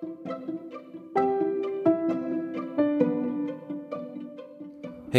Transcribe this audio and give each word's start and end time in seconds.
Hey 0.00 0.08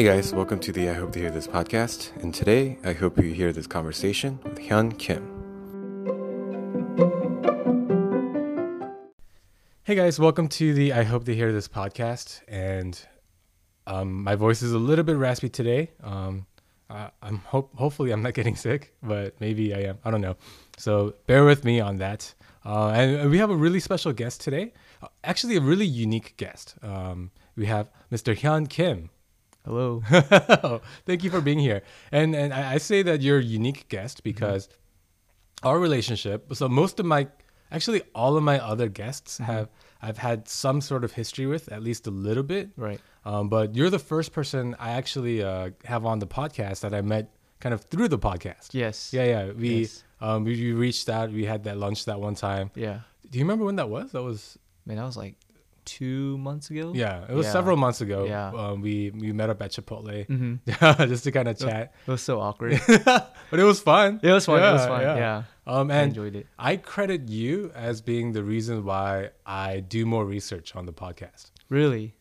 guys, 0.04 0.34
welcome 0.34 0.60
to 0.62 0.72
the 0.72 0.90
I 0.90 0.94
Hope 0.94 1.12
to 1.12 1.20
Hear 1.20 1.30
This 1.30 1.46
podcast. 1.46 2.12
And 2.24 2.34
today, 2.34 2.80
I 2.84 2.94
hope 2.94 3.20
you 3.20 3.32
hear 3.32 3.54
this 3.54 3.68
conversation 3.68 4.40
with 4.44 4.58
Hyun 4.58 4.98
Kim. 4.98 5.22
Hey 9.84 9.94
guys, 9.94 10.20
welcome 10.20 10.48
to 10.48 10.74
the 10.74 10.94
I 10.94 11.04
Hope 11.04 11.26
to 11.26 11.36
Hear 11.36 11.54
This 11.54 11.68
podcast. 11.68 12.42
And 12.48 13.00
um, 13.86 14.24
my 14.24 14.34
voice 14.34 14.64
is 14.64 14.72
a 14.72 14.80
little 14.80 15.06
bit 15.06 15.16
raspy 15.16 15.50
today. 15.50 15.92
Um, 16.04 16.48
I, 16.92 17.12
I'm 17.22 17.38
hope 17.38 17.76
hopefully 17.76 18.12
I'm 18.12 18.22
not 18.22 18.34
getting 18.34 18.56
sick, 18.68 18.94
but 19.02 19.40
maybe 19.40 19.74
I 19.74 19.80
am. 19.90 19.98
I 20.04 20.12
don't 20.12 20.22
know. 20.22 20.36
So 20.78 21.16
bear 21.28 21.46
with 21.46 21.64
me 21.64 21.80
on 21.80 21.98
that. 21.98 22.34
Uh, 22.64 22.90
and 22.90 23.32
we 23.32 23.40
have 23.40 23.50
a 23.50 23.56
really 23.56 23.80
special 23.80 24.14
guest 24.14 24.42
today. 24.42 24.74
Uh, 25.02 25.08
actually, 25.24 25.56
a 25.56 25.62
really 25.62 25.86
unique 25.86 26.38
guest. 26.38 26.76
Um, 26.84 27.32
we 27.56 27.66
have 27.66 27.90
Mr. 28.12 28.38
Hyun 28.38 28.70
Kim. 28.70 29.10
Hello. 29.66 30.02
Thank 31.06 31.24
you 31.24 31.30
for 31.30 31.42
being 31.42 31.60
here. 31.60 31.82
And 32.12 32.36
and 32.36 32.54
I, 32.54 32.74
I 32.74 32.78
say 32.78 33.04
that 33.04 33.22
you're 33.22 33.40
a 33.40 33.44
unique 33.44 33.90
guest 33.90 34.24
because 34.24 34.70
our 35.64 35.80
relationship. 35.80 36.54
So 36.56 36.68
most 36.68 37.00
of 37.00 37.06
my, 37.06 37.28
actually 37.72 38.02
all 38.16 38.38
of 38.38 38.44
my 38.44 38.60
other 38.60 38.90
guests 38.90 39.38
have 39.38 39.70
I've 40.02 40.18
had 40.18 40.48
some 40.48 40.82
sort 40.82 41.04
of 41.04 41.12
history 41.14 41.46
with, 41.46 41.72
at 41.72 41.84
least 41.84 42.08
a 42.08 42.12
little 42.12 42.44
bit. 42.44 42.70
Right. 42.76 43.00
Um, 43.26 43.50
but 43.50 43.76
you're 43.76 43.90
the 43.92 44.00
first 44.00 44.32
person 44.34 44.76
I 44.80 44.92
actually 44.92 45.44
uh, 45.44 45.72
have 45.86 46.06
on 46.06 46.20
the 46.20 46.28
podcast 46.28 46.80
that 46.82 46.94
I 46.94 47.02
met 47.02 47.32
kind 47.60 47.74
of 47.74 47.82
through 47.82 48.08
the 48.08 48.18
podcast. 48.20 48.70
Yes. 48.74 49.12
Yeah, 49.14 49.26
yeah. 49.26 49.52
We 49.52 49.82
Yes. 49.82 50.04
um 50.20 50.44
we, 50.44 50.54
we 50.56 50.72
reached 50.74 51.08
out. 51.10 51.32
We 51.32 51.46
had 51.46 51.64
that 51.66 51.78
lunch 51.78 52.06
that 52.06 52.20
one 52.20 52.36
time. 52.36 52.72
Yeah. 52.76 53.02
Do 53.30 53.38
you 53.38 53.46
remember 53.46 53.66
when 53.66 53.76
that 53.78 53.90
was? 53.90 54.12
That 54.14 54.24
was 54.24 54.58
Man, 54.86 54.98
that 54.98 55.06
was 55.06 55.16
like 55.18 55.36
two 55.86 56.38
months 56.40 56.70
ago. 56.72 56.92
yeah. 56.96 57.26
It 57.30 57.34
was 57.36 57.46
Yeah. 57.46 57.52
several 57.54 57.78
months 57.78 58.02
ago. 58.02 58.26
Yeah. 58.26 58.50
Um, 58.52 58.82
we 58.82 59.12
we 59.12 59.32
met 59.34 59.50
up 59.52 59.62
at 59.62 59.72
Chipotle 59.72 60.26
Mm-hmm. 60.28 61.08
just 61.10 61.24
to 61.26 61.32
kind 61.32 61.48
of 61.48 61.58
chat. 61.60 61.94
It 62.08 62.12
was 62.12 62.22
so 62.24 62.40
awkward. 62.42 62.80
but 63.06 63.60
it 63.60 63.64
was 63.64 63.80
fun. 63.80 64.20
it 64.24 64.32
was 64.32 64.46
fun. 64.46 64.58
it 64.64 64.72
was 64.72 64.82
Yeah, 64.82 64.88
fun. 64.88 65.02
yeah. 65.02 65.16
Yeah. 65.18 65.44
Um, 65.68 65.92
I 65.92 65.96
and 65.98 66.10
enjoyed 66.10 66.36
it. 66.36 66.48
I 66.58 66.78
credit 66.78 67.30
you 67.30 67.72
as 67.76 68.02
being 68.02 68.34
the 68.34 68.44
reason 68.44 68.84
why 68.84 69.30
I 69.46 69.80
do 69.82 70.06
more 70.08 70.26
research 70.26 70.76
on 70.76 70.86
the 70.88 70.94
podcast. 70.94 71.52
Really. 71.70 72.16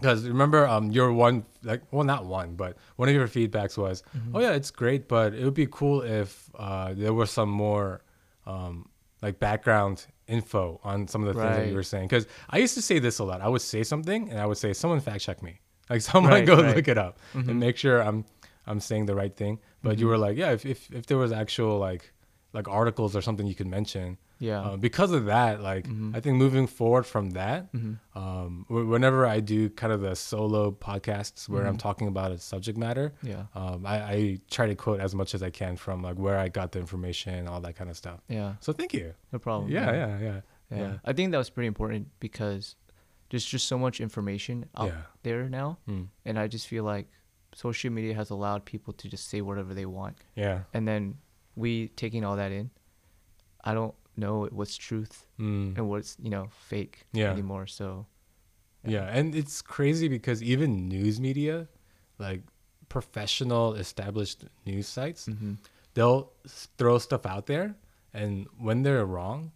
Because 0.00 0.28
remember, 0.28 0.66
um, 0.66 0.90
your 0.90 1.12
one 1.12 1.44
like 1.62 1.82
well, 1.90 2.04
not 2.04 2.26
one, 2.26 2.54
but 2.54 2.76
one 2.96 3.08
of 3.08 3.14
your 3.14 3.26
feedbacks 3.28 3.78
was, 3.78 4.02
Mm-hmm. 4.16 4.36
"Oh 4.36 4.40
yeah, 4.40 4.52
it's 4.52 4.70
great, 4.70 5.08
but 5.08 5.32
it 5.34 5.44
would 5.44 5.54
be 5.54 5.66
cool 5.70 6.02
if 6.02 6.50
uh, 6.58 6.92
there 6.94 7.14
was 7.14 7.30
some 7.30 7.48
more 7.48 8.02
um, 8.46 8.88
like 9.22 9.38
background 9.38 10.06
info 10.28 10.80
on 10.84 11.08
some 11.08 11.24
of 11.26 11.34
the 11.34 11.40
things 11.40 11.56
that 11.56 11.68
you 11.68 11.74
were 11.74 11.82
saying." 11.82 12.08
Because 12.08 12.26
I 12.50 12.58
used 12.58 12.74
to 12.74 12.82
say 12.82 12.98
this 12.98 13.18
a 13.20 13.24
lot. 13.24 13.40
I 13.40 13.48
would 13.48 13.62
say 13.62 13.82
something, 13.82 14.30
and 14.30 14.38
I 14.38 14.46
would 14.46 14.58
say, 14.58 14.72
"Someone 14.74 15.00
fact 15.00 15.20
check 15.22 15.42
me." 15.42 15.60
Like 15.88 16.00
someone 16.10 16.32
Right, 16.32 16.44
go 16.46 16.56
right. 16.56 16.64
Mm-hmm. 16.66 16.76
look 16.76 16.88
it 16.88 16.98
up 16.98 17.18
and 17.34 17.58
make 17.58 17.76
sure 17.78 18.02
I'm 18.02 18.24
I'm 18.66 18.80
saying 18.80 19.06
the 19.06 19.14
right 19.14 19.34
thing. 19.34 19.60
But 19.82 19.98
you 19.98 20.08
were 20.08 20.18
like, 20.18 20.36
"Yeah, 20.36 20.50
if, 20.52 20.66
if 20.66 20.90
if 20.92 21.06
there 21.06 21.16
was 21.18 21.32
actual 21.32 21.78
like 21.78 22.12
like 22.56 22.66
articles 22.68 23.14
or 23.16 23.22
something 23.22 23.46
you 23.46 23.54
could 23.54 23.66
mention." 23.78 24.18
Yeah. 24.38 24.60
Uh, 24.62 24.76
because 24.76 25.12
of 25.12 25.24
that, 25.26 25.62
like 25.62 25.86
Mhm. 25.88 26.14
I 26.16 26.20
think 26.20 26.36
moving 26.36 26.66
forward 26.66 27.04
from 27.06 27.30
that, 27.40 27.72
Mhm. 27.72 27.98
um, 28.14 28.64
wh- 28.68 28.88
whenever 28.92 29.26
I 29.26 29.40
do 29.40 29.70
kind 29.70 29.92
of 29.92 30.00
the 30.02 30.14
solo 30.16 30.70
podcasts 30.72 31.48
where 31.48 31.66
I'm 31.66 31.76
Mhm. 31.76 31.86
talking 31.88 32.08
about 32.08 32.32
a 32.32 32.38
subject 32.38 32.76
matter, 32.78 33.14
Yeah. 33.22 33.44
um, 33.54 33.86
I, 33.86 33.96
I 34.14 34.38
try 34.50 34.66
to 34.66 34.74
quote 34.74 35.00
as 35.00 35.14
much 35.14 35.34
as 35.34 35.42
I 35.42 35.50
can 35.50 35.76
from 35.76 36.02
like 36.02 36.16
where 36.18 36.38
I 36.38 36.48
got 36.48 36.72
the 36.72 36.80
information, 36.80 37.48
all 37.48 37.60
that 37.62 37.76
kind 37.76 37.88
of 37.90 37.96
stuff. 37.96 38.20
Yeah. 38.28 38.54
So 38.60 38.72
thank 38.72 38.92
you. 38.92 39.14
No 39.32 39.38
problem. 39.38 39.70
yeah, 39.70 39.86
man. 39.86 39.94
yeah, 39.94 40.18
yeah, 40.28 40.40
Yeah. 40.70 40.78
yeah. 40.82 40.98
I 41.04 41.12
think 41.14 41.30
that 41.32 41.38
was 41.38 41.48
pretty 41.50 41.68
important 41.68 42.08
because 42.20 42.76
there's 43.30 43.44
just 43.44 43.66
so 43.66 43.78
much 43.78 44.00
information 44.00 44.66
out 44.76 44.88
Yeah. 44.88 45.02
there 45.22 45.48
now, 45.48 45.78
Mm. 45.88 46.08
and 46.26 46.38
I 46.38 46.46
just 46.46 46.66
feel 46.68 46.84
like 46.84 47.06
social 47.54 47.90
media 47.90 48.14
has 48.14 48.28
allowed 48.30 48.64
people 48.66 48.92
to 48.92 49.08
just 49.08 49.28
say 49.28 49.40
whatever 49.40 49.72
they 49.72 49.86
want, 49.86 50.18
Yeah. 50.34 50.64
and 50.74 50.86
then 50.86 51.16
we 51.56 51.88
taking 51.88 52.24
all 52.24 52.36
that 52.36 52.52
in. 52.52 52.70
I 53.64 53.74
don't 53.74 53.94
know 54.16 54.46
what's 54.52 54.76
truth 54.76 55.26
Mm. 55.38 55.76
and 55.76 55.88
what's 55.88 56.16
you 56.22 56.30
know 56.30 56.48
fake 56.68 57.04
Yeah. 57.12 57.30
anymore. 57.32 57.66
So 57.66 58.06
Yeah, 58.84 59.06
and 59.10 59.34
it's 59.34 59.62
crazy 59.62 60.06
because 60.08 60.42
even 60.42 60.88
news 60.88 61.18
media, 61.20 61.66
like 62.18 62.42
professional 62.88 63.74
established 63.74 64.44
news 64.64 64.86
sites, 64.86 65.26
mhm. 65.26 65.58
they'll 65.94 66.32
throw 66.78 66.98
stuff 66.98 67.26
out 67.26 67.46
there 67.46 67.74
and 68.14 68.46
when 68.58 68.82
they're 68.82 69.04
wrong, 69.04 69.52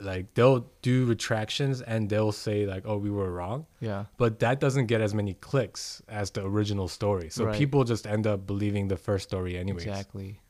like 0.00 0.34
they'll 0.34 0.66
do 0.82 1.04
retractions 1.04 1.80
and 1.82 2.08
they'll 2.10 2.32
say 2.32 2.66
like, 2.66 2.82
"Oh, 2.86 2.96
we 2.98 3.10
were 3.10 3.30
wrong." 3.30 3.66
yeah. 3.80 4.06
But 4.16 4.38
that 4.40 4.58
doesn't 4.60 4.86
get 4.86 5.00
as 5.00 5.14
many 5.14 5.34
clicks 5.34 6.02
as 6.08 6.30
the 6.32 6.44
original 6.44 6.88
story. 6.88 7.28
So 7.30 7.44
Right. 7.44 7.56
people 7.58 7.84
just 7.84 8.06
end 8.06 8.26
up 8.26 8.46
believing 8.46 8.88
the 8.88 8.96
first 8.96 9.28
story 9.28 9.56
anyways. 9.56 9.86
Exactly. 9.86 10.40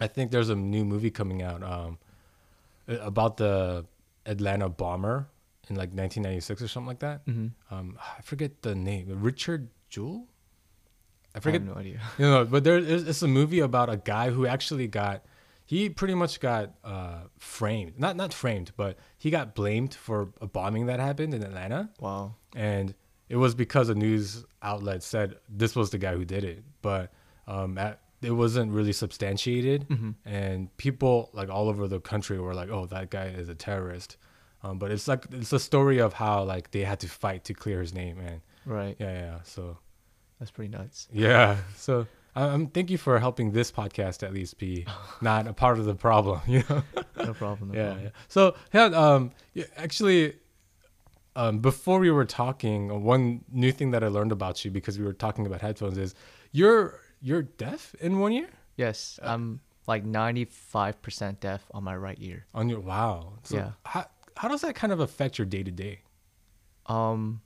I 0.00 0.06
think 0.06 0.30
there's 0.30 0.48
a 0.50 0.56
new 0.56 0.84
movie 0.84 1.10
coming 1.10 1.42
out 1.42 1.62
um 1.62 1.98
about 2.88 3.36
the 3.36 3.86
Atlanta 4.26 4.68
bomber 4.68 5.28
in 5.68 5.76
like 5.76 5.90
1996 5.90 6.62
or 6.62 6.68
something 6.68 6.88
like 6.88 6.98
that. 7.00 7.26
Mm-hmm. 7.26 7.74
Um 7.74 7.98
I 8.18 8.22
forget 8.22 8.62
the 8.62 8.74
name. 8.74 9.06
Richard 9.20 9.68
Jewell? 9.88 10.26
I 11.34 11.38
I 11.38 11.40
forget 11.40 11.60
have 11.62 11.68
no 11.70 11.80
idea. 11.80 12.00
you 12.18 12.26
know, 12.26 12.44
but 12.44 12.64
there 12.64 12.78
is 12.78 13.06
it's 13.08 13.22
a 13.22 13.28
movie 13.28 13.60
about 13.60 13.88
a 13.90 13.96
guy 13.96 14.30
who 14.30 14.46
actually 14.46 14.86
got 14.88 15.24
he 15.64 15.88
pretty 15.88 16.14
much 16.14 16.40
got 16.40 16.74
uh, 16.84 17.20
framed. 17.38 17.98
Not 17.98 18.16
not 18.16 18.34
framed, 18.34 18.72
but 18.76 18.98
he 19.16 19.30
got 19.30 19.54
blamed 19.54 19.94
for 19.94 20.28
a 20.40 20.46
bombing 20.46 20.86
that 20.86 21.00
happened 21.00 21.32
in 21.32 21.42
Atlanta, 21.42 21.88
Wow. 22.00 22.34
and 22.54 22.94
it 23.30 23.36
was 23.36 23.54
because 23.54 23.88
a 23.88 23.94
news 23.94 24.44
outlet 24.60 25.02
said 25.02 25.36
this 25.48 25.74
was 25.74 25.88
the 25.90 25.96
guy 25.98 26.14
who 26.14 26.24
did 26.26 26.44
it, 26.44 26.62
but 26.82 27.12
um, 27.46 27.78
at, 27.78 28.00
it 28.22 28.30
wasn't 28.32 28.72
really 28.72 28.92
substantiated, 28.92 29.88
Mhm. 29.88 30.14
and 30.24 30.76
people 30.76 31.30
like 31.32 31.48
all 31.50 31.68
over 31.68 31.88
the 31.88 32.00
country 32.00 32.38
were 32.38 32.54
like, 32.54 32.70
"Oh, 32.70 32.86
that 32.86 33.10
guy 33.10 33.26
is 33.26 33.48
a 33.48 33.54
terrorist." 33.54 34.16
Um, 34.62 34.78
but 34.78 34.90
it's 34.92 35.08
like 35.08 35.26
it's 35.32 35.52
a 35.52 35.58
story 35.58 35.98
of 35.98 36.12
how 36.14 36.44
like 36.44 36.70
they 36.70 36.84
had 36.84 37.00
to 37.00 37.08
fight 37.08 37.44
to 37.44 37.54
clear 37.54 37.80
his 37.80 37.92
name, 37.92 38.18
and 38.20 38.40
Right. 38.64 38.96
yeah, 39.00 39.12
yeah. 39.12 39.38
So 39.42 39.78
That's 40.38 40.50
pretty 40.52 40.70
nuts. 40.76 41.08
yeah. 41.12 41.56
So 41.76 42.06
um, 42.34 42.68
thank 42.68 42.88
you 42.90 42.96
for 42.96 43.18
helping 43.18 43.52
this 43.52 43.70
podcast 43.72 44.22
at 44.22 44.32
least 44.32 44.56
be 44.58 44.86
not 45.20 45.46
a 45.46 45.52
part 45.52 45.78
of 45.78 45.84
the 45.84 45.94
problem. 45.94 46.40
You 46.46 46.62
know. 46.70 46.82
No 47.16 47.34
problem. 47.34 47.70
No 47.72 47.74
yeah, 47.74 47.86
problem. 47.88 48.04
yeah. 48.04 48.10
So 48.28 48.54
yeah, 48.72 48.84
um, 48.84 49.32
yeah, 49.54 49.64
actually, 49.76 50.34
um, 51.36 51.58
before 51.58 51.98
we 51.98 52.10
were 52.10 52.24
talking, 52.24 53.02
one 53.04 53.44
new 53.50 53.72
thing 53.72 53.90
that 53.92 54.02
I 54.04 54.08
learned 54.08 54.32
about 54.32 54.64
you 54.64 54.70
because 54.70 54.98
we 54.98 55.04
were 55.04 55.12
talking 55.12 55.46
about 55.46 55.60
headphones 55.60 55.98
is 55.98 56.14
you're 56.52 57.00
you're 57.22 57.42
deaf 57.42 57.94
in 58.00 58.18
one 58.18 58.32
ear 58.32 58.48
Yes, 58.76 59.18
Uh, 59.22 59.26
I'm 59.32 59.60
like 59.86 60.04
95% 60.04 61.40
deaf 61.40 61.64
on 61.72 61.84
my 61.84 61.94
right 61.96 62.16
ear. 62.20 62.46
on 62.54 62.68
your 62.68 62.80
wow. 62.80 63.34
So 63.44 63.56
Yeah. 63.56 63.72
How 63.84 64.06
how 64.36 64.48
does 64.48 64.62
that 64.62 64.74
kind 64.74 64.92
of 64.92 65.00
affect 65.00 65.38
your 65.38 65.44
day 65.46 65.62
to 65.62 65.70
day? 65.70 66.00
Um, 66.86 67.42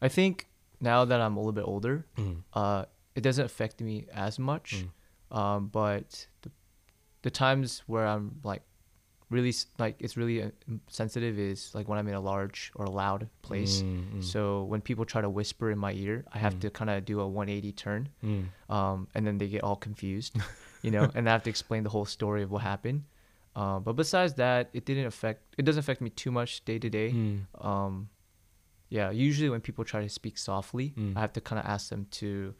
I 0.00 0.08
think 0.08 0.46
now 0.80 1.04
that 1.04 1.20
I'm 1.20 1.36
a 1.36 1.40
little 1.40 1.52
bit 1.52 1.64
older, 1.66 2.06
Mm. 2.16 2.42
uh, 2.52 2.84
it 3.14 3.22
doesn't 3.22 3.44
affect 3.44 3.80
me 3.80 4.06
as 4.12 4.38
much. 4.38 4.84
Um, 5.30 5.66
but 5.68 6.26
the, 6.42 6.50
the 7.22 7.30
times 7.30 7.82
where 7.86 8.06
I'm 8.06 8.40
like 8.44 8.62
really 9.30 9.52
like 9.78 9.96
it's 9.98 10.16
really 10.16 10.42
uh, 10.42 10.50
sensitive 10.88 11.38
is 11.38 11.74
like 11.74 11.88
when 11.88 11.98
I'm 11.98 12.06
in 12.08 12.14
a 12.14 12.20
large 12.20 12.70
or 12.76 12.86
loud 12.86 13.28
place. 13.42 13.82
Mm, 13.82 14.04
mm, 14.18 14.24
So 14.24 14.64
when 14.64 14.80
people 14.80 15.04
try 15.04 15.20
to 15.20 15.28
whisper 15.30 15.70
in 15.70 15.78
my 15.78 15.92
ear, 15.92 16.24
I 16.32 16.38
have 16.38 16.54
Mm. 16.56 16.60
to 16.60 16.70
kind 16.70 16.90
of 16.90 17.04
do 17.04 17.20
a 17.20 17.26
180 17.26 17.72
turn. 17.72 18.08
mm. 18.22 18.44
um, 18.68 19.08
and 19.14 19.26
then 19.26 19.38
they 19.38 19.48
get 19.48 19.62
all 19.64 19.76
confused, 19.76 20.36
you 20.82 20.90
know, 20.90 21.10
and 21.14 21.28
I 21.28 21.32
have 21.32 21.42
to 21.44 21.50
explain 21.50 21.82
the 21.82 21.90
whole 21.90 22.04
story 22.04 22.42
of 22.42 22.50
what 22.50 22.62
happened. 22.62 23.02
Uh, 23.56 23.78
but 23.80 23.94
besides 23.96 24.34
that, 24.34 24.68
it 24.72 24.84
didn't 24.84 25.06
affect. 25.06 25.54
It 25.58 25.64
doesn't 25.64 25.80
affect 25.80 26.00
me 26.00 26.10
too 26.10 26.30
much 26.30 26.64
day 26.64 26.78
to 26.78 26.88
day. 26.90 27.10
Mm. 27.12 27.46
Um, 27.64 28.08
yeah, 28.90 29.10
usually 29.10 29.48
when 29.50 29.60
people 29.60 29.82
try 29.84 30.02
to 30.02 30.08
speak 30.08 30.36
softly. 30.38 30.94
I 31.16 31.20
have 31.20 31.32
to 31.32 31.40
kind 31.40 31.58
of 31.58 31.64
ask 31.66 31.88
them 31.88 32.06
to, 32.20 32.54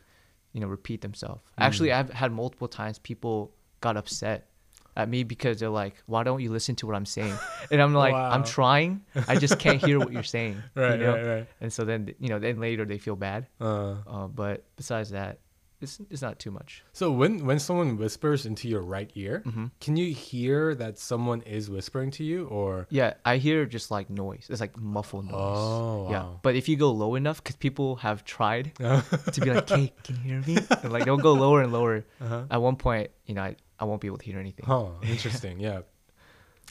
you 0.52 0.60
know, 0.60 0.66
repeat 0.66 1.00
themselves. 1.02 1.42
Actually. 1.58 1.92
I've 1.92 2.10
had 2.10 2.32
multiple 2.32 2.66
times 2.66 2.98
people 2.98 3.52
got 3.80 3.96
upset 3.96 4.48
at 4.96 5.08
me 5.08 5.22
because 5.24 5.60
they're 5.60 5.68
like, 5.84 5.94
"Why 6.06 6.22
don't 6.24 6.40
you 6.40 6.50
listen 6.50 6.74
to 6.76 6.86
what 6.86 6.96
I'm 6.96 7.06
saying?" 7.06 7.36
And 7.70 7.80
I'm 7.82 7.94
like, 7.94 8.14
"I'm 8.14 8.44
trying. 8.44 9.04
I 9.28 9.36
just 9.36 9.58
can't 9.64 9.80
hear 9.80 9.98
what 10.00 10.12
you're 10.12 10.22
saying." 10.22 10.62
Right, 10.74 10.92
you 10.98 11.06
know? 11.06 11.14
right, 11.14 11.26
right. 11.26 11.46
And 11.60 11.72
so 11.72 11.84
then, 11.84 12.14
you 12.18 12.28
know, 12.28 12.38
then 12.38 12.58
later 12.60 12.84
they 12.84 12.98
feel 12.98 13.16
bad. 13.16 13.46
Uh, 13.60 13.96
Uh, 14.06 14.26
but 14.28 14.64
besides 14.76 15.10
that, 15.10 15.38
it's 15.78 16.00
it's 16.08 16.22
not 16.22 16.38
too 16.38 16.50
much. 16.50 16.82
so 16.96 17.12
when 17.12 17.44
when 17.44 17.58
someone 17.60 17.98
whispers 18.00 18.46
into 18.46 18.64
your 18.66 18.80
right 18.80 19.10
ear, 19.14 19.42
Mhm. 19.44 19.70
can 19.78 19.94
you 20.00 20.08
hear 20.14 20.74
that 20.74 20.98
someone 20.98 21.42
is 21.44 21.68
whispering 21.68 22.10
to 22.16 22.24
you, 22.24 22.46
or 22.48 22.86
Yeah, 22.88 23.12
I 23.28 23.36
hear 23.36 23.66
just 23.66 23.90
like 23.90 24.08
noise. 24.08 24.46
It's 24.48 24.60
like 24.64 24.74
muffled 24.80 25.26
noise. 25.28 25.34
Oh, 25.36 26.04
wow. 26.04 26.10
Yeah, 26.10 26.24
but 26.40 26.56
if 26.56 26.64
you 26.70 26.76
go 26.80 26.90
low 26.92 27.14
enough, 27.14 27.44
because 27.44 27.56
people 27.56 27.96
have 27.96 28.24
tried 28.24 28.72
to 29.34 29.38
be 29.44 29.52
like, 29.52 29.68
"Hey, 29.68 29.92
can 30.02 30.16
you 30.16 30.22
hear 30.22 30.40
me?" 30.48 30.56
And 30.82 30.92
like 30.96 31.04
they'll 31.04 31.20
go 31.30 31.34
lower 31.34 31.60
and 31.60 31.72
lower. 31.72 32.04
Uh-huh. 32.24 32.44
At 32.50 32.62
one 32.62 32.76
point, 32.76 33.10
you 33.28 33.34
know, 33.36 33.42
I, 33.44 33.56
I 33.78 33.84
won't 33.84 34.00
be 34.00 34.06
able 34.08 34.18
to 34.18 34.24
hear 34.24 34.38
anything. 34.38 34.64
Huh, 34.66 34.86
interesting. 35.02 35.60
yeah. 35.60 35.80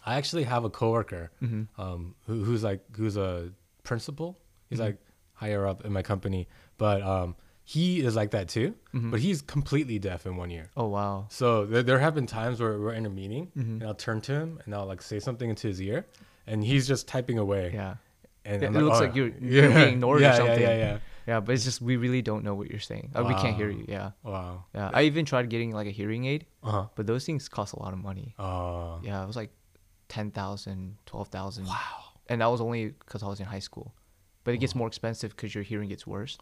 I 0.06 0.16
actually 0.16 0.44
have 0.44 0.64
a 0.64 0.70
coworker 0.70 1.32
Mhm. 1.42 1.68
um, 1.78 2.16
who, 2.28 2.44
who's 2.44 2.64
like 2.64 2.82
who's 2.96 3.18
a 3.18 3.52
principal. 3.84 4.38
He's 4.70 4.80
Mhm. 4.80 4.84
like 4.86 4.98
higher 5.34 5.66
up 5.68 5.84
in 5.86 5.92
my 5.94 6.02
company, 6.02 6.48
but 6.78 7.02
um, 7.02 7.36
he 7.64 8.02
is 8.02 8.16
like 8.16 8.32
that 8.32 8.48
too. 8.48 8.76
Mhm. 8.94 9.12
But 9.12 9.20
he's 9.20 9.42
completely 9.42 9.98
deaf 10.00 10.26
in 10.26 10.36
one 10.38 10.52
ear. 10.52 10.70
Oh 10.78 10.88
wow. 10.88 11.26
So 11.30 11.66
there, 11.66 11.84
there 11.84 12.00
have 12.00 12.14
been 12.16 12.28
times 12.28 12.60
where 12.60 12.80
we're 12.80 12.94
in 12.94 13.06
a 13.06 13.10
meeting 13.10 13.52
Mhm. 13.58 13.82
and 13.82 13.84
I'll 13.84 13.96
turn 13.96 14.22
to 14.22 14.32
him 14.34 14.60
and 14.66 14.76
I'll 14.76 14.86
like 14.86 15.02
say 15.02 15.20
something 15.20 15.50
into 15.50 15.68
his 15.68 15.82
ear, 15.82 16.06
and 16.48 16.64
he's 16.64 16.88
just 16.88 17.08
typing 17.08 17.38
away. 17.40 17.72
Yeah. 17.74 17.96
And 18.46 18.62
Yeah, 18.62 18.68
it 18.70 18.74
looks 18.74 18.98
"Oh, 18.98 19.06
like 19.06 19.16
you're- 19.16 19.34
you're 19.42 19.70
being 19.70 19.94
ignored 19.96 20.22
or 20.22 20.34
something." 20.34 20.62
Yeah, 20.62 20.70
yeah, 20.70 20.78
Yeah, 20.78 21.00
but 21.26 21.50
it's 21.56 21.64
just 21.64 21.82
we 21.82 21.96
really 21.98 22.22
don't 22.22 22.44
know 22.44 22.54
what 22.56 22.70
you're 22.70 22.80
saying. 22.92 23.12
Uh, 23.16 23.24
We 23.28 23.34
can't 23.36 23.56
hear 23.58 23.70
you. 23.70 23.86
Yeah. 23.88 24.12
yeah. 24.24 24.32
Wow. 24.32 24.66
Yeah. 24.74 24.92
I 24.94 25.04
even 25.04 25.26
tried 25.26 25.50
getting 25.50 25.72
like 25.72 25.88
a 25.88 25.92
hearing 25.92 26.26
aid, 26.26 26.46
Uh 26.64 26.72
huh. 26.72 26.86
but 26.96 27.08
those 27.08 27.26
things 27.26 27.50
cost 27.50 27.74
a 27.74 27.80
lot 27.80 27.94
of 27.94 28.00
money. 28.00 28.36
Oh. 28.38 29.00
Yeah, 29.04 29.24
it 29.24 29.28
was 29.28 29.36
like 29.36 29.52
10,000, 30.10 30.98
12,000. 31.06 31.66
Wow. 31.66 31.76
And 32.30 32.42
that 32.42 32.48
was 32.48 32.62
only 32.62 32.90
because 32.90 33.24
I 33.24 33.28
was 33.28 33.40
in 33.40 33.46
high 33.46 33.60
school. 33.70 33.94
But 34.44 34.54
it 34.54 34.58
gets 34.60 34.76
more 34.76 34.88
expensive 34.88 35.36
because 35.36 35.54
your 35.56 35.64
hearing 35.64 35.90
gets 35.90 36.06
worse. 36.06 36.38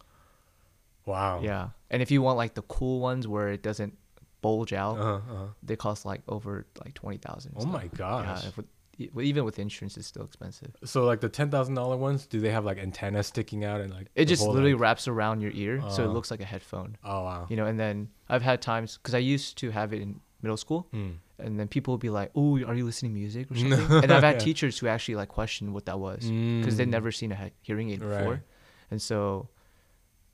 Wow. 1.06 1.40
Yeah. 1.42 1.70
And 1.90 2.02
if 2.02 2.10
you 2.10 2.22
want 2.22 2.36
like 2.36 2.54
the 2.54 2.62
cool 2.62 3.00
ones 3.00 3.26
where 3.28 3.48
it 3.48 3.62
doesn't 3.62 3.96
bulge 4.42 4.72
out, 4.72 4.98
Uh-huh, 4.98 5.14
uh-huh. 5.14 5.46
they 5.62 5.76
cost 5.76 6.04
like 6.04 6.22
over 6.28 6.66
like 6.84 6.94
20,000. 6.94 7.52
and 7.52 7.56
Oh 7.58 7.60
stuff. 7.62 7.72
my 7.72 7.86
gosh. 7.88 8.44
Yeah, 8.44 8.50
if 8.98 9.06
with, 9.06 9.14
well, 9.14 9.24
even 9.24 9.44
with 9.44 9.58
insurance, 9.58 9.96
it's 9.96 10.06
still 10.06 10.24
expensive. 10.24 10.74
So 10.84 11.04
like 11.04 11.20
the 11.20 11.28
ten 11.28 11.50
thousand 11.50 11.74
dollar 11.74 11.96
ones, 11.96 12.26
do 12.26 12.40
they 12.40 12.50
have 12.50 12.64
like 12.64 12.78
antennas 12.78 13.26
sticking 13.28 13.64
out 13.64 13.80
and 13.80 13.92
like 13.92 14.08
It 14.14 14.26
just 14.26 14.42
literally 14.42 14.74
wraps 14.74 15.08
around 15.08 15.40
your 15.40 15.52
ear, 15.52 15.82
so 15.90 16.04
it 16.04 16.08
Uh. 16.08 16.12
looks 16.12 16.30
like 16.30 16.40
a 16.40 16.44
headphone. 16.44 16.96
Oh 17.04 17.22
wow. 17.24 17.46
You 17.48 17.56
know, 17.56 17.66
and 17.66 17.78
then 17.78 18.08
I've 18.28 18.42
had 18.42 18.60
times 18.62 18.96
because 18.98 19.14
I 19.14 19.18
used 19.18 19.58
to 19.58 19.70
have 19.70 19.92
it 19.92 20.00
in 20.02 20.20
middle 20.42 20.56
school, 20.56 20.88
Hmm. 20.92 21.10
and 21.38 21.58
then 21.58 21.68
people 21.68 21.94
would 21.94 22.00
be 22.00 22.10
like, 22.10 22.30
"Oh, 22.34 22.62
are 22.64 22.74
you 22.74 22.84
listening 22.84 23.12
to 23.12 23.18
music 23.18 23.50
or 23.50 23.54
something?" 23.56 23.90
and 24.02 24.12
I've 24.12 24.22
had 24.22 24.36
Yeah. 24.36 24.44
teachers 24.44 24.78
who 24.78 24.86
actually 24.88 25.16
like 25.16 25.28
question 25.28 25.72
what 25.72 25.86
that 25.86 25.98
was 25.98 26.20
because 26.60 26.76
they'd 26.76 26.86
Mm. 26.88 26.90
never 26.98 27.10
seen 27.12 27.32
a 27.32 27.50
hearing 27.62 27.90
aid 27.90 28.02
Right. 28.02 28.18
before, 28.18 28.44
and 28.90 29.00
so, 29.00 29.48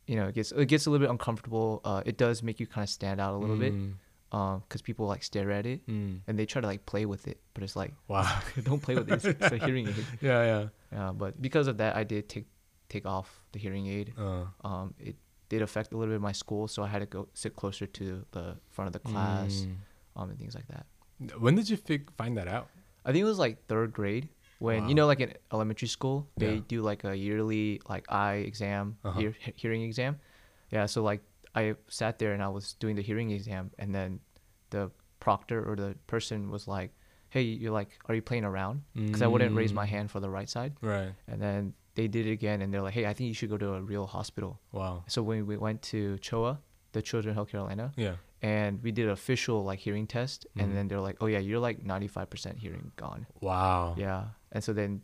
you 0.07 0.17
know, 0.17 0.27
it 0.29 0.35
gets 0.35 0.51
it 0.53 0.67
gets 0.67 0.87
a 0.87 0.91
little 0.91 1.07
bit 1.07 1.11
uncomfortable. 1.11 1.81
Uh, 1.85 2.03
it 2.05 2.17
does 2.19 2.43
make 2.43 2.59
you 2.61 2.67
kind 2.67 2.83
of 2.83 2.91
stand 2.91 3.21
out 3.21 3.35
a 3.35 3.39
little 3.39 3.57
bit 3.57 3.75
Because 4.31 4.83
people 4.83 5.07
like 5.07 5.23
stare 5.25 5.51
at 5.51 5.67
it 5.67 5.85
Mm. 5.87 6.21
and 6.27 6.39
they 6.39 6.47
try 6.47 6.61
to 6.61 6.67
like 6.67 6.87
play 6.87 7.05
with 7.05 7.27
it, 7.27 7.41
but 7.55 7.63
it's 7.65 7.75
like 7.75 7.93
Wow. 8.09 8.31
don't 8.63 8.81
play 8.81 8.95
with 8.95 9.09
it. 9.11 9.15
It's, 9.15 9.25
it's 9.25 9.53
a 9.53 9.59
hearing 9.59 9.89
aid. 9.89 10.07
yeah, 10.21 10.45
yeah. 10.45 10.65
Yeah, 10.93 11.13
but 11.13 11.41
because 11.43 11.67
of 11.67 11.79
that, 11.79 11.97
I 11.97 12.05
did 12.05 12.29
take 12.29 12.47
take 12.89 13.07
off 13.07 13.29
the 13.53 13.59
hearing 13.59 13.87
aid. 13.87 14.13
Uh, 14.19 14.45
Um, 14.65 14.95
it 14.99 15.17
did 15.49 15.63
affect 15.63 15.93
a 15.93 15.97
little 15.97 16.11
bit 16.13 16.17
of 16.17 16.23
my 16.23 16.33
school, 16.33 16.69
so 16.69 16.83
I 16.83 16.89
had 16.89 17.01
to 17.01 17.07
go 17.07 17.29
sit 17.35 17.55
closer 17.57 17.87
to 17.87 18.25
the 18.33 18.57
front 18.71 18.87
of 18.87 18.93
the 18.93 19.01
class, 19.11 19.67
mm. 19.67 19.75
um, 20.17 20.31
and 20.31 20.39
things 20.39 20.55
like 20.55 20.67
that. 20.69 20.87
When 21.39 21.55
did 21.55 21.69
you 21.69 21.77
fig- 21.77 22.11
find 22.17 22.37
that 22.39 22.47
out? 22.49 22.69
I 23.05 23.13
think 23.13 23.23
it 23.23 23.31
was 23.35 23.39
like 23.39 23.67
third 23.67 23.93
grade 23.93 24.29
when 24.59 24.83
Wow. 24.83 24.89
you 24.89 24.95
know, 24.95 25.07
like 25.07 25.21
in 25.21 25.35
elementary 25.53 25.89
school, 25.89 26.29
they 26.37 26.55
Yeah. 26.55 26.61
do 26.69 26.83
like 26.83 27.03
a 27.05 27.15
yearly 27.17 27.81
like 27.89 28.07
eye 28.11 28.43
exam, 28.47 28.97
Uh-huh. 29.05 29.19
hear, 29.19 29.35
hearing 29.55 29.83
exam. 29.83 30.19
Yeah, 30.71 30.87
so 30.87 31.03
like 31.03 31.23
I 31.55 31.75
sat 31.89 32.19
there 32.19 32.33
and 32.33 32.43
I 32.43 32.49
was 32.49 32.75
doing 32.75 32.97
the 32.97 33.03
hearing 33.03 33.31
exam, 33.31 33.71
and 33.79 33.95
then 33.95 34.21
the 34.71 34.91
proctor 35.19 35.63
or 35.69 35.77
the 35.77 35.97
person 36.07 36.51
was 36.51 36.69
like, 36.69 36.93
"Hey, 37.31 37.43
you're 37.43 37.73
like, 37.73 37.91
are 38.07 38.15
you 38.15 38.23
playing 38.23 38.45
around?" 38.45 38.83
Because 38.95 39.23
I 39.23 39.27
wouldn't 39.27 39.55
raise 39.57 39.73
my 39.73 39.87
Mm. 39.87 39.91
hand 39.91 40.11
for 40.11 40.21
the 40.21 40.31
right 40.31 40.49
side, 40.49 40.75
Right. 40.81 41.13
and 41.27 41.41
then 41.43 41.75
they 41.97 42.07
did 42.09 42.27
it 42.27 42.33
again, 42.33 42.63
and 42.63 42.73
they're 42.73 42.83
like, 42.83 42.95
"Hey, 42.95 43.07
I 43.07 43.13
think 43.15 43.29
you 43.29 43.35
should 43.35 43.51
go 43.51 43.59
to 43.59 43.75
a 43.75 43.83
real 43.83 44.07
hospital." 44.07 44.61
Wow. 44.73 45.05
So 45.09 45.23
when 45.23 45.47
we 45.47 45.57
went 45.57 45.83
to 45.95 46.19
CHOA, 46.19 46.61
the 46.93 47.03
Children 47.03 47.35
Health 47.35 47.49
Carolina, 47.51 47.93
Yeah. 47.97 48.17
and 48.43 48.83
we 48.83 48.91
did 48.93 49.07
an 49.07 49.11
official 49.13 49.65
like 49.65 49.81
hearing 49.81 50.07
test, 50.07 50.47
Mhm. 50.57 50.63
and 50.63 50.77
then 50.77 50.89
they're 50.89 51.01
like, 51.01 51.17
"Oh 51.21 51.27
yeah, 51.27 51.39
you're 51.41 51.59
like 51.61 51.83
95% 51.85 52.59
hearing 52.59 52.93
gone." 52.97 53.27
Wow. 53.41 53.95
Yeah, 53.99 54.29
and 54.53 54.63
so 54.63 54.73
then 54.73 55.03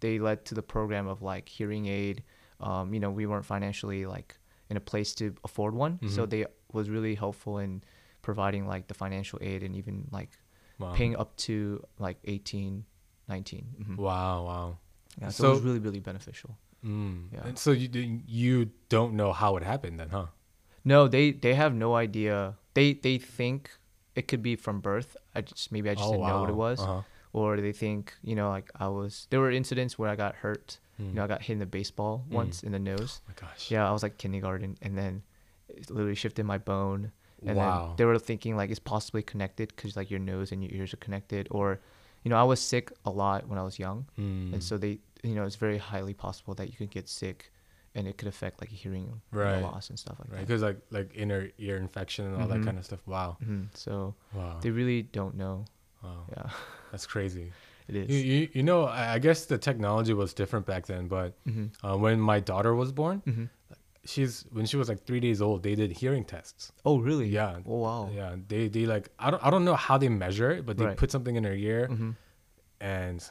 they 0.00 0.18
led 0.18 0.44
to 0.46 0.54
the 0.54 0.62
program 0.62 1.06
of 1.06 1.22
like 1.22 1.48
hearing 1.48 1.86
aid. 1.86 2.22
Um, 2.60 2.94
you 2.94 3.00
know, 3.00 3.10
we 3.10 3.26
weren't 3.26 3.44
financially 3.44 4.06
like 4.06 4.38
in 4.72 4.76
a 4.76 4.84
place 4.92 5.10
to 5.20 5.24
afford 5.48 5.72
one, 5.84 5.94
so 6.16 6.20
Mhm. 6.24 6.30
they 6.32 6.42
was 6.72 6.86
really 6.96 7.14
helpful 7.24 7.54
in 7.64 7.70
providing 8.22 8.62
like 8.74 8.84
the 8.90 8.94
financial 9.04 9.38
aid 9.42 9.60
and 9.62 9.72
even 9.80 9.96
like 10.18 10.30
Wow. 10.78 10.94
paying 10.98 11.14
up 11.22 11.30
to 11.46 11.84
like 12.06 12.18
18, 12.24 12.84
19. 13.28 13.64
Mhm. 13.80 13.96
Wow. 13.98 14.36
Wow. 14.50 14.78
Yeah, 15.20 15.30
so, 15.30 15.50
it 15.50 15.54
was 15.56 15.62
really 15.68 15.78
really 15.86 16.00
beneficial. 16.00 16.56
Mm. 16.84 17.28
Yeah. 17.34 17.46
And 17.48 17.58
so 17.64 17.70
you 17.72 17.88
you 18.26 18.70
don't 18.88 19.12
know 19.20 19.30
how 19.42 19.56
it 19.58 19.62
happened 19.72 19.96
then, 20.00 20.08
huh? 20.08 20.26
No, 20.84 21.06
they 21.14 21.32
they 21.44 21.54
have 21.54 21.74
no 21.74 21.94
idea. 22.06 22.56
They 22.74 22.94
they 23.06 23.18
think 23.18 23.70
it 24.14 24.24
could 24.28 24.42
be 24.42 24.56
from 24.56 24.80
birth. 24.80 25.10
I 25.36 25.42
just 25.42 25.70
maybe 25.72 25.88
I 25.90 25.94
just 25.94 26.08
didn't 26.12 26.26
know 26.26 26.40
what 26.40 26.50
it 26.50 26.56
was, 26.68 26.80
Uh-huh. 26.80 27.02
Or 27.32 27.60
they 27.60 27.72
think 27.72 28.14
you 28.22 28.34
know 28.34 28.50
like 28.50 28.70
I 28.78 28.88
was. 28.88 29.26
There 29.30 29.40
were 29.40 29.50
incidents 29.50 29.98
where 29.98 30.08
I 30.10 30.16
got 30.16 30.34
hurt. 30.36 30.78
Mm. 31.00 31.08
You 31.08 31.12
know, 31.14 31.24
I 31.24 31.26
got 31.26 31.42
hit 31.42 31.54
in 31.54 31.58
the 31.58 31.66
baseball 31.66 32.24
Mm. 32.28 32.34
once 32.34 32.62
in 32.62 32.72
the 32.72 32.78
nose. 32.78 33.20
Oh 33.24 33.28
my 33.30 33.34
gosh. 33.48 33.70
Yeah, 33.70 33.88
I 33.88 33.92
was 33.92 34.02
like 34.02 34.18
kindergarten, 34.18 34.76
and 34.82 34.96
then 34.96 35.22
it 35.68 35.90
literally 35.90 36.14
shifted 36.14 36.44
my 36.44 36.58
bone. 36.58 37.12
And 37.46 37.56
Wow. 37.56 37.86
then 37.88 37.96
they 37.96 38.04
were 38.04 38.18
thinking 38.18 38.56
like 38.56 38.70
it's 38.70 38.78
possibly 38.94 39.22
connected 39.22 39.68
because 39.74 39.96
like 39.96 40.10
your 40.10 40.20
nose 40.20 40.52
and 40.52 40.62
your 40.62 40.72
ears 40.72 40.92
are 40.94 40.98
connected, 40.98 41.48
or 41.50 41.80
you 42.22 42.28
know 42.30 42.36
I 42.36 42.44
was 42.44 42.60
sick 42.60 42.92
a 43.04 43.10
lot 43.10 43.48
when 43.48 43.58
I 43.58 43.62
was 43.62 43.78
young, 43.78 44.06
Mm. 44.18 44.52
and 44.54 44.62
so 44.62 44.76
they 44.78 45.00
you 45.24 45.34
know 45.34 45.44
it's 45.44 45.56
very 45.56 45.78
highly 45.78 46.14
possible 46.14 46.54
that 46.54 46.68
you 46.70 46.76
could 46.76 46.90
get 46.90 47.08
sick, 47.08 47.50
and 47.94 48.06
it 48.06 48.16
could 48.18 48.28
affect 48.28 48.60
like 48.60 48.70
hearing 48.70 49.22
Right. 49.32 49.62
loss 49.62 49.88
and 49.90 49.98
stuff 49.98 50.18
like 50.20 50.28
right 50.30 50.38
that. 50.38 50.46
because 50.46 50.62
like 50.62 50.78
like 50.90 51.10
inner 51.16 51.50
ear 51.58 51.76
infection 51.78 52.26
and 52.26 52.36
all 52.36 52.46
that 52.48 52.60
Mhm. 52.60 52.64
kind 52.66 52.78
of 52.78 52.84
stuff. 52.84 53.00
Wow. 53.06 53.38
hmm 53.42 53.64
So 53.74 54.14
Wow. 54.34 54.58
they 54.60 54.70
really 54.70 55.02
don't 55.02 55.34
know. 55.34 55.64
Wow. 56.02 56.26
Yeah, 56.36 56.50
That's 56.90 57.06
crazy. 57.06 57.52
it 57.88 57.96
is. 57.96 58.10
You, 58.10 58.18
you, 58.32 58.48
you 58.54 58.62
know, 58.62 58.84
I 58.84 59.14
I 59.14 59.18
guess 59.18 59.46
the 59.46 59.58
technology 59.58 60.12
was 60.14 60.34
different 60.34 60.66
back 60.66 60.86
then, 60.86 61.08
but 61.08 61.36
hmm 61.44 61.66
uh, 61.84 61.96
when 61.96 62.20
my 62.20 62.40
daughter 62.40 62.74
was 62.74 62.92
born, 62.92 63.22
hmm 63.24 63.44
she's 64.04 64.44
when 64.50 64.66
she 64.66 64.76
was 64.76 64.88
like 64.88 65.04
three 65.06 65.20
days 65.20 65.40
old, 65.40 65.62
they 65.62 65.74
did 65.74 65.92
hearing 65.92 66.24
tests. 66.24 66.72
Oh 66.84 66.98
really? 66.98 67.28
Yeah. 67.28 67.58
Oh 67.66 67.78
wow. 67.78 68.10
Yeah, 68.12 68.34
they 68.48 68.68
they 68.68 68.84
like 68.86 69.08
I 69.18 69.30
don't 69.30 69.44
I 69.46 69.50
don't 69.50 69.64
know 69.64 69.76
how 69.76 69.96
they 69.98 70.08
measure 70.08 70.50
it, 70.50 70.66
but 70.66 70.76
they 70.76 70.86
Right. 70.86 70.96
put 70.96 71.10
something 71.10 71.36
in 71.36 71.44
her 71.44 71.54
ear, 71.54 71.86
hmm 71.86 72.10
and 72.80 73.22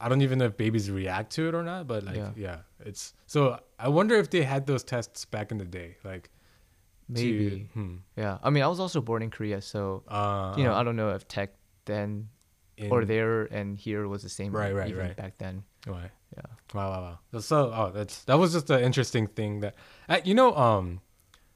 I 0.00 0.08
don't 0.08 0.22
even 0.22 0.38
know 0.38 0.46
if 0.46 0.56
babies 0.56 0.90
react 0.90 1.32
to 1.32 1.48
it 1.48 1.54
or 1.54 1.62
not. 1.62 1.86
But 1.86 2.04
like, 2.04 2.16
yeah, 2.16 2.32
Yeah. 2.36 2.58
it's 2.80 3.14
so 3.26 3.58
I 3.78 3.88
wonder 3.88 4.16
if 4.16 4.30
they 4.30 4.42
had 4.42 4.66
those 4.66 4.84
tests 4.84 5.24
back 5.24 5.50
in 5.52 5.58
the 5.58 5.64
day, 5.64 5.96
like 6.04 6.30
to- 7.14 7.22
Maybe. 7.22 7.68
hmm, 7.74 7.96
Yeah. 8.16 8.38
I 8.42 8.50
mean, 8.50 8.62
I 8.62 8.68
was 8.68 8.80
also 8.80 9.00
born 9.00 9.22
in 9.22 9.30
Korea, 9.30 9.60
so 9.62 10.02
uh, 10.08 10.54
you 10.58 10.64
know 10.64 10.74
I 10.74 10.82
don't 10.82 10.96
know 10.96 11.10
if 11.14 11.26
tech 11.26 11.50
then 11.88 12.28
in- 12.76 12.92
or 12.92 13.04
there 13.04 13.44
and 13.50 13.76
here 13.76 14.06
was 14.06 14.22
the 14.22 14.28
same 14.28 14.52
Right, 14.52 14.72
right, 14.72 14.88
even 14.90 15.06
right. 15.06 15.16
back 15.16 15.38
then. 15.38 15.64
Right. 15.86 16.12
Yeah. 16.36 16.42
Wow, 16.74 16.90
wow, 16.92 17.18
wow. 17.32 17.40
So, 17.40 17.72
oh, 17.74 17.90
that's 17.92 18.22
that 18.24 18.38
was 18.38 18.52
just 18.52 18.70
an 18.70 18.80
interesting 18.88 19.26
thing 19.26 19.60
that, 19.60 19.74
uh, 20.08 20.20
you 20.22 20.34
know, 20.34 20.54
um, 20.54 21.00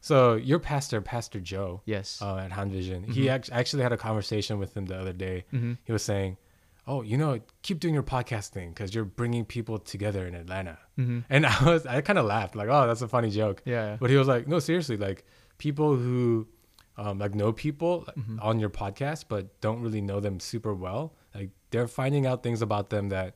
so 0.01 0.35
your 0.35 0.59
pastor, 0.59 1.01
Pastor 1.01 1.39
Joe, 1.41 1.83
Yes. 1.85 2.21
uh, 2.21 2.37
at 2.39 2.51
Han 2.53 2.71
Vision, 2.71 3.05
he 3.05 3.27
Mhm. 3.27 3.31
act- 3.31 3.51
actually 3.53 3.83
had 3.85 3.93
a 3.93 3.97
conversation 4.09 4.59
with 4.59 4.77
him 4.77 4.87
the 4.87 4.99
other 4.99 5.13
day. 5.13 5.45
hmm 5.53 5.75
He 5.85 5.93
was 5.93 6.03
saying, 6.03 6.39
"Oh, 6.89 7.03
you 7.03 7.17
know, 7.17 7.39
keep 7.63 7.79
doing 7.79 7.95
your 7.95 8.03
podcast 8.03 8.49
thing 8.49 8.71
because 8.71 8.93
you're 8.95 9.05
bringing 9.21 9.45
people 9.45 9.79
together 9.79 10.27
in 10.27 10.35
Atlanta." 10.35 10.79
hmm 10.97 11.21
And 11.31 11.47
I 11.55 11.65
was, 11.65 11.87
I 11.87 12.01
kind 12.01 12.19
of 12.19 12.25
laughed, 12.25 12.57
like, 12.57 12.69
"Oh, 12.69 12.87
that's 12.89 13.03
a 13.03 13.09
funny 13.17 13.31
joke." 13.31 13.63
Yeah. 13.65 13.97
But 14.01 14.11
he 14.11 14.17
was 14.17 14.27
like, 14.27 14.49
"No, 14.49 14.59
seriously, 14.59 14.97
like 14.97 15.25
people 15.59 15.95
who, 15.95 16.49
um, 17.05 17.15
like 17.23 17.35
know 17.41 17.51
people 17.67 17.95
Mhm. 18.19 18.39
on 18.49 18.55
your 18.63 18.71
podcast 18.83 19.21
but 19.33 19.43
don't 19.61 19.81
really 19.85 20.01
know 20.11 20.19
them 20.27 20.37
super 20.41 20.75
well, 20.87 21.03
like 21.37 21.51
they're 21.71 21.89
finding 22.03 22.25
out 22.31 22.39
things 22.47 22.61
about 22.69 22.87
them 22.95 23.05
that 23.17 23.29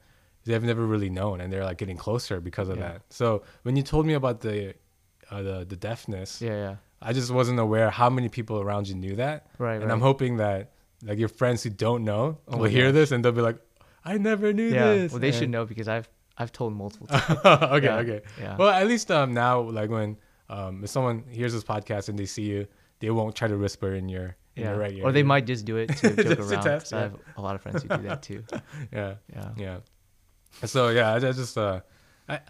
they've 0.45 0.63
never 0.73 0.85
really 0.95 1.11
known, 1.21 1.37
and 1.41 1.47
they're 1.53 1.65
like 1.71 1.79
getting 1.83 1.97
closer 2.07 2.37
because 2.49 2.69
of 2.73 2.77
Yeah. 2.79 2.89
that." 2.89 2.99
So 3.11 3.27
when 3.65 3.75
you 3.79 3.83
told 3.93 4.05
me 4.11 4.15
about 4.23 4.39
the, 4.47 4.75
uh, 5.31 5.43
the 5.49 5.57
the 5.73 5.77
deafness, 5.89 6.31
Yeah. 6.49 6.59
Yeah. 6.65 6.75
I 7.09 7.13
just 7.13 7.31
wasn't 7.31 7.59
aware 7.67 7.89
how 8.01 8.09
many 8.17 8.29
people 8.39 8.57
around 8.65 8.85
you 8.91 8.95
knew 9.05 9.17
that, 9.25 9.39
Right. 9.59 9.75
and 9.81 9.85
right. 9.85 9.93
I'm 9.95 10.01
hoping 10.11 10.33
that 10.45 10.61
like 11.09 11.19
your 11.19 11.29
friends 11.41 11.63
who 11.65 11.71
don't 11.87 12.03
know 12.11 12.25
Oh 12.49 12.57
will 12.59 12.71
hear 12.79 12.87
gosh. 12.89 12.95
this 12.99 13.09
and 13.13 13.19
they'll 13.23 13.39
be 13.43 13.47
like, 13.51 13.59
"I 14.13 14.15
never 14.31 14.53
knew 14.59 14.69
yeah. 14.69 14.95
this." 14.95 15.13
Well, 15.13 15.21
they 15.27 15.33
should 15.39 15.51
know 15.57 15.65
because 15.73 15.89
I've 15.89 16.09
I've 16.39 16.53
told 16.53 16.71
multiple 16.75 17.07
times. 17.11 17.41
okay, 17.79 17.87
Yeah. 17.87 18.03
okay. 18.05 18.21
Yeah. 18.45 18.57
Well, 18.61 18.69
at 18.81 18.87
least 18.93 19.11
um 19.11 19.29
now 19.35 19.53
like 19.81 19.91
when 19.99 20.11
um 20.57 20.85
if 20.85 20.91
someone 20.91 21.25
hears 21.39 21.53
this 21.57 21.65
podcast 21.75 22.09
and 22.11 22.17
they 22.21 22.27
see 22.37 22.47
you, 22.55 22.61
they 23.01 23.11
won't 23.11 23.35
try 23.35 23.49
to 23.49 23.57
whisper 23.57 23.95
in 23.95 24.09
your 24.09 24.37
in 24.57 24.63
yeah. 24.63 24.71
your 24.71 24.79
right 24.79 24.93
ear. 24.95 25.05
Or 25.05 25.13
they 25.13 25.23
might 25.23 25.47
just 25.47 25.65
do 25.65 25.77
it 25.77 25.89
to 25.99 26.09
joke 26.17 26.17
Just 26.17 26.49
to 26.49 26.55
around. 26.55 26.63
test, 26.65 26.85
'cause 26.87 26.93
I 26.95 27.01
have 27.03 27.17
a 27.37 27.43
lot 27.43 27.55
of 27.55 27.61
friends 27.63 27.83
who 27.83 27.89
do 27.89 28.03
that 28.09 28.23
too. 28.23 28.43
Yeah, 28.93 29.15
Yeah. 29.33 29.51
yeah. 29.57 29.79
So 30.65 30.89
yeah, 30.89 31.13
I, 31.13 31.17
I 31.17 31.19
just 31.33 31.59
uh, 31.59 31.81
I, 32.29 32.41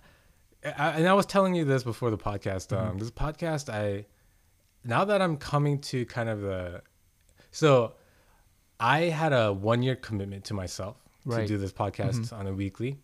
I 0.65 0.91
and 0.99 1.09
I 1.09 1.15
was 1.15 1.26
telling 1.26 1.55
you 1.55 1.65
this 1.65 1.83
before 1.83 2.11
the 2.11 2.19
podcast. 2.19 2.76
Um, 2.76 2.97
Mhm. 2.97 2.99
this 3.00 3.11
podcast, 3.11 3.69
I 3.73 4.07
now 4.85 5.05
that 5.05 5.21
I'm 5.21 5.37
coming 5.37 5.81
to 5.81 6.07
kind 6.07 6.29
of 6.29 6.41
the, 6.43 6.83
so 7.50 7.95
I 8.79 9.00
had 9.21 9.33
a 9.33 9.53
one 9.53 9.83
year 9.83 9.97
commitment 9.97 10.45
to 10.45 10.55
myself 10.55 10.97
to 11.29 11.45
do 11.47 11.59
this 11.59 11.73
podcast 11.73 12.33
on 12.33 12.47
a 12.47 12.53
weekly, 12.53 12.99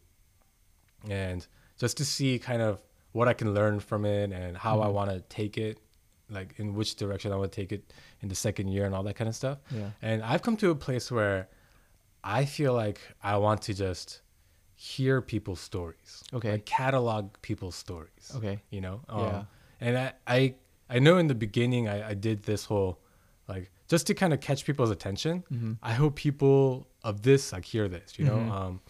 and 1.10 1.44
just 1.78 1.96
to 1.96 2.04
see 2.04 2.38
kind 2.38 2.62
of 2.62 2.80
what 3.10 3.26
I 3.26 3.32
can 3.34 3.52
learn 3.52 3.80
from 3.80 4.04
it 4.04 4.30
and 4.32 4.56
how 4.56 4.80
I 4.80 4.86
Mhm. 4.86 4.92
want 4.92 5.10
to 5.10 5.20
take 5.22 5.58
it, 5.58 5.78
like 6.32 6.54
in 6.58 6.74
which 6.74 6.96
direction 6.96 7.32
I 7.32 7.36
want 7.36 7.52
to 7.52 7.56
take 7.60 7.72
it 7.72 7.92
in 8.20 8.28
the 8.28 8.34
second 8.34 8.68
year 8.68 8.84
and 8.86 8.94
all 8.94 9.02
that 9.04 9.14
kind 9.16 9.28
of 9.28 9.34
stuff. 9.36 9.58
Yeah. 9.70 9.90
And 10.00 10.22
I've 10.22 10.42
come 10.42 10.56
to 10.58 10.70
a 10.70 10.74
place 10.74 11.10
where 11.10 11.48
I 12.24 12.44
feel 12.44 12.72
like 12.74 13.00
I 13.22 13.36
want 13.36 13.62
to 13.62 13.74
just 13.74 14.20
hear 14.74 15.20
people's 15.20 15.60
stories. 15.60 16.24
Okay. 16.32 16.52
Like 16.52 16.66
catalog 16.66 17.30
people's 17.42 17.74
stories. 17.76 18.32
Okay. 18.36 18.60
You 18.70 18.80
know? 18.80 19.00
Um, 19.08 19.20
Yeah. 19.20 19.44
And 19.80 19.98
I, 19.98 20.12
I, 20.26 20.54
I 20.88 20.98
know 21.00 21.18
in 21.18 21.26
the 21.26 21.34
beginning 21.34 21.88
I, 21.88 22.10
I 22.10 22.14
did 22.14 22.44
this 22.44 22.64
whole, 22.64 23.00
like, 23.48 23.70
just 23.88 24.06
to 24.06 24.14
kind 24.14 24.32
of 24.32 24.40
catch 24.40 24.64
people's 24.64 24.90
attention. 24.90 25.42
Mm-hmm. 25.52 25.72
I 25.82 25.92
hope 25.92 26.14
people 26.16 26.86
of 27.02 27.22
this, 27.22 27.52
like, 27.52 27.64
hear 27.64 27.88
this, 27.88 28.18
you 28.18 28.24
know? 28.24 28.36
Mhm. 28.36 28.50
Um, 28.52 28.80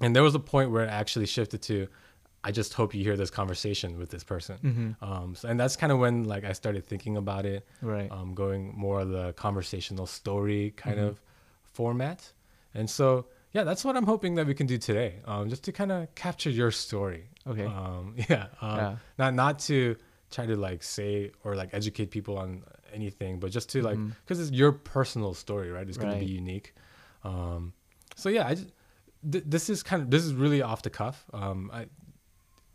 and 0.00 0.14
there 0.14 0.22
was 0.22 0.34
a 0.34 0.38
point 0.40 0.70
where 0.70 0.84
it 0.84 0.90
actually 0.90 1.26
shifted 1.26 1.62
to, 1.62 1.88
I 2.44 2.52
just 2.52 2.72
hope 2.74 2.94
you 2.94 3.02
hear 3.02 3.16
this 3.16 3.30
conversation 3.30 3.98
with 3.98 4.10
this 4.10 4.22
person. 4.24 4.58
Mhm. 4.62 5.02
Um, 5.02 5.34
so, 5.34 5.48
and 5.48 5.58
that's 5.58 5.76
kind 5.76 5.90
of 5.92 5.98
when 5.98 6.24
like 6.24 6.44
I 6.44 6.52
started 6.52 6.86
thinking 6.86 7.16
about 7.16 7.44
it, 7.46 7.66
Right. 7.82 8.10
um, 8.12 8.34
going 8.34 8.72
more 8.76 9.00
of 9.00 9.08
the 9.10 9.32
conversational 9.34 10.06
story 10.06 10.72
kind 10.76 10.98
Mhm. 10.98 11.08
of 11.08 11.20
format. 11.64 12.32
And 12.74 12.88
so, 12.88 13.26
yeah, 13.52 13.64
that's 13.64 13.84
what 13.84 13.96
I'm 13.96 14.06
hoping 14.06 14.36
that 14.36 14.46
we 14.46 14.54
can 14.54 14.66
do 14.66 14.78
today, 14.78 15.20
um, 15.24 15.48
just 15.48 15.64
to 15.64 15.72
kind 15.72 15.90
of 15.90 16.14
capture 16.14 16.50
your 16.50 16.70
story. 16.70 17.28
Okay. 17.46 17.64
Um, 17.64 18.14
yeah, 18.28 18.46
um, 18.60 18.76
Yeah. 18.78 18.96
Not 19.18 19.34
not 19.34 19.58
to 19.60 19.96
try 20.30 20.46
to 20.46 20.56
like 20.56 20.82
say 20.82 21.32
or 21.44 21.56
like 21.56 21.70
educate 21.72 22.10
people 22.10 22.38
on 22.38 22.62
anything, 22.92 23.40
but 23.40 23.50
just 23.50 23.68
to 23.70 23.82
like 23.82 23.98
because 24.20 24.38
it's 24.40 24.50
your 24.52 24.72
personal 24.72 25.34
story, 25.34 25.70
right? 25.70 25.88
It's 25.88 25.98
going 25.98 26.12
to 26.12 26.24
be 26.24 26.30
unique. 26.30 26.74
Um, 27.24 27.72
so 28.16 28.28
yeah, 28.28 28.46
I 28.46 28.54
just, 28.54 28.68
th- 29.32 29.44
this 29.46 29.68
is 29.70 29.82
kind 29.82 30.02
of 30.02 30.10
this 30.10 30.24
is 30.24 30.34
really 30.34 30.62
off 30.62 30.82
the 30.82 30.90
cuff. 30.90 31.24
Um, 31.32 31.70
I 31.72 31.86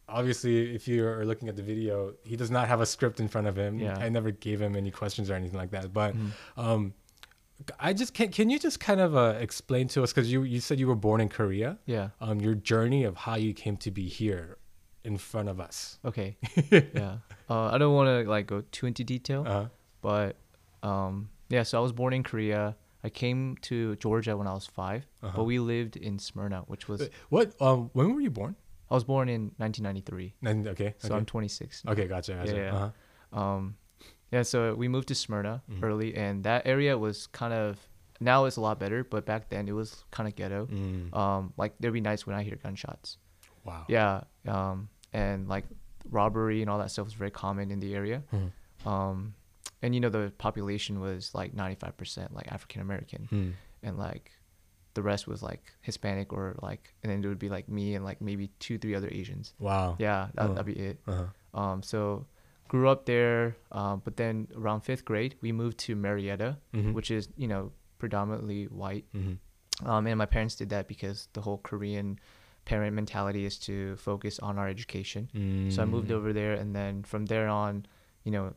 obviously 0.09 0.73
if 0.75 0.87
you 0.87 1.05
are 1.07 1.25
looking 1.25 1.49
at 1.49 1.55
the 1.55 1.63
video, 1.63 2.13
he 2.23 2.35
does 2.35 2.51
not 2.51 2.67
have 2.67 2.81
a 2.81 2.85
script 2.85 3.19
in 3.19 3.27
front 3.27 3.47
of 3.47 3.55
him. 3.57 3.79
Yeah. 3.79 3.97
I 3.97 4.09
never 4.09 4.31
gave 4.31 4.61
him 4.61 4.75
any 4.75 4.91
questions 4.91 5.29
or 5.29 5.33
anything 5.35 5.57
like 5.57 5.71
that. 5.71 5.93
But 5.93 6.15
Mhm. 6.15 6.29
um, 6.57 6.93
I 7.79 7.93
just 7.93 8.13
can 8.13 8.29
can 8.29 8.49
you 8.49 8.59
just 8.59 8.79
kind 8.79 8.99
of 8.99 9.15
uh, 9.15 9.35
explain 9.39 9.87
to 9.89 10.03
us 10.03 10.11
because 10.11 10.31
you 10.31 10.43
you 10.43 10.59
said 10.59 10.79
you 10.79 10.87
were 10.87 10.95
born 10.95 11.21
in 11.21 11.29
Korea. 11.29 11.77
Yeah. 11.85 12.09
Um, 12.19 12.41
your 12.41 12.55
journey 12.55 13.03
of 13.05 13.15
how 13.15 13.35
you 13.35 13.53
came 13.53 13.77
to 13.77 13.91
be 13.91 14.07
here 14.07 14.57
in 15.03 15.17
front 15.17 15.49
of 15.49 15.59
us. 15.59 15.99
Okay. 16.03 16.37
yeah. 16.71 17.17
Uh, 17.49 17.65
I 17.73 17.77
don't 17.77 17.93
want 17.93 18.07
to 18.07 18.29
like 18.29 18.47
go 18.47 18.63
too 18.71 18.85
into 18.87 19.03
detail, 19.03 19.43
Uh-huh. 19.47 19.67
but 20.01 20.35
um, 20.81 21.29
yeah. 21.49 21.63
So 21.63 21.77
I 21.77 21.81
was 21.81 21.91
born 21.93 22.13
in 22.13 22.23
Korea. 22.23 22.75
I 23.05 23.09
came 23.09 23.57
to 23.63 23.95
Georgia 23.97 24.35
when 24.37 24.47
I 24.47 24.53
was 24.53 24.65
5 24.65 25.05
Uh-huh. 25.21 25.33
but 25.35 25.43
we 25.43 25.59
lived 25.59 25.97
in 25.97 26.19
Smyrna, 26.19 26.63
which 26.67 26.87
was 26.87 27.09
What 27.29 27.53
um 27.61 27.89
when 27.93 28.13
were 28.15 28.21
you 28.21 28.31
born? 28.31 28.55
I 28.91 28.93
was 28.93 29.03
born 29.03 29.29
in 29.29 29.51
1993, 29.57 30.35
Nin- 30.41 30.67
Okay. 30.67 30.93
so 30.99 31.07
okay. 31.07 31.15
I'm 31.15 31.25
26. 31.25 31.83
okay, 31.87 32.07
gotcha, 32.07 32.33
gotcha. 32.33 32.55
Yeah, 32.55 32.61
yeah. 32.63 32.75
Uh-huh. 32.75 33.39
Um, 33.39 33.75
yeah, 34.31 34.43
so 34.43 34.73
we 34.75 34.87
moved 34.87 35.07
to 35.09 35.15
Smyrna 35.15 35.63
Mhm. 35.69 35.83
early, 35.83 36.15
and 36.15 36.43
that 36.43 36.65
area 36.67 36.97
was 36.97 37.27
kind 37.27 37.53
of 37.53 37.79
now 38.19 38.45
it's 38.45 38.57
a 38.57 38.61
lot 38.61 38.79
better, 38.79 39.03
but 39.03 39.25
back 39.25 39.49
then 39.49 39.67
it 39.67 39.73
was 39.73 40.05
kind 40.11 40.27
of 40.29 40.35
ghetto. 40.35 40.67
Mm. 40.67 41.13
Um, 41.15 41.53
like 41.57 41.73
there'd 41.79 41.93
be 41.93 42.01
nights 42.01 42.25
when 42.27 42.35
I 42.35 42.43
hear 42.43 42.55
gunshots. 42.55 43.17
wow. 43.65 43.85
Yeah, 43.87 44.23
um, 44.47 44.89
and 45.13 45.47
like 45.47 45.65
robbery 46.09 46.61
and 46.61 46.69
all 46.69 46.77
that 46.79 46.91
stuff 46.91 47.05
was 47.05 47.13
very 47.13 47.31
common 47.31 47.71
in 47.71 47.79
the 47.79 47.95
area. 47.95 48.23
Mhm. 48.33 48.51
Um, 48.87 49.35
and 49.81 49.93
you 49.95 50.01
know 50.01 50.09
the 50.09 50.31
population 50.37 50.99
was 50.99 51.33
like 51.33 51.53
95% 51.55 52.33
like 52.33 52.51
African 52.51 52.81
American, 52.81 53.27
Mm. 53.31 53.53
and 53.83 53.97
like 53.97 54.31
the 54.93 55.01
rest 55.01 55.27
was 55.27 55.41
like 55.41 55.73
Hispanic 55.81 56.31
or 56.33 56.55
like, 56.61 56.93
and 57.03 57.11
then 57.11 57.23
it 57.23 57.27
would 57.27 57.39
be 57.39 57.49
like 57.49 57.67
me 57.69 57.95
and 57.95 58.05
like 58.05 58.21
maybe 58.21 58.49
two, 58.59 58.77
three 58.77 58.95
other 58.95 59.09
Asians. 59.11 59.53
Wow. 59.59 59.95
Yeah, 59.99 60.27
that, 60.35 60.49
Oh. 60.49 60.53
that'd 60.53 60.65
be 60.65 60.79
it. 60.79 60.99
Uh-huh. 61.07 61.59
Um, 61.59 61.83
so 61.83 62.25
grew 62.67 62.89
up 62.89 63.05
there, 63.05 63.55
um, 63.71 64.01
but 64.05 64.17
then 64.17 64.47
around 64.55 64.81
fifth 64.81 65.05
grade 65.05 65.35
we 65.41 65.51
moved 65.51 65.77
to 65.79 65.95
Marietta, 65.95 66.57
Mhm. 66.73 66.93
which 66.93 67.09
is 67.11 67.29
you 67.37 67.47
know 67.47 67.71
predominantly 67.99 68.65
white. 68.65 69.05
Mhm. 69.13 69.37
Um, 69.85 70.07
and 70.07 70.17
my 70.17 70.25
parents 70.27 70.55
did 70.55 70.69
that 70.69 70.87
because 70.87 71.27
the 71.33 71.41
whole 71.41 71.57
Korean 71.57 72.19
parent 72.65 72.95
mentality 72.95 73.43
is 73.45 73.57
to 73.59 73.95
focus 73.97 74.39
on 74.39 74.57
our 74.57 74.67
education. 74.69 75.69
So 75.71 75.81
I 75.81 75.85
moved 75.85 76.09
Mm. 76.09 76.15
over 76.17 76.31
there, 76.33 76.53
and 76.53 76.75
then 76.75 77.03
from 77.03 77.25
there 77.25 77.47
on, 77.47 77.85
you 78.23 78.31
know, 78.31 78.53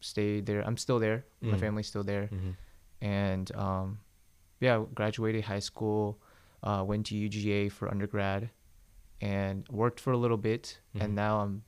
stayed 0.00 0.44
there. 0.46 0.62
I'm 0.66 0.76
still 0.76 0.98
there. 0.98 1.24
My 1.40 1.56
Mm. 1.56 1.60
family's 1.60 1.86
still 1.86 2.04
there, 2.04 2.28
Mhm. 2.28 2.54
and 3.00 3.54
um, 3.56 3.98
yeah, 4.60 4.84
graduated 4.94 5.44
high 5.44 5.60
school, 5.60 6.18
uh, 6.62 6.82
went 6.86 7.06
to 7.06 7.14
UGA 7.14 7.70
for 7.70 7.88
undergrad, 7.90 8.50
and 9.20 9.66
worked 9.68 10.00
for 10.00 10.12
a 10.12 10.16
little 10.16 10.36
bit, 10.36 10.78
Mhm. 10.94 11.00
and 11.04 11.14
now 11.14 11.40
I'm 11.40 11.62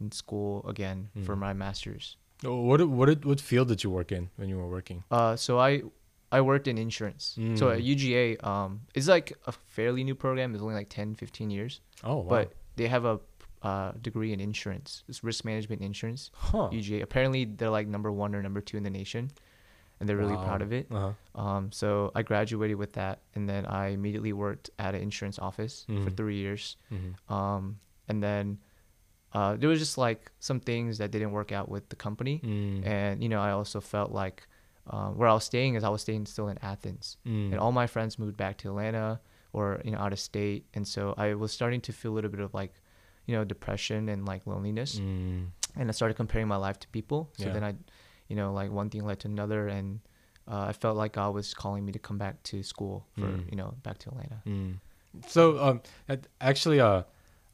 in 0.00 0.12
school 0.12 0.64
again 0.68 1.08
for 1.24 1.34
Mhm. 1.34 1.38
my 1.38 1.52
master's. 1.52 2.16
Oh, 2.44 2.60
What 2.60 2.80
what 2.88 3.24
what 3.24 3.40
field 3.40 3.68
did 3.68 3.82
you 3.84 3.90
work 3.90 4.12
in 4.12 4.30
when 4.36 4.48
you 4.48 4.56
were 4.58 4.68
working? 4.68 5.04
Uh, 5.10 5.36
so 5.36 5.58
I 5.58 5.82
I 6.32 6.40
worked 6.40 6.66
in 6.66 6.78
insurance. 6.78 7.38
So 7.54 7.70
at 7.70 7.78
Mm. 7.78 7.84
UGA, 7.84 8.36
um, 8.42 8.80
it's 8.94 9.06
like 9.06 9.32
a 9.46 9.52
fairly 9.52 10.02
new 10.02 10.16
program. 10.16 10.52
It's 10.52 10.62
only 10.62 10.74
like 10.74 10.88
10, 10.88 11.14
15 11.14 11.48
years, 11.50 11.80
Oh, 12.02 12.16
wow. 12.16 12.28
but 12.28 12.52
they 12.76 12.88
have 12.88 13.04
a 13.04 13.20
uh, 13.62 13.92
degree 14.02 14.30
in 14.32 14.40
insurance. 14.40 15.04
It's 15.08 15.24
risk 15.24 15.42
management 15.44 15.80
insurance. 15.80 16.30
huh. 16.34 16.68
UGA. 16.70 17.00
Apparently, 17.02 17.44
they're 17.46 17.70
like 17.70 17.86
number 17.88 18.10
one 18.12 18.34
or 18.34 18.42
number 18.42 18.60
two 18.60 18.76
in 18.76 18.82
the 18.82 18.90
nation, 18.90 19.30
and 20.00 20.08
they're 20.08 20.16
really 20.16 20.36
proud 20.36 20.60
of 20.62 20.72
it. 20.72 20.86
Uh-huh. 20.90 21.12
Um, 21.40 21.72
so 21.72 22.10
I 22.14 22.22
graduated 22.22 22.76
with 22.76 22.92
that, 22.94 23.20
and 23.34 23.48
then 23.48 23.64
I 23.66 23.88
immediately 23.88 24.32
worked 24.32 24.70
at 24.78 24.94
an 24.94 25.00
insurance 25.02 25.38
office 25.38 25.84
for 25.86 25.92
Mhm. 26.10 26.16
three 26.16 26.36
years. 26.36 26.76
Mhm. 26.92 27.14
Um, 27.32 27.78
and 28.08 28.22
then 28.22 28.58
uh, 29.32 29.56
there 29.56 29.68
was 29.68 29.80
just 29.80 29.98
like 29.98 30.30
some 30.38 30.60
things 30.60 30.98
that 30.98 31.10
didn't 31.10 31.32
work 31.32 31.50
out 31.50 31.68
with 31.68 31.88
the 31.88 31.96
company, 31.96 32.40
Mm. 32.44 32.86
and 32.86 33.22
you 33.22 33.28
know 33.28 33.40
I 33.40 33.50
also 33.50 33.80
felt 33.80 34.12
like 34.12 34.46
uh, 34.86 35.08
where 35.10 35.28
I 35.28 35.32
was 35.34 35.44
staying 35.44 35.74
is 35.76 35.82
I 35.82 35.88
was 35.88 36.02
staying 36.02 36.26
still 36.26 36.48
in 36.48 36.58
Athens, 36.62 37.16
Mm. 37.26 37.50
and 37.52 37.58
all 37.58 37.72
my 37.72 37.86
friends 37.86 38.18
moved 38.18 38.36
back 38.36 38.58
to 38.58 38.68
Atlanta 38.68 39.20
or 39.52 39.80
you 39.84 39.90
know 39.92 39.98
out 39.98 40.12
of 40.12 40.20
state, 40.20 40.66
and 40.74 40.86
so 40.86 41.14
I 41.16 41.34
was 41.34 41.50
starting 41.52 41.80
to 41.82 41.92
feel 41.92 42.12
a 42.12 42.14
little 42.14 42.30
bit 42.30 42.40
of 42.40 42.52
like 42.54 42.74
you 43.26 43.34
know 43.34 43.42
depression 43.44 44.08
and 44.08 44.24
like 44.26 44.46
loneliness 44.46 45.00
Mm. 45.00 45.48
and 45.74 45.88
I 45.88 45.92
started 45.92 46.14
comparing 46.14 46.46
my 46.46 46.56
life 46.56 46.78
to 46.80 46.88
people. 46.88 47.30
So 47.38 47.46
Yeah. 47.46 47.52
then 47.54 47.64
I, 47.64 47.74
you 48.28 48.36
know, 48.36 48.52
like 48.52 48.70
one 48.70 48.90
thing 48.90 49.04
led 49.04 49.20
to 49.20 49.28
another, 49.28 49.68
and 49.68 50.00
uh, 50.48 50.66
I 50.68 50.72
felt 50.72 50.96
like 50.96 51.12
God 51.14 51.34
was 51.34 51.54
calling 51.54 51.84
me 51.84 51.92
to 51.92 51.98
come 51.98 52.18
back 52.18 52.42
to 52.44 52.62
school 52.62 53.06
for, 53.18 53.26
Mm. 53.26 53.50
you 53.50 53.56
know, 53.56 53.74
back 53.82 53.98
to 53.98 54.10
Atlanta. 54.10 54.42
Mm. 54.46 54.78
So 55.28 55.58
um, 55.58 55.80
actually, 56.40 56.80
uh, 56.80 57.02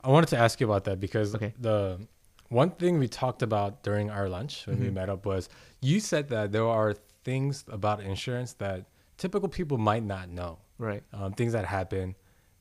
I 0.02 0.08
wanted 0.10 0.28
to 0.30 0.38
ask 0.38 0.60
you 0.60 0.66
about 0.66 0.84
that 0.84 0.98
because 1.00 1.34
Okay. 1.34 1.52
the 1.60 2.00
one 2.48 2.70
thing 2.70 2.98
we 2.98 3.06
talked 3.06 3.42
about 3.42 3.82
during 3.82 4.10
our 4.10 4.28
lunch 4.28 4.66
when 4.66 4.80
we 4.80 4.88
Mhm. 4.88 4.94
met 4.94 5.08
up 5.08 5.24
was 5.26 5.48
you 5.80 6.00
said 6.00 6.28
that 6.30 6.52
there 6.52 6.66
are 6.66 6.94
things 7.22 7.64
about 7.68 8.00
insurance 8.02 8.54
that 8.54 8.86
typical 9.18 9.48
people 9.48 9.76
might 9.78 10.02
not 10.04 10.28
know. 10.30 10.58
Right. 10.78 11.02
um, 11.12 11.34
things 11.34 11.52
that 11.52 11.66
happen 11.66 12.16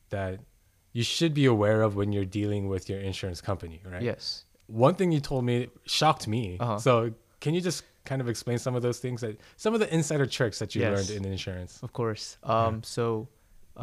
that 0.09 0.41
you 0.91 1.03
should 1.03 1.33
be 1.33 1.45
aware 1.45 1.81
of 1.83 1.95
when 1.95 2.11
you're 2.11 2.25
dealing 2.25 2.67
with 2.67 2.89
your 2.89 2.99
insurance 2.99 3.39
company, 3.39 3.81
right? 3.85 4.01
Yes. 4.01 4.43
One 4.67 4.95
thing 4.95 5.13
you 5.13 5.21
told 5.21 5.45
me 5.45 5.69
shocked 5.85 6.27
me. 6.27 6.57
Uh-huh. 6.59 6.77
So 6.79 7.13
can 7.39 7.53
you 7.53 7.61
just 7.61 7.83
kind 8.09 8.21
of 8.21 8.27
explain 8.33 8.57
some 8.65 8.75
of 8.77 8.81
those 8.87 8.99
things 9.05 9.21
that 9.21 9.33
some 9.63 9.73
of 9.75 9.79
the 9.83 9.89
insider 9.97 10.25
tricks 10.37 10.57
that 10.61 10.69
you 10.75 10.81
Yes. 10.81 10.91
learned 10.95 11.11
in 11.17 11.31
insurance? 11.31 11.73
Of 11.85 11.91
course. 11.99 12.23
Um. 12.43 12.81
So, 12.95 13.03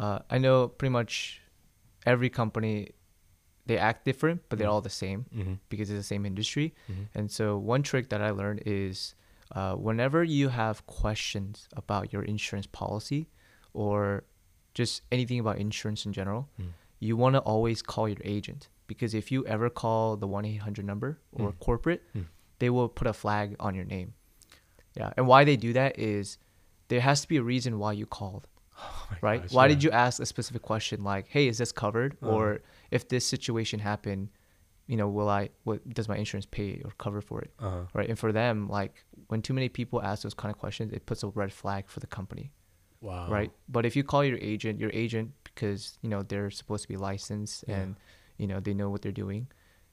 uh, 0.03 0.19
I 0.35 0.37
know 0.45 0.67
pretty 0.79 0.93
much 0.99 1.41
every 2.13 2.29
company, 2.41 2.75
they 3.69 3.77
act 3.89 3.99
different, 4.09 4.39
but 4.49 4.53
they're 4.57 4.67
Mhm. 4.71 4.75
all 4.75 4.85
the 4.91 4.97
same 5.05 5.19
Mm-hmm. 5.35 5.55
because 5.71 5.87
it's 5.91 5.99
the 6.03 6.11
same 6.15 6.25
industry. 6.31 6.67
Mhm. 6.91 7.05
And 7.17 7.25
so 7.37 7.45
one 7.73 7.81
trick 7.89 8.05
that 8.11 8.21
I 8.21 8.31
learned 8.41 8.61
is, 8.65 9.15
uh, 9.57 9.73
whenever 9.87 10.19
you 10.37 10.45
have 10.61 10.75
questions 11.01 11.67
about 11.81 12.03
your 12.13 12.23
insurance 12.33 12.67
policy, 12.81 13.21
or 13.73 14.23
just 14.79 14.93
anything 15.11 15.39
about 15.43 15.57
insurance 15.67 16.01
in 16.07 16.13
general, 16.19 16.43
Mm. 16.59 16.71
you 16.99 17.13
want 17.23 17.33
to 17.37 17.41
always 17.53 17.79
call 17.81 18.07
your 18.13 18.23
agent 18.37 18.61
because 18.91 19.11
if 19.21 19.25
you 19.33 19.39
ever 19.55 19.69
call 19.69 20.15
the 20.23 20.27
1-800 20.35 20.85
number 20.91 21.09
or 21.31 21.51
Mm. 21.51 21.59
corporate 21.67 22.01
Mm. 22.15 22.25
They 22.59 22.69
will 22.69 22.89
put 22.89 23.07
a 23.07 23.13
flag 23.13 23.55
on 23.59 23.75
your 23.75 23.85
name 23.85 24.13
yeah 24.95 25.11
and 25.17 25.27
why 25.27 25.43
they 25.43 25.55
do 25.55 25.73
that 25.73 25.97
is 25.99 26.37
there 26.89 27.01
has 27.01 27.21
to 27.21 27.27
be 27.27 27.37
a 27.37 27.43
reason 27.43 27.77
why 27.79 27.91
you 27.91 28.05
called 28.05 28.47
Oh 28.79 29.09
right 29.21 29.41
gosh, 29.41 29.51
why 29.51 29.63
yeah. 29.65 29.67
did 29.73 29.83
you 29.83 29.91
ask 29.91 30.21
a 30.21 30.25
specific 30.25 30.61
question 30.61 31.03
like 31.03 31.27
hey 31.29 31.47
is 31.47 31.57
this 31.57 31.71
covered 31.71 32.17
Uh-huh. 32.21 32.31
or 32.33 32.61
if 32.91 33.07
this 33.09 33.25
situation 33.25 33.79
happened 33.79 34.29
you 34.87 34.95
know 34.97 35.07
will 35.09 35.29
i 35.29 35.49
what 35.63 35.77
does 35.93 36.07
my 36.07 36.15
insurance 36.17 36.45
pay 36.45 36.81
or 36.85 36.91
cover 36.97 37.21
for 37.21 37.41
it 37.41 37.51
Uh-huh. 37.59 37.83
right 37.93 38.09
and 38.09 38.17
for 38.19 38.31
them 38.31 38.67
like 38.69 39.03
when 39.27 39.41
too 39.41 39.53
many 39.53 39.69
people 39.69 40.01
ask 40.01 40.23
those 40.23 40.33
kind 40.33 40.51
of 40.53 40.57
questions 40.59 40.93
it 40.93 41.05
puts 41.05 41.23
a 41.23 41.27
red 41.29 41.51
flag 41.51 41.83
for 41.87 41.99
the 41.99 42.07
company 42.07 42.51
Wow. 42.99 43.27
right? 43.29 43.51
But 43.69 43.85
if 43.85 43.95
you 43.95 44.03
call 44.03 44.23
your 44.25 44.39
agent, 44.41 44.79
your 44.79 44.89
agent 44.91 45.27
because 45.43 45.99
you 46.01 46.09
know 46.09 46.23
they're 46.23 46.49
supposed 46.49 46.81
to 46.85 46.87
be 46.87 46.97
licensed 46.97 47.63
Yeah. 47.67 47.75
and 47.77 47.95
you 48.39 48.47
know 48.47 48.59
they 48.59 48.73
know 48.73 48.89
what 48.89 49.03
they're 49.03 49.11
doing, 49.25 49.45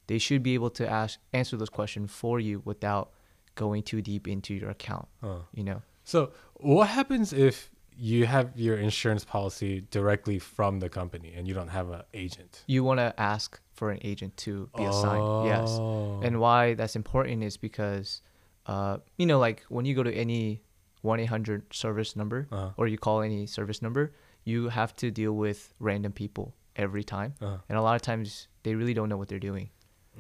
they 0.06 0.18
should 0.18 0.42
be 0.42 0.54
able 0.54 0.70
to 0.70 0.88
ask 0.88 1.18
answer 1.32 1.56
those 1.56 1.70
questions 1.70 2.10
for 2.10 2.38
you 2.40 2.62
without 2.64 3.10
going 3.54 3.82
too 3.82 4.02
deep 4.02 4.26
into 4.28 4.54
your 4.54 4.70
account. 4.70 5.06
Uh. 5.22 5.38
You 5.54 5.64
know, 5.64 5.82
So 6.04 6.32
what 6.54 6.88
happens 6.88 7.32
if 7.32 7.70
you 7.96 8.26
have 8.26 8.50
your 8.56 8.76
insurance 8.76 9.24
policy 9.24 9.84
directly 9.90 10.38
from 10.40 10.80
the 10.80 10.88
company 10.88 11.32
and 11.36 11.46
you 11.46 11.54
don't 11.54 11.68
have 11.68 11.90
an 11.90 12.02
agent? 12.12 12.62
you 12.66 12.82
want 12.84 12.98
to 12.98 13.14
ask 13.20 13.60
for 13.72 13.90
an 13.90 13.98
agent 14.02 14.36
to 14.38 14.68
be 14.76 14.84
assigned. 14.84 15.46
Yes, 15.46 15.68
Oh. 15.70 16.20
and 16.22 16.40
why 16.40 16.74
that's 16.74 16.96
important 16.96 17.42
is 17.44 17.56
because, 17.56 18.20
uh, 18.66 18.98
you 19.16 19.26
know, 19.26 19.38
like 19.38 19.62
when 19.68 19.84
you 19.84 19.94
go 19.94 20.02
to 20.02 20.12
any 20.12 20.62
one 21.02 21.20
eight 21.20 21.26
hundred 21.36 21.72
service 21.72 22.16
number 22.16 22.48
Uh-huh. 22.50 22.70
or 22.76 22.88
you 22.88 22.98
call 22.98 23.20
any 23.22 23.46
service 23.46 23.80
number, 23.82 24.12
you 24.44 24.68
have 24.70 24.94
to 24.96 25.10
deal 25.10 25.32
with 25.32 25.72
random 25.78 26.12
people 26.12 26.54
every 26.76 27.04
time, 27.04 27.34
Uh-huh. 27.40 27.58
and 27.68 27.78
a 27.78 27.82
lot 27.82 27.94
of 27.94 28.02
times 28.02 28.48
they 28.64 28.74
really 28.74 28.94
don't 28.94 29.08
know 29.08 29.16
what 29.16 29.28
they're 29.28 29.38
doing. 29.52 29.70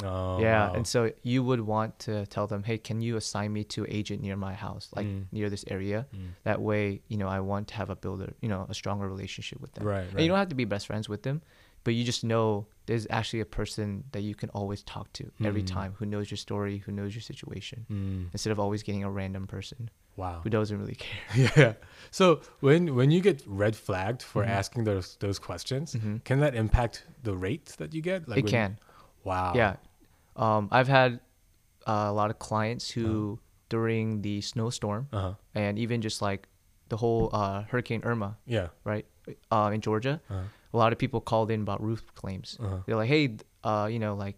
Oh, 0.02 0.40
yeah, 0.40 0.68
wow. 0.68 0.74
and 0.74 0.86
so 0.86 1.12
you 1.22 1.44
would 1.44 1.60
want 1.60 1.98
to 2.00 2.26
tell 2.26 2.46
them, 2.48 2.64
hey, 2.64 2.78
can 2.78 3.00
you 3.00 3.16
assign 3.16 3.52
me 3.52 3.62
to 3.64 3.86
agent 3.88 4.20
near 4.22 4.36
my 4.36 4.54
house, 4.54 4.88
like 4.96 5.06
Mm. 5.06 5.26
near 5.30 5.48
this 5.48 5.64
area? 5.68 6.06
Mm. 6.12 6.30
That 6.42 6.60
way, 6.60 7.00
you 7.08 7.16
know, 7.16 7.28
I 7.28 7.40
want 7.40 7.68
to 7.68 7.74
have 7.74 7.90
a 7.90 7.96
builder, 7.96 8.32
you 8.40 8.48
know, 8.48 8.66
a 8.68 8.74
stronger 8.74 9.06
relationship 9.08 9.60
with 9.60 9.72
them. 9.74 9.86
Right, 9.86 10.08
And 10.10 10.20
you 10.20 10.28
don't 10.28 10.38
have 10.38 10.48
to 10.48 10.56
be 10.56 10.64
best 10.64 10.86
friends 10.88 11.08
with 11.08 11.22
them, 11.22 11.42
but 11.84 11.94
you 11.94 12.02
just 12.02 12.24
know 12.24 12.66
there's 12.86 13.06
actually 13.08 13.40
a 13.40 13.46
person 13.46 14.04
that 14.12 14.22
you 14.22 14.34
can 14.34 14.48
always 14.50 14.82
talk 14.82 15.12
to 15.12 15.30
every 15.44 15.62
Mm. 15.62 15.66
time 15.68 15.94
who 15.98 16.06
knows 16.06 16.30
your 16.30 16.38
story, 16.38 16.78
who 16.78 16.90
knows 16.92 17.14
your 17.14 17.22
situation, 17.22 17.86
Mm. 17.88 18.28
instead 18.32 18.50
of 18.50 18.58
always 18.58 18.82
getting 18.82 19.04
a 19.04 19.10
random 19.10 19.46
person 19.46 19.90
Wow. 20.16 20.40
who 20.42 20.50
doesn't 20.50 20.78
really 20.78 20.96
care. 20.96 21.20
Yeah. 21.56 21.74
So 22.10 22.40
when 22.60 22.94
when 22.96 23.10
you 23.12 23.20
get 23.20 23.42
red 23.46 23.76
flagged 23.76 24.22
for 24.22 24.42
Mhm. 24.44 24.48
asking 24.58 24.84
those 24.84 25.16
those 25.20 25.38
questions, 25.38 25.94
Mhm. 25.94 26.24
can 26.24 26.40
that 26.40 26.54
impact 26.54 27.04
the 27.22 27.36
rate 27.36 27.66
that 27.78 27.94
you 27.94 28.02
get? 28.02 28.28
Like 28.28 28.38
it 28.38 28.44
when- 28.44 28.50
can. 28.50 28.78
Wow. 29.24 29.52
Yeah. 29.56 29.76
Um, 30.36 30.68
I've 30.70 30.88
had 30.88 31.20
uh, 31.86 32.06
a 32.08 32.12
lot 32.12 32.30
of 32.30 32.38
clients 32.38 32.90
who, 32.90 33.32
Uh-huh. 33.32 33.40
during 33.68 34.22
the 34.22 34.40
snowstorm, 34.40 35.08
Uh 35.12 35.20
huh. 35.20 35.34
and 35.54 35.78
even 35.78 36.00
just 36.00 36.22
like 36.22 36.48
the 36.88 36.96
whole 36.96 37.30
uh, 37.32 37.62
Hurricane 37.64 38.02
Irma, 38.04 38.36
Yeah. 38.46 38.68
right, 38.84 39.06
uh, 39.50 39.70
in 39.74 39.80
Georgia, 39.80 40.20
Uh-huh. 40.30 40.42
a 40.72 40.76
lot 40.76 40.92
of 40.92 40.98
people 40.98 41.20
called 41.20 41.50
in 41.50 41.62
about 41.62 41.82
roof 41.82 42.02
claims. 42.14 42.56
Uh-huh. 42.60 42.78
They're 42.86 42.96
like, 42.96 43.08
hey, 43.08 43.36
uh, 43.64 43.88
you 43.90 43.98
know, 43.98 44.14
like, 44.14 44.36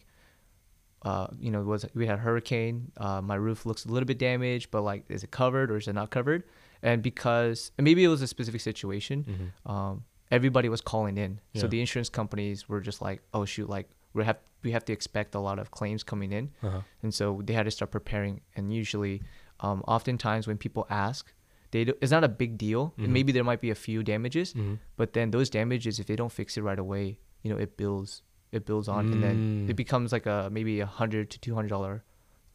uh, 1.02 1.28
you 1.38 1.50
know, 1.50 1.62
was 1.62 1.86
we 1.94 2.06
had 2.06 2.18
a 2.18 2.22
hurricane. 2.22 2.90
Uh, 2.96 3.20
my 3.20 3.34
roof 3.36 3.64
looks 3.66 3.84
a 3.84 3.88
little 3.88 4.06
bit 4.06 4.18
damaged, 4.18 4.70
but 4.70 4.82
like, 4.82 5.04
is 5.08 5.22
it 5.22 5.30
covered 5.30 5.70
or 5.70 5.76
is 5.76 5.86
it 5.88 5.92
not 5.92 6.10
covered? 6.10 6.42
And 6.82 7.02
because 7.02 7.70
and 7.78 7.84
maybe 7.84 8.02
it 8.04 8.08
was 8.08 8.22
a 8.22 8.26
specific 8.26 8.60
situation, 8.60 9.24
Mhm. 9.24 9.70
um, 9.70 10.04
everybody 10.30 10.68
was 10.68 10.80
calling 10.80 11.16
in. 11.16 11.40
Yeah. 11.52 11.62
So 11.62 11.68
the 11.68 11.80
insurance 11.80 12.08
companies 12.08 12.68
were 12.68 12.80
just 12.80 13.00
like, 13.00 13.22
oh 13.32 13.44
shoot, 13.44 13.68
like 13.68 13.88
we 14.16 14.24
have 14.24 14.38
we 14.64 14.72
have 14.72 14.84
to 14.86 14.92
expect 14.92 15.34
a 15.34 15.38
lot 15.48 15.58
of 15.60 15.70
claims 15.70 16.02
coming 16.02 16.32
in, 16.32 16.50
Uh-huh. 16.62 16.80
and 17.02 17.14
so 17.14 17.40
they 17.44 17.52
had 17.54 17.64
to 17.64 17.70
start 17.70 17.90
preparing. 17.92 18.40
And 18.56 18.72
usually, 18.72 19.22
um, 19.60 19.82
oftentimes 19.86 20.46
when 20.48 20.58
people 20.58 20.86
ask, 20.90 21.32
they 21.70 21.84
do, 21.84 21.92
it's 22.00 22.10
not 22.10 22.24
a 22.24 22.28
big 22.28 22.58
deal. 22.58 22.92
Mhm. 22.98 23.08
Maybe 23.08 23.30
there 23.32 23.44
might 23.44 23.60
be 23.60 23.70
a 23.70 23.74
few 23.86 24.02
damages, 24.02 24.54
Mhm. 24.54 24.78
but 24.96 25.12
then 25.12 25.30
those 25.30 25.48
damages, 25.50 26.00
if 26.00 26.06
they 26.06 26.16
don't 26.16 26.32
fix 26.32 26.56
it 26.56 26.62
right 26.62 26.78
away, 26.78 27.20
you 27.42 27.50
know, 27.52 27.58
it 27.58 27.76
builds, 27.76 28.22
it 28.50 28.64
builds 28.66 28.88
on, 28.88 29.12
and 29.12 29.22
then 29.22 29.36
Mm. 29.38 29.70
it 29.70 29.76
becomes 29.76 30.10
like 30.12 30.26
a 30.26 30.48
maybe 30.50 30.80
a 30.80 30.86
hundred 30.86 31.30
to 31.30 31.38
two 31.38 31.54
hundred 31.54 31.68
dollar 31.68 32.02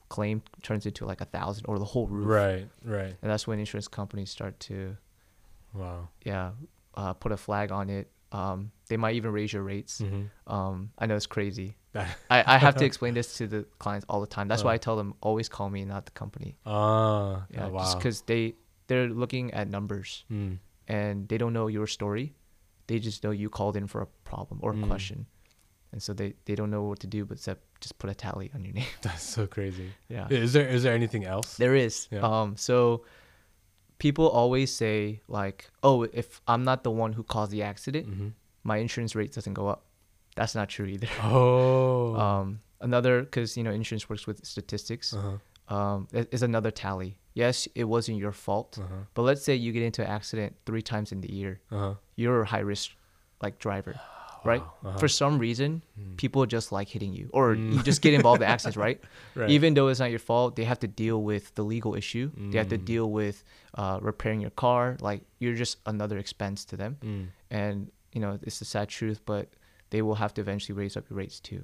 claim 0.10 0.42
turns 0.64 0.86
into 0.86 1.06
like 1.06 1.22
a 1.22 1.26
thousand 1.38 1.64
or 1.70 1.80
the 1.80 1.86
whole 1.94 2.08
roof. 2.08 2.28
Right. 2.28 2.68
Right. 2.84 3.16
And 3.22 3.32
that's 3.32 3.48
when 3.48 3.60
insurance 3.60 3.88
companies 3.88 4.30
start 4.30 4.60
to, 4.68 4.98
Wow. 5.74 6.10
yeah, 6.26 6.52
uh, 6.96 7.14
put 7.14 7.32
a 7.32 7.38
flag 7.38 7.72
on 7.72 7.90
it. 7.90 8.12
Um, 8.32 8.72
they 8.88 8.98
might 8.98 9.16
even 9.16 9.32
raise 9.32 9.52
your 9.52 9.64
rates. 9.64 10.00
hmm 10.00 10.24
Um, 10.48 10.92
I 10.98 11.06
know 11.06 11.16
it's 11.16 11.28
crazy. 11.28 11.76
I, 11.96 12.06
I 12.30 12.58
have 12.58 12.76
to 12.78 12.86
explain 12.90 13.14
this 13.14 13.38
to 13.38 13.48
the 13.48 13.66
clients 13.80 14.06
all 14.08 14.22
the 14.22 14.28
time. 14.36 14.48
That's 14.48 14.64
why 14.64 14.72
Uh. 14.72 14.76
I 14.76 14.78
tell 14.78 14.96
them 14.96 15.14
always 15.22 15.50
call 15.50 15.70
me, 15.70 15.84
not 15.86 16.06
the 16.06 16.12
company. 16.12 16.58
Ah. 16.66 17.46
Yeah, 17.50 17.68
oh, 17.68 17.78
just 17.80 17.98
because 17.98 18.22
they 18.22 18.56
they're 18.88 19.10
looking 19.10 19.54
at 19.54 19.70
numbers 19.70 20.26
Mm. 20.32 20.60
and 20.88 21.28
they 21.30 21.38
don't 21.38 21.54
know 21.54 21.68
your 21.68 21.88
story. 21.88 22.34
They 22.88 23.00
just 23.00 23.24
know 23.24 23.32
you 23.32 23.50
called 23.50 23.76
in 23.78 23.88
for 23.88 24.02
a 24.02 24.08
problem 24.24 24.60
or 24.64 24.72
a 24.72 24.76
Mm. 24.76 24.88
question, 24.88 25.26
and 25.92 26.02
so 26.02 26.14
they 26.14 26.34
they 26.46 26.56
don't 26.56 26.70
know 26.72 26.84
what 26.84 27.00
to 27.00 27.08
do 27.08 27.26
but 27.26 27.38
except 27.38 27.62
just 27.82 27.98
put 28.00 28.10
a 28.10 28.14
tally 28.16 28.52
on 28.56 28.64
your 28.66 28.74
name. 28.80 28.92
That's 29.02 29.24
so 29.24 29.46
crazy. 29.48 29.90
yeah, 30.10 30.28
Is 30.30 30.52
there 30.54 30.68
is 30.68 30.84
there 30.84 30.94
anything 30.96 31.26
else? 31.26 31.58
there 31.58 31.76
is. 31.76 32.08
Yeah. 32.12 32.24
Um, 32.42 32.56
so 32.58 33.04
people 34.06 34.28
always 34.42 34.70
say 34.84 35.22
like, 35.40 35.60
oh, 35.84 35.98
if 36.22 36.28
I'm 36.52 36.64
not 36.70 36.80
the 36.88 36.92
one 37.04 37.12
who 37.18 37.24
caused 37.24 37.52
the 37.52 37.64
accident, 37.72 38.06
hmm 38.08 38.30
my 38.64 38.78
insurance 38.86 39.14
rate 39.20 39.32
doesn't 39.38 39.56
go 39.62 39.66
up. 39.74 39.82
That's 40.38 40.54
not 40.60 40.68
true 40.76 40.86
either. 40.96 41.10
Oh. 41.24 42.16
Um, 42.26 42.48
another 42.80 43.16
because 43.26 43.58
you 43.58 43.64
know 43.66 43.74
insurance 43.82 44.06
works 44.10 44.26
with 44.30 44.38
statistics. 44.54 45.08
uh-huh. 45.18 45.76
um, 45.78 46.08
is 46.36 46.44
another 46.44 46.72
tally. 46.84 47.12
Yes, 47.44 47.68
it 47.82 47.86
wasn't 47.96 48.18
your 48.24 48.34
fault, 48.46 48.72
Uh-huh. 48.78 49.02
but 49.16 49.24
let's 49.30 49.44
say 49.48 49.54
you 49.56 49.72
get 49.78 49.84
into 49.90 50.02
an 50.06 50.10
accident 50.18 50.52
three 50.68 50.84
times 50.92 51.12
in 51.16 51.20
the 51.26 51.32
year. 51.40 51.54
Uh-huh. 51.72 51.94
You're 52.22 52.42
a 52.42 52.50
high 52.54 52.66
risk, 52.74 52.92
like 53.44 53.56
driver, 53.68 53.94
right? 54.44 54.62
Uh-huh. 54.84 54.98
For 54.98 55.08
some 55.08 55.38
reason, 55.40 55.84
Mm. 56.00 56.18
people 56.18 56.46
just 56.46 56.72
like 56.72 56.88
hitting 56.90 57.14
you, 57.14 57.30
or 57.34 57.56
Mm. 57.56 57.74
you 57.74 57.84
just 57.84 58.02
get 58.02 58.14
involved 58.14 58.42
in 58.42 58.48
accidents, 58.54 58.78
right? 58.78 59.00
Right. 59.36 59.50
Even 59.50 59.74
though 59.76 59.88
it's 59.90 60.00
not 60.00 60.10
your 60.10 60.20
fault, 60.20 60.56
they 60.56 60.64
have 60.66 60.80
to 60.80 60.88
deal 60.88 61.22
with 61.24 61.54
the 61.56 61.64
legal 61.64 61.96
issue. 61.96 62.32
They 62.52 62.58
have 62.58 62.70
to 62.70 62.78
Mm. 62.78 62.86
deal 62.86 63.12
with 63.12 63.44
uh, 63.76 64.00
repairing 64.02 64.42
your 64.42 64.52
car. 64.52 64.98
Like 65.02 65.22
you're 65.40 65.56
just 65.56 65.78
another 65.86 66.18
expense 66.18 66.66
to 66.66 66.76
them, 66.78 66.98
Mm. 67.02 67.28
and 67.50 67.92
you 68.14 68.20
know 68.22 68.40
it's 68.44 68.60
the 68.60 68.66
sad 68.66 68.90
truth, 68.90 69.22
but 69.26 69.48
they 69.92 70.02
will 70.02 70.16
have 70.16 70.34
to 70.36 70.42
eventually 70.42 70.76
raise 70.78 70.98
up 70.98 71.10
your 71.10 71.18
rates 71.18 71.40
too. 71.40 71.64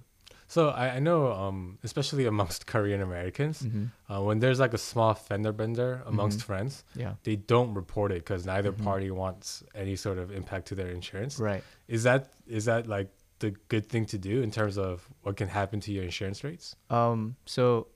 So 0.50 0.70
I, 0.70 0.96
I 0.96 1.00
know, 1.00 1.32
um, 1.34 1.78
especially 1.84 2.26
amongst 2.26 2.66
Korean 2.74 3.02
Americans, 3.02 3.62
Mm-hmm. 3.64 3.86
uh, 4.14 4.22
when 4.24 4.40
there's 4.40 4.60
like 4.60 4.74
a 4.74 4.78
small 4.78 5.14
fender 5.14 5.52
bender 5.52 6.02
amongst 6.06 6.44
friends, 6.44 6.84
Yeah. 6.96 7.14
they 7.24 7.36
don't 7.36 7.74
report 7.74 8.12
it 8.12 8.20
because 8.26 8.46
neither 8.46 8.72
Mhm. 8.72 8.84
party 8.84 9.12
wants 9.12 9.64
any 9.76 9.96
sort 9.96 10.18
of 10.18 10.32
impact 10.32 10.68
to 10.70 10.76
their 10.76 10.88
insurance. 10.90 11.38
Right. 11.40 11.64
Is 11.88 12.04
that 12.04 12.32
is 12.48 12.66
that 12.66 12.88
like 12.88 13.10
the 13.40 13.52
good 13.68 13.86
thing 13.90 14.06
to 14.08 14.18
do 14.18 14.42
in 14.42 14.50
terms 14.52 14.78
of 14.78 15.08
what 15.24 15.36
can 15.38 15.48
happen 15.50 15.80
to 15.82 15.92
your 15.92 16.04
insurance 16.04 16.44
rates? 16.44 16.76
Um. 16.90 17.36
So 17.46 17.88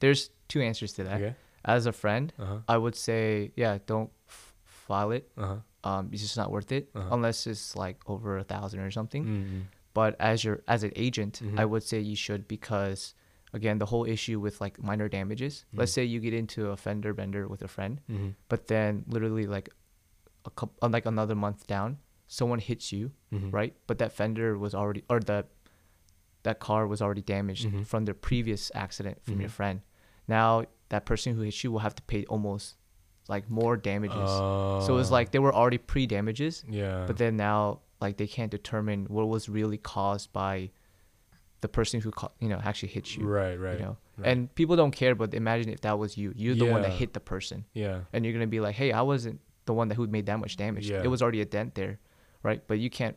there's 0.00 0.30
two 0.48 0.60
answers 0.60 0.92
to 0.94 1.04
that. 1.04 1.16
Okay. 1.20 1.34
As 1.64 1.86
a 1.86 1.92
friend, 1.92 2.32
Uh 2.38 2.44
huh. 2.46 2.58
I 2.68 2.76
would 2.78 2.94
say, 2.94 3.50
yeah, 3.56 3.78
don't 3.86 4.10
f- 4.28 4.54
file 4.64 5.10
it. 5.12 5.24
Uh 5.36 5.46
huh. 5.46 5.56
Um, 5.90 6.10
it's 6.12 6.20
just 6.22 6.36
not 6.36 6.50
worth 6.50 6.72
it 6.72 6.90
Uh-huh. 6.94 7.08
unless 7.16 7.46
it's 7.46 7.74
like 7.76 7.98
over 8.06 8.38
a 8.38 8.44
thousand 8.44 8.80
or 8.80 8.90
something. 8.90 9.66
Mm-hmm. 9.96 10.16
But 10.16 10.20
as 10.20 10.44
your 10.44 10.62
as 10.68 10.82
an 10.84 10.92
agent, 10.96 11.40
Mhm. 11.42 11.58
I 11.58 11.64
would 11.64 11.82
say 11.82 12.00
you 12.00 12.16
should 12.16 12.46
because, 12.48 13.14
again, 13.52 13.78
the 13.78 13.86
whole 13.86 14.04
issue 14.04 14.38
with 14.40 14.60
like 14.60 14.82
minor 14.82 15.08
damages. 15.08 15.64
Mm. 15.72 15.78
Let's 15.78 15.92
say 15.92 16.04
you 16.04 16.20
get 16.20 16.34
into 16.34 16.70
a 16.70 16.76
fender 16.76 17.12
bender 17.14 17.48
with 17.48 17.62
a 17.62 17.68
friend, 17.68 18.00
Mm-hmm. 18.10 18.30
but 18.48 18.66
then 18.66 19.04
literally 19.08 19.46
like 19.46 19.68
a 20.44 20.50
couple, 20.50 20.88
like 20.90 21.06
another 21.06 21.34
month 21.34 21.66
down, 21.66 21.98
someone 22.28 22.58
hits 22.60 22.92
you, 22.92 23.10
Mm-hmm. 23.32 23.50
right? 23.58 23.74
But 23.86 23.98
that 23.98 24.12
fender 24.12 24.58
was 24.58 24.74
already 24.74 25.02
or 25.08 25.20
that 25.20 25.46
that 26.42 26.58
car 26.60 26.86
was 26.86 27.00
already 27.02 27.22
damaged 27.22 27.66
Mhm. 27.66 27.84
from 27.86 28.04
the 28.04 28.14
previous 28.14 28.70
accident 28.74 29.16
from 29.24 29.40
your 29.40 29.48
Mhm. 29.50 29.58
friend. 29.58 29.80
Now 30.28 30.64
that 30.90 31.04
person 31.04 31.34
who 31.34 31.42
hit 31.42 31.64
you 31.64 31.72
will 31.72 31.80
have 31.82 31.94
to 31.96 32.02
pay 32.02 32.24
almost 32.26 32.76
like 33.28 33.50
more 33.50 33.76
damages. 33.76 34.30
so 34.86 34.98
it's 35.00 35.10
like 35.10 35.30
they 35.32 35.40
were 35.40 35.52
already 35.60 35.78
pre 35.78 36.06
damages, 36.06 36.62
Oh. 36.68 36.72
yeah. 36.72 37.04
but 37.08 37.16
then 37.16 37.36
now 37.36 37.80
like 38.00 38.16
they 38.16 38.26
can't 38.26 38.50
determine 38.50 39.06
what 39.06 39.28
was 39.28 39.48
really 39.48 39.78
caused 39.78 40.32
by 40.32 40.70
the 41.62 41.68
person 41.68 42.00
who 42.00 42.10
ca- 42.10 42.30
you 42.40 42.48
know 42.48 42.60
actually 42.62 42.90
hit 42.90 43.16
you. 43.16 43.26
right, 43.26 43.56
right, 43.58 43.78
You 43.78 43.84
know, 43.86 43.96
right. 44.18 44.28
and 44.28 44.54
people 44.54 44.76
don't 44.76 44.90
care, 44.92 45.14
but 45.14 45.32
imagine 45.34 45.70
if 45.72 45.80
that 45.82 45.98
was 45.98 46.16
you. 46.16 46.32
You're 46.36 46.54
the 46.54 46.66
one 46.66 46.82
that 46.82 46.92
hit 46.92 47.14
the 47.14 47.20
person, 47.20 47.64
yeah, 47.72 48.00
and 48.12 48.24
you're 48.24 48.32
gonna 48.34 48.46
be 48.46 48.60
like, 48.60 48.74
"Hey, 48.74 48.92
I 48.92 49.02
wasn't 49.02 49.40
the 49.64 49.72
one 49.74 49.88
that 49.88 49.94
who 49.96 50.06
made 50.06 50.26
that 50.26 50.38
much 50.38 50.56
damage. 50.56 50.88
Yeah. 50.90 51.02
It 51.02 51.08
was 51.08 51.22
already 51.22 51.40
a 51.40 51.44
dent 51.44 51.74
there, 51.74 51.98
right? 52.42 52.62
But 52.68 52.78
you 52.78 52.88
can't 52.90 53.16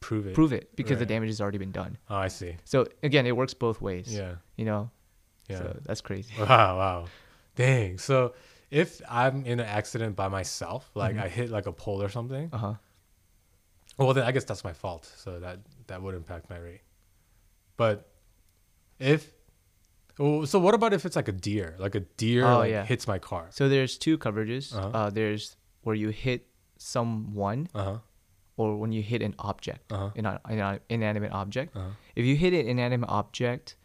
prove 0.00 0.26
it. 0.26 0.34
prove 0.34 0.52
it 0.54 0.74
because 0.76 0.98
the 0.98 1.04
damage 1.04 1.28
has 1.28 1.40
already 1.42 1.58
been 1.58 1.72
done. 1.72 1.98
Oh, 2.08 2.16
I 2.16 2.28
see. 2.28 2.56
So 2.64 2.86
again, 3.02 3.26
it 3.26 3.36
works 3.36 3.52
both 3.52 3.82
ways. 3.82 4.14
Yeah, 4.16 4.36
You 4.56 4.64
know. 4.64 4.90
yeah. 5.48 5.58
So 5.58 5.78
that's 5.84 6.00
crazy. 6.00 6.32
Wow, 6.38 6.78
wow. 6.78 7.04
Dang. 7.54 7.98
So 7.98 8.32
if 8.70 9.02
I'm 9.10 9.44
in 9.44 9.60
an 9.60 9.66
accident 9.66 10.16
by 10.16 10.28
myself, 10.28 10.90
like 10.94 11.16
Mhm. 11.16 11.22
I 11.24 11.28
hit 11.28 11.50
like 11.50 11.66
a 11.66 11.72
pole 11.72 12.00
or 12.00 12.08
something, 12.08 12.48
Uh 12.52 12.56
huh. 12.58 12.74
Well 14.00 14.14
then 14.14 14.24
I 14.24 14.32
guess 14.32 14.44
that's 14.44 14.64
my 14.64 14.72
fault. 14.72 15.04
So 15.16 15.38
that 15.40 15.58
that 15.88 16.02
would 16.02 16.14
impact 16.14 16.50
my 16.50 16.58
rate. 16.58 16.80
But 17.76 18.08
if 18.98 19.32
oh, 20.18 20.44
so 20.44 20.58
what 20.58 20.74
about 20.74 20.92
if 20.92 21.04
it's 21.06 21.16
like 21.16 21.28
a 21.28 21.32
deer? 21.48 21.76
Like 21.78 21.94
a 21.94 22.00
deer 22.00 22.44
Oh, 22.46 22.58
like, 22.58 22.70
yeah. 22.70 22.84
hits 22.84 23.06
my 23.06 23.18
car. 23.18 23.46
So 23.50 23.68
there's 23.68 23.96
two 23.98 24.18
coverages. 24.18 24.74
Uh-huh. 24.74 24.88
uh 24.98 25.10
there's 25.10 25.56
where 25.82 25.94
you 25.96 26.08
hit 26.10 26.46
someone 26.78 27.68
Uh-huh. 27.74 27.98
or 28.56 28.76
when 28.76 28.92
you 28.92 29.02
hit 29.02 29.22
an 29.22 29.34
object, 29.38 29.92
Uh-huh. 29.92 30.10
an, 30.16 30.26
an 30.26 30.80
inanimate 30.88 31.32
object. 31.32 31.76
Uh-huh. 31.76 31.90
If 32.16 32.24
you 32.24 32.36
hit 32.36 32.52
an 32.52 32.66
inanimate 32.68 33.08
object, 33.10 33.76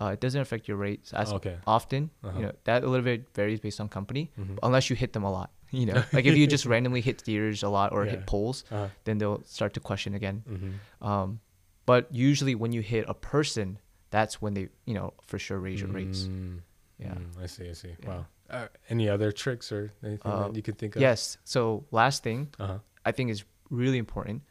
uh, 0.00 0.10
it 0.16 0.20
doesn't 0.20 0.40
affect 0.40 0.68
your 0.68 0.76
rates 0.78 1.12
as 1.12 1.32
Okay. 1.32 1.56
often. 1.66 2.10
Uh-huh. 2.24 2.36
You 2.38 2.42
know 2.46 2.52
that 2.64 2.84
a 2.84 2.88
little 2.88 3.04
bit 3.04 3.28
varies 3.34 3.60
based 3.60 3.80
on 3.80 3.88
company, 3.88 4.30
Mhm. 4.40 4.58
unless 4.62 4.88
you 4.90 4.96
hit 4.96 5.12
them 5.12 5.24
a 5.24 5.30
lot. 5.30 5.50
You 5.80 5.86
know, 5.86 6.04
like 6.12 6.26
if 6.26 6.36
you 6.36 6.46
just 6.46 6.66
randomly 6.66 7.00
hit 7.00 7.24
deers 7.24 7.62
a 7.62 7.68
lot 7.68 7.92
or 7.92 8.04
Yeah. 8.04 8.10
hit 8.12 8.26
poles, 8.26 8.64
Uh-huh. 8.70 8.88
then 9.04 9.18
they'll 9.18 9.42
start 9.44 9.72
to 9.74 9.80
question 9.80 10.14
again. 10.14 10.42
Mm-hmm. 10.48 11.06
Um, 11.08 11.40
but 11.86 12.12
usually 12.14 12.54
when 12.54 12.72
you 12.72 12.82
hit 12.82 13.04
a 13.08 13.14
person, 13.14 13.78
that's 14.10 14.40
when 14.42 14.52
they, 14.54 14.68
you 14.84 14.94
know, 14.94 15.14
for 15.26 15.38
sure 15.38 15.58
raise 15.58 15.80
your 15.80 15.90
rates. 15.90 16.28
Mm, 16.28 16.60
Yeah. 16.98 17.14
mm, 17.14 17.42
I 17.42 17.46
see, 17.46 17.68
I 17.70 17.72
see. 17.72 17.96
Yeah. 18.02 18.08
Wow. 18.08 18.26
Uh, 18.50 18.68
any 18.90 19.08
other 19.08 19.32
tricks 19.32 19.72
or 19.72 19.92
anything 20.04 20.30
Uh, 20.30 20.48
that 20.48 20.56
you 20.56 20.62
can 20.62 20.74
think 20.74 20.94
of? 20.96 21.00
Yes. 21.02 21.38
So 21.44 21.84
last 21.90 22.22
thing 22.22 22.48
Uh-huh. 22.60 22.78
I 23.04 23.12
think 23.12 23.30
is 23.30 23.44
really 23.70 23.98
important. 23.98 24.42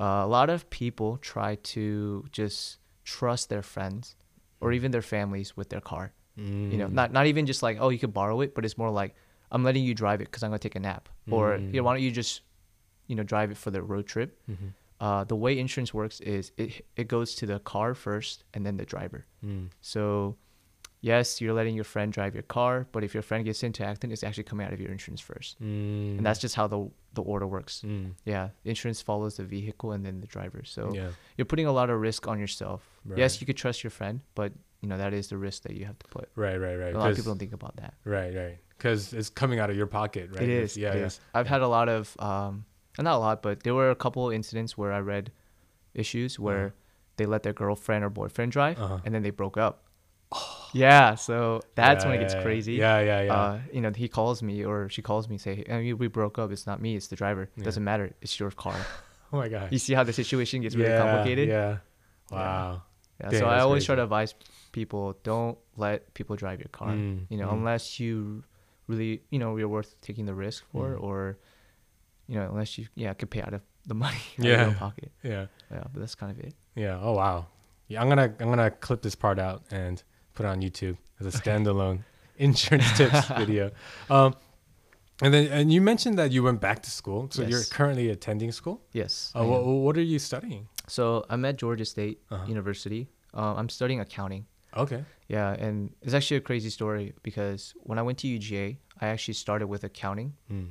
Uh, 0.00 0.22
a 0.24 0.28
lot 0.28 0.48
of 0.48 0.70
people 0.70 1.18
try 1.18 1.56
to 1.74 2.24
just 2.30 2.78
trust 3.04 3.48
their 3.48 3.62
friends 3.62 4.14
or 4.60 4.72
even 4.72 4.92
their 4.92 5.02
families 5.02 5.56
with 5.56 5.68
their 5.70 5.80
car. 5.82 6.12
You 6.36 6.78
know, 6.78 6.86
Mm. 6.86 6.92
not 6.92 7.10
not 7.12 7.26
even 7.26 7.46
just 7.46 7.62
like 7.64 7.78
oh 7.80 7.88
you 7.90 7.98
could 7.98 8.14
borrow 8.14 8.40
it, 8.42 8.54
but 8.54 8.64
it's 8.64 8.78
more 8.78 8.90
like 9.02 9.16
I'm 9.50 9.64
letting 9.64 9.84
you 9.84 9.94
drive 9.94 10.20
it 10.20 10.24
because 10.26 10.42
I'm 10.42 10.50
gonna 10.50 10.58
take 10.58 10.76
a 10.76 10.80
nap, 10.80 11.08
or 11.30 11.56
you 11.56 11.60
know, 11.60 11.80
Mm. 11.80 11.84
why 11.84 11.94
don't 11.94 12.02
you 12.02 12.10
just 12.10 12.42
you 13.06 13.14
know 13.16 13.22
drive 13.22 13.50
it 13.50 13.56
for 13.56 13.70
the 13.70 13.82
road 13.82 14.06
trip. 14.06 14.38
Mhm. 14.48 14.72
Uh, 15.00 15.24
the 15.24 15.36
way 15.36 15.58
insurance 15.58 15.94
works 15.94 16.20
is 16.20 16.52
it 16.56 16.84
it 16.96 17.08
goes 17.08 17.34
to 17.36 17.46
the 17.46 17.58
car 17.60 17.94
first 17.94 18.44
and 18.54 18.66
then 18.66 18.76
the 18.76 18.84
driver. 18.84 19.24
Mm. 19.44 19.68
So, 19.80 20.36
yes, 21.00 21.40
you're 21.40 21.54
letting 21.54 21.74
your 21.76 21.84
friend 21.84 22.12
drive 22.12 22.34
your 22.34 22.42
car, 22.42 22.86
but 22.92 23.04
if 23.04 23.14
your 23.14 23.22
friend 23.22 23.44
gets 23.44 23.62
into 23.62 23.84
accident, 23.84 24.12
it's 24.12 24.24
actually 24.24 24.44
coming 24.44 24.66
out 24.66 24.72
of 24.72 24.80
your 24.80 24.90
insurance 24.90 25.20
first, 25.20 25.60
Mm. 25.62 26.18
and 26.18 26.26
that's 26.26 26.40
just 26.40 26.54
how 26.56 26.66
the 26.66 26.90
the 27.14 27.22
order 27.22 27.46
works. 27.46 27.82
Mm. 27.82 28.12
Yeah, 28.24 28.50
insurance 28.64 29.00
follows 29.00 29.36
the 29.38 29.44
vehicle 29.44 29.92
and 29.92 30.04
then 30.04 30.20
the 30.20 30.26
driver. 30.26 30.62
So 30.64 30.92
yeah. 30.94 31.10
you're 31.36 31.46
putting 31.46 31.66
a 31.66 31.72
lot 31.72 31.88
of 31.90 31.98
risk 32.00 32.28
on 32.28 32.38
yourself. 32.38 33.00
Right. 33.04 33.18
Yes, 33.18 33.40
you 33.40 33.46
could 33.46 33.56
trust 33.56 33.82
your 33.82 33.90
friend, 33.90 34.20
but 34.34 34.52
you 34.80 34.88
know 34.88 34.98
that 34.98 35.12
is 35.12 35.28
the 35.28 35.36
risk 35.36 35.62
that 35.64 35.74
you 35.74 35.84
have 35.86 35.98
to 35.98 36.06
put. 36.08 36.28
Right, 36.36 36.56
right, 36.56 36.76
right. 36.76 36.94
A 36.94 36.98
lot 36.98 37.10
of 37.10 37.16
people 37.16 37.32
don't 37.32 37.38
think 37.38 37.52
about 37.52 37.76
that. 37.76 37.94
Right, 38.04 38.34
right. 38.34 38.58
Because 38.76 39.12
it's 39.12 39.28
coming 39.30 39.58
out 39.58 39.70
of 39.70 39.76
your 39.76 39.86
pocket, 39.88 40.30
right? 40.32 40.42
It 40.42 40.50
It's- 40.50 40.76
Yeah, 40.76 40.92
it 40.94 41.00
yeah. 41.00 41.06
is. 41.06 41.20
I've 41.34 41.48
had 41.48 41.62
a 41.62 41.68
lot 41.68 41.88
of, 41.88 42.14
um, 42.20 42.64
not 42.98 43.14
a 43.16 43.18
lot, 43.18 43.42
but 43.42 43.62
there 43.64 43.74
were 43.74 43.90
a 43.90 43.96
couple 43.96 44.30
incidents 44.30 44.78
where 44.78 44.92
I 44.92 45.00
read 45.00 45.32
issues 45.94 46.38
where 46.38 46.74
they 47.16 47.26
let 47.26 47.42
their 47.42 47.52
girlfriend 47.52 48.04
or 48.04 48.10
boyfriend 48.10 48.52
drive, 48.52 48.78
Uh-huh. 48.78 48.98
and 49.04 49.12
then 49.14 49.22
they 49.22 49.30
broke 49.30 49.56
up. 49.56 49.84
Oh. 50.30 50.54
Yeah, 50.74 51.14
so 51.14 51.62
that's 51.74 52.04
when 52.04 52.14
it 52.14 52.18
gets 52.18 52.34
Yeah, 52.34 52.42
crazy. 52.42 52.74
Yeah, 52.74 53.00
yeah, 53.00 53.20
yeah. 53.22 53.34
Uh, 53.34 53.58
you 53.72 53.80
know, 53.80 53.90
he 53.90 54.06
calls 54.08 54.42
me 54.42 54.62
or 54.64 54.88
she 54.90 55.00
calls 55.02 55.26
me, 55.28 55.38
say, 55.38 55.64
I 55.70 55.80
mean, 55.80 55.96
"We 55.98 56.06
broke 56.08 56.38
up. 56.38 56.52
It's 56.52 56.66
not 56.66 56.80
me. 56.82 56.94
It's 56.96 57.08
the 57.08 57.16
driver. 57.16 57.48
Yeah. 57.56 57.64
Doesn't 57.64 57.82
matter. 57.82 58.12
It's 58.20 58.38
your 58.38 58.50
car." 58.50 58.76
oh 59.32 59.38
my 59.38 59.48
god. 59.48 59.72
You 59.72 59.78
see 59.78 59.94
how 59.94 60.04
the 60.04 60.12
situation 60.12 60.60
gets 60.60 60.76
really 60.76 60.90
yeah, 60.90 60.98
complicated. 61.02 61.48
Yeah. 61.48 61.78
Yeah. 62.30 62.36
Wow. 62.38 62.82
Yeah, 63.20 63.30
Dang, 63.30 63.40
so 63.40 63.46
I 63.46 63.60
always 63.60 63.84
try 63.86 63.94
to 63.96 64.02
advise 64.04 64.34
people 64.72 65.18
don't 65.22 65.58
let 65.76 66.12
people 66.14 66.36
drive 66.36 66.58
your 66.60 66.68
car. 66.68 66.92
Mm, 66.92 67.26
You 67.30 67.38
know, 67.38 67.48
mm. 67.48 67.52
unless 67.54 67.98
you 68.00 68.44
really, 68.86 69.22
you 69.30 69.38
know, 69.38 69.56
you're 69.56 69.68
worth 69.68 70.00
taking 70.00 70.26
the 70.26 70.34
risk 70.34 70.64
for, 70.72 70.94
Mm. 70.96 71.02
or 71.02 71.38
you 72.26 72.34
know, 72.34 72.48
unless 72.50 72.76
you, 72.78 72.86
yeah, 72.94 73.14
could 73.14 73.30
pay 73.30 73.40
out 73.42 73.54
of 73.54 73.62
the 73.86 73.94
money 74.04 74.16
out 74.38 74.44
Yeah. 74.44 74.52
of 74.52 74.58
your 74.60 74.68
own 74.68 74.74
pocket. 74.74 75.10
Yeah. 75.22 75.46
Yeah, 75.70 75.84
but 75.92 76.00
that's 76.00 76.14
kind 76.14 76.30
of 76.32 76.38
it. 76.44 76.54
Yeah. 76.74 76.98
Oh 77.00 77.12
wow. 77.12 77.46
Yeah, 77.88 78.02
I'm 78.02 78.08
gonna 78.08 78.34
I'm 78.40 78.48
gonna 78.50 78.70
clip 78.70 79.00
this 79.02 79.14
part 79.14 79.38
out 79.38 79.62
and 79.70 80.02
put 80.34 80.44
it 80.46 80.48
on 80.50 80.60
YouTube 80.60 80.96
as 81.20 81.26
a 81.26 81.30
standalone 81.38 82.04
insurance 82.36 82.96
tips 82.96 83.28
video. 83.42 83.70
Um, 84.10 84.34
and 85.22 85.32
then 85.34 85.46
and 85.50 85.72
you 85.72 85.80
mentioned 85.80 86.18
that 86.18 86.30
you 86.32 86.42
went 86.44 86.60
back 86.60 86.82
to 86.82 86.90
school, 86.90 87.28
so 87.30 87.42
you're 87.42 87.64
currently 87.70 88.10
attending 88.10 88.52
school. 88.52 88.82
Yes. 88.92 89.32
Uh, 89.34 89.44
what, 89.44 89.64
what 89.64 89.96
are 89.96 90.02
you 90.02 90.18
studying? 90.18 90.68
so 90.86 91.24
I'm 91.28 91.44
at 91.44 91.56
Georgia 91.58 91.84
State 91.84 92.18
Uh-huh. 92.30 92.44
University. 92.46 93.08
Uh, 93.34 93.54
I'm 93.58 93.68
studying 93.68 94.00
accounting. 94.00 94.46
Okay. 94.78 95.04
Yeah, 95.28 95.50
and 95.52 95.94
it's 96.02 96.14
actually 96.14 96.38
a 96.38 96.40
crazy 96.40 96.70
story 96.70 97.12
because 97.22 97.74
when 97.88 97.98
I 97.98 98.02
went 98.02 98.18
to 98.18 98.26
UGA, 98.28 98.78
I 99.00 99.08
actually 99.08 99.34
started 99.34 99.66
with 99.66 99.84
accounting, 99.84 100.34
Mm. 100.50 100.70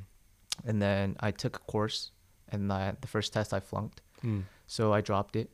and 0.66 0.82
then 0.82 1.16
I 1.20 1.32
took 1.32 1.56
a 1.58 1.60
course, 1.72 2.12
and 2.50 2.72
I, 2.72 2.96
the 3.02 3.08
first 3.08 3.34
test 3.34 3.54
I 3.54 3.60
flunked, 3.60 4.02
Mm. 4.24 4.44
so 4.66 4.94
I 4.94 5.02
dropped 5.02 5.36
it, 5.36 5.50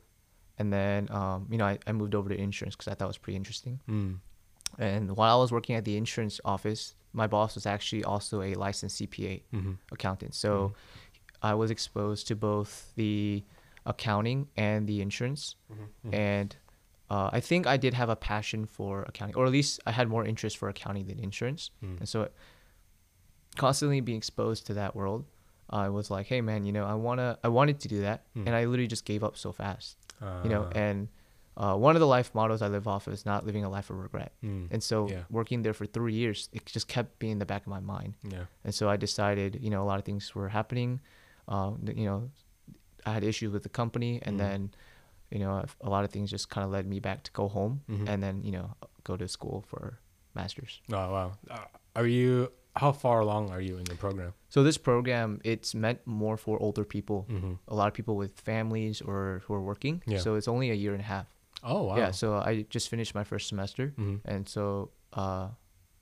and 0.58 0.72
then 0.72 1.08
um, 1.10 1.46
you 1.50 1.58
know 1.58 1.66
I, 1.66 1.78
I 1.86 1.92
moved 1.92 2.14
over 2.14 2.28
to 2.30 2.36
insurance 2.36 2.74
because 2.76 2.88
I 2.88 2.94
thought 2.94 3.06
it 3.06 3.14
was 3.16 3.18
pretty 3.18 3.36
interesting. 3.36 3.80
Mm. 3.88 4.20
And 4.78 5.16
while 5.16 5.36
I 5.38 5.40
was 5.40 5.52
working 5.52 5.76
at 5.76 5.84
the 5.84 5.96
insurance 5.96 6.40
office, 6.44 6.94
my 7.12 7.26
boss 7.28 7.54
was 7.54 7.66
actually 7.66 8.02
also 8.04 8.42
a 8.42 8.54
licensed 8.54 8.96
CPA 9.00 9.42
Mhm. 9.52 9.76
accountant. 9.92 10.34
So 10.34 10.74
I 11.42 11.54
was 11.54 11.70
exposed 11.70 12.26
to 12.28 12.34
both 12.34 12.92
the 12.96 13.44
accounting 13.86 14.48
and 14.56 14.88
the 14.88 15.00
insurance. 15.00 15.56
And 16.12 16.56
uh, 17.10 17.28
I 17.32 17.40
think 17.40 17.66
I 17.66 17.76
did 17.76 17.94
have 17.94 18.08
a 18.08 18.16
passion 18.16 18.66
for 18.66 19.02
accounting, 19.02 19.36
or 19.36 19.44
at 19.46 19.52
least 19.52 19.80
I 19.86 19.92
had 19.92 20.08
more 20.08 20.24
interest 20.24 20.56
for 20.58 20.68
accounting 20.68 21.06
than 21.06 21.18
insurance. 21.18 21.70
Mm. 21.84 21.98
And 22.00 22.08
so 22.08 22.28
constantly 23.56 24.00
being 24.00 24.18
exposed 24.18 24.66
to 24.66 24.74
that 24.74 24.96
world, 24.96 25.24
I 25.70 25.88
was 25.88 26.10
like, 26.10 26.26
hey 26.26 26.40
man, 26.40 26.64
you 26.64 26.72
know, 26.72 26.84
I 26.84 26.94
wanna, 26.94 27.38
I 27.42 27.48
wanted 27.48 27.80
to 27.80 27.88
do 27.88 28.00
that, 28.02 28.24
Mm. 28.36 28.46
and 28.46 28.54
I 28.56 28.64
literally 28.64 28.86
just 28.88 29.04
gave 29.04 29.22
up 29.24 29.36
so 29.36 29.52
fast, 29.52 29.96
you 30.42 30.50
know. 30.50 30.62
Uh, 30.64 30.70
And 30.78 31.08
uh, 31.56 31.76
one 31.76 31.94
of 31.94 32.00
the 32.00 32.06
life 32.06 32.34
models 32.34 32.62
I 32.62 32.68
live 32.68 32.88
off 32.88 33.06
is 33.06 33.24
not 33.24 33.46
living 33.46 33.64
a 33.64 33.68
life 33.70 33.88
of 33.90 33.96
regret. 33.98 34.32
mm. 34.42 34.66
And 34.72 34.82
so 34.82 35.08
Yeah. 35.08 35.22
working 35.30 35.62
there 35.62 35.72
for 35.72 35.86
three 35.86 36.14
years, 36.14 36.48
it 36.52 36.66
just 36.66 36.88
kept 36.88 37.18
being 37.20 37.32
in 37.32 37.38
the 37.38 37.46
back 37.46 37.62
of 37.62 37.68
my 37.68 37.80
mind. 37.80 38.14
yeah. 38.28 38.46
And 38.64 38.74
so 38.74 38.88
I 38.88 38.96
decided, 38.96 39.58
you 39.62 39.70
know, 39.70 39.82
a 39.82 39.86
lot 39.86 39.98
of 40.00 40.04
things 40.04 40.34
were 40.34 40.48
happening. 40.48 41.00
Um, 41.46 41.84
you 41.86 42.06
know, 42.06 42.30
I 43.06 43.12
had 43.12 43.22
issues 43.24 43.52
with 43.52 43.62
the 43.62 43.68
company, 43.68 44.18
and 44.22 44.34
Mhm. 44.36 44.38
then, 44.38 44.74
you 45.34 45.40
know, 45.40 45.52
a- 45.64 45.86
a 45.86 45.90
lot 45.94 46.04
of 46.04 46.10
things 46.10 46.30
just 46.30 46.48
kind 46.48 46.64
of 46.64 46.70
led 46.70 46.86
me 46.86 46.98
back 47.00 47.18
to 47.24 47.30
go 47.32 47.48
home 47.48 47.82
Mhm. 47.88 48.08
and 48.08 48.22
then, 48.22 48.42
you 48.46 48.52
know, 48.52 48.66
go 49.08 49.16
to 49.16 49.26
school 49.28 49.58
for 49.70 49.98
masters. 50.34 50.80
Oh 50.90 51.06
wow. 51.16 51.32
Uh, 51.50 51.66
are 51.96 52.06
you? 52.06 52.50
How 52.76 52.90
far 52.92 53.20
along 53.20 53.50
are 53.50 53.60
you 53.68 53.76
in 53.78 53.84
the 53.84 53.94
program? 53.94 54.32
So 54.48 54.64
this 54.64 54.78
program, 54.78 55.40
it's 55.44 55.74
meant 55.74 56.00
more 56.06 56.36
for 56.36 56.54
older 56.66 56.84
people, 56.84 57.20
Mm-hmm. 57.30 57.54
a 57.68 57.74
lot 57.74 57.86
of 57.88 57.94
people 57.94 58.16
with 58.16 58.32
families 58.40 59.00
or 59.00 59.42
who 59.44 59.54
are 59.54 59.62
working. 59.72 60.02
Yeah. 60.06 60.18
So 60.24 60.34
it's 60.34 60.48
only 60.48 60.70
a 60.70 60.74
year 60.74 60.92
and 60.92 61.00
a 61.00 61.04
half. 61.14 61.26
Oh 61.62 61.82
wow. 61.84 61.96
Yeah. 61.96 62.10
So 62.12 62.26
I 62.50 62.62
just 62.76 62.88
finished 62.88 63.14
my 63.14 63.24
first 63.24 63.46
semester, 63.48 63.92
Mhm. 63.96 64.20
and 64.24 64.48
so 64.48 64.90
uh, 65.12 65.50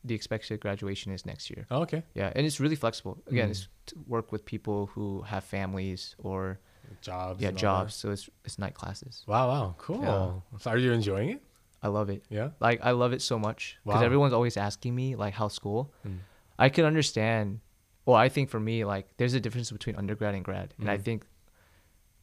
the 0.04 0.14
expected 0.14 0.60
graduation 0.60 1.12
is 1.12 1.24
next 1.26 1.50
year. 1.50 1.66
Oh, 1.70 1.82
okay. 1.82 2.02
Yeah, 2.14 2.32
and 2.34 2.46
it's 2.46 2.58
really 2.58 2.74
flexible. 2.76 3.14
Again, 3.26 3.48
Mhm. 3.48 3.50
it's 3.52 3.68
to 3.86 3.94
work 4.08 4.32
with 4.32 4.42
people 4.44 4.86
who 4.94 5.22
have 5.22 5.44
families 5.44 6.16
or 6.18 6.58
Jobs. 7.00 7.40
yeah 7.42 7.50
jobs. 7.50 7.94
So 7.94 8.10
it's 8.10 8.28
it's 8.44 8.58
night 8.58 8.74
classes. 8.74 9.22
Wow. 9.26 9.48
Wow. 9.48 9.74
Cool. 9.78 10.02
Yeah. 10.02 10.58
So 10.58 10.70
are 10.70 10.78
you 10.78 10.92
enjoying 10.92 11.30
it? 11.30 11.42
I 11.82 11.88
love 11.88 12.10
it. 12.10 12.24
Yeah. 12.30 12.50
Like 12.60 12.80
I 12.82 12.92
love 12.92 13.12
it 13.12 13.22
so 13.22 13.38
much 13.38 13.78
because 13.84 14.00
Wow. 14.00 14.06
everyone's 14.06 14.32
always 14.32 14.56
asking 14.56 14.94
me 14.94 15.16
like 15.16 15.34
how 15.34 15.48
school. 15.48 15.92
Mm. 16.06 16.18
I 16.58 16.68
can 16.68 16.84
understand. 16.84 17.60
Well, 18.06 18.16
I 18.16 18.28
think 18.28 18.50
for 18.50 18.60
me 18.60 18.84
like 18.84 19.08
there's 19.16 19.34
a 19.34 19.40
difference 19.40 19.70
between 19.70 19.96
undergrad 19.96 20.34
and 20.34 20.44
grad, 20.44 20.74
and 20.78 20.90
I 20.90 20.98
Mhm. 20.98 21.04
think 21.04 21.26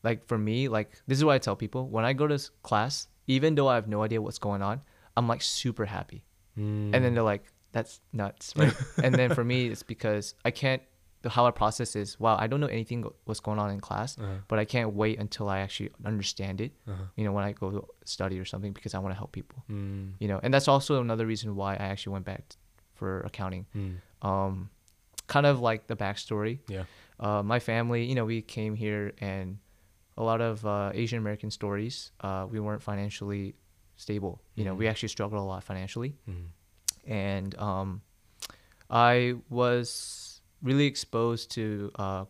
like 0.03 0.25
for 0.27 0.37
me 0.37 0.67
like 0.69 0.91
this 1.07 1.17
is 1.17 1.25
what 1.25 1.33
I 1.33 1.39
tell 1.39 1.55
people 1.55 1.87
when 1.89 2.05
I 2.05 2.13
go 2.13 2.27
to 2.27 2.39
class, 2.63 3.07
even 3.27 3.55
though 3.55 3.67
I 3.67 3.75
have 3.75 3.87
no 3.87 4.03
idea 4.03 4.21
what's 4.21 4.39
going 4.39 4.61
on, 4.61 4.81
I'm 5.17 5.27
like 5.27 5.41
super 5.41 5.85
happy, 5.85 6.23
Mm. 6.57 6.93
and 6.93 7.03
then 7.03 7.13
they're 7.13 7.23
like 7.23 7.45
that's 7.71 8.01
nuts, 8.13 8.53
right? 8.55 8.73
and 9.03 9.13
then 9.13 9.29
for 9.35 9.43
me 9.43 9.67
it's 9.67 9.83
because 9.83 10.33
I 10.45 10.51
can't. 10.51 10.81
How 11.27 11.45
I 11.45 11.51
process 11.51 11.95
is 11.95 12.17
wow 12.19 12.35
I 12.39 12.47
don't 12.47 12.61
know 12.61 12.67
anything 12.67 13.03
what's 13.25 13.41
going 13.41 13.59
on 13.59 13.69
in 13.71 13.79
class, 13.81 14.17
Uh-huh. 14.17 14.37
but 14.47 14.57
I 14.59 14.65
can't 14.65 14.93
wait 14.93 15.19
until 15.19 15.49
I 15.49 15.59
actually 15.59 15.91
understand 16.05 16.61
it. 16.61 16.71
Uh-huh. 16.87 17.03
You 17.17 17.23
know 17.25 17.33
when 17.33 17.43
I 17.43 17.51
go 17.51 17.71
to 17.71 17.85
study 18.05 18.39
or 18.39 18.45
something 18.45 18.71
because 18.73 18.93
I 18.95 18.99
want 18.99 19.11
to 19.13 19.17
help 19.17 19.31
people. 19.31 19.63
Mm. 19.69 20.13
you 20.21 20.27
know 20.29 20.39
and 20.43 20.53
that's 20.53 20.67
also 20.67 21.01
another 21.01 21.25
reason 21.25 21.55
why 21.55 21.71
i 21.73 21.85
actually 21.93 22.13
went 22.13 22.25
back 22.25 22.41
t- 22.49 22.57
for 22.99 23.11
accounting 23.29 23.65
Mm. 23.75 23.95
um 24.29 24.69
kind 25.27 25.45
of 25.45 25.59
like 25.69 25.81
the 25.91 25.95
backstory 25.95 26.59
Yeah. 26.67 26.85
uh, 27.19 27.41
my 27.43 27.59
family 27.59 28.01
you 28.09 28.15
know 28.15 28.25
we 28.25 28.41
came 28.41 28.73
here 28.75 29.13
and 29.19 29.57
a 30.17 30.23
lot 30.23 30.39
of 30.41 30.65
uh, 30.65 30.91
asian 31.01 31.19
american 31.19 31.51
stories 31.51 32.11
uh, 32.27 32.43
we 32.53 32.59
weren't 32.59 32.81
financially 32.81 33.55
stable 33.95 34.41
you 34.57 34.63
know 34.65 34.73
we 34.79 34.85
Mhm. 34.85 34.89
actually 34.91 35.09
struggled 35.17 35.41
a 35.41 35.49
lot 35.53 35.63
financially 35.63 36.11
Mm. 36.27 36.45
and 37.07 37.49
um, 37.69 38.01
i 38.89 39.35
was 39.49 39.87
really 40.61 40.85
exposed 40.85 41.51
to 41.51 41.91
uh, 41.95 42.25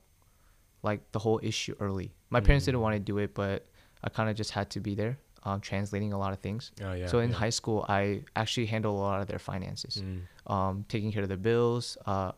like 0.84 1.12
the 1.12 1.20
whole 1.20 1.40
issue 1.44 1.76
early 1.80 2.12
my 2.30 2.40
parents 2.40 2.66
didn't 2.66 2.80
Mm. 2.80 2.84
want 2.84 2.96
to 2.96 3.00
do 3.00 3.18
it 3.18 3.34
but 3.34 3.66
i 4.04 4.10
kind 4.10 4.30
of 4.30 4.36
just 4.36 4.52
had 4.52 4.70
to 4.72 4.80
be 4.80 4.96
there 4.96 5.18
um, 5.44 5.60
translating 5.62 6.12
a 6.14 6.18
lot 6.18 6.32
of 6.34 6.40
things 6.40 6.72
Oh 6.84 6.94
yeah. 6.94 7.08
so 7.08 7.20
in 7.20 7.30
yeah. 7.30 7.36
high 7.38 7.50
school, 7.60 7.86
I 7.88 8.24
actually 8.36 8.66
handled 8.68 8.96
a 8.98 9.00
lot 9.00 9.22
of 9.22 9.28
their 9.28 9.40
finances, 9.40 9.94
Mm. 10.04 10.22
um, 10.54 10.86
taking 10.90 11.14
care 11.14 11.24
of 11.24 11.30
their 11.30 11.38
bills, 11.52 11.98
uh, 12.06 12.34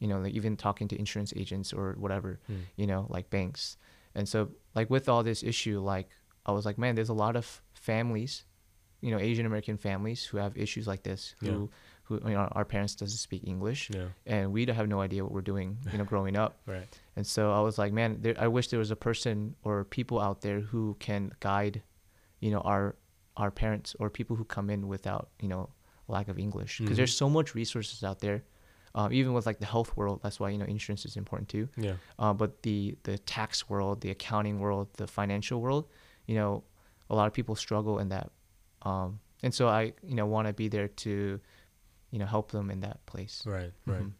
you 0.00 0.06
know, 0.06 0.18
like 0.20 0.34
even 0.34 0.56
talking 0.58 0.86
to 0.88 0.96
insurance 0.98 1.32
agents 1.34 1.72
or 1.72 1.94
whatever, 2.04 2.40
Mm. 2.50 2.60
you 2.76 2.86
know, 2.86 3.06
like 3.08 3.30
banks. 3.30 3.78
And 4.14 4.28
so, 4.28 4.50
like 4.74 4.90
with 4.90 5.08
all 5.08 5.22
this 5.22 5.42
issue, 5.42 5.80
like 5.80 6.08
I 6.44 6.52
was 6.52 6.66
like, 6.66 6.76
man, 6.76 6.94
there's 6.94 7.08
a 7.08 7.14
lot 7.26 7.36
of 7.36 7.62
families, 7.72 8.44
you 9.00 9.10
know, 9.12 9.18
Asian 9.18 9.46
American 9.46 9.78
families 9.78 10.20
who 10.26 10.36
have 10.36 10.52
issues 10.64 10.86
like 10.86 11.02
this, 11.04 11.34
who, 11.40 11.46
Yeah. 11.46 11.66
Who 12.20 12.28
you 12.28 12.34
know, 12.34 12.48
our 12.52 12.64
parents 12.64 12.94
doesn't 12.94 13.18
speak 13.18 13.42
English, 13.46 13.90
Yeah. 13.90 14.08
and 14.26 14.52
we 14.52 14.64
have 14.66 14.88
no 14.88 15.00
idea 15.00 15.22
what 15.24 15.32
we're 15.32 15.40
doing, 15.54 15.78
you 15.92 15.98
know, 15.98 16.04
growing 16.12 16.36
up. 16.36 16.60
Right. 16.66 16.88
And 17.16 17.26
so 17.26 17.52
I 17.52 17.60
was 17.60 17.78
like, 17.78 17.92
man, 17.92 18.18
there, 18.22 18.34
I 18.38 18.48
wish 18.48 18.68
there 18.68 18.78
was 18.78 18.90
a 18.90 18.96
person 18.96 19.54
or 19.64 19.84
people 19.84 20.18
out 20.20 20.40
there 20.40 20.60
who 20.60 20.96
can 20.98 21.32
guide, 21.40 21.82
you 22.40 22.50
know, 22.50 22.60
our 22.60 22.96
our 23.36 23.50
parents 23.50 23.96
or 23.98 24.10
people 24.10 24.36
who 24.36 24.44
come 24.44 24.68
in 24.68 24.88
without, 24.88 25.30
you 25.40 25.48
know, 25.48 25.70
lack 26.06 26.28
of 26.28 26.38
English. 26.38 26.78
Because 26.78 26.94
Mhm. 26.94 26.96
there's 26.98 27.16
so 27.16 27.28
much 27.30 27.54
resources 27.54 28.04
out 28.04 28.18
there, 28.20 28.42
um, 28.94 29.10
even 29.12 29.32
with 29.32 29.46
like 29.46 29.58
the 29.58 29.66
health 29.74 29.96
world. 29.96 30.20
That's 30.22 30.38
why 30.40 30.50
you 30.50 30.58
know 30.58 30.66
insurance 30.66 31.04
is 31.06 31.16
important 31.16 31.48
too. 31.48 31.68
Yeah. 31.76 31.96
Uh, 32.18 32.34
but 32.34 32.62
the 32.62 32.96
the 33.04 33.16
tax 33.18 33.68
world, 33.70 34.00
the 34.02 34.10
accounting 34.10 34.60
world, 34.60 34.88
the 34.98 35.06
financial 35.06 35.60
world, 35.62 35.88
you 36.26 36.34
know, 36.34 36.62
a 37.08 37.14
lot 37.14 37.26
of 37.26 37.32
people 37.32 37.54
struggle 37.56 37.98
in 37.98 38.08
that. 38.10 38.30
Um, 38.82 39.20
and 39.44 39.52
so 39.54 39.66
I, 39.68 39.92
you 40.02 40.14
know, 40.14 40.26
want 40.26 40.46
to 40.48 40.52
be 40.52 40.68
there 40.68 40.88
to, 40.88 41.40
you 42.12 42.18
know, 42.20 42.26
help 42.26 42.52
them 42.52 42.70
in 42.70 42.80
that 42.80 43.04
place. 43.06 43.42
Right. 43.44 43.72
Right. 43.86 44.02
Mhm. 44.02 44.12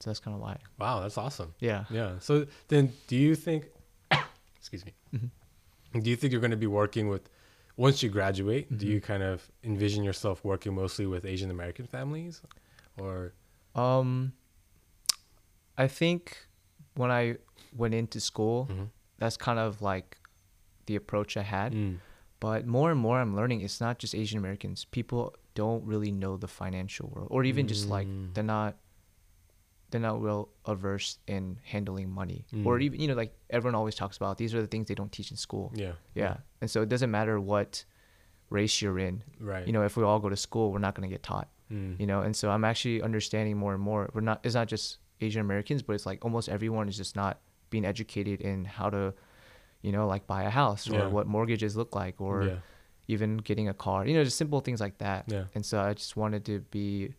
So 0.00 0.08
that's 0.08 0.20
kind 0.20 0.34
of 0.34 0.40
why. 0.40 0.56
Wow. 0.78 1.00
That's 1.00 1.18
awesome. 1.18 1.52
Yeah. 1.60 1.84
Yeah. 1.90 2.18
So 2.20 2.46
then, 2.68 2.92
do 3.08 3.16
you 3.16 3.34
think? 3.34 3.66
excuse 4.56 4.84
me. 4.86 4.92
Mhm. 5.14 5.30
Do 6.02 6.08
you 6.08 6.16
think 6.16 6.32
you're 6.32 6.40
going 6.40 6.52
to 6.52 6.56
be 6.56 6.72
working 6.82 7.08
with 7.08 7.28
once 7.76 8.02
you 8.02 8.08
graduate? 8.08 8.64
Do 8.78 8.86
Mhm. 8.86 8.90
you 8.90 9.00
kind 9.02 9.22
of 9.22 9.50
envision 9.64 10.02
yourself 10.04 10.42
working 10.44 10.74
mostly 10.74 11.04
with 11.06 11.24
Asian 11.26 11.50
American 11.50 11.86
families, 11.86 12.40
or 12.98 13.34
Um, 13.74 14.32
I 15.78 15.86
think 15.88 16.46
when 16.94 17.10
I 17.10 17.36
went 17.76 17.94
into 17.94 18.20
school, 18.20 18.66
Mhm. 18.70 18.88
that's 19.18 19.36
kind 19.36 19.58
of 19.58 19.80
like 19.82 20.18
the 20.86 20.96
approach 20.96 21.36
I 21.36 21.42
had. 21.42 21.72
Mm. 21.72 21.98
But 22.40 22.66
more 22.66 22.90
and 22.90 22.98
more, 23.00 23.20
I'm 23.20 23.36
learning 23.36 23.60
it's 23.60 23.80
not 23.80 23.98
just 23.98 24.14
Asian 24.14 24.38
Americans. 24.38 24.84
People 24.86 25.34
don't 25.54 25.84
really 25.84 26.12
know 26.12 26.36
the 26.36 26.48
financial 26.48 27.08
world, 27.08 27.28
or 27.30 27.44
even 27.44 27.66
just 27.68 27.88
like 27.88 28.06
Mm. 28.06 28.34
they're 28.34 28.44
not 28.44 28.76
they're 29.90 30.00
not 30.00 30.20
well 30.20 30.50
averse 30.66 31.18
in 31.26 31.58
handling 31.64 32.08
money, 32.08 32.46
or 32.64 32.78
Mm. 32.78 32.82
even 32.82 33.00
you 33.00 33.08
know 33.08 33.14
like 33.14 33.34
everyone 33.50 33.74
always 33.74 33.94
talks 33.96 34.16
about 34.16 34.38
these 34.38 34.54
are 34.54 34.60
the 34.60 34.68
things 34.68 34.86
they 34.86 34.94
don't 34.94 35.10
teach 35.10 35.30
in 35.32 35.36
school. 35.36 35.72
Yeah. 35.74 35.92
Yeah, 36.14 36.36
and 36.60 36.70
so 36.70 36.82
it 36.82 36.88
doesn't 36.88 37.10
matter 37.10 37.40
what 37.40 37.84
race 38.50 38.80
you're 38.82 38.98
in. 38.98 39.22
Right. 39.40 39.66
You 39.66 39.72
know, 39.72 39.82
if 39.82 39.96
we 39.96 40.04
all 40.04 40.20
go 40.20 40.28
to 40.28 40.36
school, 40.36 40.70
we're 40.72 40.78
not 40.78 40.94
going 40.94 41.08
to 41.08 41.12
get 41.12 41.22
taught. 41.22 41.48
Mm. 41.72 41.98
You 42.00 42.06
know, 42.06 42.20
and 42.20 42.34
so 42.36 42.50
I'm 42.50 42.64
actually 42.64 43.02
understanding 43.02 43.56
more 43.56 43.74
and 43.74 43.82
more. 43.82 44.10
We're 44.14 44.20
not. 44.22 44.40
It's 44.44 44.54
not 44.54 44.68
just 44.68 44.98
Asian 45.20 45.40
Americans, 45.40 45.82
but 45.82 45.94
it's 45.94 46.06
like 46.06 46.24
almost 46.24 46.48
everyone 46.48 46.88
is 46.88 46.96
just 46.96 47.14
not 47.16 47.40
being 47.70 47.84
educated 47.84 48.40
in 48.40 48.64
how 48.64 48.90
to, 48.90 49.12
you 49.82 49.92
know, 49.92 50.06
like 50.06 50.26
buy 50.26 50.42
a 50.44 50.50
house 50.50 50.88
or 50.88 50.94
Yeah. 50.94 51.06
what 51.08 51.26
mortgages 51.26 51.76
look 51.76 51.94
like 51.94 52.20
or 52.20 52.42
yeah. 52.44 52.56
Even 53.12 53.36
getting 53.48 53.68
a 53.68 53.74
car. 53.74 54.06
You 54.06 54.14
know, 54.16 54.24
just 54.24 54.38
simple 54.38 54.60
things 54.60 54.80
like 54.80 54.96
that. 54.98 55.24
Yeah. 55.26 55.44
And 55.54 55.62
so 55.70 55.80
I 55.80 55.94
just 55.94 56.16
wanted 56.16 56.42
to 56.50 56.60
be. 56.70 57.14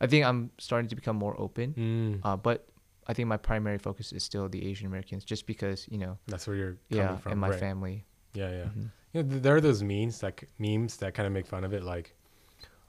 I 0.00 0.06
think 0.06 0.24
I'm 0.28 0.50
starting 0.58 0.88
to 0.92 0.96
become 0.96 1.16
more 1.16 1.34
open, 1.40 1.68
Mm. 1.74 2.20
uh, 2.26 2.36
but 2.36 2.66
I 3.06 3.12
think 3.14 3.28
my 3.28 3.36
primary 3.50 3.78
focus 3.78 4.12
is 4.12 4.22
still 4.24 4.48
the 4.48 4.62
Asian 4.70 4.86
Americans, 4.86 5.24
just 5.24 5.46
because 5.46 5.86
you 5.90 5.98
know, 5.98 6.18
That's 6.26 6.46
where 6.46 6.56
you're 6.56 6.76
coming 6.90 7.04
yeah, 7.04 7.16
from. 7.22 7.32
and 7.32 7.40
my 7.40 7.50
right. 7.50 7.60
family. 7.66 8.04
Yeah, 8.34 8.50
yeah. 8.58 8.64
Mhm. 8.72 8.90
You 9.12 9.22
know, 9.22 9.38
there 9.44 9.54
are 9.56 9.60
those 9.60 9.82
memes 9.82 10.18
that 10.20 10.34
memes 10.58 10.96
that 10.98 11.14
kind 11.14 11.26
of 11.28 11.32
make 11.32 11.46
fun 11.46 11.62
of 11.64 11.72
it. 11.72 11.82
Like, 11.84 12.06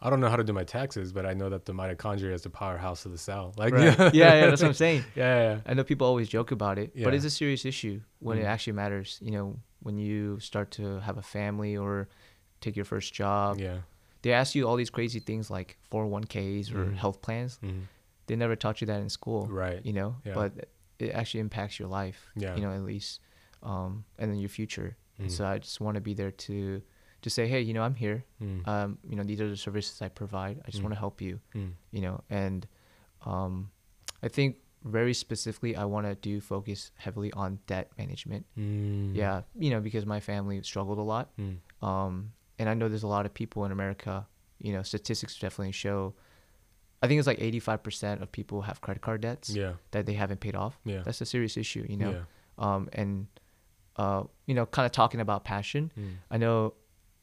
I 0.02 0.10
don't 0.10 0.20
know 0.20 0.30
how 0.34 0.36
to 0.44 0.44
do 0.44 0.54
my 0.62 0.64
taxes, 0.64 1.14
but 1.14 1.26
I 1.32 1.34
know 1.40 1.50
that 1.50 1.66
the 1.66 1.74
mitochondria 1.74 2.34
is 2.34 2.42
the 2.42 2.50
powerhouse 2.50 3.06
of 3.06 3.12
the 3.12 3.18
cell. 3.30 3.54
Like, 3.56 3.74
Right. 3.74 3.98
yeah, 4.22 4.34
yeah, 4.40 4.46
that's 4.50 4.62
what 4.64 4.70
I'm 4.70 4.74
saying. 4.86 5.04
Yeah, 5.16 5.36
yeah, 5.46 5.60
I 5.70 5.74
know 5.76 5.84
people 5.84 6.08
always 6.08 6.28
joke 6.28 6.52
about 6.52 6.78
it, 6.80 6.90
but 7.06 7.14
it's 7.14 7.26
a 7.26 7.30
serious 7.42 7.64
issue 7.66 8.02
when 8.20 8.38
it 8.40 8.44
Mm. 8.46 8.54
actually 8.54 8.74
matters. 8.74 9.20
You 9.22 9.32
know, 9.36 9.46
when 9.82 9.98
you 9.98 10.40
start 10.40 10.72
to 10.72 11.00
have 11.02 11.18
a 11.18 11.22
family 11.22 11.78
or 11.78 12.08
take 12.62 12.76
your 12.76 12.86
first 12.86 13.14
job, 13.14 13.60
yeah. 13.60 13.80
they 14.22 14.34
ask 14.34 14.56
you 14.56 14.68
all 14.68 14.76
these 14.76 14.90
crazy 14.90 15.20
things 15.20 15.50
like 15.52 15.78
401ks 15.92 16.72
or 16.74 16.86
Mhm. 16.86 16.96
health 16.96 17.22
plans. 17.22 17.60
Mhm. 17.62 17.84
They 18.28 18.36
never 18.36 18.56
taught 18.56 18.82
you 18.82 18.88
that 18.88 19.02
in 19.02 19.10
school, 19.10 19.46
Right. 19.48 19.86
you 19.86 19.94
know, 19.94 20.16
Yeah. 20.26 20.34
but 20.34 20.70
it 20.98 21.12
actually 21.12 21.42
impacts 21.42 21.78
your 21.80 21.88
life, 21.90 22.32
Yeah. 22.36 22.56
you 22.56 22.62
know, 22.62 22.72
at 22.72 22.82
least, 22.84 23.20
um, 23.62 24.06
and 24.18 24.32
then 24.32 24.40
your 24.40 24.50
future. 24.50 24.98
Mm. 25.20 25.30
so 25.32 25.46
I 25.48 25.60
just 25.60 25.80
want 25.80 25.96
to 25.96 26.02
be 26.02 26.14
there 26.14 26.32
to, 26.32 26.82
to 27.22 27.30
say, 27.30 27.48
hey, 27.48 27.62
you 27.62 27.74
know, 27.74 27.84
I'm 27.84 27.96
here. 27.96 28.26
Mm. 28.42 28.68
Um, 28.68 28.98
you 29.10 29.16
know, 29.16 29.24
these 29.24 29.40
are 29.40 29.48
the 29.50 29.56
services 29.56 30.02
I 30.02 30.10
provide. 30.10 30.60
I 30.66 30.72
just 30.72 30.80
Mm. 30.80 30.84
want 30.86 30.94
to 30.96 31.00
help 31.00 31.22
you 31.22 31.40
Mm. 31.54 31.74
you 31.92 32.02
know 32.02 32.22
and 32.30 32.68
um, 33.26 33.72
i 34.22 34.28
think 34.28 34.58
very 34.86 35.14
specifically 35.14 35.76
i 35.76 35.84
want 35.84 36.06
to 36.06 36.14
do 36.16 36.40
focus 36.40 36.92
heavily 36.96 37.32
on 37.34 37.58
debt 37.68 37.90
management 37.98 38.46
Mm. 38.58 39.16
yeah 39.16 39.42
you 39.58 39.70
know 39.72 39.80
because 39.82 40.06
my 40.06 40.20
family 40.20 40.62
struggled 40.64 41.00
a 41.00 41.02
lot 41.14 41.32
Mm. 41.40 41.58
um, 41.82 42.32
and 42.60 42.70
i 42.70 42.74
know 42.76 42.88
there's 42.88 43.04
a 43.04 43.08
lot 43.18 43.26
of 43.26 43.34
people 43.34 43.66
in 43.66 43.72
america 43.72 44.28
you 44.60 44.72
know 44.74 44.84
statistics 44.84 45.38
definitely 45.40 45.72
show 45.74 46.14
i 47.02 47.08
think 47.08 47.18
it's 47.20 47.28
like 47.28 47.40
85% 47.40 48.22
of 48.22 48.32
people 48.32 48.62
have 48.62 48.80
credit 48.82 49.02
card 49.02 49.22
debts 49.22 49.50
Yeah. 49.50 49.74
that 49.92 50.06
they 50.06 50.14
haven't 50.14 50.40
paid 50.40 50.56
off 50.56 50.80
Yeah. 50.86 51.02
that's 51.04 51.20
a 51.22 51.26
serious 51.26 51.58
issue 51.58 51.86
you 51.90 51.98
know 51.98 52.12
Yeah. 52.12 52.24
um, 52.76 52.90
and 52.94 53.28
uh, 53.98 54.24
you 54.46 54.54
know 54.54 54.66
kind 54.66 54.86
of 54.86 54.92
talking 54.92 55.20
about 55.20 55.44
passion 55.46 55.92
Mm. 55.98 56.14
i 56.30 56.38
know 56.38 56.74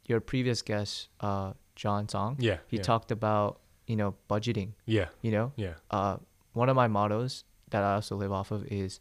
your 0.06 0.20
previous 0.20 0.62
guest 0.62 1.08
uh, 1.20 1.52
john 1.76 2.08
song 2.08 2.36
Yeah. 2.40 2.58
he 2.66 2.76
yeah. 2.78 2.82
talked 2.82 3.10
about 3.12 3.60
you 3.86 3.96
know 3.96 4.14
budgeting 4.28 4.72
Yeah. 4.84 5.08
you 5.22 5.30
know 5.30 5.52
Yeah. 5.56 5.74
uh, 5.90 6.16
one 6.54 6.68
of 6.68 6.76
my 6.76 6.88
mottos 6.88 7.44
that 7.72 7.82
I 7.82 7.94
also 7.94 8.16
live 8.16 8.32
off 8.32 8.50
of 8.52 8.64
is 8.66 9.00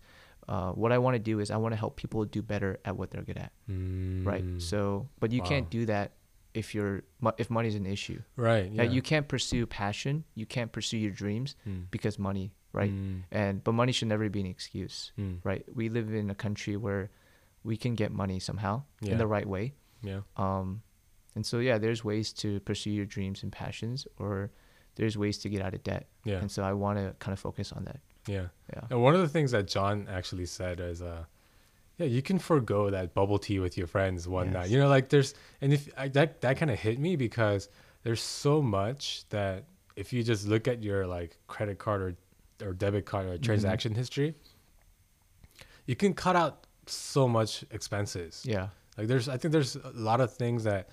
uh, 0.50 0.72
what 0.72 0.92
I 0.92 0.98
want 0.98 1.16
to 1.16 1.20
do 1.20 1.40
is 1.40 1.52
I 1.52 1.58
want 1.58 1.72
to 1.74 1.78
help 1.78 1.96
people 1.96 2.26
do 2.26 2.42
better 2.42 2.80
at 2.84 2.98
what 2.98 3.12
they're 3.12 3.22
good 3.22 3.38
at, 3.38 3.52
right? 3.68 4.44
Mm. 4.44 4.62
So, 4.62 5.08
but 5.20 5.32
you 5.32 5.42
Wow. 5.42 5.48
can't 5.48 5.70
do 5.70 5.86
that 5.86 6.14
if 6.54 6.74
you're 6.76 7.04
if 7.38 7.50
money's 7.50 7.76
an 7.76 7.86
issue. 7.86 8.20
right. 8.36 8.70
Yeah. 8.72 8.84
Yeah. 8.84 8.92
you 8.92 9.02
can't 9.02 9.28
pursue 9.28 9.66
passion, 9.66 10.26
you 10.36 10.46
can't 10.46 10.72
pursue 10.72 10.98
your 10.98 11.12
dreams 11.12 11.56
Mm. 11.66 11.86
because 11.92 12.18
money, 12.20 12.52
right? 12.74 12.92
Mm. 12.92 13.24
And 13.32 13.64
but 13.64 13.74
money 13.74 13.92
should 13.94 14.10
never 14.10 14.28
be 14.30 14.42
an 14.42 14.48
excuse, 14.48 15.14
Mm. 15.18 15.40
right? 15.46 15.64
We 15.74 15.88
live 15.90 16.12
in 16.14 16.30
a 16.30 16.36
country 16.36 16.76
where 16.76 17.10
we 17.64 17.78
can 17.78 17.96
get 17.96 18.12
money 18.12 18.40
somehow 18.40 18.84
Yeah. 19.02 19.12
in 19.14 19.18
the 19.20 19.28
right 19.28 19.48
way. 19.48 19.76
Yeah. 20.02 20.22
Um, 20.36 20.82
and 21.36 21.46
so 21.46 21.60
yeah, 21.60 21.78
there's 21.78 22.04
ways 22.04 22.34
to 22.44 22.60
pursue 22.62 22.90
your 22.92 23.06
dreams 23.06 23.44
and 23.44 23.52
passions, 23.52 24.08
or 24.18 24.52
there's 24.96 25.16
ways 25.18 25.38
to 25.38 25.48
get 25.50 25.62
out 25.62 25.74
of 25.74 25.84
debt. 25.84 26.10
Yeah. 26.26 26.40
And 26.42 26.52
so 26.52 26.64
I 26.64 26.74
want 26.74 26.98
to 27.00 27.16
kind 27.20 27.32
of 27.32 27.40
focus 27.40 27.72
on 27.72 27.86
that. 27.86 28.02
Yeah. 28.28 28.48
Yeah. 28.74 28.82
And 28.90 29.02
one 29.02 29.16
of 29.16 29.22
the 29.22 29.28
things 29.28 29.52
that 29.52 29.68
John 29.68 30.08
actually 30.10 30.46
said 30.46 30.80
is, 30.80 31.02
uh, 31.02 31.24
yeah, 31.98 32.06
you 32.08 32.22
can 32.22 32.40
forego 32.40 32.90
that 32.90 33.14
bubble 33.14 33.38
tea 33.40 33.60
with 33.60 33.78
your 33.78 33.88
friends 33.88 34.28
one 34.28 34.52
night. 34.54 34.70
You 34.70 34.80
know, 34.80 34.88
like 34.88 35.10
there's, 35.10 35.34
and 35.62 35.74
if 35.74 35.90
I, 35.98 36.08
that 36.10 36.42
that 36.42 36.58
kind 36.58 36.72
of 36.72 36.80
hit 36.80 37.00
me 37.00 37.16
because 37.16 37.70
there's 38.04 38.22
so 38.22 38.62
much 38.62 39.24
that 39.30 39.66
if 39.96 40.12
you 40.14 40.24
just 40.24 40.48
look 40.48 40.68
at 40.68 40.82
your 40.84 41.06
like 41.06 41.38
credit 41.48 41.78
card 41.80 42.02
or 42.02 42.16
or 42.68 42.74
debit 42.74 43.06
card 43.06 43.26
or 43.28 43.38
transaction 43.40 43.94
history, 43.96 44.36
you 45.86 45.96
can 45.96 46.14
cut 46.14 46.36
out 46.36 46.68
so 46.86 47.28
much 47.28 47.64
expenses. 47.72 48.44
Yeah. 48.46 48.68
Like 48.98 49.08
there's, 49.08 49.28
I 49.30 49.38
think 49.38 49.52
there's 49.52 49.76
a 49.76 49.92
lot 49.96 50.22
of 50.22 50.32
things 50.34 50.64
that 50.66 50.90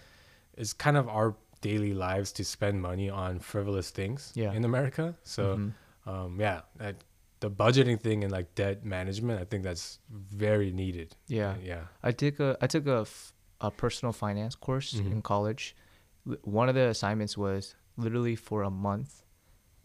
is 0.56 0.72
kind 0.72 0.96
of 0.96 1.08
our 1.08 1.36
daily 1.60 1.92
lives 1.92 2.32
to 2.32 2.44
spend 2.44 2.80
money 2.80 3.10
on 3.10 3.38
frivolous 3.38 3.90
things 3.90 4.32
Yeah. 4.34 4.52
in 4.52 4.64
America. 4.64 5.14
So 5.24 5.56
Mhm. 5.56 5.72
um, 6.10 6.40
yeah, 6.40 6.62
that, 6.76 6.96
the 7.40 7.50
budgeting 7.50 8.00
thing 8.00 8.24
and 8.24 8.32
like 8.32 8.54
debt 8.54 8.84
management, 8.84 9.40
I 9.40 9.44
think 9.44 9.62
that's 9.64 9.98
very 10.10 10.72
needed. 10.72 11.14
Yeah. 11.26 11.54
yeah, 11.62 11.84
I 12.02 12.12
took 12.12 12.40
a 12.40 12.56
I 12.60 12.66
took 12.66 12.86
a, 12.86 13.00
f- 13.02 13.32
a 13.60 13.70
personal 13.70 14.12
finance 14.12 14.54
course 14.54 14.94
Mhm. 14.94 15.12
in 15.12 15.22
college. 15.22 15.76
L- 16.28 16.36
One 16.42 16.68
of 16.68 16.74
the 16.74 16.88
assignments 16.88 17.36
was 17.38 17.74
literally 17.96 18.36
for 18.36 18.62
a 18.62 18.70
month, 18.70 19.22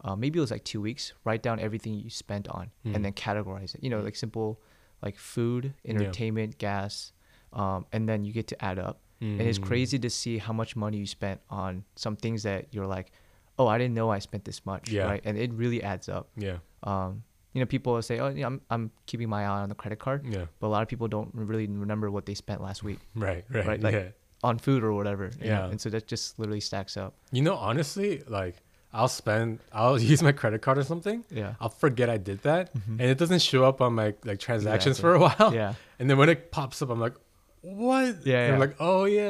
uh, 0.04 0.14
maybe 0.16 0.38
it 0.38 0.40
was 0.40 0.50
like 0.50 0.64
two 0.64 0.80
weeks. 0.80 1.12
Write 1.24 1.42
down 1.42 1.58
everything 1.60 1.94
you 1.94 2.10
spent 2.10 2.48
on 2.48 2.70
Mhm. 2.84 2.94
and 2.94 3.04
then 3.04 3.12
categorize 3.12 3.74
it. 3.74 3.82
You 3.82 3.90
know, 3.90 4.00
like 4.00 4.16
simple, 4.16 4.60
like 5.02 5.16
food, 5.16 5.74
Yeah. 5.84 5.90
entertainment, 5.94 6.58
gas, 6.58 7.12
um, 7.52 7.86
and 7.92 8.08
then 8.08 8.24
you 8.24 8.32
get 8.32 8.46
to 8.48 8.64
add 8.64 8.78
up. 8.78 9.00
And 9.20 9.40
it's 9.40 9.58
Mm. 9.58 9.64
crazy 9.64 9.98
to 10.00 10.10
see 10.10 10.36
how 10.36 10.52
much 10.52 10.76
money 10.76 10.98
you 10.98 11.06
spent 11.06 11.40
on 11.48 11.84
some 11.96 12.14
things 12.14 12.42
that 12.42 12.66
you're 12.74 12.86
like, 12.86 13.10
oh, 13.58 13.66
I 13.66 13.78
didn't 13.78 13.94
know 13.94 14.10
I 14.10 14.18
spent 14.18 14.44
this 14.44 14.66
much, 14.66 14.90
Yeah. 14.90 15.04
right? 15.06 15.22
And 15.24 15.38
it 15.38 15.50
really 15.54 15.82
adds 15.82 16.08
up. 16.10 16.28
Yeah, 16.36 16.58
Um, 16.82 17.22
you 17.54 17.60
know, 17.60 17.66
people 17.66 17.94
will 17.94 18.02
say, 18.02 18.18
oh, 18.18 18.28
yeah, 18.28 18.46
I'm 18.46 18.60
I'm 18.68 18.90
keeping 19.06 19.28
my 19.30 19.44
eye 19.44 19.60
on 19.62 19.68
the 19.70 19.74
credit 19.74 19.98
card, 19.98 20.26
yeah, 20.26 20.44
but 20.60 20.66
a 20.66 20.72
lot 20.74 20.82
of 20.82 20.88
people 20.88 21.08
don't 21.08 21.30
really 21.34 21.66
remember 21.66 22.10
what 22.10 22.26
they 22.26 22.34
spent 22.34 22.60
last 22.60 22.82
week 22.82 22.98
right, 23.14 23.44
right, 23.50 23.66
Right, 23.66 23.80
like- 23.80 23.94
yeah. 23.94 24.08
on 24.42 24.58
food 24.58 24.84
or 24.84 24.92
whatever. 24.92 25.30
you 25.40 25.48
know? 25.48 25.64
Yeah. 25.64 25.70
And 25.70 25.80
so 25.80 25.88
that 25.90 26.06
just 26.06 26.38
literally 26.38 26.60
stacks 26.60 26.96
up. 26.98 27.14
You 27.32 27.40
know, 27.42 27.54
honestly, 27.56 28.22
like 28.28 28.56
I'll 28.92 29.08
spend, 29.08 29.60
I'll 29.72 29.98
use 30.12 30.22
my 30.22 30.32
credit 30.32 30.60
card 30.62 30.76
or 30.78 30.84
something. 30.84 31.24
Yeah. 31.30 31.54
I'll 31.60 31.70
forget 31.70 32.10
I 32.10 32.18
did 32.18 32.42
that, 32.42 32.74
Mhm. 32.74 32.98
and 33.00 33.02
it 33.02 33.18
doesn't 33.18 33.40
show 33.42 33.64
up 33.64 33.80
on 33.80 33.94
my 33.94 34.14
like 34.24 34.38
transactions 34.40 34.98
Exactly. 34.98 35.02
for 35.02 35.14
a 35.14 35.20
while. 35.48 35.54
Yeah. 35.54 35.74
And 35.98 36.10
then 36.10 36.18
when 36.18 36.28
it 36.28 36.50
pops 36.50 36.82
up, 36.82 36.90
I'm 36.90 37.00
like, 37.00 37.14
what? 37.62 38.26
Yeah, 38.26 38.44
And 38.46 38.54
I'm 38.54 38.60
like, 38.60 38.76
oh 38.80 39.04
yeah. 39.04 39.20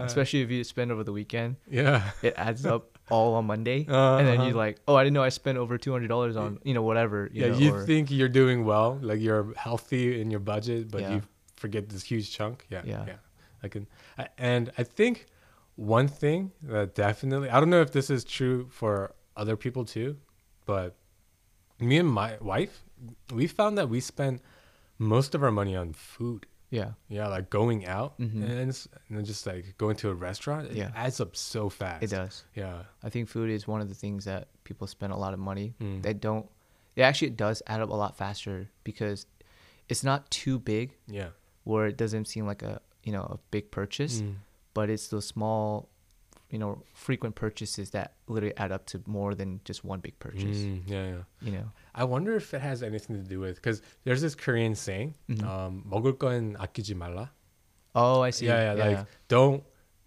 yeah. 0.00 0.04
Especially 0.04 0.42
if 0.42 0.50
you 0.50 0.62
spend 0.64 0.92
over 0.92 1.04
the 1.04 1.12
weekend, 1.12 1.56
yeah. 1.70 2.10
it 2.22 2.34
adds 2.36 2.66
up 2.66 2.97
all 3.10 3.34
on 3.34 3.46
Monday. 3.46 3.86
Uh-huh. 3.88 4.16
And 4.18 4.26
then 4.28 4.40
you're 4.42 4.54
like, 4.54 4.78
oh, 4.88 4.94
I 4.96 5.04
didn't 5.04 5.14
know 5.14 5.22
I 5.22 5.28
spent 5.30 5.58
over 5.58 5.78
$200 5.78 6.36
on, 6.36 6.58
you 6.64 6.74
know, 6.74 6.82
whatever. 6.82 7.28
You 7.32 7.42
yeah, 7.42 7.48
know, 7.48 7.58
you 7.58 7.74
or- 7.74 7.84
think 7.86 8.10
you're 8.10 8.28
doing 8.28 8.64
well, 8.64 8.98
like 9.02 9.20
you're 9.20 9.52
healthy 9.54 10.20
in 10.20 10.30
your 10.30 10.40
budget, 10.40 10.90
but 10.90 11.00
Yeah. 11.02 11.12
you 11.14 11.22
forget 11.56 11.88
this 11.88 12.02
huge 12.04 12.30
chunk. 12.30 12.66
Yeah, 12.70 12.82
Yeah. 12.84 13.04
yeah. 13.06 13.16
I 13.62 13.68
can, 13.68 13.86
I- 14.18 14.28
and 14.38 14.70
I 14.78 14.82
think 14.84 15.26
one 15.76 16.08
thing 16.08 16.52
that 16.62 16.94
definitely, 16.94 17.50
I 17.50 17.60
don't 17.60 17.70
know 17.70 17.80
if 17.80 17.92
this 17.92 18.10
is 18.10 18.24
true 18.24 18.68
for 18.70 19.12
other 19.36 19.56
people 19.56 19.84
too, 19.84 20.16
but 20.66 20.96
me 21.80 21.96
and 21.98 22.08
my 22.08 22.36
wife, 22.40 22.84
we 23.32 23.46
found 23.46 23.78
that 23.78 23.88
we 23.88 24.00
spend 24.00 24.40
most 24.98 25.34
of 25.34 25.42
our 25.42 25.52
money 25.52 25.76
on 25.76 25.92
food. 25.92 26.46
Yeah. 26.70 26.92
Yeah, 27.08 27.28
like 27.28 27.48
going 27.50 27.86
out 27.86 28.18
Mhm. 28.20 28.42
and, 28.42 28.68
it's, 28.70 28.86
and 29.08 29.16
then 29.18 29.24
just 29.24 29.46
like 29.46 29.76
going 29.78 29.96
to 29.96 30.10
a 30.10 30.14
restaurant, 30.14 30.66
it 30.68 30.76
Yeah. 30.76 30.90
adds 30.94 31.20
up 31.20 31.34
so 31.36 31.68
fast. 31.68 32.02
It 32.04 32.10
does. 32.10 32.44
Yeah. 32.54 32.82
I 33.02 33.08
think 33.08 33.28
food 33.28 33.50
is 33.50 33.66
one 33.66 33.80
of 33.80 33.88
the 33.88 33.94
things 33.94 34.24
that 34.26 34.48
people 34.64 34.86
spend 34.86 35.12
a 35.12 35.16
lot 35.16 35.32
of 35.32 35.40
money. 35.40 35.74
Mm. 35.80 36.02
They 36.02 36.12
don't, 36.12 36.46
it 36.96 37.02
actually 37.02 37.30
does 37.30 37.62
add 37.66 37.80
up 37.80 37.88
a 37.90 37.94
lot 37.94 38.16
faster 38.18 38.68
because 38.84 39.24
it's 39.88 40.04
not 40.04 40.30
too 40.30 40.58
big 40.58 40.94
Yeah. 41.06 41.30
where 41.64 41.86
it 41.86 41.96
doesn't 41.96 42.26
seem 42.26 42.46
like 42.46 42.62
a, 42.62 42.82
you 43.02 43.12
know, 43.12 43.22
a 43.22 43.38
big 43.50 43.70
purchase, 43.70 44.20
Mm. 44.20 44.34
but 44.74 44.90
it's 44.90 45.08
those 45.08 45.26
small, 45.26 45.88
you 46.49 46.59
know, 46.59 46.83
frequent 46.93 47.33
purchases 47.35 47.89
that 47.91 48.13
literally 48.27 48.55
add 48.57 48.71
up 48.71 48.85
to 48.85 49.01
more 49.07 49.33
than 49.33 49.59
just 49.65 49.83
one 49.83 49.99
big 49.99 50.17
purchase, 50.19 50.57
Mm, 50.59 50.83
yeah, 50.85 51.05
yeah. 51.07 51.23
you 51.41 51.51
know? 51.51 51.71
I 51.95 52.03
wonder 52.03 52.35
if 52.35 52.53
it 52.53 52.61
has 52.61 52.83
anything 52.83 53.15
to 53.21 53.27
do 53.27 53.39
with 53.39 53.55
because 53.55 53.81
there's 54.03 54.21
this 54.21 54.35
Korean 54.35 54.75
saying, 54.75 55.15
Mhm. 55.29 55.43
um, 55.43 55.83
"먹을 55.89 56.13
건 56.17 56.55
아끼지 56.57 56.93
말라." 56.95 57.29
Oh, 57.95 58.21
I 58.21 58.29
see. 58.31 58.45
Yeah, 58.47 58.73
yeah, 58.73 58.85
like 58.85 59.07
don't, 59.29 59.63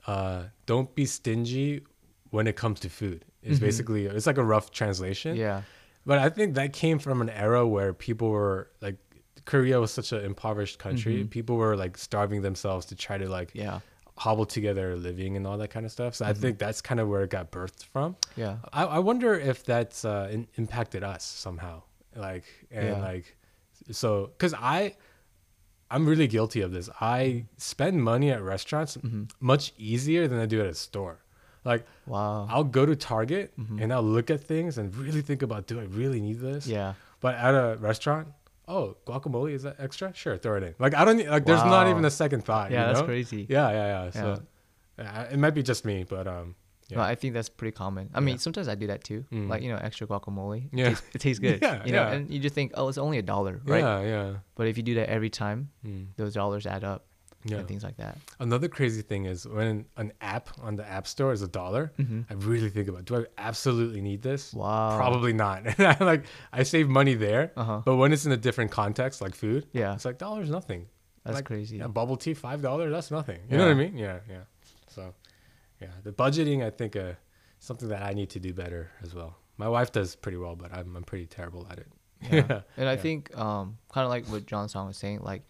uh, 0.06 0.44
don't 0.66 0.94
be 0.94 1.04
stingy 1.06 1.82
when 2.30 2.46
it 2.46 2.54
comes 2.56 2.78
to 2.80 2.88
food. 2.88 3.24
It's 3.42 3.59
Mhm. 3.59 3.62
basically 3.62 4.06
it's 4.06 4.26
like 4.26 4.38
a 4.38 4.44
rough 4.44 4.70
translation. 4.70 5.37
yeah. 5.37 5.62
But 6.04 6.18
I 6.20 6.30
think 6.30 6.54
that 6.54 6.72
came 6.72 6.98
from 7.00 7.20
an 7.20 7.30
era 7.30 7.66
where 7.66 7.92
people 7.92 8.30
were 8.30 8.70
like 8.80 8.96
Korea 9.44 9.78
was 9.80 9.90
such 9.92 10.12
an 10.12 10.22
impoverished 10.24 10.78
country. 10.78 11.22
Mhm. 11.24 11.30
People 11.30 11.56
were 11.56 11.76
like 11.76 11.98
starving 11.98 12.42
themselves 12.42 12.87
to 12.87 12.94
try 12.94 13.18
to 13.18 13.28
like 13.28 13.50
Yeah. 13.54 13.80
hobble 14.23 14.45
together 14.45 14.95
living 14.95 15.36
and 15.38 15.43
all 15.47 15.57
that 15.57 15.69
kind 15.75 15.86
of 15.86 15.91
stuff. 15.91 16.13
So 16.15 16.25
I 16.25 16.34
Mhm. 16.34 16.38
think 16.43 16.57
that's 16.60 16.79
kind 16.89 16.99
of 17.01 17.07
where 17.12 17.23
it 17.23 17.31
got 17.31 17.51
birthed 17.51 17.84
from. 17.93 18.15
Yeah. 18.36 18.57
I, 18.71 18.84
I 18.97 18.99
wonder 18.99 19.34
if 19.34 19.63
that's 19.63 20.05
uh, 20.05 20.29
in, 20.31 20.47
impacted 20.62 21.03
us 21.03 21.23
somehow. 21.45 21.81
Like 22.15 22.43
and 22.69 22.88
Yeah. 22.89 22.99
like 23.12 23.25
so 23.91 24.10
because 24.34 24.53
I 24.53 24.95
I'm 25.93 26.05
really 26.07 26.27
guilty 26.27 26.62
of 26.62 26.71
this. 26.71 26.88
I 27.01 27.45
spend 27.57 27.93
money 28.12 28.29
at 28.31 28.41
restaurants 28.41 28.95
Mhm. 28.97 29.29
much 29.39 29.73
easier 29.77 30.27
than 30.29 30.39
I 30.39 30.45
do 30.45 30.62
at 30.62 30.67
a 30.67 30.73
store. 30.88 31.17
Like 31.65 31.84
Wow. 32.05 32.47
I'll 32.49 32.69
go 32.79 32.86
to 32.86 32.95
Target 32.95 33.47
Mhm. 33.60 33.81
and 33.81 33.91
I'll 33.93 34.10
look 34.17 34.29
at 34.36 34.39
things 34.53 34.77
and 34.77 34.95
really 34.95 35.21
think 35.29 35.41
about 35.41 35.62
do 35.67 35.79
I 35.79 35.86
really 36.01 36.21
need 36.21 36.39
this? 36.39 36.67
yeah. 36.67 36.93
But 37.21 37.34
at 37.36 37.53
a 37.55 37.77
restaurant, 37.89 38.27
oh, 38.67 38.97
guacamole 39.06 39.52
is 39.54 39.63
that 39.63 39.76
extra? 39.80 40.13
Sure, 40.13 40.38
throw 40.38 40.58
it 40.58 40.63
in. 40.63 40.76
Like 40.80 40.93
I 40.95 41.06
don't 41.06 41.26
like. 41.28 41.45
There's 41.45 41.63
not 41.63 41.88
even 41.89 42.06
a 42.06 42.12
second 42.12 42.43
thought. 42.45 42.71
Yeah, 42.71 42.88
you 42.88 42.93
that's 42.93 43.06
crazy. 43.06 43.45
Yeah, 43.50 43.69
yeah, 43.71 44.04
yeah. 44.06 44.10
So 44.12 44.41
uh, 45.00 45.26
it 45.32 45.38
might 45.39 45.52
be 45.56 45.63
just 45.63 45.86
me, 45.86 46.04
but 46.08 46.28
um, 46.28 46.56
yeah. 46.88 46.97
No, 46.97 47.04
I 47.04 47.15
think 47.15 47.34
that's 47.34 47.50
pretty 47.50 47.71
common. 47.71 48.10
I 48.13 48.19
mean, 48.19 48.38
sometimes 48.38 48.67
I 48.67 48.76
do 48.76 48.88
that 48.88 49.04
too. 49.04 49.24
Mm. 49.32 49.47
Like, 49.50 49.62
you 49.63 49.69
know, 49.69 49.78
extra 49.78 50.06
guacamole. 50.08 50.65
It 50.74 50.78
Yeah. 50.78 50.89
tastes, 50.89 51.06
it 51.15 51.19
tastes 51.21 51.39
good. 51.47 51.60
Yeah, 51.62 51.86
You 51.86 51.93
know, 51.93 52.02
yeah. 52.04 52.12
and 52.12 52.30
you 52.30 52.39
just 52.39 52.54
think, 52.54 52.74
oh, 52.76 52.89
it's 52.89 52.97
only 52.97 53.17
a 53.17 53.21
dollar, 53.21 53.62
right? 53.65 53.80
yeah, 53.80 54.02
yeah, 54.02 54.34
But 54.56 54.67
if 54.67 54.76
you 54.78 54.84
do 54.84 54.95
that 54.95 55.10
every 55.10 55.30
time, 55.30 55.69
Mm. 55.88 56.08
those 56.17 56.34
dollars 56.34 56.65
add 56.65 56.84
up 56.84 57.06
yeah. 57.45 57.58
and 57.58 57.67
things 57.67 57.84
like 57.84 57.97
that. 57.97 58.17
Another 58.39 58.67
crazy 58.67 59.01
thing 59.01 59.25
is 59.25 59.47
when 59.47 59.86
an 59.97 60.12
app 60.21 60.49
on 60.62 60.75
the 60.75 60.88
app 60.88 61.08
store 61.08 61.32
is 61.34 61.41
a 61.41 61.47
dollar. 61.47 61.91
Mm-hmm. 61.99 62.21
I 62.30 62.34
really 62.36 62.69
think 62.69 62.88
about 62.88 63.06
do 63.06 63.17
I 63.17 63.25
absolutely 63.38 64.01
need 64.01 64.21
this? 64.21 64.54
Wow. 64.54 64.97
Probably 64.97 65.34
not. 65.34 65.63
And 65.80 65.88
I 65.88 65.97
like 66.04 66.25
I 66.54 66.63
save 66.63 66.88
money 66.89 67.13
there, 67.15 67.51
Uh 67.58 67.63
huh. 67.63 67.82
but 67.86 67.95
when 67.97 68.13
it's 68.13 68.25
in 68.25 68.32
a 68.32 68.38
different 68.38 68.71
context 68.71 69.21
like 69.21 69.36
food, 69.36 69.67
Yeah. 69.73 69.93
it's 69.93 70.06
like 70.06 70.17
dollars 70.17 70.49
nothing. 70.49 70.88
That's 71.23 71.36
like, 71.36 71.45
crazy. 71.45 71.77
Yeah, 71.77 71.88
bubble 71.88 72.17
tea 72.17 72.34
five 72.34 72.62
dollars. 72.62 72.91
That's 72.91 73.12
nothing. 73.12 73.39
You 73.49 73.58
know 73.58 73.65
what 73.65 73.71
I 73.71 73.75
mean? 73.75 73.95
Yeah, 73.97 74.19
yeah. 74.30 74.43
So, 74.88 75.13
yeah, 75.80 75.88
the 76.04 76.12
budgeting 76.12 76.63
I 76.65 76.69
think 76.71 76.95
uh 76.95 77.13
something 77.60 77.89
that 77.89 78.01
I 78.01 78.13
need 78.13 78.30
to 78.32 78.39
do 78.39 78.54
better 78.54 78.89
as 79.04 79.13
well. 79.13 79.38
My 79.58 79.69
wife 79.69 79.91
does 79.91 80.15
pretty 80.15 80.38
well, 80.38 80.56
but 80.56 80.73
I'm 80.73 80.95
I'm 80.95 81.04
pretty 81.04 81.27
terrible 81.27 81.67
at 81.71 81.77
it. 81.80 81.88
Yeah. 82.32 82.62
And 82.77 82.88
I 82.89 82.93
Yeah. 82.93 83.01
think, 83.01 83.36
um, 83.38 83.77
kind 83.93 84.06
of 84.06 84.10
like 84.12 84.25
what 84.27 84.45
John 84.45 84.69
Song 84.69 84.86
was 84.88 84.97
saying, 84.97 85.21
like, 85.21 85.41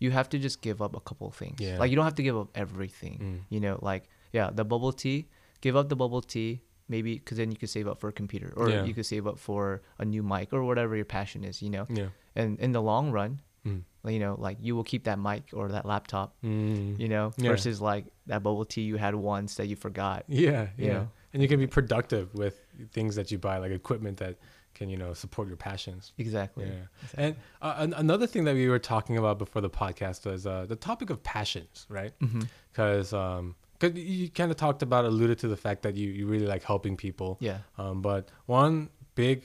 you 0.00 0.10
have 0.10 0.28
to 0.30 0.38
just 0.38 0.60
give 0.62 0.82
up 0.82 0.96
a 0.96 1.00
couple 1.00 1.28
of 1.28 1.34
things. 1.34 1.60
Yeah. 1.60 1.78
Like, 1.78 1.90
you 1.90 1.96
don't 1.96 2.04
have 2.06 2.16
to 2.16 2.22
give 2.22 2.36
up 2.36 2.48
everything. 2.54 3.18
Mm. 3.22 3.40
You 3.54 3.60
know, 3.60 3.78
like, 3.82 4.08
yeah, 4.32 4.50
the 4.52 4.64
bubble 4.64 4.92
tea, 4.92 5.28
give 5.60 5.76
up 5.76 5.88
the 5.88 5.96
bubble 5.96 6.22
tea, 6.22 6.62
maybe 6.88 7.14
because 7.14 7.36
then 7.38 7.50
you 7.52 7.56
could 7.56 7.70
save 7.70 7.86
up 7.86 8.00
for 8.00 8.08
a 8.08 8.12
computer 8.12 8.52
or 8.56 8.68
Yeah. 8.70 8.84
you 8.84 8.94
could 8.94 9.06
save 9.06 9.26
up 9.26 9.38
for 9.38 9.82
a 9.98 10.04
new 10.04 10.22
mic 10.22 10.52
or 10.52 10.64
whatever 10.64 10.96
your 10.96 11.04
passion 11.04 11.44
is, 11.44 11.62
you 11.62 11.70
know? 11.70 11.86
Yeah. 11.88 12.08
And 12.34 12.58
in 12.58 12.72
the 12.72 12.82
long 12.82 13.12
run, 13.12 13.40
Mm. 13.66 13.82
you 14.08 14.18
know, 14.18 14.36
like, 14.38 14.56
you 14.62 14.74
will 14.74 14.84
keep 14.84 15.04
that 15.04 15.18
mic 15.18 15.50
or 15.52 15.68
that 15.68 15.84
laptop, 15.84 16.34
Mm. 16.42 16.98
you 16.98 17.08
know, 17.08 17.32
Yeah. 17.36 17.50
versus 17.50 17.80
like 17.82 18.06
that 18.26 18.42
bubble 18.42 18.64
tea 18.64 18.80
you 18.82 18.96
had 18.96 19.14
once 19.14 19.56
that 19.56 19.66
you 19.66 19.76
forgot. 19.76 20.24
Yeah, 20.28 20.68
You 20.78 20.86
yeah. 20.86 20.92
know? 20.94 21.08
And 21.34 21.42
you 21.42 21.48
can 21.48 21.60
be 21.60 21.66
productive 21.66 22.34
with 22.34 22.58
things 22.90 23.14
that 23.16 23.30
you 23.30 23.38
buy, 23.38 23.58
like 23.58 23.70
equipment 23.70 24.16
that 24.18 24.38
can 24.80 24.88
you 24.88 24.96
know 24.96 25.12
support 25.24 25.46
your 25.46 25.58
passions. 25.58 26.12
Exactly. 26.16 26.64
Yeah. 26.64 26.86
Exactly. 27.02 27.24
And 27.24 27.36
uh, 27.60 27.74
an- 27.84 27.92
another 28.04 28.26
thing 28.26 28.44
that 28.44 28.54
we 28.54 28.66
were 28.74 28.78
talking 28.94 29.16
about 29.22 29.38
before 29.38 29.60
the 29.68 29.68
podcast 29.82 30.24
was 30.30 30.46
uh, 30.46 30.64
the 30.72 30.74
topic 30.90 31.10
of 31.10 31.22
passions, 31.22 31.86
right? 31.90 32.12
Mhm. 32.20 32.48
Because 32.72 33.12
um, 33.12 33.54
cause 33.78 33.92
you 33.94 34.30
kind 34.30 34.50
of 34.50 34.56
talked 34.56 34.82
about, 34.82 35.04
alluded 35.04 35.38
to 35.44 35.48
the 35.48 35.56
fact 35.66 35.82
that 35.82 35.94
you, 36.00 36.08
you 36.18 36.26
really 36.26 36.46
like 36.54 36.62
helping 36.72 36.96
people. 36.96 37.36
Yeah. 37.40 37.58
Um, 37.76 38.00
but 38.00 38.22
one 38.46 38.88
big 39.14 39.38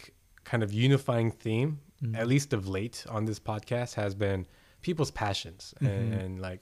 kind 0.45 0.63
of 0.63 0.71
unifying 0.71 1.31
theme, 1.31 1.79
Mhm. 2.03 2.17
at 2.21 2.27
least 2.33 2.53
of 2.53 2.61
late 2.77 2.97
on 3.09 3.25
this 3.25 3.39
podcast, 3.51 3.91
has 3.95 4.15
been 4.15 4.39
people's 4.87 5.11
passions 5.11 5.73
and, 5.81 6.13
Mhm. 6.13 6.19
and 6.21 6.31
like 6.49 6.61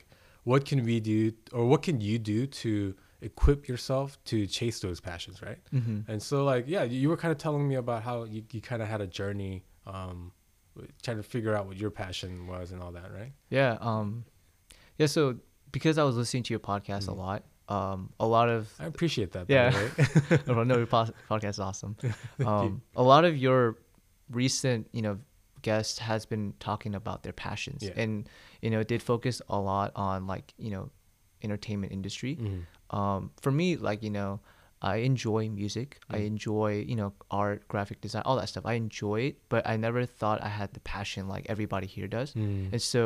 what 0.49 0.61
can 0.69 0.83
we 0.89 0.99
do 0.99 1.19
or 1.57 1.63
what 1.71 1.81
can 1.87 1.97
you 2.01 2.17
do 2.19 2.39
to 2.63 2.95
equip 3.23 3.67
yourself 3.67 4.17
to 4.25 4.45
chase 4.47 4.79
those 4.79 4.99
passions, 4.99 5.41
right? 5.41 5.57
hmm 5.71 6.01
And 6.07 6.21
so, 6.21 6.43
like, 6.45 6.65
yeah, 6.67 6.83
you 6.83 7.09
were 7.09 7.17
kind 7.17 7.31
of 7.31 7.37
telling 7.37 7.67
me 7.67 7.75
about 7.75 8.03
how 8.03 8.23
you, 8.25 8.43
you 8.51 8.61
kind 8.61 8.81
of 8.81 8.87
had 8.87 9.01
a 9.01 9.07
journey, 9.07 9.63
um, 9.87 10.31
trying 11.01 11.17
to 11.17 11.23
figure 11.23 11.55
out 11.55 11.67
what 11.67 11.77
your 11.77 11.91
passion 11.91 12.47
was 12.47 12.71
and 12.71 12.81
all 12.81 12.91
that, 12.93 13.11
right? 13.13 13.31
Yeah. 13.49 13.77
Um, 13.79 14.25
yeah. 14.97 15.07
So 15.07 15.37
because 15.71 15.97
I 15.97 16.03
was 16.03 16.15
listening 16.15 16.43
to 16.43 16.53
your 16.53 16.59
podcast 16.59 17.07
a 17.07 17.11
Mhm. 17.11 17.17
lot, 17.17 17.43
um, 17.69 18.11
a 18.19 18.27
lot 18.27 18.49
of 18.49 18.71
I 18.79 18.85
appreciate 18.85 19.31
that. 19.33 19.45
Yeah. 19.49 19.73
way. 19.73 20.39
no, 20.47 20.63
no, 20.63 20.77
your 20.77 20.87
podcast 20.87 21.49
is 21.49 21.59
awesome. 21.59 21.95
Um, 22.45 22.81
a 22.95 23.03
lot 23.03 23.23
of 23.25 23.37
your 23.37 23.77
recent, 24.29 24.87
you 24.91 25.01
know, 25.01 25.19
guests 25.61 25.97
has 25.99 26.25
been 26.25 26.53
talking 26.59 26.93
about 26.95 27.23
their 27.23 27.31
passions, 27.33 27.83
Yeah. 27.83 27.93
and 27.95 28.27
you 28.61 28.69
know, 28.69 28.79
it 28.81 28.87
did 28.87 29.01
focus 29.01 29.41
a 29.47 29.57
lot 29.59 29.91
on 29.95 30.27
like 30.27 30.53
you 30.57 30.71
know, 30.71 30.89
entertainment 31.41 31.93
industry. 31.93 32.35
Mhm. 32.35 32.63
Um, 32.97 33.31
for 33.41 33.51
me, 33.51 33.75
like 33.77 34.03
you 34.03 34.09
know, 34.19 34.39
I 34.81 34.97
enjoy 35.11 35.49
music. 35.49 35.89
I 36.09 36.17
Mm. 36.19 36.25
enjoy 36.33 36.71
you 36.91 36.95
know 36.95 37.09
art, 37.31 37.59
graphic 37.67 37.99
design, 38.05 38.23
all 38.25 38.35
that 38.39 38.49
stuff. 38.49 38.65
I 38.65 38.73
enjoy 38.85 39.17
it, 39.29 39.35
but 39.49 39.61
I 39.67 39.75
never 39.77 40.05
thought 40.05 40.37
I 40.43 40.49
had 40.49 40.69
the 40.73 40.79
passion 40.95 41.27
like 41.33 41.43
everybody 41.49 41.87
here 41.87 42.07
does. 42.07 42.33
Mm. 42.33 42.71
And 42.73 42.81
so, 42.81 43.01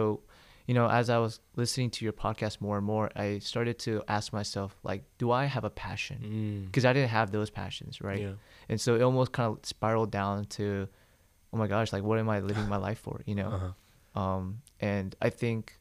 you 0.68 0.74
know, 0.78 0.88
as 1.00 1.10
I 1.10 1.18
was 1.26 1.40
listening 1.56 1.90
to 1.92 2.00
your 2.06 2.14
podcast 2.26 2.60
more 2.60 2.78
and 2.80 2.86
more, 2.94 3.10
I 3.16 3.40
started 3.40 3.76
to 3.88 3.92
ask 4.18 4.34
myself, 4.34 4.76
like, 4.84 5.02
do 5.18 5.32
I 5.32 5.46
have 5.46 5.64
a 5.64 5.70
passion? 5.88 6.18
Mm. 6.24 6.66
Because 6.68 6.84
I 6.90 6.92
didn't 6.94 7.10
have 7.20 7.32
those 7.32 7.50
passions, 7.50 8.02
right? 8.02 8.22
Yeah. 8.22 8.34
And 8.70 8.78
so 8.82 8.96
it 8.96 9.02
almost 9.02 9.32
kind 9.32 9.50
of 9.58 9.66
spiraled 9.66 10.12
down 10.12 10.46
to, 10.58 10.90
oh 11.54 11.58
my 11.58 11.68
gosh, 11.68 11.94
like, 11.94 12.04
what 12.04 12.20
am 12.20 12.30
I 12.30 12.40
living 12.42 12.68
my 12.68 12.76
life 12.88 13.00
for? 13.00 13.22
You 13.26 13.36
know? 13.36 13.50
Uh-huh. 13.56 14.22
Um, 14.22 14.44
and 14.82 15.16
I 15.22 15.30
think 15.30 15.80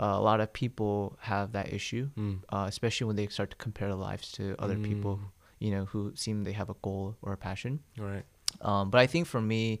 uh, 0.00 0.14
a 0.20 0.22
lot 0.30 0.40
of 0.40 0.48
people 0.52 1.18
have 1.20 1.52
that 1.52 1.72
issue, 1.72 2.08
Mm. 2.16 2.38
uh, 2.48 2.64
especially 2.68 3.06
when 3.08 3.16
they 3.16 3.26
start 3.28 3.50
to 3.50 3.56
compare 3.56 3.88
their 3.88 3.96
lives 4.10 4.32
to 4.32 4.54
other 4.58 4.78
people, 4.78 5.14
Mm. 5.16 5.28
you 5.64 5.70
know, 5.74 5.84
who 5.92 6.12
seem 6.16 6.44
they 6.44 6.52
have 6.62 6.70
a 6.70 6.76
goal 6.82 7.16
or 7.22 7.32
a 7.32 7.36
passion. 7.36 7.80
Right. 7.98 8.24
Um, 8.62 8.90
but 8.90 8.98
I 9.00 9.06
think 9.06 9.26
for 9.26 9.40
me, 9.40 9.78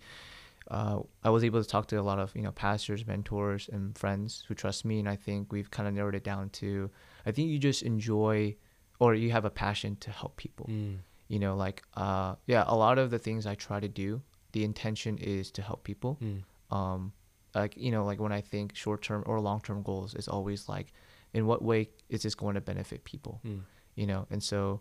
uh, 0.70 1.00
I 1.24 1.30
was 1.30 1.42
able 1.42 1.60
to 1.62 1.68
talk 1.68 1.86
to 1.88 1.96
a 1.96 2.02
lot 2.10 2.18
of 2.18 2.28
you 2.36 2.42
know 2.42 2.52
pastors, 2.52 3.06
mentors, 3.06 3.68
and 3.72 3.96
friends 3.98 4.44
who 4.46 4.54
trust 4.54 4.84
me, 4.84 4.98
and 5.00 5.08
I 5.08 5.16
think 5.16 5.52
we've 5.52 5.70
kind 5.70 5.88
of 5.88 5.94
narrowed 5.94 6.14
it 6.14 6.24
down 6.24 6.50
to 6.60 6.90
I 7.26 7.32
think 7.32 7.48
you 7.50 7.58
just 7.58 7.82
enjoy 7.82 8.56
or 8.98 9.14
you 9.14 9.30
have 9.32 9.44
a 9.44 9.50
passion 9.50 9.96
to 10.04 10.10
help 10.10 10.36
people. 10.36 10.66
Mm. 10.70 10.98
You 11.28 11.38
know, 11.38 11.56
like 11.56 11.82
uh, 11.96 12.34
yeah, 12.46 12.64
a 12.66 12.76
lot 12.76 12.98
of 12.98 13.10
the 13.10 13.18
things 13.18 13.46
I 13.46 13.54
try 13.54 13.80
to 13.80 13.88
do, 13.88 14.22
the 14.52 14.62
intention 14.64 15.18
is 15.18 15.50
to 15.52 15.62
help 15.62 15.82
people. 15.84 16.18
Mm. 16.22 16.42
Um, 16.70 17.12
like 17.54 17.76
you 17.76 17.90
know, 17.90 18.04
like 18.04 18.20
when 18.20 18.32
I 18.32 18.40
think 18.40 18.74
short 18.76 19.02
term 19.02 19.22
or 19.26 19.40
long 19.40 19.60
term 19.60 19.82
goals, 19.82 20.14
is 20.14 20.28
always 20.28 20.68
like, 20.68 20.92
in 21.34 21.46
what 21.46 21.62
way 21.62 21.90
is 22.08 22.22
this 22.22 22.34
going 22.34 22.54
to 22.54 22.60
benefit 22.60 23.04
people? 23.04 23.40
Mm. 23.44 23.60
You 23.94 24.06
know, 24.06 24.26
and 24.30 24.42
so 24.42 24.80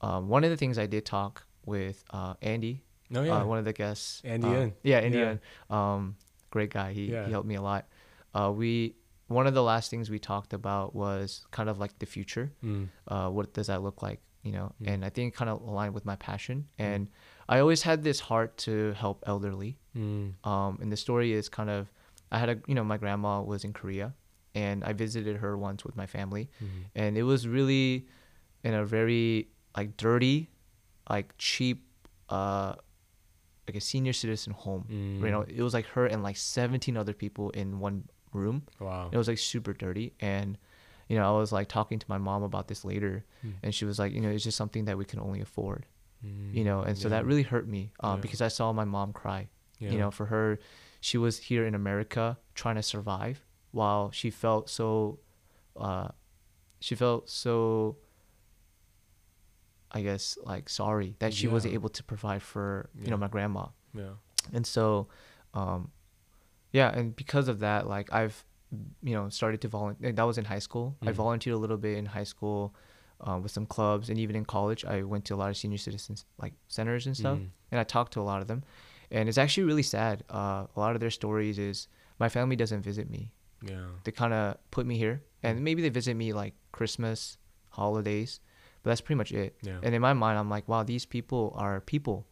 um, 0.00 0.28
one 0.28 0.44
of 0.44 0.50
the 0.50 0.56
things 0.56 0.78
I 0.78 0.86
did 0.86 1.04
talk 1.04 1.44
with 1.66 2.04
uh, 2.10 2.34
Andy 2.42 2.82
Oh 3.14 3.22
yeah. 3.22 3.40
uh, 3.40 3.44
one 3.44 3.58
of 3.58 3.64
the 3.64 3.72
guests. 3.72 4.20
Andy 4.24 4.48
uh, 4.48 4.70
Yeah, 4.82 4.98
Andy 4.98 5.18
Yeah. 5.18 5.36
Um, 5.70 6.16
great 6.50 6.70
guy. 6.70 6.92
He, 6.92 7.06
Yeah. 7.12 7.26
he 7.26 7.30
helped 7.32 7.46
me 7.48 7.54
a 7.56 7.62
lot. 7.62 7.86
Uh, 8.34 8.52
we 8.54 8.96
one 9.28 9.46
of 9.46 9.54
the 9.54 9.62
last 9.62 9.90
things 9.90 10.10
we 10.10 10.18
talked 10.18 10.52
about 10.52 10.94
was 10.94 11.46
kind 11.50 11.68
of 11.70 11.78
like 11.78 11.98
the 11.98 12.06
future. 12.06 12.52
Mm. 12.62 12.88
Uh, 13.08 13.28
what 13.30 13.52
does 13.54 13.66
that 13.68 13.82
look 13.82 14.02
like? 14.02 14.20
You 14.42 14.52
know, 14.52 14.72
Mm. 14.82 14.88
and 14.90 15.04
I 15.04 15.08
think 15.10 15.34
kind 15.34 15.48
of 15.50 15.62
aligned 15.62 15.94
with 15.94 16.04
my 16.04 16.16
passion. 16.16 16.68
And 16.78 17.08
I 17.48 17.58
always 17.60 17.82
had 17.82 18.02
this 18.04 18.20
heart 18.20 18.56
to 18.58 18.92
help 18.92 19.22
elderly. 19.26 19.78
Mm. 19.96 20.34
Um, 20.46 20.78
and 20.82 20.92
the 20.92 20.96
story 20.96 21.32
is 21.32 21.48
kind 21.48 21.70
of, 21.70 21.90
I 22.34 22.38
had 22.42 22.48
a 22.54 22.56
you 22.68 22.74
know 22.78 22.84
my 22.84 22.98
grandma 23.02 23.32
was 23.52 23.64
in 23.64 23.72
Korea, 23.80 24.08
and 24.54 24.82
I 24.88 24.92
visited 25.04 25.36
her 25.44 25.52
once 25.68 25.80
with 25.86 25.96
my 26.02 26.06
family, 26.16 26.44
Mm. 26.62 26.68
and 27.00 27.10
it 27.20 27.22
was 27.32 27.40
really 27.56 28.06
in 28.66 28.72
a 28.74 28.84
very 28.96 29.48
like 29.76 29.90
dirty, 29.96 30.50
like 31.14 31.28
cheap, 31.38 31.78
uh, 32.28 32.72
like 33.66 33.76
a 33.76 33.80
senior 33.80 34.12
citizen 34.12 34.52
home. 34.52 34.84
Mm. 34.90 35.20
You 35.24 35.30
know, 35.34 35.42
it 35.60 35.62
was 35.68 35.74
like 35.78 35.86
her 35.96 36.06
and 36.12 36.22
like 36.28 36.36
17 36.36 36.96
other 36.96 37.12
people 37.22 37.50
in 37.50 37.78
one 37.80 38.08
room. 38.32 38.62
Wow. 38.80 39.08
It 39.12 39.16
was 39.18 39.28
like 39.28 39.38
super 39.38 39.72
dirty, 39.72 40.12
and 40.20 40.58
you 41.08 41.16
know, 41.18 41.24
I 41.28 41.38
was 41.38 41.52
like 41.52 41.68
talking 41.68 41.98
to 41.98 42.06
my 42.08 42.18
mom 42.18 42.42
about 42.42 42.66
this 42.68 42.84
later, 42.84 43.24
Mm. 43.44 43.52
and 43.62 43.70
she 43.74 43.84
was 43.84 43.98
like, 43.98 44.12
you 44.14 44.20
know, 44.22 44.30
it's 44.34 44.44
just 44.44 44.56
something 44.56 44.84
that 44.86 44.96
we 44.98 45.04
can 45.04 45.20
only 45.20 45.40
afford. 45.40 45.86
Mm. 46.24 46.54
You 46.54 46.64
know, 46.64 46.80
and 46.86 46.96
so 46.96 47.06
Yeah. 47.08 47.14
that 47.20 47.26
really 47.26 47.42
hurt 47.52 47.66
me 47.68 47.82
um, 48.00 48.16
Yeah. 48.16 48.22
because 48.22 48.40
I 48.40 48.48
saw 48.48 48.72
my 48.72 48.84
mom 48.96 49.12
cry. 49.12 49.48
Yeah. 49.78 49.90
You 49.92 49.98
know, 49.98 50.10
for 50.10 50.26
her, 50.26 50.58
she 51.08 51.18
was 51.18 51.34
here 51.50 51.66
in 51.66 51.74
America 51.74 52.38
trying 52.54 52.76
to 52.76 52.82
survive 52.82 53.44
while 53.72 54.10
she 54.10 54.30
felt 54.30 54.70
so, 54.70 55.18
uh, 55.76 56.08
she 56.80 56.94
felt 56.94 57.28
so, 57.28 57.96
I 59.90 60.00
guess, 60.00 60.38
like 60.42 60.68
sorry 60.70 61.14
that 61.18 61.34
she 61.34 61.46
wasn't 61.46 61.74
able 61.74 61.90
to 61.90 62.02
provide 62.02 62.42
for, 62.42 62.88
you 62.94 63.02
Yeah. 63.04 63.10
know, 63.10 63.16
my 63.18 63.28
grandma. 63.28 63.66
Yeah. 63.92 64.14
And 64.52 64.66
so, 64.66 65.08
um, 65.52 65.90
yeah, 66.72 66.88
and 66.98 67.14
because 67.14 67.48
of 67.48 67.58
that, 67.60 67.86
like 67.86 68.10
I've, 68.12 68.44
you 69.02 69.14
know, 69.14 69.28
started 69.28 69.60
to 69.60 69.68
volunteer. 69.68 70.10
That 70.12 70.22
was 70.24 70.38
in 70.38 70.46
high 70.46 70.58
school. 70.68 70.96
I 71.02 71.06
Mhm. 71.12 71.14
volunteered 71.14 71.54
a 71.54 71.58
little 71.58 71.76
bit 71.76 71.98
in 71.98 72.06
high 72.06 72.24
school 72.24 72.74
um, 73.20 73.42
with 73.42 73.52
some 73.52 73.64
clubs, 73.66 74.10
and 74.10 74.18
even 74.18 74.34
in 74.36 74.44
college, 74.44 74.84
I 74.84 75.02
went 75.02 75.24
to 75.26 75.34
a 75.34 75.38
lot 75.42 75.48
of 75.50 75.56
senior 75.56 75.78
citizens 75.78 76.24
like 76.42 76.54
centers 76.68 77.06
and 77.06 77.16
stuff, 77.16 77.38
Mm. 77.38 77.50
and 77.70 77.78
I 77.80 77.84
talked 77.84 78.12
to 78.14 78.20
a 78.20 78.26
lot 78.32 78.40
of 78.42 78.48
them, 78.48 78.64
and 79.14 79.28
it's 79.28 79.38
actually 79.38 79.64
really 79.70 79.86
sad. 79.96 80.24
Uh, 80.28 80.66
a 80.74 80.78
lot 80.82 80.94
of 80.96 81.00
their 81.00 81.10
stories 81.14 81.56
is 81.58 81.86
my 82.18 82.28
family 82.28 82.56
doesn't 82.56 82.82
visit 82.82 83.06
me. 83.08 83.30
Yeah. 83.62 83.86
They 84.04 84.12
kind 84.12 84.34
of 84.34 84.58
put 84.70 84.84
me 84.90 84.98
here, 84.98 85.22
and 85.42 85.62
maybe 85.62 85.80
they 85.82 85.88
visit 85.88 86.14
me 86.18 86.32
like 86.34 86.54
Christmas, 86.72 87.38
holidays, 87.70 88.40
but 88.82 88.90
that's 88.90 89.00
pretty 89.00 89.16
much 89.22 89.32
it. 89.32 89.56
Yeah. 89.62 89.78
And 89.82 89.94
in 89.94 90.02
my 90.02 90.12
mind, 90.12 90.36
I'm 90.38 90.50
like, 90.50 90.66
wow, 90.68 90.82
these 90.82 91.06
people 91.06 91.54
are 91.56 91.80
people, 91.80 92.26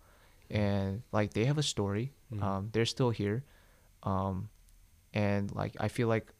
and 0.51 1.03
like 1.12 1.33
they 1.33 1.45
have 1.47 1.57
a 1.59 1.62
story. 1.74 2.12
Mhm. 2.35 2.43
Um, 2.43 2.62
they're 2.72 2.85
still 2.97 3.11
here, 3.11 3.45
um, 4.03 4.51
and 5.14 5.55
like 5.55 5.74
I 5.80 5.89
feel 5.89 6.09
like, 6.09 6.33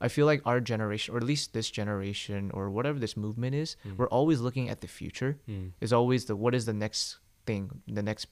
I 0.00 0.08
feel 0.08 0.26
like 0.26 0.42
our 0.44 0.60
generation, 0.60 1.14
or 1.14 1.18
at 1.18 1.24
least 1.24 1.52
this 1.52 1.70
generation, 1.70 2.50
or 2.52 2.70
whatever 2.70 2.98
this 2.98 3.16
movement 3.16 3.54
is, 3.54 3.76
Mm. 3.86 3.96
we're 3.98 4.08
always 4.18 4.40
looking 4.40 4.68
at 4.68 4.80
the 4.80 4.88
future. 4.88 5.38
Mm. 5.48 5.72
Is 5.80 5.92
always 5.92 6.24
the 6.26 6.34
what 6.36 6.54
is 6.54 6.64
the 6.66 6.72
next 6.74 7.18
thing, 7.46 7.82
the 7.86 8.02
next 8.02 8.26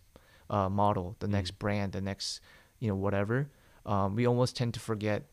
uh, 0.50 0.68
model, 0.68 1.16
the 1.20 1.26
Mm. 1.26 1.30
next 1.30 1.50
brand, 1.58 1.92
the 1.92 2.00
next 2.00 2.40
you 2.78 2.88
know 2.88 2.96
whatever. 2.96 3.48
Um, 3.86 4.14
we 4.16 4.26
almost 4.26 4.56
tend 4.56 4.74
to 4.74 4.80
forget 4.80 5.24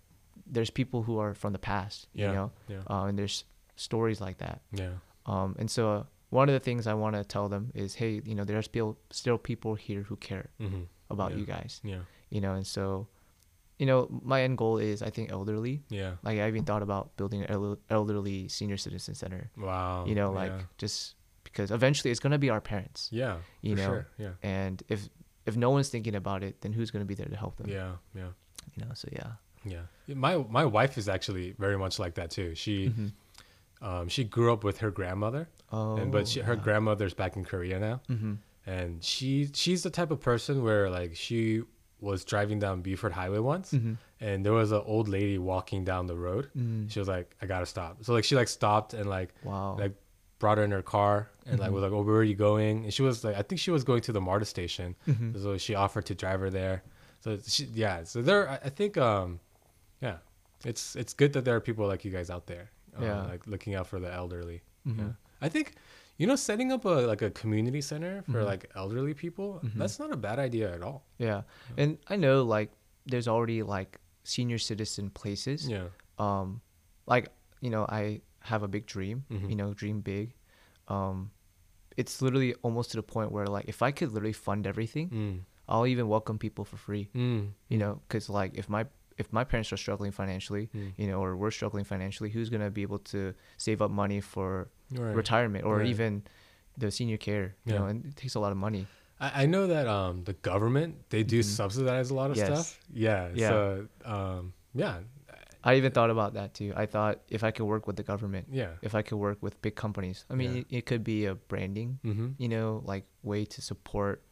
there's 0.45 0.69
people 0.71 1.03
who 1.03 1.19
are 1.19 1.33
from 1.33 1.53
the 1.53 1.59
past, 1.59 2.07
Yeah. 2.13 2.27
you 2.27 2.33
know, 2.33 2.51
Yeah. 2.67 2.81
uh, 2.89 3.05
and 3.05 3.17
there's 3.17 3.43
stories 3.75 4.19
like 4.21 4.37
that. 4.39 4.61
Yeah. 4.71 4.93
Um, 5.25 5.55
and 5.59 5.69
so 5.69 5.91
uh, 5.91 6.03
one 6.29 6.49
of 6.49 6.53
the 6.53 6.59
things 6.59 6.87
I 6.87 6.93
want 6.95 7.15
to 7.15 7.23
tell 7.23 7.49
them 7.49 7.71
is, 7.75 7.95
hey, 7.95 8.21
you 8.25 8.33
know, 8.35 8.43
there's 8.45 8.65
still 8.65 8.97
still 9.11 9.37
people 9.37 9.75
here 9.75 10.03
who 10.03 10.15
care 10.15 10.49
Mm-hmm. 10.59 10.83
about 11.09 11.31
Yeah. 11.31 11.37
you 11.37 11.45
guys, 11.45 11.81
Yeah. 11.83 12.01
you 12.29 12.41
know, 12.41 12.53
and 12.53 12.65
so, 12.65 13.07
you 13.77 13.85
know, 13.85 14.07
my 14.23 14.41
end 14.41 14.57
goal 14.57 14.77
is 14.79 15.01
I 15.01 15.09
think 15.11 15.31
elderly. 15.31 15.83
Yeah. 15.89 16.15
Like 16.23 16.39
I 16.39 16.47
even 16.47 16.65
thought 16.65 16.81
about 16.81 17.15
building 17.17 17.43
an 17.43 17.77
elderly 17.89 18.47
senior 18.49 18.77
citizen 18.77 19.15
center, 19.15 19.49
Wow. 19.57 20.05
you 20.05 20.15
know, 20.15 20.31
like 20.31 20.51
yeah. 20.51 20.63
just 20.77 21.15
because 21.51 21.71
eventually 21.71 22.11
it's 22.11 22.19
gonna 22.19 22.37
be 22.37 22.49
our 22.49 22.61
parents, 22.61 23.09
Yeah. 23.11 23.37
you 23.61 23.75
for 23.75 23.81
know, 23.81 23.87
Sure. 23.89 24.07
Yeah. 24.17 24.31
and 24.43 24.81
if 24.87 25.09
if 25.45 25.55
no 25.57 25.69
one's 25.71 25.89
thinking 25.89 26.15
about 26.15 26.43
it, 26.43 26.61
then 26.61 26.73
who's 26.73 26.91
gonna 26.91 27.05
be 27.05 27.15
there 27.15 27.25
to 27.27 27.35
help 27.35 27.57
them? 27.57 27.69
Yeah. 27.69 27.93
Yeah. 28.13 28.29
You 28.75 28.85
know, 28.85 28.91
so 28.93 29.07
yeah. 29.11 29.31
Yeah. 29.65 30.15
My 30.15 30.37
my 30.37 30.65
wife 30.65 30.97
is 30.97 31.09
actually 31.09 31.53
very 31.57 31.77
much 31.77 31.99
like 31.99 32.15
that 32.15 32.29
too. 32.31 32.55
She 32.55 32.89
Mhm. 32.89 33.11
um 33.81 34.07
she 34.09 34.23
grew 34.23 34.53
up 34.53 34.63
with 34.63 34.79
her 34.79 34.91
grandmother, 34.91 35.47
Oh, 35.71 35.97
and 35.97 36.11
but 36.11 36.27
she, 36.27 36.39
her 36.41 36.53
yeah. 36.55 36.63
grandmother's 36.63 37.13
back 37.13 37.35
in 37.35 37.45
Korea 37.45 37.79
now, 37.79 38.01
Mm-hmm. 38.09 38.33
and 38.65 39.03
she 39.03 39.49
she's 39.53 39.83
the 39.83 39.89
type 39.89 40.11
of 40.11 40.19
person 40.21 40.63
where 40.63 40.89
like 40.89 41.15
she 41.15 41.63
was 42.01 42.23
driving 42.23 42.59
down 42.59 42.81
Buford 42.81 43.11
Highway 43.11 43.39
once, 43.39 43.73
Mm-hmm. 43.73 43.93
and 44.21 44.45
there 44.45 44.53
was 44.53 44.71
an 44.71 44.81
old 44.85 45.07
lady 45.09 45.37
walking 45.37 45.83
down 45.83 46.07
the 46.07 46.15
road. 46.15 46.49
Mm. 46.57 46.89
She 46.89 46.97
was 46.99 47.07
like, 47.09 47.35
"I 47.41 47.45
gotta 47.45 47.65
stop." 47.65 48.03
So 48.05 48.13
like 48.13 48.23
she 48.23 48.35
like 48.35 48.47
stopped 48.47 48.93
and 48.93 49.09
like 49.09 49.33
Wow. 49.43 49.77
like 49.77 49.95
brought 50.39 50.57
her 50.57 50.63
in 50.63 50.71
her 50.71 50.81
car 50.81 51.29
and 51.45 51.59
like 51.59 51.69
Mhm. 51.69 51.73
was 51.73 51.83
like, 51.83 51.91
"Oh, 51.91 52.01
where 52.01 52.15
are 52.17 52.23
you 52.23 52.35
going?" 52.35 52.83
And 52.85 52.93
she 52.93 53.01
was 53.03 53.23
like, 53.23 53.35
I 53.35 53.41
think 53.41 53.59
she 53.59 53.71
was 53.71 53.83
going 53.83 54.01
to 54.01 54.11
the 54.11 54.21
MARTA 54.21 54.45
station, 54.45 54.95
Mhm. 55.07 55.41
so 55.41 55.57
she 55.57 55.75
offered 55.75 56.05
to 56.07 56.15
drive 56.15 56.39
her 56.39 56.49
there. 56.49 56.83
So 57.21 57.37
she, 57.45 57.65
yeah, 57.73 58.03
so 58.05 58.21
there, 58.21 58.49
I 58.49 58.69
think, 58.69 58.97
um, 58.97 59.39
yeah, 60.01 60.17
it's 60.65 60.95
it's 60.95 61.13
good 61.13 61.33
that 61.33 61.43
there 61.45 61.55
are 61.55 61.59
people 61.61 61.85
like 61.87 62.05
you 62.05 62.11
guys 62.11 62.29
out 62.29 62.47
there, 62.47 62.71
uh, 62.97 63.03
Yeah. 63.03 63.23
like 63.25 63.45
looking 63.47 63.75
out 63.75 63.87
for 63.87 63.99
the 63.99 64.11
elderly. 64.11 64.61
Mhm. 64.87 64.97
Yeah, 64.99 65.11
I 65.41 65.49
think, 65.49 65.75
you 66.17 66.25
know, 66.27 66.35
setting 66.37 66.71
up 66.71 66.85
a 66.85 66.89
like 67.11 67.21
a 67.21 67.31
community 67.31 67.81
center 67.81 68.21
for 68.23 68.39
Mhm. 68.41 68.45
like 68.45 68.71
elderly 68.75 69.13
people, 69.13 69.59
Mhm. 69.63 69.75
that's 69.77 69.99
not 69.99 70.11
a 70.13 70.17
bad 70.17 70.39
idea 70.39 70.73
at 70.73 70.81
all. 70.81 71.03
Yeah. 71.17 71.43
And 71.77 71.97
I 72.07 72.15
know 72.15 72.43
like 72.43 72.71
there's 73.05 73.27
already 73.27 73.63
like 73.63 73.99
senior 74.23 74.57
citizen 74.59 75.09
places. 75.09 75.67
Yeah, 75.67 75.87
Um 76.17 76.61
like, 77.07 77.29
you 77.59 77.69
know, 77.71 77.85
I 77.89 78.21
have 78.41 78.63
a 78.63 78.67
big 78.67 78.85
dream, 78.85 79.25
Mhm. 79.29 79.49
you 79.49 79.55
know, 79.55 79.73
dream 79.73 80.01
big. 80.01 80.33
Um 80.87 81.31
it's 81.97 82.21
literally 82.21 82.53
almost 82.61 82.91
to 82.91 82.97
the 82.97 83.03
point 83.03 83.31
where 83.31 83.45
like 83.47 83.65
if 83.67 83.81
I 83.81 83.91
could 83.91 84.11
literally 84.11 84.33
fund 84.33 84.65
everything, 84.65 85.09
mm. 85.09 85.39
I'll 85.67 85.85
even 85.85 86.07
welcome 86.07 86.37
people 86.39 86.65
for 86.65 86.77
free, 86.77 87.09
Mm. 87.13 87.51
you 87.67 87.77
know, 87.77 88.01
cuz 88.09 88.29
like 88.29 88.57
if 88.57 88.69
my 88.69 88.85
if 89.17 89.33
my 89.33 89.43
parents 89.43 89.73
are 89.73 89.77
struggling 89.77 90.11
financially, 90.11 90.69
Mm. 90.73 90.93
you 90.97 91.07
know, 91.07 91.19
or 91.21 91.35
we're 91.35 91.51
struggling 91.51 91.83
financially, 91.83 92.29
who's 92.29 92.49
going 92.49 92.61
to 92.61 92.71
be 92.71 92.83
able 92.83 92.99
to 92.99 93.33
save 93.57 93.81
up 93.81 93.91
money 93.91 94.21
for 94.21 94.69
Right. 94.91 95.13
retirement 95.13 95.65
or 95.65 95.79
Right. 95.79 95.87
even 95.87 96.23
the 96.77 96.89
senior 96.89 97.17
care, 97.17 97.55
you 97.65 97.73
Yeah. 97.73 97.79
know, 97.79 97.85
and 97.87 98.05
it 98.05 98.15
takes 98.15 98.35
a 98.35 98.39
lot 98.39 98.53
of 98.53 98.57
money. 98.57 98.87
I, 99.19 99.43
I 99.43 99.45
know 99.45 99.67
that 99.67 99.85
um 99.87 100.23
the 100.23 100.33
government 100.33 101.09
they 101.09 101.23
do 101.23 101.39
Mhm. 101.39 101.43
subsidize 101.43 102.09
a 102.11 102.15
lot 102.15 102.31
of 102.31 102.37
Yes. 102.37 102.47
stuff. 102.47 102.79
Yeah. 102.93 103.29
Yeah. 103.35 103.49
So 103.49 103.87
um 104.05 104.53
yeah 104.73 105.01
I 105.63 105.75
even 105.75 105.91
thought 105.91 106.09
about 106.09 106.33
that 106.35 106.53
too. 106.53 106.71
I 106.75 106.85
thought 106.85 107.19
if 107.27 107.43
I 107.43 107.51
could 107.51 107.65
work 107.65 107.85
with 107.87 107.95
the 107.97 108.03
government, 108.03 108.47
yeah. 108.51 108.69
if 108.81 108.95
I 108.95 109.01
could 109.01 109.17
work 109.17 109.39
with 109.41 109.61
big 109.61 109.75
companies. 109.75 110.25
I 110.29 110.35
mean, 110.35 110.51
Yeah. 110.53 110.59
it, 110.61 110.67
it 110.77 110.85
could 110.85 111.03
be 111.03 111.25
a 111.25 111.35
branding, 111.35 111.99
Mm-hmm. 112.05 112.29
you 112.37 112.47
know, 112.49 112.81
like 112.85 113.05
way 113.23 113.45
to 113.45 113.61
support 113.61 114.23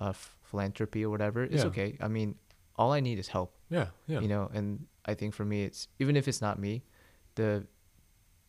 uh, 0.00 0.08
f- 0.10 0.36
philanthropy 0.42 1.04
or 1.04 1.10
whatever. 1.10 1.44
It's 1.44 1.62
Yeah. 1.62 1.70
okay. 1.70 1.96
I 2.00 2.08
mean, 2.08 2.34
all 2.76 2.92
I 2.92 3.00
need 3.00 3.18
is 3.18 3.28
help, 3.28 3.54
Yeah. 3.70 3.88
Yeah. 4.06 4.20
you 4.20 4.28
know. 4.28 4.50
And 4.52 4.86
I 5.04 5.14
think 5.14 5.34
for 5.34 5.44
me, 5.44 5.64
it's 5.64 5.86
even 6.00 6.16
if 6.16 6.26
it's 6.26 6.40
not 6.40 6.58
me, 6.58 6.82
the 7.36 7.66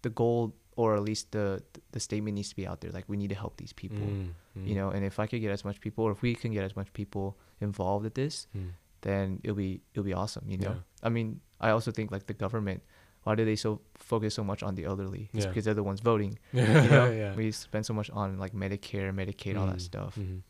the 0.02 0.10
goal 0.10 0.56
or 0.76 0.96
at 0.96 1.04
least 1.04 1.32
the 1.32 1.62
the 1.92 2.00
statement 2.00 2.34
needs 2.36 2.50
to 2.50 2.56
be 2.56 2.66
out 2.66 2.82
there. 2.82 2.92
Like 2.92 3.06
we 3.08 3.16
need 3.18 3.30
to 3.30 3.36
help 3.36 3.58
these 3.58 3.74
people, 3.74 4.08
Mm, 4.08 4.34
you 4.68 4.74
know. 4.76 4.90
And 4.90 5.06
if 5.06 5.20
I 5.20 5.28
could 5.28 5.42
get 5.42 5.52
as 5.52 5.64
much 5.64 5.80
people, 5.80 6.04
or 6.06 6.12
if 6.12 6.22
we 6.24 6.34
can 6.36 6.52
get 6.52 6.64
as 6.64 6.76
much 6.76 6.92
people 6.94 7.38
involved 7.62 8.04
with 8.06 8.16
this, 8.16 8.48
mm. 8.58 8.72
then 9.02 9.40
it'll 9.44 9.56
be 9.56 9.82
it'll 9.94 10.04
be 10.04 10.14
awesome, 10.14 10.46
you 10.50 10.58
know. 10.58 10.72
Yeah. 10.72 11.08
I 11.08 11.10
mean, 11.10 11.42
I 11.68 11.70
also 11.72 11.92
think 11.92 12.12
like 12.12 12.26
the 12.28 12.34
government. 12.46 12.82
Why 13.26 13.36
do 13.36 13.46
they 13.46 13.56
so 13.56 13.80
focus 13.96 14.34
so 14.36 14.44
much 14.44 14.62
on 14.68 14.76
the 14.76 14.84
elderly? 14.84 15.24
It's 15.34 15.46
Yeah. 15.46 15.50
because 15.52 15.64
they're 15.66 15.80
the 15.84 15.88
ones 15.92 16.02
voting. 16.12 16.34
yeah. 16.52 16.84
You 16.86 16.90
know, 16.96 17.08
yeah. 17.12 17.34
we 17.40 17.52
spend 17.52 17.86
so 17.86 17.94
much 18.00 18.10
on 18.12 18.38
like 18.44 18.54
Medicare, 18.64 19.10
Medicaid, 19.22 19.56
all 19.60 19.68
that 19.68 19.78
Mm, 19.84 19.92
stuff. 19.92 20.14
mhm. 20.20 20.42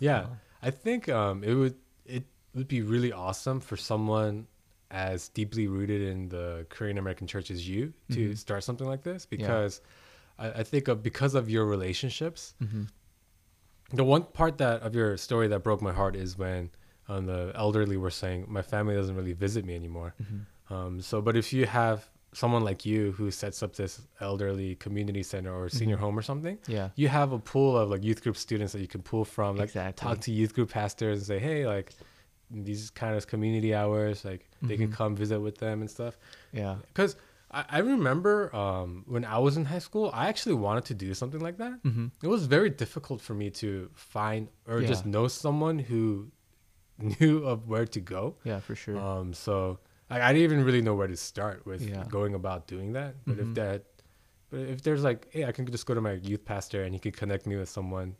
Yeah. 0.00 0.20
Uh, 0.20 0.26
I 0.68 0.70
think 0.84 1.08
um 1.08 1.36
it 1.50 1.54
would 1.60 1.76
it 2.16 2.24
would 2.54 2.68
be 2.68 2.82
really 2.94 3.12
awesome 3.26 3.58
for 3.68 3.76
someone 3.90 4.34
as 4.90 5.28
deeply 5.40 5.66
rooted 5.76 6.02
in 6.12 6.28
the 6.28 6.66
Korean 6.68 6.98
American 6.98 7.26
church 7.26 7.48
as 7.50 7.60
you 7.66 7.82
to 8.10 8.22
Mhm. 8.30 8.36
start 8.44 8.60
something 8.68 8.86
like 8.92 9.02
this 9.10 9.24
because 9.24 9.80
I, 10.38 10.46
I 10.60 10.62
think 10.72 10.84
of 10.92 11.02
because 11.02 11.34
of 11.40 11.48
your 11.54 11.64
relationships 11.76 12.40
mhm. 12.60 12.88
the 14.00 14.04
one 14.04 14.22
part 14.24 14.58
that 14.58 14.82
of 14.82 14.94
your 14.94 15.16
story 15.16 15.48
that 15.48 15.60
broke 15.62 15.80
my 15.80 15.92
heart 16.00 16.14
is 16.24 16.36
when 16.36 16.70
um, 17.08 17.26
the 17.26 17.52
elderly 17.54 17.96
were 17.96 18.10
saying 18.10 18.44
my 18.48 18.62
family 18.62 18.94
doesn't 18.94 19.16
really 19.16 19.32
visit 19.32 19.64
me 19.64 19.74
anymore 19.74 20.14
Mhm. 20.22 20.46
um, 20.74 21.00
so 21.00 21.20
but 21.20 21.36
if 21.36 21.52
you 21.52 21.66
have 21.66 22.08
someone 22.34 22.64
like 22.64 22.86
you 22.86 23.12
who 23.12 23.30
sets 23.30 23.62
up 23.62 23.76
this 23.76 24.00
elderly 24.20 24.74
community 24.76 25.22
center 25.22 25.52
or 25.54 25.68
senior 25.68 25.96
Mhm. 25.96 26.00
home 26.00 26.18
or 26.18 26.22
something 26.22 26.56
Yeah. 26.66 26.88
you 26.94 27.08
have 27.08 27.32
a 27.32 27.38
pool 27.38 27.76
of 27.76 27.90
like 27.90 28.02
youth 28.02 28.22
group 28.22 28.36
students 28.36 28.72
that 28.72 28.80
you 28.80 28.88
can 28.88 29.02
pull 29.02 29.24
from 29.24 29.56
like 29.56 29.68
Exactly. 29.70 30.00
talk 30.06 30.20
to 30.22 30.30
youth 30.32 30.54
group 30.54 30.70
pastors 30.70 31.18
and 31.18 31.26
say 31.26 31.38
hey 31.38 31.66
like 31.66 31.92
these 32.50 32.90
kind 32.90 33.16
of 33.16 33.26
community 33.26 33.74
hours 33.74 34.24
like 34.24 34.48
they 34.62 34.76
can 34.76 34.88
Mhm. 34.90 34.92
come 34.94 35.16
visit 35.16 35.40
with 35.40 35.58
them 35.58 35.80
and 35.80 35.90
stuff 35.90 36.18
Yeah. 36.52 36.76
because 36.88 37.16
I, 37.50 37.64
I 37.68 37.78
remember 37.80 38.54
um, 38.56 39.04
when 39.06 39.24
i 39.26 39.38
was 39.38 39.56
in 39.58 39.64
high 39.66 39.78
school 39.88 40.10
i 40.14 40.28
actually 40.28 40.54
wanted 40.54 40.84
to 40.86 40.94
do 40.94 41.12
something 41.14 41.40
like 41.40 41.58
that 41.58 41.74
hmm 41.82 42.06
it 42.22 42.28
was 42.28 42.46
very 42.46 42.70
difficult 42.70 43.20
for 43.20 43.34
me 43.34 43.50
to 43.62 43.90
find 43.94 44.48
or 44.66 44.80
just 44.82 45.04
know 45.04 45.28
someone 45.28 45.78
who 45.78 46.30
knew 47.20 47.44
of 47.44 47.68
where 47.68 47.86
to 47.86 48.00
go 48.00 48.36
Yeah, 48.44 48.60
for 48.60 48.74
sure. 48.74 48.98
um, 48.98 49.32
so 49.34 49.78
like, 50.10 50.22
i 50.22 50.32
didn't 50.32 50.44
even 50.44 50.64
really 50.64 50.82
know 50.82 50.94
where 50.94 51.08
to 51.08 51.16
start 51.16 51.64
with 51.66 51.82
Yeah. 51.82 52.04
going 52.08 52.34
about 52.34 52.66
doing 52.66 52.92
that 52.92 53.14
but 53.26 53.38
if 53.38 53.46
Mhm. 53.48 53.54
that 53.54 53.84
but 54.50 54.60
if 54.60 54.82
there's 54.82 55.02
like 55.02 55.26
hey 55.30 55.44
i 55.44 55.52
can 55.52 55.64
just 55.66 55.86
go 55.86 55.94
to 55.94 56.00
my 56.00 56.12
youth 56.12 56.44
pastor 56.44 56.82
and 56.84 56.94
he 56.94 57.00
could 57.00 57.16
connect 57.16 57.46
me 57.46 57.56
with 57.56 57.68
someone 57.68 58.16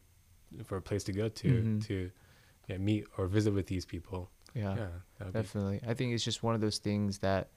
for 0.65 0.77
a 0.77 0.83
place 0.83 1.05
to 1.05 1.13
go 1.13 1.29
to 1.29 1.49
Mhm. 1.63 1.85
to 1.87 2.11
yeah, 2.69 2.79
meet 2.79 3.05
or 3.19 3.27
visit 3.27 3.53
with 3.55 3.67
these 3.67 3.85
people 3.85 4.31
yeah, 4.55 4.77
yeah, 4.77 4.89
would 5.19 5.33
be- 5.33 5.39
definitely. 5.41 5.81
I 5.87 5.95
think 5.95 6.13
it's 6.15 6.23
just 6.25 6.43
one 6.43 6.55
of 6.55 6.61
those 6.61 6.79
things 6.79 7.19
that 7.19 7.49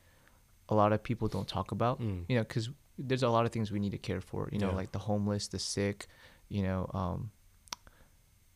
a 0.69 0.75
lot 0.75 0.93
of 0.93 1.03
people 1.03 1.27
don't 1.27 1.47
talk 1.47 1.71
about. 1.71 1.99
Mm. 2.01 2.23
You 2.29 2.35
know, 2.37 2.43
because 2.43 2.69
there's 2.97 3.21
a 3.21 3.29
lot 3.29 3.45
of 3.45 3.51
things 3.51 3.69
we 3.69 3.79
need 3.81 3.91
to 3.91 3.97
care 3.97 4.21
for. 4.21 4.47
You 4.53 4.59
know, 4.59 4.69
Yeah. 4.69 4.75
like 4.81 4.91
the 4.93 4.99
homeless, 4.99 5.47
the 5.49 5.59
sick. 5.59 6.07
You 6.47 6.63
know, 6.63 6.89
um, 6.93 7.31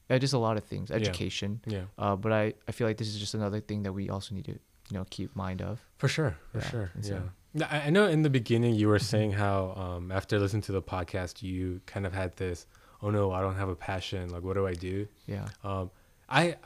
yeah, 0.10 0.18
just 0.18 0.34
a 0.34 0.38
lot 0.40 0.58
of 0.58 0.64
things. 0.64 0.92
Education. 0.92 1.62
yeah 1.66 1.86
Uh, 1.98 2.16
but 2.16 2.32
I, 2.32 2.54
I 2.68 2.72
feel 2.72 2.88
like 2.88 2.98
this 2.98 3.08
is 3.08 3.20
just 3.20 3.34
another 3.34 3.60
thing 3.62 3.84
that 3.84 3.94
we 3.94 4.10
also 4.10 4.36
need 4.36 4.46
to 4.46 4.52
you 4.90 4.98
know 4.98 5.06
keep 5.10 5.36
mind 5.36 5.62
of. 5.62 5.80
For 5.98 6.08
sure, 6.08 6.36
for 6.52 6.60
Yeah, 6.60 6.70
sure. 6.70 6.92
and 6.96 7.06
Yeah. 7.06 7.86
I 7.88 7.90
know 7.90 8.06
in 8.08 8.22
the 8.22 8.30
beginning 8.30 8.76
you 8.76 8.88
were 8.88 9.00
saying 9.14 9.32
how 9.34 9.74
um, 9.84 10.12
after 10.12 10.38
listening 10.40 10.64
to 10.64 10.72
the 10.72 10.82
podcast 10.82 11.42
you 11.42 11.82
kind 11.86 12.06
of 12.06 12.14
had 12.14 12.36
this, 12.38 12.66
oh 13.02 13.10
no, 13.10 13.32
I 13.32 13.42
don't 13.42 13.56
have 13.56 13.70
a 13.70 13.76
passion. 13.76 14.30
Like, 14.30 14.44
what 14.44 14.56
do 14.56 14.66
I 14.68 14.74
do? 14.74 15.08
Yeah. 15.28 15.48
Um, 15.64 15.90
I, 16.30 16.58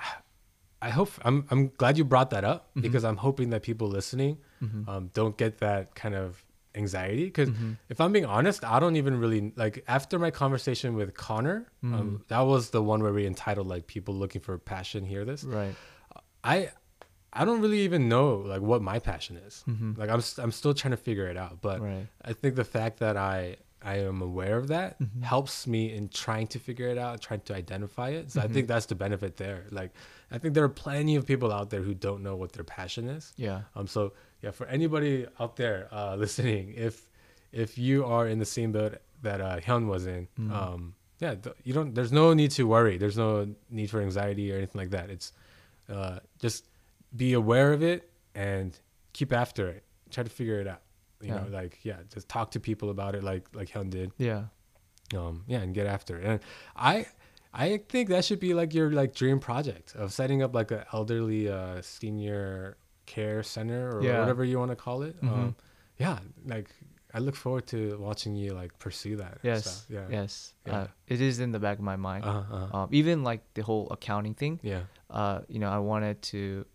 I 0.82 0.90
hope 0.90 1.10
I'm 1.24 1.46
I'm 1.52 1.72
glad 1.78 1.98
you 1.98 2.04
brought 2.04 2.30
that 2.32 2.44
up 2.44 2.62
Mhm. 2.76 2.82
because 2.82 3.04
I'm 3.06 3.18
hoping 3.18 3.50
that 3.52 3.62
people 3.64 3.88
listening 3.88 4.38
hmm 4.60 4.84
um, 4.90 5.10
don't 5.14 5.36
get 5.38 5.58
that 5.60 5.96
kind 5.96 6.16
of 6.16 6.44
anxiety. 6.76 7.26
Because 7.26 7.50
Mhm. 7.50 7.78
if 7.90 8.02
I'm 8.02 8.12
being 8.12 8.26
honest, 8.26 8.64
I 8.64 8.80
don't 8.80 8.96
even 8.96 9.20
really 9.20 9.54
like 9.56 9.84
after 9.88 10.18
my 10.20 10.32
conversation 10.32 10.96
with 10.96 11.14
Connor. 11.14 11.68
Mhm. 11.84 11.94
Um, 11.94 12.24
that 12.30 12.42
was 12.42 12.70
the 12.72 12.82
one 12.82 13.02
where 13.04 13.14
we 13.14 13.26
entitled 13.26 13.68
like 13.68 13.88
people 13.88 14.14
looking 14.16 14.42
for 14.42 14.58
passion 14.58 15.06
hear 15.06 15.26
this. 15.26 15.44
Right. 15.44 15.76
I 16.44 16.72
I 17.36 17.46
don't 17.46 17.62
really 17.62 17.80
even 17.80 18.08
know 18.10 18.36
like 18.38 18.62
what 18.62 18.82
my 18.84 19.00
passion 19.00 19.38
is. 19.38 19.64
Mhm. 19.68 19.98
Like 19.98 20.10
I'm 20.10 20.22
st- 20.22 20.44
I'm 20.44 20.52
still 20.52 20.74
trying 20.74 20.92
to 20.92 20.98
figure 20.98 21.28
it 21.28 21.38
out, 21.38 21.62
but 21.62 21.82
right. 21.82 22.08
I 22.24 22.34
think 22.34 22.56
the 22.56 22.64
fact 22.64 23.00
that 23.00 23.18
I 23.18 23.58
I 23.86 23.98
am 23.98 24.22
aware 24.22 24.58
of 24.58 24.68
that 24.70 24.98
Mhm. 25.02 25.24
helps 25.24 25.68
me 25.68 25.92
in 25.94 26.08
trying 26.08 26.48
to 26.48 26.60
figure 26.60 26.88
it 26.88 26.98
out, 26.98 27.20
trying 27.22 27.42
to 27.42 27.54
identify 27.56 28.10
it. 28.12 28.32
So 28.32 28.40
I 28.40 28.48
Mhm. 28.48 28.54
think 28.54 28.68
that's 28.70 28.86
the 28.86 28.96
benefit 28.96 29.36
there. 29.38 29.66
Like 29.72 29.92
I 30.32 30.38
think 30.38 30.54
there 30.54 30.64
are 30.64 30.70
plenty 30.70 31.16
of 31.18 31.26
people 31.26 31.52
out 31.52 31.70
there 31.70 31.82
who 31.82 31.94
don't 31.94 32.24
know 32.24 32.36
what 32.38 32.54
their 32.54 32.64
passion 32.64 33.10
is. 33.10 33.34
Yeah. 33.36 33.64
Um, 33.76 33.88
so 33.88 34.14
yeah, 34.44 34.52
for 34.52 34.66
anybody 34.68 35.26
out 35.40 35.56
there 35.56 35.88
uh, 35.92 36.16
listening, 36.24 36.74
if 36.78 37.10
if 37.52 37.78
you 37.78 38.06
are 38.06 38.28
in 38.28 38.38
the 38.40 38.46
same 38.58 38.72
boat 38.72 38.98
that 39.24 39.40
uh, 39.42 39.60
Hyun 39.60 39.88
was 39.88 40.06
in, 40.06 40.28
Mm. 40.40 40.52
um, 40.52 40.96
yeah, 41.20 41.36
th- 41.36 41.56
you 41.64 41.74
don't. 41.74 41.96
There's 41.96 42.12
no 42.12 42.34
need 42.34 42.52
to 42.52 42.68
worry. 42.68 42.98
There's 42.98 43.18
no 43.18 43.48
need 43.70 43.90
for 43.90 44.02
anxiety 44.02 44.52
or 44.52 44.58
anything 44.58 44.80
like 44.84 44.90
that. 44.92 45.10
It's 45.10 45.32
uh, 45.90 46.20
just 46.40 46.68
be 47.16 47.34
aware 47.34 47.72
of 47.74 47.82
it 47.82 48.10
and 48.36 48.78
keep 49.14 49.32
after 49.32 49.70
it. 49.70 49.84
Try 50.12 50.24
to 50.24 50.30
figure 50.30 50.60
it 50.60 50.68
out. 50.68 50.82
You 51.22 51.32
know, 51.32 51.48
like 51.50 51.80
yeah, 51.84 52.00
just 52.14 52.28
talk 52.28 52.52
to 52.52 52.60
people 52.60 52.90
about 52.90 53.16
it, 53.16 53.24
like 53.24 53.46
like 53.56 53.70
Hyun 53.70 53.90
did. 53.90 54.12
Yeah. 54.18 54.44
Um, 55.16 55.44
yeah, 55.48 55.60
and 55.62 55.74
get 55.74 55.86
after 55.88 56.18
it. 56.20 56.26
And 56.26 56.40
I 56.76 57.06
I 57.54 57.78
think 57.88 58.10
that 58.10 58.26
should 58.26 58.40
be 58.42 58.54
like 58.54 58.74
your 58.74 58.92
like 58.92 59.14
dream 59.16 59.40
project 59.40 59.96
of 59.96 60.12
setting 60.12 60.42
up 60.44 60.54
like 60.54 60.72
a 60.72 60.86
elderly 60.92 61.48
uh, 61.48 61.82
senior 61.82 62.76
care 63.06 63.44
center 63.44 63.98
or 63.98 64.04
Yeah. 64.04 64.20
whatever 64.20 64.44
you 64.44 64.58
want 64.60 64.72
to 64.72 64.76
call 64.76 65.02
it. 65.04 65.16
Mhm. 65.22 65.30
Um, 65.32 65.56
yeah, 65.98 66.20
like 66.46 66.70
I 67.14 67.20
look 67.20 67.36
forward 67.36 67.68
to 67.68 67.98
watching 68.00 68.36
you 68.36 68.54
like 68.54 68.78
pursue 68.80 69.16
that. 69.18 69.38
Yes. 69.44 69.86
Yeah. 69.90 70.08
Yes. 70.10 70.54
Yeah. 70.66 70.76
Uh, 70.78 70.88
it 71.08 71.22
is 71.22 71.40
in 71.40 71.52
the 71.52 71.60
back 71.60 71.78
of 71.78 71.84
my 71.84 71.96
mind. 71.96 72.26
Uh-huh, 72.26 72.56
uh-huh. 72.56 72.78
Um, 72.78 72.90
even 72.92 73.24
like 73.24 73.42
the 73.54 73.62
whole 73.62 73.88
accounting 73.92 74.34
thing. 74.34 74.60
yeah. 74.64 74.84
Uh, 75.10 75.42
you 75.48 75.60
know, 75.60 75.70
I 75.70 75.78
wanted 75.78 76.22
to 76.34 76.66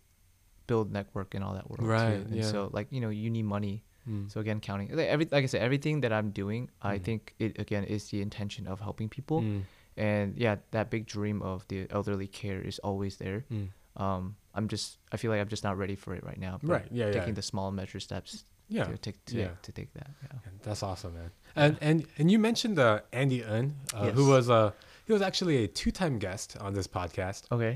build 0.69 0.93
network 0.93 1.35
and 1.35 1.43
all 1.43 1.55
that 1.55 1.69
world 1.69 1.83
Right, 1.83 2.17
too. 2.23 2.27
And 2.29 2.37
yeah. 2.37 2.51
so 2.51 2.71
like 2.73 2.87
you 2.93 3.01
know, 3.01 3.09
you 3.11 3.31
need 3.31 3.45
money. 3.47 3.83
Mm. 4.09 4.31
So 4.31 4.41
again, 4.41 4.61
counting 4.61 4.89
like 4.95 5.09
every 5.09 5.27
like 5.31 5.43
I 5.45 5.47
said, 5.47 5.61
everything 5.63 6.01
that 6.03 6.13
I'm 6.13 6.31
doing, 6.31 6.71
I 6.83 6.99
Mm. 6.99 7.03
think 7.05 7.35
it 7.39 7.59
again 7.59 7.85
is 7.85 8.09
the 8.11 8.21
intention 8.23 8.67
of 8.69 8.81
helping 8.81 9.09
people. 9.09 9.41
Mm, 9.43 9.63
And 9.99 10.37
yeah, 10.39 10.57
that 10.71 10.91
big 10.91 11.07
dream 11.07 11.43
of 11.43 11.67
the 11.67 11.89
elderly 11.91 12.29
care 12.29 12.61
is 12.63 12.79
always 12.81 13.17
there. 13.17 13.45
mm. 13.51 13.69
Um, 13.97 14.37
I'm 14.59 14.69
just 14.69 14.99
I 15.13 15.17
feel 15.17 15.31
like 15.33 15.41
I'm 15.41 15.49
just 15.49 15.65
not 15.65 15.79
ready 15.79 15.97
for 15.97 16.15
it 16.19 16.23
right 16.31 16.41
now. 16.49 16.59
Right, 16.63 16.87
yeah, 16.91 17.07
yeah. 17.07 17.13
Taking 17.19 17.35
the 17.35 17.43
small 17.53 17.71
measure 17.81 18.01
steps 18.01 18.45
Yeah. 18.69 18.85
to 18.85 18.99
take 18.99 19.19
to, 19.27 19.37
yeah. 19.37 19.49
to 19.67 19.71
take 19.73 19.91
that. 19.95 20.11
Yeah. 20.23 20.39
That's 20.67 20.83
awesome, 20.83 21.13
man. 21.15 21.31
And 21.57 21.79
and 21.81 21.99
and 22.19 22.31
you 22.33 22.39
mentioned 22.39 22.79
uh, 22.79 23.01
Andy 23.13 23.41
Un, 23.45 23.67
uh, 23.95 24.11
who 24.17 24.25
was 24.35 24.51
uh, 24.51 24.73
he 25.07 25.13
was 25.17 25.23
actually 25.23 25.57
a 25.65 25.69
two-time 25.81 26.19
guest 26.19 26.57
on 26.61 26.75
this 26.75 26.87
podcast. 26.99 27.41
Okay. 27.57 27.75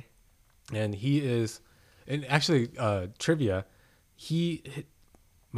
and 0.82 0.94
he 0.94 1.12
is 1.38 1.60
and 2.10 2.24
actually 2.36 2.64
uh 2.78 3.06
trivia 3.18 3.64
he 4.26 4.40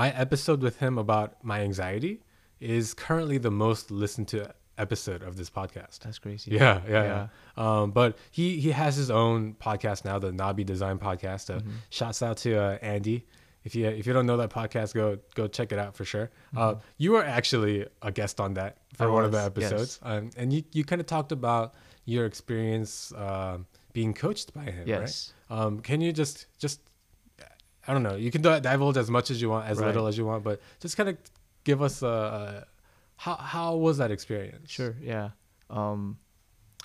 my 0.02 0.08
episode 0.24 0.60
with 0.66 0.76
him 0.84 0.98
about 0.98 1.28
my 1.52 1.58
anxiety 1.68 2.14
is 2.60 2.94
currently 2.94 3.38
the 3.38 3.50
most 3.50 3.90
listened 3.90 4.28
to 4.34 4.38
episode 4.78 5.22
of 5.22 5.36
this 5.36 5.50
podcast 5.50 6.00
That's 6.00 6.18
crazy. 6.18 6.50
yeah 6.52 6.80
yeah, 6.88 7.04
yeah. 7.04 7.26
um 7.82 7.90
but 7.92 8.18
he 8.30 8.58
he 8.60 8.70
has 8.72 8.96
his 8.96 9.10
own 9.10 9.54
podcast 9.54 10.04
now 10.04 10.18
the 10.18 10.30
nabi 10.32 10.64
design 10.66 10.98
podcast 10.98 11.54
uh, 11.54 11.60
Mhm. 11.60 11.70
shouts 11.90 12.22
out 12.22 12.38
to 12.38 12.56
uh, 12.60 12.78
andy 12.82 13.24
if 13.62 13.74
you 13.74 13.86
if 13.86 14.06
you 14.06 14.12
don't 14.12 14.26
know 14.26 14.36
that 14.36 14.50
podcast 14.50 14.92
go 14.94 15.18
go 15.34 15.46
check 15.46 15.70
it 15.72 15.78
out 15.78 15.94
for 15.96 16.04
sure 16.04 16.30
uh 16.56 16.74
Mhm. 16.74 16.80
you 16.98 17.12
were 17.12 17.24
actually 17.24 17.86
a 18.02 18.10
guest 18.10 18.40
on 18.40 18.54
that 18.54 18.78
for 18.94 19.08
I 19.08 19.12
one 19.12 19.24
of 19.24 19.30
the 19.32 19.38
was, 19.38 19.46
episodes 19.46 19.98
um 20.02 20.30
and 20.36 20.52
you 20.52 20.64
you 20.72 20.84
kind 20.84 21.00
of 21.00 21.06
talked 21.06 21.30
about 21.32 21.74
your 22.04 22.26
experience 22.26 23.12
um 23.16 23.66
being 23.92 24.12
coached 24.12 24.52
by 24.54 24.64
him 24.64 24.78
right 24.78 24.88
Yes. 24.88 25.32
um, 25.50 25.78
can 25.80 26.00
you 26.00 26.12
just 26.12 26.46
just 26.58 26.80
I 27.86 27.92
don't 27.92 28.02
know. 28.02 28.16
You 28.16 28.30
can 28.30 28.40
di- 28.40 28.60
divulge 28.60 28.96
as 28.96 29.10
much 29.10 29.30
as 29.30 29.42
you 29.42 29.50
want, 29.50 29.68
as 29.68 29.76
Right. 29.78 29.88
little 29.88 30.06
as 30.06 30.16
you 30.16 30.24
want, 30.24 30.42
but 30.42 30.58
just 30.80 30.96
kind 30.96 31.06
of 31.10 31.18
give 31.64 31.82
us 31.82 32.00
a, 32.00 32.06
a 32.06 32.64
how 33.16 33.36
how 33.36 33.76
was 33.76 33.98
that 33.98 34.10
experience? 34.10 34.70
Sure. 34.70 34.94
Yeah. 35.00 35.30
Um, 35.70 36.18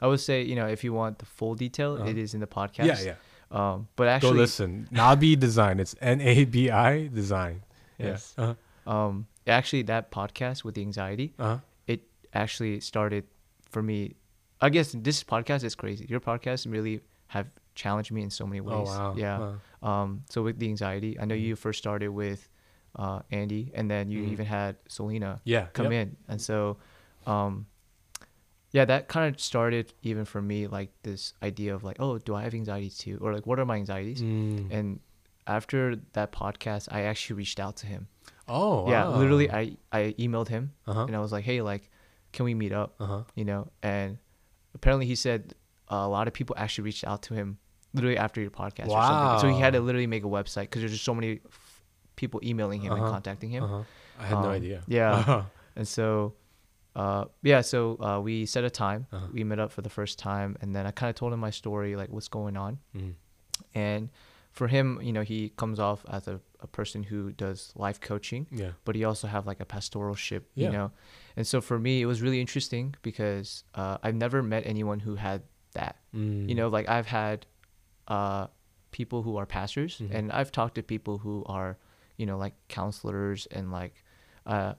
I 0.01 0.07
would 0.07 0.19
say 0.19 0.41
you 0.43 0.55
know 0.55 0.67
if 0.67 0.83
you 0.83 0.93
want 0.93 1.19
the 1.19 1.25
full 1.25 1.55
detail, 1.55 1.95
Uh-huh. 1.95 2.09
it 2.09 2.17
is 2.17 2.33
in 2.33 2.39
the 2.39 2.47
podcast. 2.47 2.85
Yeah, 2.85 3.01
yeah. 3.01 3.15
Um, 3.51 3.87
but 3.95 4.03
Go 4.05 4.09
actually, 4.09 4.37
listen. 4.37 4.87
Nabi 4.93 5.37
Design. 5.37 5.79
It's 5.79 5.95
N 6.01 6.21
A 6.21 6.45
B 6.45 6.69
I 6.69 7.07
Design. 7.07 7.63
Yes. 7.97 8.35
Yeah. 8.37 8.43
Uh-huh. 8.43 8.91
um, 8.95 9.27
actually 9.47 9.81
that 9.83 10.11
podcast 10.11 10.63
with 10.63 10.75
the 10.75 10.81
anxiety, 10.81 11.33
Uh-huh. 11.39 11.57
it 11.87 12.01
actually 12.33 12.79
started 12.79 13.25
for 13.69 13.81
me. 13.83 14.15
I 14.61 14.69
guess 14.69 14.91
this 14.93 15.23
podcast 15.23 15.63
is 15.63 15.73
crazy. 15.75 16.05
Your 16.07 16.19
podcast 16.19 16.71
really 16.71 17.01
have 17.27 17.47
challenged 17.75 18.11
me 18.11 18.21
in 18.21 18.29
so 18.29 18.45
many 18.45 18.61
ways. 18.61 18.87
Oh 18.89 18.93
wow. 18.99 19.15
Yeah. 19.17 19.37
Wow. 19.39 19.55
Um, 20.03 20.23
so 20.29 20.43
with 20.43 20.59
the 20.59 20.67
anxiety, 20.67 21.19
I 21.19 21.25
know 21.25 21.35
Mhm. 21.35 21.41
you 21.47 21.55
first 21.55 21.79
started 21.79 22.09
with 22.09 22.47
uh, 22.95 23.21
Andy, 23.31 23.71
and 23.75 23.89
then 23.89 24.09
you 24.09 24.23
Mhm. 24.23 24.31
even 24.31 24.45
had 24.45 24.75
Selena 24.87 25.41
Yeah. 25.43 25.67
come 25.73 25.91
yep. 25.91 26.07
in, 26.07 26.17
and 26.27 26.41
so, 26.41 26.77
um, 27.25 27.67
yeah, 28.71 28.85
that 28.85 29.07
kind 29.07 29.33
of 29.33 29.41
started 29.41 29.93
even 30.03 30.25
for 30.25 30.41
me 30.41 30.67
like 30.67 30.91
this 31.03 31.33
idea 31.41 31.73
of 31.73 31.83
like, 31.83 31.97
oh, 31.99 32.17
do 32.19 32.35
I 32.35 32.43
have 32.43 32.53
anxiety 32.53 32.89
too, 32.89 33.17
or 33.21 33.33
like, 33.33 33.45
what 33.47 33.59
are 33.59 33.65
my 33.65 33.75
anxieties? 33.77 34.21
Mm. 34.21 34.71
And 34.71 34.99
after 35.47 35.95
that 36.13 36.31
podcast, 36.31 36.87
I 36.91 37.01
actually 37.03 37.37
reached 37.37 37.59
out 37.59 37.77
to 37.77 37.87
him. 37.87 38.07
oh. 38.47 38.89
Yeah, 38.89 39.07
wow. 39.07 39.17
literally, 39.17 39.49
I 39.51 39.77
I 39.91 40.15
emailed 40.19 40.47
him 40.47 40.73
Uh-huh. 40.87 41.03
and 41.05 41.15
I 41.15 41.19
was 41.19 41.31
like, 41.31 41.45
hey, 41.45 41.61
like, 41.61 41.89
can 42.31 42.45
we 42.45 42.53
meet 42.53 42.71
up? 42.71 42.95
Uh-huh. 42.99 43.23
You 43.35 43.45
know, 43.45 43.69
and 43.83 44.17
apparently 44.75 45.05
he 45.07 45.15
said 45.15 45.53
a 45.87 46.07
lot 46.07 46.27
of 46.27 46.33
people 46.33 46.55
actually 46.59 46.83
reached 46.85 47.03
out 47.03 47.21
to 47.23 47.33
him 47.33 47.57
literally 47.93 48.17
after 48.17 48.39
your 48.41 48.51
podcast 48.51 48.87
or 48.89 49.01
something. 49.01 49.39
So 49.41 49.55
he 49.55 49.59
had 49.59 49.73
to 49.73 49.81
literally 49.81 50.05
make 50.05 50.23
a 50.23 50.27
website 50.27 50.63
because 50.69 50.81
there's 50.81 50.91
just 50.91 51.03
so 51.03 51.15
many 51.15 51.39
people 52.21 52.39
emailing 52.43 52.81
him 52.85 52.91
Uh-huh. 52.93 53.03
and 53.05 53.13
contacting 53.15 53.51
him. 53.57 53.63
Uh-huh. 53.63 53.83
I 54.23 54.25
had 54.31 54.37
no 54.45 54.49
Um, 54.51 54.59
idea. 54.59 54.79
yeah. 54.87 55.11
Uh-huh. 55.19 55.43
And 55.79 55.87
so, 55.87 56.33
uh, 57.01 57.23
yeah, 57.51 57.61
so 57.63 57.79
uh, 58.07 58.19
we 58.27 58.45
set 58.45 58.63
a 58.71 58.73
time. 58.85 59.01
Uh-huh. 59.13 59.27
We 59.37 59.43
met 59.51 59.59
up 59.63 59.71
for 59.71 59.81
the 59.87 59.89
first 59.99 60.19
time, 60.19 60.49
and 60.61 60.75
then 60.75 60.83
I 60.89 60.91
kind 60.91 61.09
of 61.11 61.15
told 61.15 61.31
him 61.33 61.39
my 61.39 61.51
story, 61.51 61.95
like 62.01 62.09
what's 62.15 62.27
going 62.39 62.57
on. 62.57 62.79
Mm. 62.93 63.13
And 63.73 64.09
for 64.51 64.67
him, 64.67 64.99
you 65.07 65.13
know, 65.15 65.21
he 65.33 65.39
comes 65.61 65.79
off 65.79 65.99
as 66.09 66.27
a, 66.27 66.39
a 66.59 66.67
person 66.67 67.03
who 67.03 67.31
does 67.31 67.71
life 67.85 67.99
coaching, 68.09 68.47
Yeah. 68.51 68.71
but 68.85 68.95
he 68.95 69.05
also 69.05 69.27
have 69.27 69.43
like 69.51 69.61
a 69.61 69.65
pastoralship, 69.65 70.43
Yeah. 70.55 70.65
you 70.67 70.71
know. 70.77 70.91
And 71.37 71.45
so 71.47 71.61
for 71.61 71.77
me, 71.79 72.01
it 72.03 72.07
was 72.07 72.19
really 72.21 72.41
interesting 72.41 72.95
because 73.01 73.63
uh, 73.81 73.97
I've 74.03 74.15
never 74.25 74.43
met 74.43 74.63
anyone 74.65 74.99
who 74.99 75.15
had 75.15 75.39
that. 75.73 75.95
Mm. 76.13 76.49
You 76.49 76.55
know, 76.55 76.67
like 76.77 76.89
I've 76.89 77.07
had 77.07 77.45
uh, 78.07 78.47
people 78.91 79.21
who 79.25 79.37
are 79.37 79.45
pastors, 79.45 79.99
Mhm. 79.99 80.11
and 80.15 80.31
I've 80.31 80.51
talked 80.51 80.75
to 80.75 80.83
people 80.83 81.15
who 81.19 81.43
are, 81.45 81.77
you 82.19 82.25
know, 82.27 82.37
like 82.37 82.53
counselors 82.67 83.47
and 83.57 83.71
like, 83.71 83.95
uh, 84.45 84.73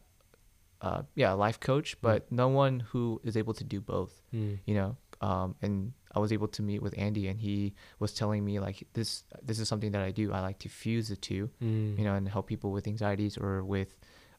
uh, 0.83 1.03
yeah, 1.15 1.33
life 1.33 1.59
coach, 1.61 1.97
but 2.01 2.31
no 2.31 2.49
one 2.49 2.81
who 2.81 3.21
is 3.25 3.37
able 3.37 3.55
to 3.55 3.65
do 3.65 3.81
both. 3.81 4.13
Mm. 4.33 4.59
You 4.67 4.75
know, 4.75 4.97
um, 5.21 5.55
and 5.63 5.93
I 6.15 6.19
was 6.21 6.33
able 6.33 6.49
to 6.57 6.63
meet 6.63 6.81
with 6.83 6.95
Andy, 6.97 7.29
and 7.29 7.39
he 7.41 7.75
was 7.99 8.13
telling 8.15 8.45
me 8.45 8.61
like 8.61 8.87
this. 8.95 9.25
This 9.43 9.59
is 9.59 9.69
something 9.69 9.93
that 9.93 10.03
I 10.03 10.11
do. 10.11 10.33
I 10.33 10.41
like 10.41 10.59
to 10.61 10.69
fuse 10.69 11.09
the 11.09 11.17
two, 11.17 11.51
Mm. 11.63 11.99
you 11.99 12.05
know, 12.05 12.15
and 12.15 12.29
help 12.29 12.47
people 12.47 12.71
with 12.73 12.87
anxieties 12.87 13.37
or 13.37 13.65
with 13.65 13.91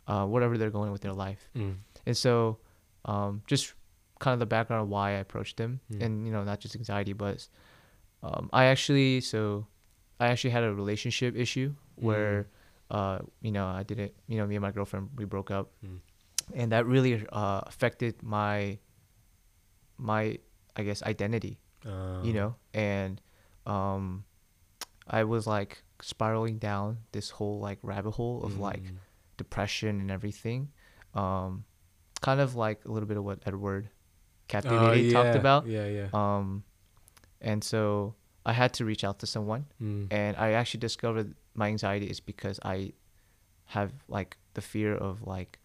uh, 0.08 0.26
whatever 0.26 0.58
they're 0.58 0.72
going 0.80 0.92
with 0.92 1.02
their 1.02 1.14
life. 1.14 1.50
Mm. 1.56 1.76
And 2.08 2.18
so, 2.18 2.58
um, 3.06 3.42
just 3.48 3.74
kind 4.20 4.34
of 4.34 4.40
the 4.40 4.46
background 4.56 4.84
of 4.84 4.90
why 4.90 5.10
I 5.12 5.20
approached 5.26 5.58
him, 5.60 5.80
Mm. 5.92 6.02
and 6.04 6.12
you 6.26 6.32
know, 6.34 6.44
not 6.44 6.60
just 6.60 6.76
anxiety, 6.76 7.14
but 7.14 7.48
um, 8.24 8.50
I 8.54 8.66
actually 8.66 9.22
so 9.22 9.68
I 10.20 10.28
actually 10.28 10.52
had 10.58 10.64
a 10.64 10.74
relationship 10.74 11.36
issue 11.36 11.74
where, 11.96 12.48
uh, 12.92 13.20
you 13.42 13.52
know, 13.56 13.66
I 13.66 13.84
didn't, 13.84 14.12
you 14.28 14.38
know, 14.38 14.46
me 14.46 14.56
and 14.60 14.62
my 14.62 14.72
girlfriend 14.72 15.10
we 15.16 15.24
broke 15.26 15.50
up, 15.50 15.72
Mm. 15.84 16.00
and 16.54 16.72
that 16.76 16.86
really 16.86 17.26
uh, 17.32 17.62
affected 17.66 18.22
my 18.22 18.78
my 19.98 20.38
I 20.76 20.84
guess 20.84 21.04
identity, 21.04 21.60
Uh, 21.86 22.22
you 22.24 22.34
know, 22.34 22.56
and 22.74 23.20
um, 23.66 24.24
I 25.08 25.24
was 25.24 25.46
like 25.48 25.84
spiraling 26.02 26.58
down 26.60 26.98
this 27.12 27.30
whole 27.30 27.60
like 27.60 27.80
rabbit 27.84 28.12
hole 28.12 28.44
of 28.44 28.58
like 28.60 28.84
mm. 28.84 28.98
depression 29.38 30.00
and 30.02 30.10
everything. 30.12 30.70
Um, 31.14 31.66
kind 32.22 32.40
of 32.40 32.56
like 32.56 32.86
a 32.86 32.92
little 32.92 33.08
bit 33.08 33.18
of 33.18 33.24
what 33.24 33.40
Edward 33.46 33.90
Oh, 33.92 33.94
Captivated 34.48 35.14
talked 35.14 35.36
about. 35.36 35.66
Yeah. 35.68 35.88
Yeah. 35.88 36.08
Um, 36.14 36.64
and 37.40 37.64
so 37.64 38.16
I 38.46 38.52
had 38.54 38.74
to 38.76 38.86
reach 38.86 39.04
out 39.04 39.20
to 39.20 39.28
someone, 39.28 39.66
Mm. 39.82 40.08
and 40.12 40.36
I 40.38 40.52
actually 40.54 40.80
discovered 40.82 41.36
my 41.54 41.68
anxiety 41.68 42.08
is 42.08 42.20
because 42.20 42.60
I 42.64 42.94
have 43.66 43.92
like 44.08 44.38
the 44.54 44.62
fear 44.62 44.96
of 44.96 45.22
like 45.28 45.60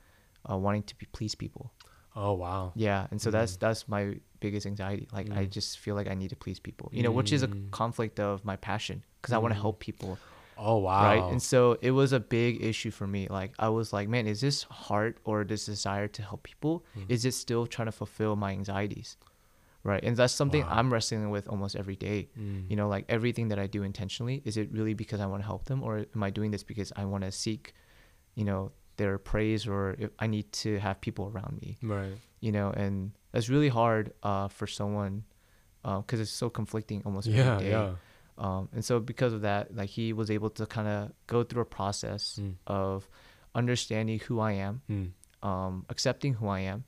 uh, 0.51 0.57
wanting 0.57 0.83
to 0.85 0.95
please 1.13 1.35
people. 1.35 1.73
Oh 2.15 2.33
wow. 2.35 2.73
Yeah, 2.75 3.07
and 3.11 3.21
so 3.21 3.31
that's 3.31 3.57
Mm. 3.57 3.61
that's 3.61 3.89
my 3.89 4.17
biggest 4.41 4.67
anxiety. 4.67 5.09
Like 5.13 5.31
I 5.31 5.45
Mm. 5.47 5.51
just 5.51 5.79
feel 5.79 5.95
like 5.95 6.09
I 6.09 6.15
need 6.15 6.31
to 6.31 6.37
please 6.37 6.59
people, 6.61 6.89
you 6.93 7.03
know, 7.03 7.13
which 7.13 7.33
is 7.33 7.43
a 7.43 7.49
Mm. 7.49 7.71
conflict 7.71 8.21
of 8.21 8.45
my 8.45 8.57
passion 8.57 9.03
because 9.21 9.33
I 9.33 9.39
want 9.39 9.53
to 9.55 9.59
Mm. 9.59 9.63
help 9.63 9.81
people 9.81 10.19
Oh 10.59 10.79
wow. 10.79 11.03
right 11.03 11.23
and 11.33 11.43
so 11.43 11.77
it 11.83 11.91
was 11.91 12.13
a 12.15 12.21
big 12.21 12.65
issue 12.65 12.91
for 12.91 13.07
me 13.07 13.27
like 13.29 13.53
i 13.59 13.69
was 13.69 13.93
like 13.93 14.09
man 14.09 14.27
is 14.27 14.41
this 14.41 14.63
heart 14.63 15.19
or 15.25 15.45
this 15.45 15.67
desire 15.67 16.09
to 16.09 16.23
help 16.23 16.43
people 16.45 16.83
Mm. 16.97 17.05
is 17.15 17.27
it 17.27 17.35
still 17.35 17.67
trying 17.67 17.85
to 17.85 17.93
fulfill 17.93 18.37
my 18.37 18.53
anxieties 18.53 19.19
right 19.91 20.03
and 20.07 20.17
that's 20.21 20.33
something 20.43 20.63
Wow. 20.67 20.79
i'm 20.79 20.89
wrestling 20.93 21.31
with 21.37 21.47
almost 21.55 21.75
every 21.83 21.97
day 22.09 22.19
Mm. 22.39 22.69
you 22.71 22.77
know 22.79 22.89
like 22.95 23.05
everything 23.17 23.47
that 23.51 23.59
i 23.65 23.67
do 23.77 23.81
intentionally 23.91 24.37
is 24.49 24.55
it 24.63 24.67
really 24.79 24.95
because 25.03 25.21
i 25.25 25.27
want 25.33 25.41
to 25.43 25.47
help 25.53 25.63
them 25.71 25.79
or 25.87 25.93
am 26.17 26.23
i 26.29 26.31
doing 26.39 26.51
this 26.55 26.65
because 26.73 26.91
i 27.01 27.05
want 27.13 27.23
to 27.29 27.31
seek 27.45 27.63
you 28.39 28.45
know 28.49 28.73
their 29.01 29.19
praise 29.19 29.63
or 29.73 29.83
if 30.05 30.09
I 30.25 30.27
need 30.27 30.47
to 30.65 30.71
have 30.87 30.97
people 31.07 31.25
around 31.33 31.55
me, 31.61 31.71
Right. 31.95 32.17
you 32.41 32.51
know, 32.57 32.69
and 32.83 32.95
that's 33.33 33.51
really 33.55 33.69
hard 33.69 34.05
uh, 34.23 34.49
for 34.49 34.67
someone 34.67 35.15
because 35.85 36.19
it's 36.25 36.31
so 36.43 36.49
conflicting 36.49 37.03
almost 37.05 37.27
Yeah. 37.29 37.37
every 37.45 37.65
day. 37.67 37.71
Yeah. 37.77 37.91
Um, 38.45 38.63
and 38.75 38.83
so 38.89 38.95
because 39.13 39.33
of 39.35 39.43
that, 39.43 39.63
like 39.77 39.91
he 39.91 40.15
was 40.15 40.29
able 40.31 40.49
to 40.59 40.65
kind 40.77 40.89
of 40.89 41.13
go 41.27 41.45
through 41.45 41.61
a 41.69 41.71
process 41.81 42.23
Mm. 42.41 42.55
of 42.67 43.07
understanding 43.55 44.19
who 44.27 44.41
I 44.41 44.53
am, 44.53 44.81
Mm. 44.91 45.11
um, 45.47 45.85
accepting 45.91 46.33
who 46.39 46.47
I 46.49 46.61
am, 46.61 46.85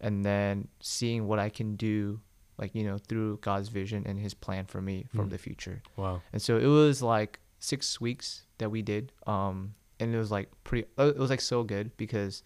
and 0.00 0.24
then 0.24 0.68
seeing 0.80 1.26
what 1.26 1.38
I 1.38 1.48
can 1.48 1.76
do, 1.76 2.20
like 2.58 2.74
you 2.74 2.84
know, 2.84 2.98
through 2.98 3.38
God's 3.42 3.68
vision 3.68 4.04
and 4.06 4.18
His 4.18 4.34
plan 4.34 4.66
for 4.66 4.80
me 4.80 5.06
from 5.14 5.26
Mm. 5.26 5.30
the 5.30 5.38
future. 5.38 5.82
Wow. 5.96 6.22
And 6.32 6.40
so 6.42 6.56
it 6.58 6.66
was 6.66 7.02
like 7.02 7.40
six 7.58 8.00
weeks 8.00 8.46
that 8.58 8.70
we 8.70 8.82
did, 8.82 9.12
um, 9.26 9.74
and 9.98 10.14
it 10.14 10.18
was 10.18 10.30
like 10.30 10.48
pretty. 10.64 10.86
uh, 10.98 11.12
It 11.14 11.18
was 11.18 11.30
like 11.30 11.40
so 11.40 11.62
good 11.64 11.96
because 11.96 12.42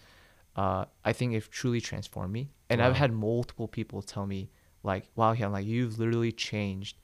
uh, 0.57 0.84
I 1.05 1.12
think 1.12 1.34
it 1.34 1.50
truly 1.50 1.80
transformed 1.80 2.32
me. 2.32 2.50
And 2.70 2.80
I've 2.82 2.96
had 2.96 3.12
multiple 3.12 3.68
people 3.68 4.02
tell 4.02 4.26
me 4.26 4.50
like, 4.82 5.09
"Wow, 5.16 5.32
yeah, 5.32 5.48
like 5.48 5.66
you've 5.66 5.98
literally 5.98 6.32
changed 6.32 6.96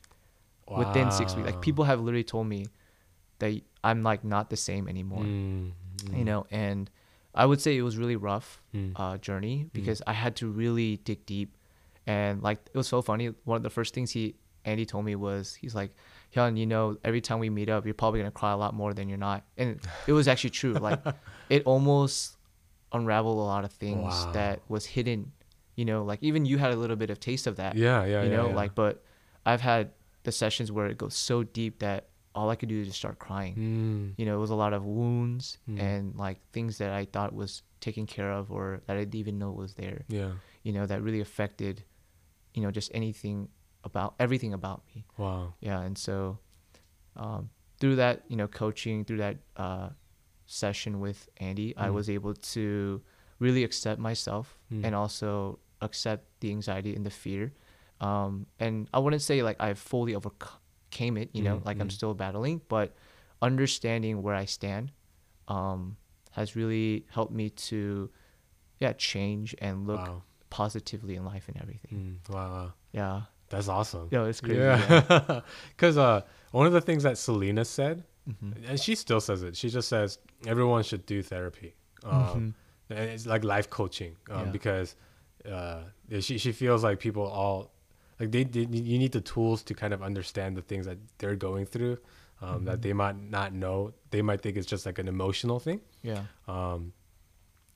within 0.69 1.11
six 1.11 1.35
weeks." 1.37 1.47
Like 1.47 1.61
people 1.61 1.85
have 1.85 2.01
literally 2.01 2.25
told 2.25 2.47
me 2.47 2.67
that 3.39 3.61
I'm 3.85 4.03
like 4.03 4.25
not 4.25 4.51
the 4.51 4.57
same 4.57 4.89
anymore. 4.89 5.25
Mm. 5.25 5.73
You 6.17 6.25
know, 6.25 6.47
and 6.51 6.91
I 7.35 7.47
would 7.47 7.61
say 7.61 7.77
it 7.77 7.83
was 7.83 7.97
really 7.97 8.17
rough 8.17 8.61
Mm. 8.75 8.93
uh, 8.97 9.19
journey 9.19 9.67
because 9.73 10.03
I 10.07 10.13
had 10.13 10.37
to 10.37 10.49
really 10.51 10.97
dig 10.99 11.25
deep, 11.27 11.57
and 12.07 12.43
like 12.43 12.59
it 12.73 12.77
was 12.77 12.89
so 12.89 13.03
funny. 13.03 13.33
One 13.45 13.57
of 13.57 13.63
the 13.63 13.71
first 13.71 13.95
things 13.95 14.11
he 14.11 14.35
Andy 14.65 14.85
told 14.85 15.05
me 15.05 15.15
was 15.17 15.55
he's 15.55 15.75
like, 15.75 15.93
Hyun, 16.35 16.59
you 16.59 16.67
know, 16.67 16.97
every 17.03 17.21
time 17.21 17.39
we 17.39 17.49
meet 17.51 17.69
up, 17.69 17.85
you're 17.85 17.95
probably 17.95 18.21
gonna 18.21 18.31
cry 18.31 18.53
a 18.53 18.57
lot 18.57 18.75
more 18.75 18.93
than 18.95 19.09
you're 19.09 19.19
not, 19.19 19.45
and 19.57 19.81
it 20.07 20.13
was 20.13 20.29
actually 20.29 20.51
true. 20.51 20.75
Like, 20.75 21.01
it 21.49 21.63
almost 21.65 22.37
unraveled 22.93 23.39
a 23.39 23.41
lot 23.41 23.65
of 23.65 23.73
things 23.73 24.03
Wow. 24.27 24.33
that 24.33 24.61
was 24.69 24.85
hidden. 24.87 25.33
You 25.77 25.85
know, 25.87 26.05
like 26.05 26.19
even 26.23 26.45
you 26.45 26.59
had 26.59 26.73
a 26.73 26.77
little 26.77 26.97
bit 26.97 27.09
of 27.11 27.21
taste 27.21 27.47
of 27.47 27.57
that. 27.57 27.75
Yeah. 27.77 28.05
Yeah. 28.05 28.23
you 28.25 28.31
yeah, 28.31 28.37
know, 28.37 28.49
yeah. 28.49 28.55
like 28.55 28.75
but 28.75 29.03
I've 29.47 29.63
had 29.63 29.93
the 30.25 30.33
sessions 30.33 30.71
where 30.71 30.87
it 30.89 30.99
goes 30.99 31.15
so 31.17 31.43
deep 31.43 31.79
that 31.79 32.09
all 32.35 32.49
I 32.51 32.57
could 32.57 32.69
do 32.69 32.81
is 32.81 32.87
just 32.89 32.99
start 32.99 33.19
crying 33.19 33.55
Mm. 33.57 34.15
you 34.19 34.25
know, 34.27 34.37
it 34.37 34.41
was 34.41 34.51
a 34.51 34.55
lot 34.65 34.73
of 34.73 34.85
wounds 34.85 35.59
Mm. 35.69 35.81
and 35.81 36.17
like 36.17 36.39
things 36.53 36.79
that 36.79 36.91
I 36.93 37.05
thought 37.05 37.33
was 37.35 37.63
taken 37.81 38.07
care 38.07 38.31
of 38.33 38.51
or 38.53 38.83
that 38.87 38.97
I 38.97 39.01
didn't 39.01 39.17
even 39.17 39.39
know 39.39 39.51
was 39.53 39.75
there, 39.75 40.05
Yeah. 40.09 40.33
you 40.63 40.73
know, 40.73 40.87
that 40.87 41.03
really 41.03 41.21
affected, 41.21 41.83
you 42.55 42.63
know, 42.63 42.71
just 42.71 42.91
anything 42.95 43.49
about 43.85 44.15
everything 44.21 44.53
about 44.53 44.83
me. 44.95 45.05
Wow. 45.17 45.55
Yeah. 45.61 45.81
And 45.81 45.97
so 45.99 46.39
um, 47.17 47.51
through 47.81 47.97
that, 47.97 48.23
you 48.29 48.37
know, 48.37 48.47
coaching, 48.47 49.05
through 49.05 49.17
that 49.19 49.39
uh, 49.57 49.89
session 50.47 51.01
with 51.01 51.29
Andy, 51.39 51.75
I 51.77 51.89
Mm. 51.89 51.95
was 51.95 52.09
able 52.11 52.35
to 52.55 53.03
really 53.39 53.65
accept 53.65 53.99
myself 54.01 54.59
Mm. 54.73 54.85
and 54.85 54.95
also 54.95 55.59
accept 55.81 56.27
the 56.41 56.51
anxiety 56.51 56.95
and 56.95 57.05
the 57.05 57.11
fear. 57.11 57.53
Um, 58.01 58.47
and 58.59 58.89
I 58.95 58.99
wouldn't 58.99 59.23
say 59.23 59.43
like 59.43 59.57
I've 59.61 59.79
fully 59.79 60.13
overcame 60.91 61.17
it, 61.17 61.31
you 61.33 61.43
know, 61.43 61.57
Mm, 61.59 61.65
like 61.67 61.81
I'm 61.81 61.89
mm. 61.89 61.93
still 61.93 62.15
battling, 62.15 62.61
but 62.69 62.95
understanding 63.43 64.23
where 64.23 64.35
I 64.35 64.45
stand 64.47 64.93
um, 65.49 65.97
has 66.33 66.57
really 66.57 67.07
helped 67.11 67.33
me 67.33 67.51
to, 67.51 68.11
yeah, 68.79 68.93
change 68.95 69.55
and 69.61 69.87
look 69.87 70.01
wow. 70.01 70.23
positively 70.51 71.17
in 71.17 71.25
life 71.25 71.49
and 71.49 71.57
everything. 71.61 72.19
Mm. 72.29 72.35
Wow. 72.35 72.73
Yeah. 72.93 73.23
That's 73.49 73.69
awesome. 73.69 74.09
Yeah, 74.13 74.25
it's 74.27 74.41
crazy. 74.41 74.61
Yeah. 74.61 75.05
Yeah. 75.11 75.41
Because 75.77 75.97
uh, 75.99 76.23
one 76.53 76.67
of 76.67 76.73
the 76.73 76.81
things 76.81 77.03
that 77.03 77.19
Selena 77.19 77.65
said, 77.65 78.05
Mhm. 78.29 78.69
and 78.69 78.79
she 78.79 78.95
still 78.95 79.21
says 79.21 79.43
it, 79.43 79.57
she 79.57 79.71
just 79.71 79.89
says 79.89 80.19
everyone 80.47 80.83
should 80.85 81.05
do 81.07 81.23
therapy. 81.23 81.75
Um, 82.05 82.55
and 82.91 82.99
it's 83.11 83.27
like 83.27 83.45
life 83.45 83.69
coaching 83.71 84.17
um, 84.31 84.37
Mm-hmm. 84.37 84.45
Yeah. 84.47 84.53
because 84.53 84.95
uh, 85.51 85.83
she, 86.21 86.39
she 86.39 86.53
feels 86.53 86.85
like 86.85 86.99
people 87.01 87.25
all 87.27 87.73
like 88.21 88.31
they, 88.31 88.45
they 88.45 88.61
you 88.91 88.99
need 88.99 89.13
the 89.13 89.21
tools 89.23 89.63
to 89.65 89.75
kind 89.75 89.93
of 89.95 90.03
understand 90.03 90.57
the 90.57 90.63
things 90.63 90.85
that 90.87 90.99
they're 91.19 91.37
going 91.37 91.67
through 91.67 91.97
um, 92.43 92.49
Mm-hmm. 92.57 92.65
that 92.67 92.83
they 92.83 92.93
might 92.93 93.17
not 93.21 93.53
know 93.53 93.93
they 94.11 94.23
might 94.23 94.41
think 94.43 94.57
it's 94.57 94.67
just 94.75 94.85
like 94.87 94.99
an 94.99 95.09
emotional 95.09 95.59
thing 95.61 95.81
Yeah. 96.03 96.23
um, 96.49 96.93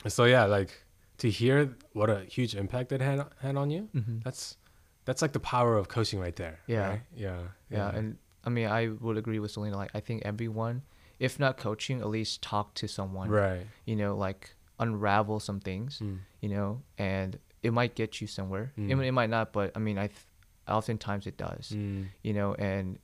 so 0.06 0.24
yeah 0.24 0.44
like 0.44 0.70
to 1.18 1.30
hear 1.30 1.74
what 1.92 2.10
a 2.10 2.20
huge 2.24 2.54
impact 2.54 2.92
it 2.92 3.00
had, 3.00 3.24
had 3.40 3.56
on 3.56 3.70
you 3.70 3.88
Mhm. 3.94 4.22
that's 4.24 4.56
that's 5.04 5.22
like 5.22 5.32
the 5.32 5.40
power 5.40 5.76
of 5.76 5.88
coaching 5.88 6.18
right 6.20 6.36
there 6.36 6.60
Yeah. 6.66 6.88
right? 6.88 7.00
yeah 7.14 7.40
yeah 7.70 7.88
and 7.94 8.16
i 8.44 8.50
mean 8.50 8.68
i 8.68 8.88
would 8.88 9.16
agree 9.16 9.38
with 9.38 9.50
selena 9.50 9.76
like 9.76 9.90
i 9.94 10.00
think 10.00 10.22
everyone 10.24 10.82
if 11.20 11.38
not 11.38 11.56
coaching 11.56 12.00
at 12.00 12.08
least 12.08 12.42
talk 12.42 12.74
to 12.74 12.88
someone 12.88 13.28
right 13.30 13.66
you 13.84 13.96
know 13.96 14.16
like 14.16 14.54
unravel 14.80 15.38
some 15.40 15.60
things 15.60 15.98
Mm. 16.02 16.18
you 16.40 16.48
know 16.48 16.82
and 16.98 17.38
it 17.62 17.72
might 17.72 17.94
get 17.94 18.20
you 18.20 18.26
somewhere 18.26 18.72
Mm. 18.78 18.86
mean, 18.96 19.00
it 19.02 19.12
might 19.12 19.30
not 19.30 19.52
but 19.52 19.72
i 19.76 19.78
mean 19.78 19.98
i 19.98 20.08
th- 20.08 20.26
oftentimes 20.68 21.26
it 21.26 21.36
does 21.36 21.70
Mm. 21.74 22.06
you 22.22 22.32
know 22.32 22.54
and 22.54 22.98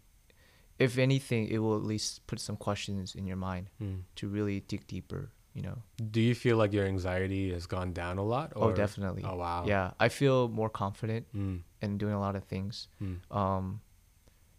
if 0.78 0.96
anything 0.98 1.46
it 1.48 1.58
will 1.58 1.76
at 1.76 1.84
least 1.84 2.26
put 2.26 2.40
some 2.40 2.56
questions 2.56 3.14
in 3.14 3.26
your 3.26 3.36
mind 3.36 3.68
Mm. 3.82 4.02
to 4.16 4.28
really 4.28 4.60
dig 4.60 4.86
deeper 4.86 5.30
you 5.54 5.62
know 5.62 5.78
do 6.10 6.20
you 6.20 6.34
feel 6.34 6.56
like 6.56 6.72
your 6.72 6.86
anxiety 6.86 7.52
has 7.52 7.66
gone 7.66 7.92
down 7.92 8.18
a 8.18 8.22
lot 8.24 8.52
oh 8.56 8.72
definitely 8.72 9.22
oh 9.26 9.36
wow 9.36 9.64
yeah 9.66 9.90
i 9.98 10.08
feel 10.08 10.48
more 10.48 10.70
confident 10.70 11.26
mm. 11.34 11.60
in 11.82 11.98
doing 11.98 12.14
a 12.14 12.20
lot 12.20 12.36
of 12.36 12.44
things 12.44 12.88
Mm. 13.02 13.18
um 13.34 13.80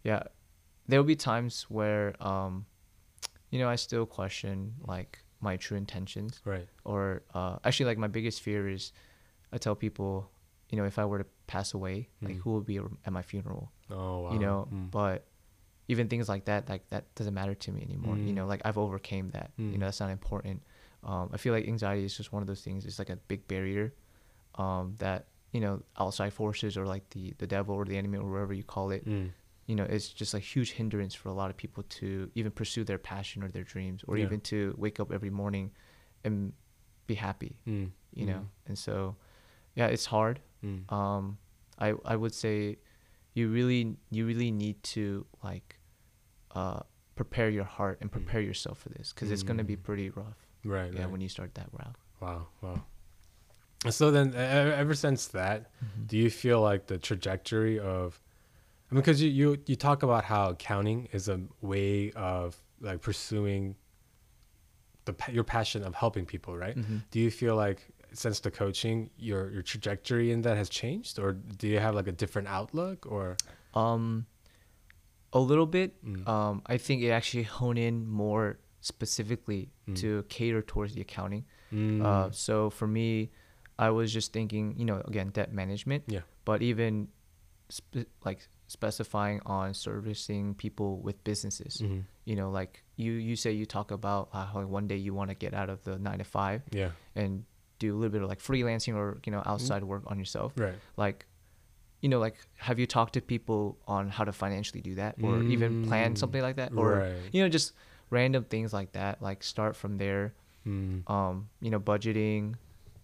yeah 0.04 0.22
there'll 0.88 1.04
be 1.04 1.16
times 1.16 1.64
where 1.70 2.14
um 2.20 2.66
you 3.50 3.58
know 3.58 3.68
i 3.68 3.76
still 3.76 4.04
question 4.06 4.74
like 4.86 5.18
my 5.40 5.56
true 5.56 5.76
intentions 5.76 6.40
right 6.44 6.68
or 6.84 7.22
uh 7.34 7.56
actually 7.64 7.86
like 7.86 7.98
my 7.98 8.06
biggest 8.08 8.40
fear 8.42 8.68
is 8.68 8.92
i 9.52 9.58
tell 9.58 9.74
people 9.74 10.30
you 10.70 10.76
know 10.78 10.84
if 10.84 10.98
i 10.98 11.04
were 11.04 11.18
to 11.18 11.26
pass 11.54 11.68
away 11.78 11.96
like 12.26 12.36
Mm. 12.36 12.40
who 12.42 12.50
will 12.54 12.66
be 12.72 12.76
at 13.06 13.12
my 13.18 13.24
funeral 13.30 13.64
oh 13.90 14.16
wow 14.22 14.32
you 14.32 14.38
know 14.44 14.58
Mm. 14.72 14.88
but 15.00 15.18
even 15.92 16.04
things 16.12 16.26
like 16.34 16.44
that 16.50 16.62
like 16.72 16.84
that 16.94 17.04
doesn't 17.18 17.34
matter 17.40 17.54
to 17.64 17.68
me 17.74 17.80
anymore 17.88 18.16
you 18.26 18.32
Mm. 18.32 18.36
know 18.38 18.46
like 18.52 18.62
i've 18.66 18.78
overcame 18.86 19.26
that 19.36 19.48
you 19.56 19.64
Mm. 19.64 19.78
know 19.80 19.86
that's 19.88 20.00
not 20.04 20.10
important 20.20 20.58
um 21.10 21.26
i 21.34 21.36
feel 21.42 21.52
like 21.56 21.66
anxiety 21.74 22.04
is 22.10 22.14
just 22.20 22.30
one 22.36 22.42
of 22.44 22.48
those 22.50 22.62
things 22.66 22.80
it's 22.88 22.98
like 23.02 23.12
a 23.16 23.18
big 23.32 23.40
barrier 23.52 23.86
um 24.64 24.84
that 25.04 25.20
you 25.54 25.60
know 25.64 25.74
outside 26.02 26.32
forces 26.42 26.72
or 26.80 26.84
like 26.94 27.04
the 27.14 27.24
the 27.42 27.48
devil 27.56 27.74
or 27.80 27.84
the 27.90 27.96
enemy 28.02 28.16
or 28.22 28.28
whatever 28.34 28.54
you 28.60 28.66
call 28.76 28.88
it 28.96 29.02
Mm. 29.14 29.28
you 29.68 29.74
know 29.78 29.86
it's 29.96 30.08
just 30.22 30.32
a 30.40 30.42
huge 30.52 30.70
hindrance 30.78 31.14
for 31.20 31.28
a 31.34 31.36
lot 31.40 31.48
of 31.52 31.56
people 31.64 31.82
to 32.00 32.08
even 32.38 32.50
pursue 32.60 32.84
their 32.90 32.98
passion 33.12 33.38
or 33.44 33.48
their 33.56 33.66
dreams 33.74 33.98
or 34.08 34.14
Yeah. 34.16 34.24
even 34.26 34.40
to 34.52 34.58
wake 34.84 34.98
up 35.02 35.08
every 35.16 35.32
morning 35.42 35.66
and 36.24 36.34
be 37.10 37.14
happy 37.28 37.52
Mm. 37.66 37.88
you 38.18 38.24
Mm. 38.24 38.30
know 38.30 38.42
and 38.68 38.76
so 38.86 38.94
yeah 39.78 39.88
it's 39.94 40.06
hard 40.16 40.36
Mm. 40.64 40.80
um 40.98 41.24
i 41.78 41.92
i 42.04 42.16
would 42.16 42.34
say 42.34 42.76
you 43.34 43.48
really 43.48 43.96
you 44.10 44.26
really 44.26 44.50
need 44.50 44.82
to 44.82 45.26
like 45.42 45.78
uh 46.54 46.80
prepare 47.14 47.48
your 47.50 47.64
heart 47.64 47.98
and 48.00 48.10
Mm. 48.10 48.14
prepare 48.14 48.40
yourself 48.40 48.78
for 48.78 48.88
this 48.90 49.12
because 49.12 49.30
it's 49.30 49.42
going 49.42 49.58
to 49.58 49.64
be 49.64 49.76
Mm. 49.76 49.82
pretty 49.82 50.10
rough 50.10 50.38
right 50.64 50.92
yeah 50.92 51.02
right. 51.02 51.10
when 51.10 51.20
you 51.20 51.28
start 51.28 51.54
that 51.54 51.68
route 51.72 51.96
wow 52.20 52.46
wow 52.62 52.84
so 53.90 54.10
then 54.10 54.34
ever 54.34 54.94
since 54.94 55.26
that 55.28 55.70
do 56.06 56.16
you 56.16 56.30
feel 56.30 56.60
like 56.60 56.86
the 56.86 56.98
trajectory 56.98 57.78
of 57.78 58.20
I 58.90 58.94
mean, 58.94 59.00
because 59.02 59.22
you, 59.22 59.30
you 59.30 59.58
you 59.66 59.74
talk 59.76 60.02
about 60.02 60.24
how 60.24 60.50
accounting 60.50 61.08
is 61.12 61.28
a 61.28 61.40
way 61.62 62.12
of 62.12 62.60
like 62.80 63.00
pursuing 63.00 63.76
the 65.06 65.14
your 65.30 65.44
passion 65.44 65.82
of 65.82 65.94
helping 65.94 66.26
people, 66.26 66.56
right? 66.56 66.76
Mhm. 66.76 67.02
Do 67.10 67.18
you 67.18 67.30
feel 67.30 67.56
like 67.56 67.88
since 68.14 68.40
the 68.40 68.50
coaching, 68.50 69.10
your 69.16 69.50
your 69.50 69.62
trajectory 69.62 70.30
in 70.32 70.42
that 70.42 70.56
has 70.56 70.68
changed, 70.68 71.18
or 71.18 71.32
do 71.32 71.66
you 71.68 71.78
have 71.78 71.94
like 71.94 72.08
a 72.08 72.12
different 72.12 72.48
outlook, 72.48 73.06
or 73.06 73.36
um 73.74 74.26
a 75.32 75.40
little 75.40 75.66
bit 75.66 75.96
Mm. 76.04 76.28
um 76.28 76.62
i 76.66 76.76
think 76.76 77.02
it 77.02 77.08
actually 77.10 77.44
hone 77.44 77.78
in 77.78 78.06
more 78.06 78.58
specifically 78.80 79.70
Mm. 79.88 79.96
to 80.00 80.22
cater 80.28 80.60
towards 80.62 80.92
the 80.94 81.00
accounting 81.00 81.44
Mm, 81.72 82.04
Uh, 82.04 82.30
so 82.30 82.68
for 82.68 82.86
me, 82.86 83.30
I 83.78 83.88
was 83.88 84.12
just 84.12 84.30
thinking, 84.34 84.76
you 84.76 84.84
know, 84.84 85.00
again, 85.08 85.30
debt 85.32 85.50
management. 85.54 86.04
Yeah. 86.06 86.20
But 86.44 86.60
even 86.60 87.08
spe- 87.70 88.10
like 88.26 88.40
specifying 88.66 89.40
on 89.46 89.72
servicing 89.72 90.54
people 90.54 91.00
with 91.00 91.16
businesses. 91.24 91.80
mhm. 91.80 92.04
You 92.28 92.36
know, 92.36 92.50
like 92.50 92.84
you 92.96 93.12
you 93.12 93.36
say 93.36 93.52
you 93.52 93.64
talk 93.64 93.90
about 93.90 94.28
uh, 94.36 94.44
how 94.52 94.60
one 94.68 94.86
day 94.86 94.98
you 95.00 95.14
want 95.14 95.30
to 95.30 95.34
get 95.44 95.54
out 95.54 95.70
of 95.70 95.80
the 95.84 95.96
nine 95.98 96.18
to 96.18 96.24
five 96.24 96.60
yeah, 96.72 96.90
and 97.16 97.44
do 97.86 97.90
a 97.94 97.98
little 98.00 98.14
bit 98.16 98.22
of 98.24 98.28
like 98.32 98.42
freelancing 98.50 98.94
or 99.00 99.06
you 99.26 99.32
know 99.34 99.42
outside 99.52 99.82
work 99.92 100.04
on 100.12 100.16
yourself. 100.22 100.50
right, 100.64 100.78
Like, 101.04 101.18
you 102.02 102.08
know, 102.10 102.20
like 102.26 102.36
have 102.68 102.76
you 102.82 102.86
talked 102.96 103.12
to 103.18 103.20
people 103.34 103.60
on 103.86 104.02
how 104.16 104.24
to 104.30 104.32
financially 104.44 104.82
do 104.90 104.94
that 105.02 105.12
or 105.26 105.34
even 105.54 105.70
plan 105.88 106.08
Mm, 106.14 106.18
something 106.22 106.42
like 106.48 106.56
that 106.62 106.70
or 106.80 106.88
right. 107.02 107.30
you 107.34 107.40
know 107.42 107.48
just 107.58 107.68
random 108.18 108.42
things 108.54 108.70
like 108.78 108.90
that. 108.98 109.14
Like 109.28 109.40
start 109.54 109.74
from 109.82 109.92
there 110.04 110.24
Mm, 110.64 111.02
um, 111.10 111.34
you 111.64 111.70
know, 111.72 111.80
budgeting, 111.92 112.54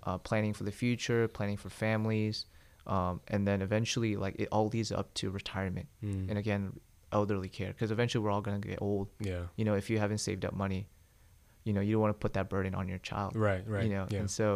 uh, 0.06 0.18
planning 0.28 0.54
for 0.58 0.64
the 0.68 0.70
future, 0.82 1.26
planning 1.38 1.56
for 1.58 1.70
families, 1.86 2.46
um, 2.86 3.14
and 3.32 3.40
then 3.48 3.58
eventually, 3.68 4.12
like 4.24 4.34
it 4.38 4.48
all 4.54 4.68
leads 4.74 4.92
up 5.00 5.08
to 5.18 5.24
retirement, 5.40 5.88
mm, 6.02 6.28
and 6.30 6.38
again, 6.38 6.62
elderly 7.10 7.48
care, 7.58 7.72
because 7.74 7.90
eventually 7.90 8.22
we're 8.22 8.30
all 8.30 8.40
gonna 8.48 8.60
get 8.72 8.78
old. 8.80 9.08
yeah, 9.30 9.42
You 9.58 9.64
know, 9.66 9.74
if 9.74 9.90
you 9.90 9.98
haven't 9.98 10.18
saved 10.28 10.44
up 10.48 10.54
money, 10.54 10.86
you 11.68 11.72
know 11.74 11.82
you 11.86 11.92
don't 11.94 12.04
want 12.06 12.14
to 12.18 12.22
put 12.26 12.32
that 12.38 12.48
burden 12.54 12.72
on 12.80 12.84
your 12.92 13.02
child 13.10 13.30
Right, 13.48 13.62
right. 13.74 13.84
you 13.84 13.90
know 13.94 14.06
yeah. 14.10 14.20
and 14.20 14.30
so 14.38 14.46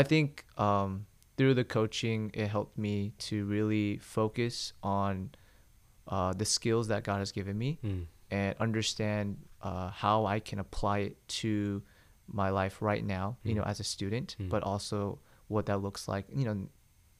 i 0.00 0.02
think 0.12 0.28
um 0.66 0.90
through 1.36 1.54
the 1.60 1.64
coaching 1.78 2.20
it 2.42 2.46
helped 2.56 2.76
me 2.86 2.96
to 3.28 3.36
really 3.56 3.86
focus 4.18 4.54
on 4.82 5.12
uh, 6.14 6.32
the 6.40 6.44
skills 6.56 6.88
that 6.92 7.00
god 7.08 7.18
has 7.24 7.32
given 7.32 7.56
me 7.64 7.70
Mm. 7.84 8.06
and 8.30 8.50
understand 8.66 9.26
uh, 9.68 9.90
how 10.04 10.18
i 10.34 10.38
can 10.48 10.58
apply 10.66 10.98
it 11.08 11.16
to 11.40 11.82
my 12.42 12.48
life 12.60 12.76
right 12.90 13.04
now 13.04 13.26
you 13.44 13.52
Mm. 13.52 13.56
know 13.58 13.66
as 13.72 13.78
a 13.80 13.84
student 13.94 14.28
Mm. 14.38 14.48
but 14.54 14.62
also 14.62 14.98
what 15.48 15.64
that 15.66 15.78
looks 15.86 16.02
like 16.12 16.24
you 16.40 16.44
know 16.48 16.56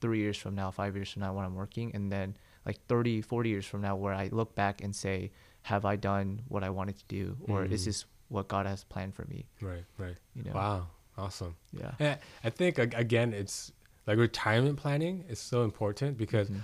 three 0.00 0.20
years 0.24 0.38
from 0.42 0.54
now 0.54 0.68
five 0.70 0.92
years 0.96 1.10
from 1.12 1.20
now 1.26 1.32
when 1.36 1.44
i'm 1.44 1.54
working 1.64 1.88
and 1.96 2.04
then 2.14 2.28
like 2.68 2.78
30 2.88 3.20
40 3.20 3.48
years 3.54 3.66
from 3.70 3.80
now 3.82 3.94
where 4.02 4.14
i 4.14 4.28
look 4.40 4.54
back 4.54 4.82
and 4.84 4.92
say 5.04 5.30
have 5.72 5.84
i 5.84 5.94
done 5.96 6.28
what 6.52 6.62
i 6.68 6.70
wanted 6.78 6.96
to 7.02 7.04
do 7.18 7.36
or 7.52 7.64
is 7.64 7.82
Mm. 7.82 7.84
this 7.88 8.00
what 8.30 8.48
god 8.48 8.64
has 8.66 8.82
planned 8.92 9.14
for 9.14 9.24
me 9.26 9.40
Right, 9.60 9.84
right. 9.98 10.16
you 10.34 10.42
know 10.44 10.52
Wow, 10.54 10.86
awesome. 11.18 11.54
yeah 11.82 11.92
Yeah, 12.00 12.16
I 12.42 12.50
think 12.58 12.78
again, 12.78 13.32
it's 13.34 13.72
like 14.06 14.16
retirement 14.18 14.76
planning 14.78 15.24
is 15.28 15.38
so 15.52 15.58
important 15.70 16.16
because 16.24 16.48
Mhm. 16.48 16.60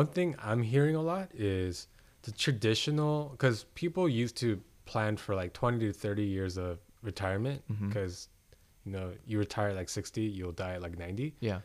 one 0.00 0.06
thing 0.16 0.28
I'm 0.48 0.62
hearing 0.62 0.96
a 0.96 1.02
lot 1.12 1.26
is 1.34 1.86
the 2.22 2.32
traditional 2.32 3.28
because 3.34 3.64
people 3.74 4.08
used 4.08 4.36
to 4.44 4.60
plan 4.92 5.16
for 5.16 5.34
like 5.34 5.52
20 5.52 5.78
to 5.86 5.92
30 5.92 6.24
years 6.24 6.56
of 6.56 6.78
retirement 7.02 7.62
because 7.86 8.28
you 8.84 8.92
know 8.92 9.12
you 9.26 9.38
retire 9.38 9.68
at 9.70 9.76
like 9.76 9.88
60 9.90 10.22
you'll 10.22 10.52
die 10.64 10.74
at 10.74 10.82
like 10.82 10.96
90 10.98 11.34
yeah 11.40 11.60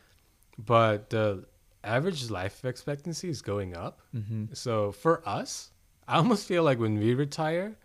but 0.58 1.10
the 1.10 1.46
average 1.84 2.30
life 2.30 2.64
expectancy 2.66 3.30
is 3.30 3.42
going 3.42 3.76
up 3.76 4.00
mm-hmm. 4.16 4.46
so 4.54 4.92
for 4.92 5.28
us 5.28 5.72
i 6.08 6.18
almost 6.18 6.46
feel 6.48 6.64
like 6.64 6.80
when 6.80 6.98
we 7.00 7.14
retire 7.14 7.76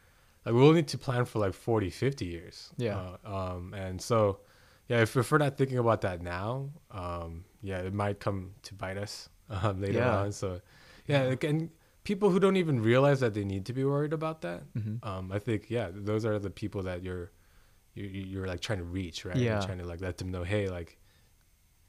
like 0.48 0.54
we'll 0.56 0.72
need 0.72 0.88
to 0.88 0.98
plan 0.98 1.24
for 1.24 1.38
like 1.46 1.54
40 1.54 1.90
50 1.90 2.24
years 2.24 2.70
Yeah. 2.78 2.96
uh, 3.24 3.36
um 3.36 3.74
and 3.74 4.00
so 4.00 4.40
yeah 4.88 5.02
if, 5.02 5.16
if 5.16 5.30
we're 5.30 5.38
not 5.46 5.56
thinking 5.58 5.78
about 5.78 6.00
that 6.00 6.22
now 6.22 6.70
um 6.90 7.44
yeah 7.62 7.78
it 7.88 7.92
might 7.92 8.18
come 8.20 8.52
to 8.62 8.74
bite 8.74 8.96
us 8.96 9.28
um, 9.50 9.80
later 9.80 9.98
Yeah. 9.98 10.18
on 10.20 10.32
so 10.32 10.60
yeah 11.06 11.22
like, 11.24 11.44
and 11.44 11.70
people 12.04 12.30
who 12.30 12.38
don't 12.40 12.56
even 12.56 12.80
realize 12.80 13.20
that 13.20 13.34
they 13.34 13.44
need 13.44 13.64
to 13.66 13.72
be 13.72 13.84
worried 13.84 14.12
about 14.20 14.40
that 14.46 14.60
Mhm. 14.74 15.04
um 15.10 15.24
i 15.32 15.38
think 15.38 15.60
yeah 15.70 15.88
those 15.92 16.24
are 16.28 16.38
the 16.38 16.50
people 16.62 16.82
that 16.88 17.02
you're 17.02 17.30
you're, 17.94 18.10
you're 18.32 18.46
like 18.52 18.60
trying 18.60 18.78
to 18.78 18.84
reach 19.00 19.24
right 19.26 19.36
Yeah. 19.36 19.52
you're 19.58 19.66
trying 19.68 19.78
to 19.84 19.88
like 19.92 20.00
let 20.08 20.16
them 20.18 20.30
know 20.30 20.44
hey 20.44 20.64
like 20.78 20.90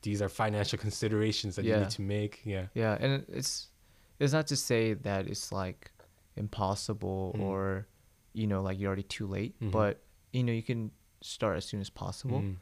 these 0.02 0.22
are 0.24 0.30
financial 0.30 0.78
considerations 0.88 1.56
that 1.56 1.64
you 1.66 1.76
need 1.84 1.90
to 2.00 2.02
make 2.02 2.34
yeah 2.46 2.66
Yeah, 2.74 2.98
and 3.04 3.26
it's 3.40 3.52
it's 4.22 4.34
not 4.34 4.48
to 4.48 4.56
say 4.70 4.84
that 5.08 5.28
it's 5.32 5.52
like 5.64 5.82
impossible 6.44 7.36
Mm. 7.38 7.42
or 7.48 7.88
you 8.34 8.48
know 8.48 8.62
like 8.62 8.80
you're 8.80 8.88
already 8.88 9.04
too 9.04 9.28
late, 9.28 9.60
Mhm. 9.60 9.72
but 9.72 10.02
you 10.32 10.44
know 10.44 10.54
you 10.54 10.64
can 10.64 10.92
start 11.22 11.58
as 11.58 11.66
soon 11.66 11.82
as 11.82 11.90
possible, 11.90 12.42
Mm. 12.42 12.56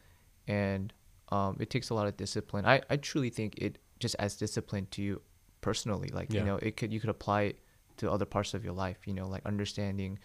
and 0.47 0.93
um, 1.29 1.57
it 1.59 1.69
takes 1.69 1.89
a 1.89 1.93
lot 1.93 2.07
of 2.07 2.15
discipline. 2.17 2.65
I 2.65 2.81
I 2.89 2.97
truly 2.97 3.29
think 3.29 3.57
it 3.57 3.77
just 3.99 4.15
adds 4.19 4.35
discipline 4.37 4.87
to 4.91 5.01
you 5.01 5.21
personally. 5.61 6.09
Like 6.09 6.31
Yeah. 6.31 6.39
you 6.41 6.45
know 6.45 6.55
it 6.57 6.77
could 6.77 6.91
you 6.93 6.99
could 6.99 7.09
apply 7.09 7.41
it 7.43 7.59
to 7.97 8.09
other 8.11 8.25
parts 8.25 8.53
of 8.53 8.63
your 8.63 8.73
life. 8.73 8.99
You 9.07 9.13
know 9.13 9.27
like 9.27 9.45
understanding, 9.45 10.19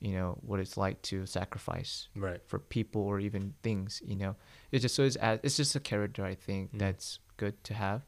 you 0.00 0.12
know 0.12 0.38
what 0.42 0.58
it's 0.60 0.76
like 0.76 1.00
to 1.02 1.26
sacrifice 1.26 2.08
right 2.16 2.40
for 2.46 2.58
people 2.58 3.02
or 3.02 3.20
even 3.20 3.52
things 3.62 4.00
you 4.04 4.16
know 4.16 4.34
it's 4.72 4.80
just 4.82 4.94
so 4.94 5.02
it's 5.04 5.18
it's 5.44 5.56
just 5.58 5.76
a 5.76 5.80
character 5.80 6.24
i 6.24 6.34
think 6.34 6.72
Mm. 6.72 6.78
that's 6.78 7.18
good 7.36 7.62
to 7.64 7.74
have 7.74 8.06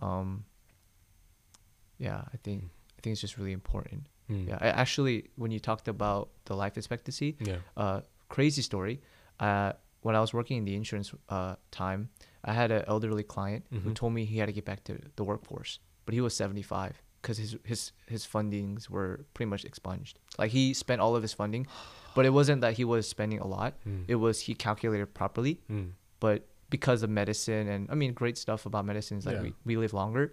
um 0.00 0.44
yeah 1.98 2.22
i 2.32 2.36
think 2.38 2.64
i 2.96 3.00
think 3.00 3.12
it's 3.12 3.20
just 3.20 3.36
really 3.38 3.52
important 3.52 4.06
Mm. 4.30 4.48
yeah 4.48 4.58
I, 4.60 4.68
actually 4.84 5.16
when 5.36 5.50
you 5.50 5.60
talked 5.70 5.88
about 5.88 6.30
the 6.48 6.54
life 6.62 6.74
expectancy 6.80 7.36
yeah 7.40 7.56
uh 7.76 8.00
crazy 8.28 8.62
story 8.62 9.00
uh 9.40 9.72
when 10.02 10.14
i 10.18 10.20
was 10.20 10.32
working 10.38 10.56
in 10.60 10.64
the 10.64 10.74
insurance 10.80 11.08
uh 11.28 11.56
time 11.70 12.00
i 12.44 12.52
had 12.52 12.70
an 12.70 12.82
elderly 12.86 13.22
client 13.34 13.62
who 13.70 13.90
Mhm. 13.90 13.94
told 14.00 14.12
me 14.16 14.24
he 14.24 14.38
had 14.38 14.46
to 14.46 14.52
get 14.58 14.64
back 14.64 14.80
to 14.84 14.92
the 15.16 15.24
workforce 15.24 15.72
but 16.06 16.14
he 16.14 16.20
was 16.20 16.32
75 16.34 17.02
because 17.20 17.38
his 17.44 17.56
his 17.64 17.92
his 18.14 18.22
fundings 18.34 18.88
were 18.88 19.12
pretty 19.34 19.50
much 19.54 19.64
expunged 19.70 20.14
like 20.38 20.50
he 20.52 20.64
spent 20.84 21.00
all 21.04 21.14
of 21.16 21.22
his 21.22 21.34
funding 21.40 21.66
but 22.16 22.24
it 22.28 22.32
wasn't 22.40 22.60
that 22.64 22.74
he 22.80 22.84
was 22.84 23.02
spending 23.16 23.38
a 23.46 23.46
lot 23.56 23.72
Mm. 23.86 24.04
it 24.08 24.16
was 24.26 24.36
he 24.46 24.54
calculated 24.54 25.08
properly 25.20 25.54
Mm. 25.70 25.88
but 26.26 26.38
because 26.76 27.02
of 27.02 27.10
medicine 27.10 27.66
and 27.68 27.80
i 27.92 27.94
mean 28.02 28.12
great 28.22 28.36
stuff 28.38 28.64
about 28.70 28.84
medicine 28.92 29.18
is 29.18 29.26
like 29.26 29.36
Yeah. 29.36 29.42
we, 29.46 29.54
we 29.70 29.74
live 29.84 29.92
longer 30.02 30.24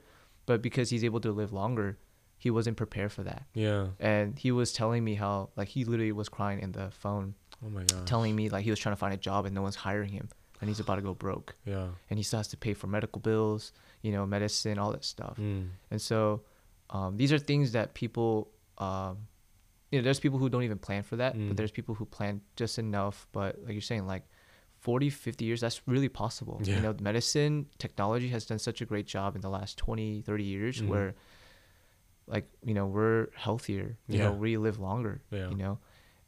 but 0.50 0.62
because 0.62 0.88
he's 0.94 1.04
able 1.04 1.20
to 1.28 1.32
live 1.42 1.52
longer 1.52 1.98
he 2.38 2.50
wasn't 2.52 2.78
prepared 2.78 3.12
for 3.12 3.24
that 3.24 3.44
Yeah. 3.54 3.88
and 4.00 4.38
he 4.38 4.52
was 4.52 4.72
telling 4.74 5.04
me 5.04 5.16
how 5.16 5.50
like 5.56 5.68
he 5.70 5.86
literally 5.86 6.12
was 6.12 6.30
crying 6.30 6.60
in 6.60 6.72
the 6.72 6.92
phone 6.92 7.34
Oh 7.66 7.70
my 7.70 7.84
god. 7.84 8.06
telling 8.06 8.36
me 8.36 8.50
like 8.50 8.64
he 8.64 8.70
was 8.70 8.80
trying 8.80 8.94
to 8.96 9.00
find 9.00 9.14
a 9.14 9.18
job 9.18 9.46
and 9.46 9.56
no 9.56 9.62
one's 9.64 9.76
hiring 9.78 10.10
him 10.12 10.30
and 10.62 10.70
he's 10.70 10.80
about 10.80 10.96
to 10.96 11.02
go 11.02 11.14
broke 11.14 11.56
Yeah. 11.66 11.88
and 12.10 12.20
he 12.20 12.24
still 12.24 12.40
has 12.40 12.48
to 12.50 12.58
pay 12.58 12.74
for 12.74 12.88
medical 12.88 13.20
bills 13.20 13.72
you 14.02 14.12
know 14.12 14.26
medicine 14.26 14.78
all 14.78 14.92
that 14.92 15.04
stuff 15.04 15.38
Mm. 15.38 15.70
and 15.92 16.02
so 16.02 16.42
um, 16.90 17.18
these 17.18 17.34
are 17.34 17.40
things 17.40 17.72
that 17.74 17.94
people 17.96 18.50
um, 18.78 19.18
you 19.92 20.00
know 20.00 20.04
there's 20.04 20.20
people 20.20 20.38
who 20.40 20.50
don't 20.50 20.64
even 20.64 20.78
plan 20.78 21.04
for 21.04 21.16
that 21.18 21.36
Mm. 21.36 21.48
but 21.48 21.58
there's 21.58 21.72
people 21.72 21.96
who 21.96 22.06
plan 22.06 22.42
just 22.56 22.78
enough 22.78 23.28
but 23.32 23.58
like 23.64 23.72
you're 23.74 23.82
saying 23.82 24.06
like 24.06 24.24
40 24.82 25.10
50 25.10 25.44
years 25.44 25.60
that's 25.62 25.82
really 25.88 26.10
possible 26.10 26.62
Yeah. 26.64 26.76
you 26.76 26.82
know 26.82 26.96
medicine 27.02 27.66
technology 27.80 28.30
has 28.30 28.46
done 28.46 28.60
such 28.60 28.80
a 28.82 28.86
great 28.86 29.08
job 29.08 29.36
in 29.36 29.42
the 29.42 29.50
last 29.50 29.78
20 29.80 30.22
30 30.22 30.44
years 30.44 30.82
Mhm. 30.82 30.88
where 30.90 31.16
like 32.28 32.46
you 32.64 32.74
know 32.74 32.86
we're 32.86 33.28
healthier 33.36 33.98
you 34.08 34.20
know 34.20 34.32
Yeah. 34.32 34.38
we 34.38 34.58
live 34.58 34.80
longer 34.80 35.22
Yeah. 35.32 35.50
you 35.50 35.56
know 35.58 35.80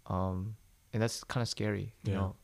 um 0.08 0.56
and 0.94 1.02
that's 1.04 1.24
kind 1.26 1.42
of 1.42 1.48
scary 1.50 1.94
you 2.04 2.14
Yeah. 2.14 2.20
know 2.20 2.36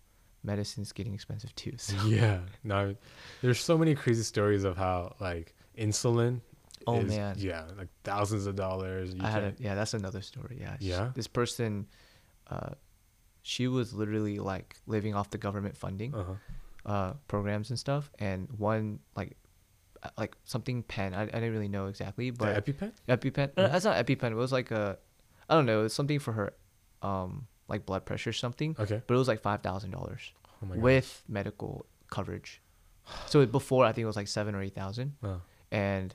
medicine's 0.43 0.91
getting 0.91 1.13
expensive 1.13 1.53
too 1.55 1.73
so 1.77 1.95
Yeah. 2.07 2.39
No, 2.63 2.95
there's 3.41 3.59
so 3.59 3.77
many 3.77 3.95
crazy 3.95 4.23
stories 4.23 4.63
of 4.63 4.77
how 4.77 5.15
like 5.19 5.55
insulin. 5.77 6.41
Oh, 6.87 6.99
is- 6.99 7.07
man. 7.09 7.35
Yeah, 7.39 7.63
like 7.77 7.87
thousands 8.03 8.45
of 8.45 8.55
dollars. 8.55 9.11
You 9.15 9.21
I 9.23 9.29
had 9.31 9.43
a, 9.43 9.53
yeah, 9.57 9.73
that's 9.73 9.95
another 9.95 10.21
story. 10.21 10.57
Yeah. 10.61 10.77
Yeah? 10.79 11.11
This 11.15 11.27
person, 11.27 11.87
uh, 12.47 12.71
she 13.41 13.67
was 13.67 13.91
literally 13.93 14.37
like 14.37 14.75
living 14.85 15.15
off 15.15 15.31
the 15.31 15.39
government 15.39 15.75
funding, 15.75 16.13
Uh-huh. 16.13 16.33
uh, 16.85 17.13
programs 17.27 17.71
and 17.71 17.79
stuff. 17.79 18.11
And 18.19 18.47
one 18.59 18.99
like, 19.15 19.35
like 20.17 20.35
something 20.43 20.83
pen. 20.83 21.13
I, 21.13 21.23
I 21.23 21.25
didn't 21.25 21.51
really 21.53 21.67
know 21.67 21.87
exactly, 21.87 22.29
The 22.31 22.37
but 22.37 22.65
EpiPen. 22.65 22.91
EpiPen. 23.09 23.49
No, 23.57 23.67
that's 23.67 23.85
not 23.85 24.05
EpiPen. 24.05 24.31
It 24.31 24.35
was 24.35 24.51
like 24.51 24.71
a, 24.71 24.97
I 25.49 25.53
don't 25.55 25.65
know. 25.65 25.85
It's 25.85 25.93
something 25.95 26.19
for 26.19 26.31
her, 26.33 26.53
um, 27.01 27.47
like 27.67 27.85
blood 27.85 28.05
pressure 28.05 28.29
or 28.29 28.33
something. 28.33 28.75
Okay. 28.79 29.01
But 29.05 29.13
it 29.13 29.17
was 29.17 29.27
like 29.27 29.41
five 29.41 29.61
thousand 29.61 29.91
dollars 29.91 30.31
Oh 30.63 30.67
with 30.79 31.23
medical 31.27 31.85
coverage. 32.09 32.61
So 33.27 33.45
before 33.45 33.85
I 33.85 33.91
think 33.91 34.03
it 34.03 34.07
was 34.07 34.15
like 34.15 34.27
seven 34.27 34.55
or 34.55 34.61
eight 34.61 34.73
thousand 34.75 35.13
Oh. 35.23 35.41
and 35.71 36.13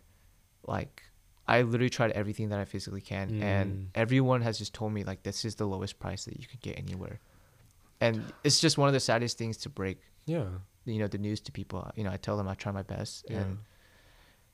like 0.66 1.02
I 1.46 1.62
literally 1.62 1.90
tried 1.90 2.12
everything 2.12 2.48
that 2.50 2.58
I 2.60 2.64
physically 2.64 3.00
can, 3.00 3.30
Mm. 3.30 3.42
and 3.42 3.90
everyone 3.94 4.40
has 4.42 4.58
just 4.58 4.72
told 4.74 4.92
me 4.92 5.02
like 5.04 5.22
this 5.24 5.44
is 5.44 5.56
the 5.56 5.66
lowest 5.66 5.98
price 5.98 6.24
that 6.26 6.38
you 6.40 6.46
could 6.46 6.60
get 6.60 6.78
anywhere, 6.78 7.18
and 8.00 8.22
it's 8.44 8.60
just 8.60 8.78
one 8.78 8.88
of 8.88 8.92
the 8.92 9.00
saddest 9.00 9.36
things 9.38 9.56
to 9.58 9.68
break, 9.68 9.98
Yeah. 10.26 10.44
you 10.84 10.98
know, 11.00 11.08
the 11.08 11.18
news 11.18 11.40
to 11.42 11.52
people. 11.52 11.90
You 11.96 12.04
know, 12.04 12.10
I 12.12 12.16
tell 12.18 12.36
them 12.36 12.46
I 12.48 12.54
try 12.54 12.70
my 12.72 12.82
best, 12.82 13.26
Yeah. 13.28 13.38
and 13.40 13.58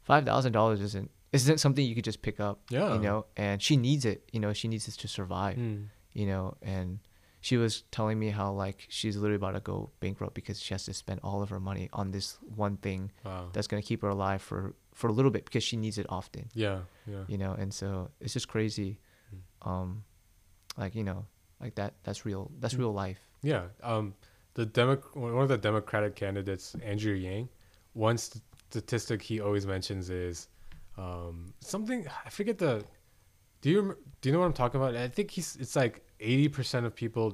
five 0.06 0.24
thousand 0.24 0.52
dollars 0.52 0.80
isn't 0.80 1.10
isn't 1.32 1.58
something 1.58 1.84
you 1.84 1.94
could 1.94 2.04
just 2.04 2.22
pick 2.22 2.38
up. 2.40 2.60
Yeah. 2.70 2.94
you 2.94 3.00
know, 3.00 3.26
and 3.36 3.60
she 3.60 3.76
needs 3.76 4.04
it. 4.04 4.18
You 4.32 4.40
know, 4.40 4.52
she 4.52 4.68
needs 4.68 4.86
this 4.86 4.96
to 4.98 5.08
survive. 5.08 5.56
Mm. 5.58 5.86
You 6.14 6.26
know, 6.26 6.54
and 6.62 6.98
she 7.40 7.56
was 7.58 7.82
telling 7.96 8.18
me 8.18 8.30
how 8.30 8.52
like 8.52 8.86
she's 8.88 9.16
literally 9.16 9.36
about 9.36 9.52
to 9.54 9.60
go 9.60 9.90
bankrupt 10.00 10.34
because 10.34 10.58
she 10.60 10.72
has 10.74 10.84
to 10.86 10.94
spend 10.94 11.20
all 11.22 11.42
of 11.42 11.50
her 11.50 11.60
money 11.60 11.88
on 11.92 12.10
this 12.10 12.38
one 12.56 12.76
thing 12.78 13.10
Wow. 13.24 13.50
that's 13.52 13.66
gonna 13.66 13.82
keep 13.82 14.00
her 14.02 14.08
alive 14.08 14.40
for 14.40 14.74
for 14.94 15.08
a 15.08 15.12
little 15.12 15.30
bit 15.30 15.44
because 15.44 15.62
she 15.62 15.76
needs 15.76 15.98
it 15.98 16.06
often 16.08 16.48
Yeah. 16.54 16.78
Yeah. 17.06 17.24
you 17.28 17.36
know 17.36 17.52
and 17.52 17.72
so 17.80 18.10
it's 18.20 18.32
just 18.32 18.48
crazy 18.48 18.98
Mm. 19.34 19.70
um 19.70 20.04
like 20.78 20.94
you 20.94 21.04
know 21.04 21.26
like 21.60 21.74
that 21.74 21.94
that's 22.04 22.24
real 22.24 22.50
that's 22.60 22.74
Mm. 22.74 22.78
real 22.78 22.94
life 23.04 23.20
Yeah. 23.42 23.64
Um, 23.82 24.14
the 24.54 24.64
Demo- 24.66 25.02
one 25.14 25.42
of 25.42 25.48
the 25.48 25.58
Democratic 25.58 26.16
candidates, 26.16 26.74
Andrew 26.82 27.12
Yang, 27.14 27.48
st- 28.16 28.42
statistic 28.76 29.22
he 29.22 29.40
always 29.46 29.66
mentions 29.66 30.10
is 30.10 30.48
um, 30.98 31.52
something 31.60 32.06
I 32.26 32.30
forget 32.30 32.56
the. 32.58 32.84
Do 33.62 33.70
you 33.70 33.80
do 34.20 34.28
you 34.28 34.32
know 34.32 34.40
what 34.40 34.46
I'm 34.46 34.52
talking 34.62 34.80
about? 34.80 34.94
I 34.96 35.08
think 35.08 35.30
he's 35.30 35.56
it's 35.62 35.76
like 35.76 35.94
eighty 36.20 36.48
percent 36.48 36.86
of 36.86 36.92
people, 36.94 37.26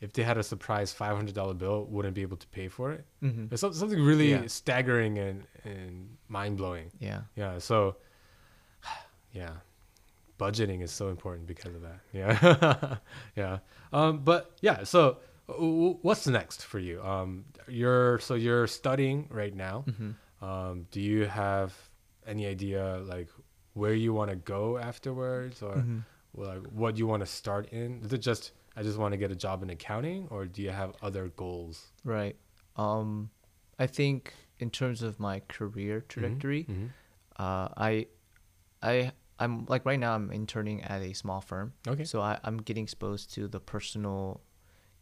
if 0.00 0.12
they 0.14 0.22
had 0.30 0.38
a 0.38 0.42
surprise 0.42 0.88
five 0.92 1.14
hundred 1.16 1.34
dollar 1.34 1.54
bill, 1.54 1.78
wouldn't 1.94 2.14
be 2.14 2.22
able 2.22 2.38
to 2.44 2.48
pay 2.58 2.68
for 2.68 2.92
it. 2.96 3.04
mm-hmm. 3.22 3.52
It's 3.52 3.60
something 3.60 4.02
really 4.12 4.30
Yeah. 4.30 4.46
staggering 4.46 5.18
and 5.18 5.38
and 5.64 6.16
mind 6.28 6.56
blowing. 6.56 6.90
yeah 6.98 7.20
Yeah. 7.36 7.58
So, 7.58 7.96
yeah, 9.40 9.54
budgeting 10.38 10.82
is 10.82 10.90
so 10.90 11.08
important 11.08 11.46
because 11.46 11.74
of 11.74 11.82
that. 11.82 12.00
Yeah. 12.12 12.96
yeah. 13.36 13.58
Um, 13.92 14.12
but 14.24 14.52
yeah. 14.62 14.84
So, 14.84 15.18
w- 15.48 15.98
what's 16.02 16.26
next 16.26 16.64
for 16.64 16.78
you? 16.78 17.02
Um, 17.02 17.44
you're 17.68 18.18
so 18.18 18.34
you're 18.34 18.66
studying 18.66 19.28
right 19.30 19.54
now. 19.54 19.84
mm-hmm. 19.86 20.10
Um, 20.50 20.86
do 20.94 21.00
you 21.00 21.24
have 21.26 21.70
any 22.26 22.44
idea 22.46 22.82
like 23.14 23.28
where 23.74 23.94
you 23.94 24.12
want 24.18 24.30
to 24.30 24.36
go 24.36 24.78
afterwards, 24.90 25.62
or 25.62 25.74
Mm-hmm. 25.76 25.98
like 26.48 26.62
what 26.82 26.92
you 26.98 27.06
want 27.12 27.22
to 27.26 27.30
start 27.40 27.64
in? 27.80 27.88
Is 28.04 28.12
it 28.12 28.18
just 28.30 28.52
I 28.78 28.82
just 28.82 28.98
want 28.98 29.12
to 29.14 29.18
get 29.24 29.30
a 29.30 29.36
job 29.46 29.62
in 29.64 29.70
accounting, 29.70 30.20
or 30.30 30.46
do 30.46 30.62
you 30.62 30.70
have 30.82 30.90
other 31.02 31.24
goals? 31.42 31.76
Right. 32.04 32.36
Um, 32.76 33.30
I 33.78 33.86
think 33.98 34.34
in 34.58 34.70
terms 34.70 35.02
of 35.02 35.18
my 35.28 35.40
career 35.56 36.00
trajectory, 36.12 36.64
Mhm. 36.64 36.88
uh, 37.38 37.68
I, 37.88 38.06
I, 38.82 39.12
I'm 39.38 39.64
like 39.66 39.84
right 39.86 39.98
now 39.98 40.14
I'm 40.14 40.30
interning 40.30 40.82
at 40.82 41.00
a 41.02 41.12
small 41.14 41.40
firm. 41.40 41.72
Okay. 41.88 42.04
So 42.04 42.20
I, 42.20 42.38
I'm 42.44 42.58
getting 42.58 42.84
exposed 42.84 43.32
to 43.34 43.48
the 43.48 43.60
personal, 43.60 44.40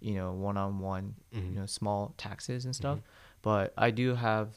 you 0.00 0.14
know, 0.14 0.32
one-on-one, 0.32 1.14
Mhm. 1.34 1.48
you 1.50 1.54
know, 1.60 1.66
small 1.66 2.14
taxes 2.16 2.64
and 2.64 2.74
stuff. 2.74 2.98
Mm-hmm. 2.98 3.42
But 3.42 3.74
I 3.76 3.90
do 3.90 4.14
have 4.14 4.48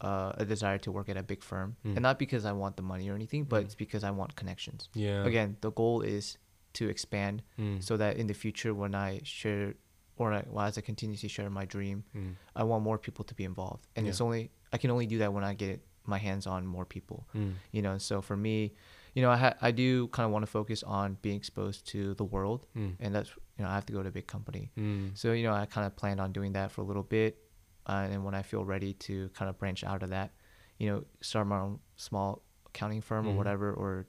uh, 0.00 0.32
a 0.36 0.44
desire 0.44 0.78
to 0.78 0.92
work 0.92 1.08
at 1.08 1.16
a 1.16 1.22
big 1.22 1.42
firm, 1.42 1.76
Mm. 1.84 1.96
and 1.96 2.02
not 2.02 2.18
because 2.18 2.44
I 2.44 2.52
want 2.52 2.76
the 2.76 2.82
money 2.82 3.08
or 3.08 3.14
anything, 3.14 3.44
but 3.44 3.62
Mm. 3.62 3.66
it's 3.66 3.74
because 3.74 4.04
I 4.04 4.10
want 4.10 4.36
connections. 4.36 4.88
Yeah. 4.94 5.24
Again, 5.24 5.56
the 5.60 5.70
goal 5.72 6.02
is 6.02 6.36
to 6.74 6.88
expand 6.88 7.42
Mm. 7.58 7.82
so 7.82 7.96
that 7.96 8.16
in 8.18 8.26
the 8.26 8.34
future, 8.34 8.74
when 8.74 8.94
I 8.94 9.20
share 9.24 9.74
or 10.18 10.32
I, 10.32 10.44
well, 10.48 10.64
as 10.66 10.76
I 10.78 10.80
continue 10.82 11.16
to 11.16 11.28
share 11.28 11.48
my 11.50 11.64
dream, 11.66 12.04
Mm. 12.14 12.34
I 12.54 12.62
want 12.64 12.82
more 12.84 12.98
people 12.98 13.24
to 13.24 13.34
be 13.34 13.44
involved, 13.44 13.86
and 13.96 14.06
it's 14.08 14.20
only 14.20 14.50
I 14.72 14.78
can 14.78 14.90
only 14.90 15.06
do 15.06 15.18
that 15.18 15.32
when 15.32 15.44
I 15.44 15.54
get 15.54 15.80
my 16.04 16.18
hands 16.18 16.46
on 16.46 16.66
more 16.66 16.84
people. 16.84 17.26
Mm. 17.34 17.54
You 17.72 17.82
know, 17.82 17.98
so 17.98 18.20
for 18.22 18.36
me, 18.36 18.72
you 19.14 19.22
know, 19.22 19.30
I 19.30 19.36
ha- 19.36 19.56
I 19.60 19.70
do 19.72 20.08
kind 20.08 20.24
of 20.26 20.32
want 20.32 20.42
to 20.44 20.50
focus 20.50 20.82
on 20.82 21.16
being 21.22 21.36
exposed 21.36 21.86
to 21.92 22.14
the 22.14 22.24
world, 22.24 22.66
Mm. 22.76 22.96
and 23.00 23.14
that's 23.14 23.30
you 23.56 23.62
know 23.64 23.68
I 23.70 23.74
have 23.74 23.86
to 23.86 23.92
go 23.92 24.02
to 24.02 24.08
a 24.08 24.12
big 24.12 24.26
company. 24.26 24.70
Mm. 24.76 25.16
So 25.16 25.32
you 25.32 25.42
know, 25.46 25.54
I 25.54 25.64
kind 25.66 25.86
of 25.86 25.96
planned 25.96 26.20
on 26.20 26.32
doing 26.32 26.52
that 26.52 26.70
for 26.72 26.80
a 26.82 26.84
little 26.84 27.02
bit, 27.02 27.38
uh, 27.86 28.06
and 28.10 28.24
when 28.24 28.34
I 28.34 28.42
feel 28.42 28.64
ready 28.64 28.92
to 28.94 29.28
kind 29.30 29.48
of 29.48 29.58
branch 29.58 29.84
out 29.84 30.02
of 30.02 30.10
that, 30.10 30.30
you 30.78 30.88
know, 30.90 31.04
start 31.20 31.46
my 31.46 31.60
own 31.60 31.78
small 31.96 32.42
accounting 32.66 33.00
firm 33.00 33.26
or 33.26 33.32
Mhm. 33.32 33.36
whatever, 33.36 33.72
or 33.72 34.06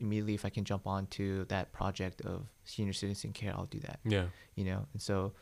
immediately 0.00 0.34
if 0.34 0.44
I 0.44 0.50
can 0.50 0.64
jump 0.64 0.86
on 0.86 1.06
to 1.08 1.44
that 1.46 1.72
project 1.72 2.20
of 2.22 2.46
senior 2.64 2.92
citizen 2.92 3.32
care, 3.32 3.52
I'll 3.54 3.66
do 3.66 3.80
that. 3.80 4.00
Yeah. 4.04 4.26
You 4.54 4.64
know, 4.64 4.86
and 4.92 5.02
so 5.02 5.32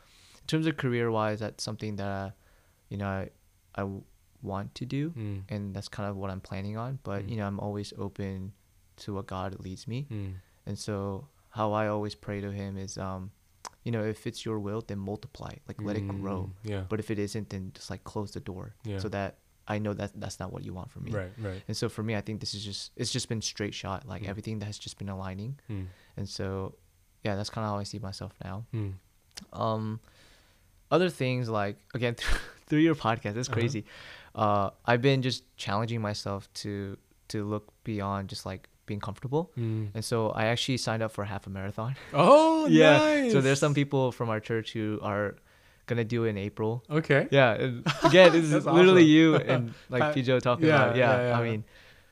in 0.41 0.47
terms 0.47 0.65
of 0.67 0.77
career 0.77 1.09
wise, 1.11 1.39
that's 1.39 1.63
something 1.63 1.95
that 1.97 2.07
uh, 2.07 2.31
you 2.89 2.97
know 2.97 3.07
I 3.07 3.29
I 3.75 3.81
w- 3.81 4.03
want 4.41 4.73
to 4.75 4.85
do, 4.85 5.11
Mm. 5.11 5.43
and 5.49 5.75
that's 5.75 5.87
kind 5.89 6.09
of 6.09 6.15
what 6.17 6.29
I'm 6.31 6.41
planning 6.41 6.77
on. 6.77 6.99
But 7.03 7.23
Mm. 7.25 7.29
you 7.29 7.35
know, 7.37 7.47
I'm 7.47 7.59
always 7.59 7.93
open 7.97 8.53
to 8.97 9.13
what 9.15 9.27
God 9.27 9.59
leads 9.59 9.87
me. 9.87 10.07
Mm. 10.09 10.35
And 10.65 10.77
so 10.79 11.27
how 11.49 11.73
I 11.73 11.87
always 11.87 12.15
pray 12.15 12.41
to 12.41 12.51
him 12.51 12.77
is 12.77 12.97
um 12.97 13.31
you 13.87 13.91
know, 13.95 14.03
if 14.15 14.19
it's 14.29 14.41
your 14.47 14.59
will, 14.67 14.81
then 14.89 14.99
multiply, 15.11 15.49
it, 15.57 15.61
like 15.69 15.79
let 15.87 15.95
it 16.01 16.05
grow. 16.15 16.39
Mm. 16.41 16.71
Yeah. 16.73 16.83
But 16.89 16.97
if 17.03 17.07
it 17.13 17.19
isn't, 17.27 17.45
then 17.53 17.63
just 17.77 17.89
like 17.93 18.03
close 18.11 18.29
the 18.37 18.43
door 18.51 18.65
Yeah. 18.91 18.99
so 19.03 19.07
that 19.15 19.31
I 19.73 19.79
know 19.83 19.93
that 19.99 20.11
that's 20.23 20.39
not 20.41 20.49
what 20.53 20.61
you 20.67 20.73
want 20.79 20.89
from 20.93 21.01
me. 21.07 21.11
Right. 21.19 21.31
Right. 21.47 21.61
And 21.67 21.75
so 21.81 21.85
for 21.95 22.03
me, 22.07 22.13
I 22.19 22.21
think 22.25 22.39
this 22.43 22.53
is 22.57 22.61
just 22.69 22.91
it's 22.99 23.11
just 23.17 23.27
been 23.31 23.41
straight 23.53 23.73
shot, 23.81 23.99
like 24.13 24.21
Mm. 24.23 24.29
everything 24.31 24.55
that 24.59 24.65
has 24.71 24.77
just 24.85 24.97
been 25.01 25.09
aligning. 25.17 25.51
Mm. 25.69 25.85
And 26.17 26.27
so 26.37 26.75
yeah, 27.25 27.35
that's 27.37 27.49
kind 27.55 27.63
of 27.65 27.69
how 27.71 27.77
I 27.79 27.85
see 27.91 27.99
myself 28.09 28.33
now. 28.43 28.57
Mm. 28.73 28.93
Um, 29.53 29.99
other 30.91 31.09
things 31.09 31.49
like 31.49 31.77
again 31.93 32.15
through 32.67 32.79
your 32.89 32.95
podcast, 32.95 33.35
it's 33.37 33.49
Uh-huh. 33.49 33.59
crazy. 33.59 33.83
Uh, 34.35 34.69
I've 34.85 35.01
been 35.01 35.21
just 35.21 35.43
challenging 35.57 36.01
myself 36.01 36.41
to 36.61 36.97
to 37.29 37.37
look 37.53 37.65
beyond 37.83 38.29
just 38.29 38.45
like 38.45 38.69
being 38.87 38.99
comfortable. 38.99 39.51
Mm. 39.57 39.89
And 39.93 40.03
so 40.03 40.31
I 40.31 40.45
actually 40.45 40.77
signed 40.77 41.03
up 41.03 41.11
for 41.11 41.23
half 41.23 41.45
a 41.45 41.51
marathon. 41.51 41.95
Oh, 42.13 42.67
nice. 42.71 43.31
So 43.31 43.41
there's 43.41 43.59
some 43.59 43.75
people 43.75 44.11
from 44.11 44.29
our 44.29 44.39
church 44.39 44.73
who 44.73 44.99
are 45.03 45.35
gonna 45.85 46.03
do 46.03 46.25
it 46.25 46.29
in 46.29 46.37
April. 46.37 46.83
Okay. 46.89 47.27
Yeah. 47.29 47.53
And 47.53 47.85
again, 48.03 48.31
it's 48.33 48.65
literally 48.65 49.03
awesome. 49.03 49.07
you 49.07 49.35
and 49.35 49.73
like 49.89 50.15
Pijo 50.15 50.41
talking 50.41 50.65
yeah, 50.65 50.85
about. 50.85 50.95
Yeah, 50.95 51.17
yeah, 51.17 51.27
yeah. 51.29 51.39
I 51.39 51.43
mean, 51.43 51.63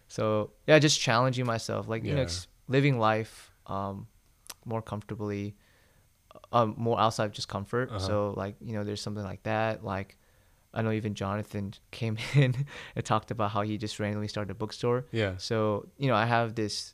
so 0.08 0.52
yeah, 0.68 0.78
just 0.78 1.00
challenging 1.00 1.46
myself, 1.46 1.88
like 1.88 2.04
you 2.04 2.14
know, 2.14 2.28
living 2.68 3.00
life 3.00 3.52
um, 3.66 4.08
more 4.66 4.82
comfortably, 4.82 5.56
um, 6.52 6.76
more 6.78 7.00
outside 7.00 7.26
of 7.26 7.32
just 7.32 7.48
comfort. 7.48 7.90
Uh-huh. 7.90 8.00
So 8.00 8.34
like 8.38 8.56
you 8.62 8.74
know, 8.74 8.84
there's 8.84 9.02
something 9.02 9.24
like 9.24 9.44
that. 9.44 9.84
Like 9.84 10.18
I 10.76 10.82
know 10.82 10.92
even 10.92 11.14
Jonathan 11.16 11.74
came 11.92 12.18
in 12.36 12.54
and 12.96 13.06
talked 13.06 13.32
about 13.32 13.52
how 13.52 13.62
he 13.64 13.78
just 13.78 14.00
randomly 14.00 14.28
started 14.28 14.52
a 14.52 14.56
bookstore. 14.56 15.06
Yeah. 15.12 15.34
So 15.38 15.88
you 15.98 16.08
know, 16.10 16.16
I 16.16 16.26
have 16.26 16.54
this, 16.56 16.94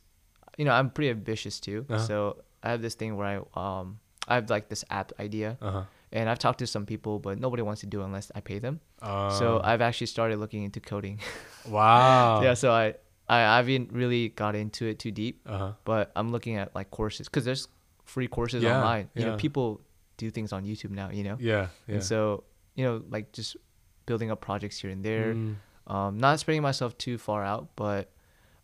you 0.57 0.65
know, 0.65 0.71
I'm 0.71 0.89
pretty 0.91 1.09
ambitious 1.09 1.59
too. 1.59 1.85
Uh-huh. 1.89 2.05
So 2.07 2.37
I 2.63 2.69
have 2.71 2.81
this 2.81 2.95
thing 2.95 3.17
where 3.17 3.27
I 3.33 3.37
um 3.79 3.99
I 4.27 4.35
have 4.35 4.49
like 4.49 4.69
this 4.69 4.85
app 4.89 5.11
idea, 5.19 5.57
Uh 5.61 5.71
huh. 5.71 5.83
and 6.11 6.29
I've 6.29 6.37
talked 6.39 6.59
to 6.59 6.67
some 6.67 6.85
people, 6.85 7.17
but 7.19 7.39
nobody 7.39 7.63
wants 7.63 7.81
to 7.81 7.87
do 7.87 8.01
it 8.01 8.05
unless 8.05 8.31
I 8.35 8.39
pay 8.41 8.59
them. 8.59 8.79
Uh, 9.01 9.31
so 9.39 9.59
I've 9.63 9.81
actually 9.81 10.07
started 10.07 10.37
looking 10.37 10.63
into 10.63 10.79
coding. 10.79 11.19
wow. 11.65 12.41
yeah. 12.43 12.53
So 12.53 12.71
I 12.71 12.95
I 13.27 13.39
I 13.43 13.57
haven't 13.57 13.91
really 13.91 14.29
got 14.29 14.55
into 14.55 14.85
it 14.85 14.99
too 14.99 15.11
deep, 15.11 15.41
Uh 15.45 15.57
huh. 15.57 15.71
but 15.85 16.11
I'm 16.15 16.31
looking 16.31 16.55
at 16.57 16.73
like 16.75 16.91
courses 16.91 17.27
because 17.27 17.45
there's 17.45 17.67
free 18.03 18.27
courses 18.27 18.63
Yeah, 18.63 18.77
online. 18.77 19.09
You 19.15 19.25
know, 19.25 19.37
people 19.37 19.81
do 20.17 20.29
things 20.29 20.53
on 20.53 20.65
YouTube 20.65 20.91
now. 20.91 21.09
You 21.11 21.23
know, 21.23 21.37
Yeah. 21.39 21.67
Yeah. 21.87 21.95
and 21.95 22.03
so 22.03 22.43
you 22.75 22.85
know, 22.85 23.03
like 23.09 23.31
just 23.33 23.57
building 24.11 24.29
up 24.33 24.41
projects 24.41 24.77
here 24.81 24.91
and 24.95 25.03
there. 25.09 25.33
Mm. 25.33 25.55
um, 25.87 26.11
not 26.19 26.39
spreading 26.39 26.61
myself 26.69 26.91
too 27.05 27.17
far 27.17 27.41
out, 27.51 27.63
but 27.75 28.03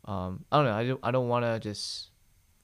um, 0.06 0.44
I 0.52 0.58
don't 0.58 0.66
know. 0.70 0.78
I 0.82 0.84
don't, 0.88 1.00
I 1.08 1.12
don't 1.16 1.30
want 1.34 1.44
to 1.48 1.54
just, 1.70 2.10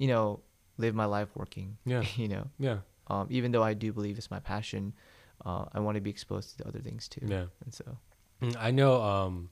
you 0.01 0.07
know, 0.13 0.41
live 0.77 0.93
my 1.03 1.05
life 1.17 1.29
working. 1.41 1.77
Yeah. 1.85 2.03
you 2.23 2.27
know, 2.33 2.45
Yeah. 2.59 2.79
um, 3.07 3.25
even 3.37 3.51
though 3.53 3.63
I 3.71 3.73
do 3.73 3.93
believe 3.97 4.17
it's 4.17 4.31
my 4.37 4.39
passion, 4.39 4.93
uh, 5.45 5.65
I 5.75 5.79
want 5.85 5.95
to 5.95 6.01
be 6.01 6.09
exposed 6.09 6.57
to 6.57 6.67
other 6.67 6.79
things 6.87 7.07
too. 7.07 7.25
Yeah. 7.35 7.45
And 7.63 7.73
so, 7.73 7.85
Mm, 8.41 8.55
I 8.59 8.71
know. 8.71 9.01
Um, 9.01 9.49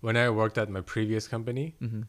when 0.00 0.16
I 0.16 0.28
worked 0.30 0.58
at 0.58 0.68
my 0.68 0.82
previous 0.94 1.26
company, 1.34 1.74
mm-hmm. 1.82 2.02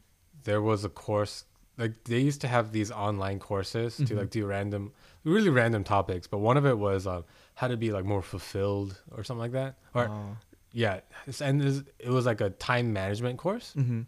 there 0.43 0.61
was 0.61 0.83
a 0.83 0.89
course 0.89 1.45
like 1.77 1.93
they 2.03 2.19
used 2.19 2.41
to 2.41 2.47
have 2.47 2.65
these 2.77 2.91
online 2.91 3.39
courses 3.39 3.95
to 3.97 4.03
Mhm. 4.03 4.17
like 4.19 4.29
do 4.37 4.45
random 4.45 4.91
really 5.23 5.49
random 5.61 5.83
topics 5.83 6.27
but 6.27 6.39
one 6.49 6.57
of 6.61 6.65
it 6.71 6.77
was 6.77 7.07
um, 7.07 7.23
how 7.59 7.67
to 7.73 7.77
be 7.77 7.89
like 7.97 8.05
more 8.13 8.21
fulfilled 8.21 8.91
or 9.15 9.23
something 9.23 9.45
like 9.47 9.53
that 9.61 9.71
or 9.95 10.03
oh. 10.09 10.37
Yeah 10.71 10.99
and 11.41 11.61
it 11.99 12.09
was 12.09 12.25
like 12.25 12.41
a 12.41 12.49
time 12.51 12.93
management 12.93 13.37
course 13.37 13.73
mm-hmm. 13.77 14.01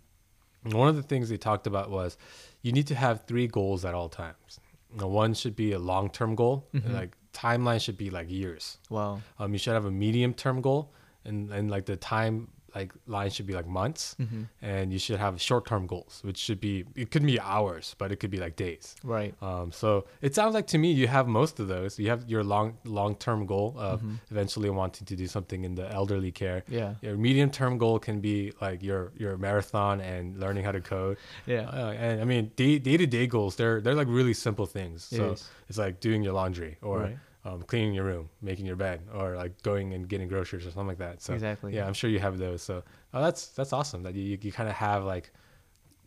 one 0.77 0.87
of 0.87 0.95
the 0.95 1.03
things 1.03 1.29
they 1.29 1.37
talked 1.37 1.67
about 1.67 1.89
was 1.89 2.17
you 2.61 2.71
need 2.71 2.87
to 2.87 2.95
have 2.95 3.25
three 3.25 3.47
goals 3.47 3.83
at 3.85 3.93
all 3.93 4.09
times 4.09 4.59
you 4.93 4.99
know, 4.99 5.07
one 5.07 5.33
should 5.33 5.55
be 5.55 5.71
a 5.71 5.79
long-term 5.79 6.35
goal 6.35 6.67
Mhm. 6.73 6.93
like 6.93 7.17
timeline 7.33 7.81
should 7.81 7.97
be 7.97 8.09
like 8.09 8.29
years 8.29 8.77
wow. 8.89 9.21
um, 9.39 9.53
you 9.53 9.57
should 9.59 9.73
have 9.73 9.85
a 9.85 9.91
medium-term 9.91 10.61
goal 10.61 10.93
and, 11.25 11.51
and 11.51 11.71
like 11.71 11.85
the 11.85 11.95
time 11.95 12.49
like 12.75 12.91
line 13.07 13.29
should 13.29 13.47
be 13.47 13.53
like 13.53 13.67
months 13.67 14.15
Mm-hmm. 14.19 14.43
and 14.61 14.91
you 14.93 14.99
should 14.99 15.19
have 15.19 15.39
short-term 15.41 15.87
goals 15.87 16.19
which 16.23 16.37
should 16.37 16.59
be 16.59 16.85
it 16.95 17.11
could 17.11 17.25
be 17.25 17.39
hours 17.39 17.95
but 17.97 18.11
it 18.11 18.17
could 18.21 18.31
be 18.31 18.37
like 18.37 18.55
days 18.55 18.95
Right. 19.03 19.33
um, 19.41 19.71
so 19.71 20.05
it 20.21 20.35
sounds 20.35 20.53
like 20.53 20.67
to 20.67 20.77
me 20.77 20.91
you 20.91 21.07
have 21.07 21.27
most 21.27 21.59
of 21.59 21.67
those 21.67 21.99
you 21.99 22.09
have 22.09 22.21
your 22.29 22.43
long 22.43 22.77
long-term 22.85 23.45
goal 23.45 23.75
of 23.77 24.01
Mhm. 24.01 24.15
eventually 24.29 24.69
wanting 24.69 25.05
to 25.05 25.15
do 25.15 25.27
something 25.27 25.63
in 25.63 25.75
the 25.75 25.87
elderly 25.91 26.31
care 26.31 26.63
Yeah. 26.67 26.95
your 27.01 27.17
medium-term 27.17 27.77
goal 27.77 27.99
can 27.99 28.19
be 28.21 28.53
like 28.61 28.81
your 28.83 29.11
your 29.17 29.37
marathon 29.37 30.01
and 30.01 30.37
learning 30.39 30.63
how 30.65 30.71
to 30.71 30.81
code 30.81 31.17
Yeah. 31.45 31.67
uh, 31.69 31.91
and 32.05 32.21
i 32.21 32.25
mean 32.25 32.51
day, 32.55 32.79
day-to-day 32.79 33.27
goals 33.27 33.55
they're 33.55 33.81
they're 33.81 33.95
like 34.03 34.07
really 34.19 34.33
simple 34.33 34.65
things 34.65 35.11
It 35.11 35.17
so 35.17 35.31
is. 35.31 35.49
it's 35.69 35.77
like 35.77 35.99
doing 35.99 36.21
your 36.23 36.33
laundry 36.33 36.77
or 36.81 36.99
Right. 36.99 37.17
Um, 37.43 37.61
cleaning 37.63 37.93
your 37.93 38.03
room 38.05 38.29
making 38.41 38.65
your 38.65 38.75
bed 38.75 39.01
or 39.15 39.35
like 39.35 39.61
going 39.63 39.93
and 39.93 40.07
getting 40.07 40.27
groceries 40.27 40.63
or 40.65 40.69
something 40.71 40.87
like 40.87 40.99
that 40.99 41.21
so 41.21 41.33
exactly. 41.33 41.73
yeah 41.75 41.85
i'm 41.87 41.93
sure 41.93 42.09
you 42.09 42.19
have 42.19 42.37
those 42.37 42.61
so 42.61 42.83
oh, 43.13 43.21
that's 43.21 43.47
that's 43.47 43.73
awesome 43.73 44.03
that 44.03 44.13
you, 44.15 44.21
you, 44.23 44.37
you 44.41 44.51
kind 44.51 44.69
of 44.69 44.75
have 44.75 45.03
like 45.03 45.31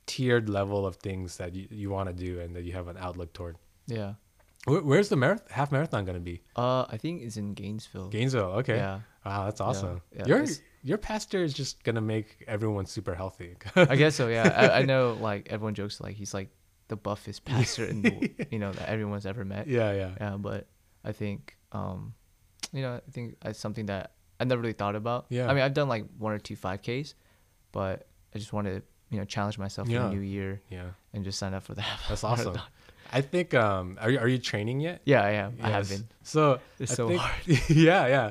tiered 0.06 0.48
level 0.48 0.86
of 0.86 0.96
things 0.96 1.36
that 1.38 1.54
you, 1.54 1.66
you 1.70 1.90
want 1.90 2.08
to 2.08 2.12
do 2.14 2.40
and 2.40 2.54
that 2.54 2.62
you 2.64 2.72
have 2.72 2.88
an 2.88 2.96
outlook 2.98 3.32
toward 3.32 3.56
Yeah. 3.86 4.14
Where, 4.66 4.82
where's 4.82 5.08
the 5.08 5.16
marath- 5.16 5.50
half 5.50 5.72
marathon 5.72 6.04
going 6.04 6.16
to 6.16 6.20
be 6.20 6.42
Uh, 6.56 6.84
I 6.88 6.96
think 6.98 7.22
it's 7.22 7.36
in 7.36 7.54
Gainesville. 7.54 8.08
gainesville 8.10 8.52
okay 8.60 8.76
Yeah. 8.76 9.00
wow 9.24 9.44
that's 9.46 9.60
awesome 9.60 10.02
yeah, 10.14 10.26
your 10.26 10.38
it's- 10.38 10.60
your 10.86 10.98
pastor 10.98 11.42
is 11.42 11.54
just 11.54 11.82
going 11.82 11.94
to 11.94 12.02
make 12.02 12.44
everyone 12.46 12.84
super 12.84 13.14
healthy 13.14 13.56
I 13.76 13.96
guess 13.96 14.14
so. 14.16 14.28
Yeah. 14.28 14.52
I, 14.54 14.80
I 14.80 14.82
know. 14.92 15.16
Like 15.18 15.48
everyone 15.50 15.72
jokes 15.74 15.98
like 15.98 16.14
he's 16.14 16.34
like 16.34 16.50
the 16.88 16.96
buffest 16.96 17.42
pastor 17.46 17.86
in 17.86 18.02
the, 18.02 18.30
you 18.50 18.58
know 18.58 18.70
that 18.72 18.86
everyone's 18.90 19.24
ever 19.24 19.44
met. 19.46 19.66
yeah 19.66 19.92
yeah 19.92 20.10
yeah 20.20 20.36
but 20.36 20.66
i 21.04 21.12
think 21.12 21.56
um 21.72 22.14
you 22.72 22.82
know 22.82 22.94
i 23.06 23.10
think 23.10 23.36
it's 23.44 23.58
something 23.58 23.86
that 23.86 24.12
i 24.40 24.44
never 24.44 24.60
really 24.60 24.72
thought 24.72 24.96
about. 24.96 25.26
Yeah. 25.28 25.48
i 25.50 25.54
mean 25.54 25.62
i've 25.62 25.74
done 25.74 25.88
like 25.88 26.04
one 26.18 26.32
or 26.32 26.38
two 26.38 26.56
5ks 26.56 27.14
but 27.72 28.06
i 28.34 28.38
just 28.38 28.52
want 28.52 28.66
to 28.66 28.82
you 29.10 29.18
know 29.18 29.24
challenge 29.24 29.58
myself 29.58 29.88
Yeah. 29.88 30.04
in 30.04 30.10
the 30.10 30.14
new 30.16 30.22
year 30.22 30.60
yeah. 30.70 30.90
and 31.12 31.24
just 31.24 31.38
sign 31.38 31.54
up 31.54 31.62
for 31.62 31.74
that. 31.74 31.86
That's 32.08 32.24
awesome. 32.30 32.58
i 33.12 33.20
think 33.20 33.54
um 33.54 33.98
are 34.00 34.10
you, 34.10 34.18
are 34.18 34.28
you 34.28 34.38
training 34.38 34.80
yet? 34.80 35.02
Yeah 35.04 35.22
i 35.22 35.30
am. 35.32 35.56
I 35.62 35.70
have 35.70 35.88
Yes. 35.90 35.98
been. 35.98 36.08
So 36.22 36.58
it's 36.80 36.92
I 36.92 36.94
so 36.94 37.08
think- 37.08 37.20
hard. 37.20 37.42
Yeah 37.68 38.06
yeah. 38.06 38.30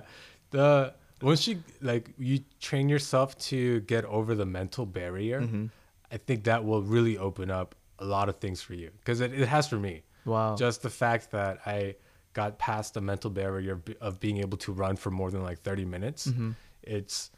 The 0.52 0.94
once 1.22 1.48
you 1.48 1.64
like 1.82 2.12
you 2.18 2.40
train 2.60 2.90
yourself 2.90 3.38
to 3.50 3.80
get 3.82 4.04
over 4.06 4.36
the 4.36 4.46
mental 4.46 4.86
barrier 4.86 5.40
Mhm. 5.42 5.70
i 6.12 6.18
think 6.18 6.44
that 6.46 6.66
will 6.66 6.82
really 6.96 7.18
open 7.18 7.50
up 7.50 7.76
a 8.00 8.06
lot 8.06 8.28
of 8.28 8.36
things 8.44 8.62
for 8.62 8.74
you 8.74 8.90
because 9.00 9.22
it, 9.22 9.32
it 9.34 9.48
has 9.48 9.68
for 9.68 9.78
me. 9.80 10.04
Wow. 10.26 10.56
Just 10.56 10.82
the 10.82 10.90
fact 10.90 11.32
that 11.32 11.60
i 11.66 11.96
got 12.34 12.58
past 12.60 12.94
the 12.94 13.02
mental 13.02 13.30
barrier 13.30 13.82
of 14.02 14.20
being 14.20 14.38
able 14.38 14.58
to 14.58 14.72
run 14.72 14.96
for 14.96 15.12
more 15.12 15.30
than 15.32 15.44
like 15.44 15.60
30 15.62 15.86
minutes 15.86 16.28
Mhm. 16.28 16.56
it's 16.82 17.32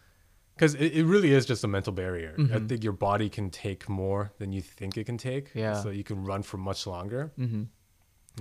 because 0.56 0.74
it, 0.76 0.94
it 0.94 1.06
really 1.06 1.32
is 1.34 1.46
just 1.46 1.64
a 1.64 1.68
mental 1.68 1.92
barrier 1.94 2.34
i 2.38 2.42
Mhm. 2.42 2.70
think 2.70 2.84
your 2.84 2.94
body 2.94 3.30
can 3.30 3.50
take 3.50 3.90
more 3.90 4.32
than 4.40 4.52
you 4.54 4.62
think 4.62 4.98
it 4.98 5.06
can 5.06 5.18
take 5.18 5.52
Yeah. 5.54 5.74
so 5.82 5.90
you 5.90 6.04
can 6.04 6.24
run 6.24 6.44
for 6.44 6.58
much 6.58 6.88
longer 6.88 7.32
mm-hmm. 7.38 7.64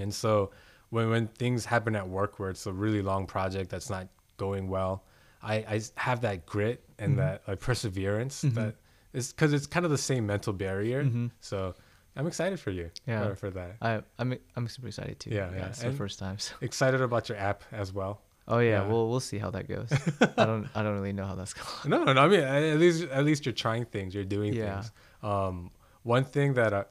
and 0.00 0.14
so 0.14 0.50
when 0.90 1.10
when 1.10 1.26
things 1.28 1.64
happen 1.64 1.96
at 1.96 2.08
work 2.08 2.38
where 2.38 2.50
it's 2.50 2.66
a 2.66 2.72
really 2.72 3.02
long 3.02 3.26
project 3.26 3.68
that's 3.70 3.90
not 3.90 4.06
going 4.36 4.68
well, 4.68 5.04
I 5.42 5.54
I 5.74 5.80
have 5.96 6.20
that 6.20 6.46
grit 6.46 6.84
and 6.98 7.14
Mhm. 7.14 7.16
that 7.22 7.42
like 7.48 7.60
perseverance 7.60 8.44
Mhm. 8.44 8.54
that 8.54 8.76
is 9.12 9.32
because 9.32 9.52
it's 9.52 9.66
kind 9.66 9.84
of 9.84 9.90
the 9.90 9.98
same 9.98 10.24
mental 10.26 10.52
barrier. 10.52 11.04
Mhm. 11.04 11.30
So 11.40 11.74
I'm 12.16 12.26
excited 12.26 12.60
for 12.60 12.70
you. 12.70 12.90
Yeah. 13.06 13.28
For, 13.30 13.34
for 13.34 13.50
that. 13.50 13.76
I 13.82 14.02
I'm 14.18 14.38
I'm 14.56 14.68
super 14.68 14.88
excited 14.88 15.18
too. 15.20 15.30
Yeah, 15.30 15.50
yeah. 15.54 15.66
It's 15.66 15.82
the 15.82 15.90
first 15.92 16.18
time. 16.18 16.38
So. 16.38 16.54
Excited 16.60 17.00
about 17.00 17.28
your 17.28 17.38
app 17.38 17.62
as 17.72 17.92
well. 17.92 18.20
Oh 18.46 18.58
yeah, 18.58 18.82
Yeah. 18.82 18.86
we'll 18.88 19.08
we'll 19.10 19.20
see 19.20 19.38
how 19.38 19.50
that 19.50 19.66
goes. 19.68 19.90
I 20.38 20.44
don't 20.44 20.68
I 20.74 20.82
don't 20.82 20.94
really 20.94 21.12
know 21.12 21.26
how 21.26 21.34
that's 21.34 21.54
going. 21.54 21.90
No, 21.90 22.04
no, 22.04 22.12
no. 22.12 22.20
I 22.24 22.28
mean, 22.28 22.40
at 22.40 22.78
least 22.78 23.04
at 23.10 23.24
least 23.24 23.46
you're 23.46 23.52
trying 23.66 23.84
things. 23.86 24.14
You're 24.14 24.24
doing 24.38 24.52
Yeah. 24.52 24.82
things. 24.82 24.92
Um, 25.22 25.70
one 26.02 26.24
thing 26.24 26.54
that 26.54 26.72
uh, 26.72 26.84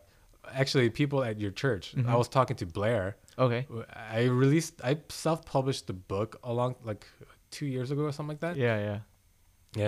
actually 0.51 0.89
people 0.89 1.23
at 1.23 1.39
your 1.39 1.51
church, 1.51 1.93
I 1.95 2.01
Mhm. 2.01 2.17
was 2.17 2.27
talking 2.27 2.55
to 2.57 2.65
Blair. 2.65 3.15
Okay. 3.37 3.65
I 3.95 4.23
released, 4.25 4.81
I 4.83 4.97
self-published 5.09 5.87
the 5.87 5.93
book 5.93 6.39
along 6.43 6.75
like 6.83 7.07
two 7.49 7.65
years 7.65 7.89
ago 7.91 8.01
or 8.03 8.11
something 8.11 8.29
like 8.35 8.41
that. 8.41 8.55
Yeah, 8.57 8.77
yeah. 8.79 8.99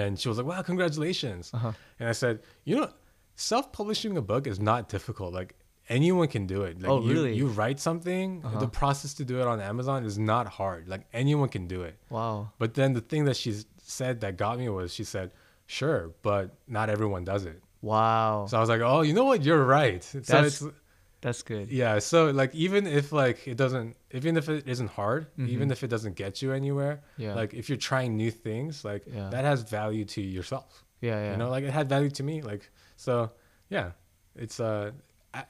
And 0.02 0.20
she 0.20 0.30
was 0.30 0.38
like, 0.40 0.48
"Wow, 0.48 0.62
congratulations!" 0.64 1.52
Uh 1.54 1.58
huh. 1.58 1.72
And 2.00 2.10
I 2.10 2.14
said, 2.14 2.40
"You 2.64 2.76
know, 2.78 2.90
self-publishing 3.36 4.18
a 4.18 4.22
book 4.22 4.48
is 4.48 4.60
not 4.60 4.90
difficult. 4.90 5.34
Like 5.34 5.56
anyone 5.90 6.28
can 6.28 6.48
do 6.48 6.64
it. 6.64 6.82
Like, 6.82 6.90
Oh, 6.90 7.02
you, 7.02 7.12
really? 7.14 7.34
You 7.36 7.48
write 7.48 7.80
something. 7.80 8.42
Uh-huh. 8.44 8.60
The 8.60 8.68
process 8.68 9.14
to 9.16 9.26
do 9.26 9.40
it 9.42 9.48
on 9.48 9.60
Amazon 9.62 10.04
is 10.06 10.18
not 10.18 10.48
hard. 10.48 10.88
Like 10.88 11.02
anyone 11.14 11.50
can 11.50 11.68
do 11.68 11.84
it. 11.84 11.96
Wow. 12.10 12.52
But 12.58 12.74
then 12.74 12.94
the 12.94 13.02
thing 13.02 13.26
that 13.26 13.38
she 13.38 13.54
said 13.82 14.22
that 14.22 14.38
got 14.38 14.58
me 14.58 14.68
was 14.70 14.94
she 14.94 15.04
said, 15.04 15.32
"Sure, 15.68 16.12
but 16.24 16.56
not 16.68 16.90
everyone 16.90 17.24
does 17.24 17.46
it." 17.46 17.62
Wow. 17.82 18.48
So 18.50 18.58
I 18.58 18.60
was 18.60 18.70
like, 18.70 18.82
"Oh, 18.82 19.02
you 19.02 19.14
know 19.14 19.26
what? 19.26 19.44
You're 19.44 19.64
right." 19.64 20.04
So 20.04 20.20
That's- 20.20 20.62
it's 20.62 20.74
That's 21.22 21.42
good. 21.44 21.70
yeah. 21.72 22.00
So 22.00 22.30
like 22.32 22.54
even 22.56 22.86
if 22.88 23.12
like 23.12 23.48
it 23.48 23.58
doesn't, 23.58 23.96
even 24.12 24.38
if 24.38 24.48
it 24.50 24.68
isn't 24.68 24.90
hard, 24.92 25.28
even 25.38 25.70
Mhm. 25.70 25.72
if 25.72 25.84
it 25.84 25.88
doesn't 25.88 26.16
get 26.16 26.42
you 26.42 26.52
anywhere, 26.52 27.02
Yeah. 27.18 27.34
like 27.36 27.54
if 27.54 27.68
you're 27.70 27.78
trying 27.92 28.16
new 28.16 28.32
things, 28.32 28.84
like 28.86 29.04
Yeah. 29.08 29.30
that 29.30 29.44
has 29.44 29.62
value 29.64 30.06
to 30.16 30.22
yourself. 30.22 30.84
yeah, 31.02 31.18
yeah. 31.26 31.32
You 31.32 31.38
know, 31.38 31.50
like 31.50 31.64
it 31.64 31.72
had 31.72 31.88
value 31.90 32.10
to 32.12 32.24
me. 32.24 32.42
Like 32.42 32.72
so, 32.96 33.32
yeah. 33.70 33.91
It's 34.36 34.60
uh, 34.60 34.91
I, 35.34 35.43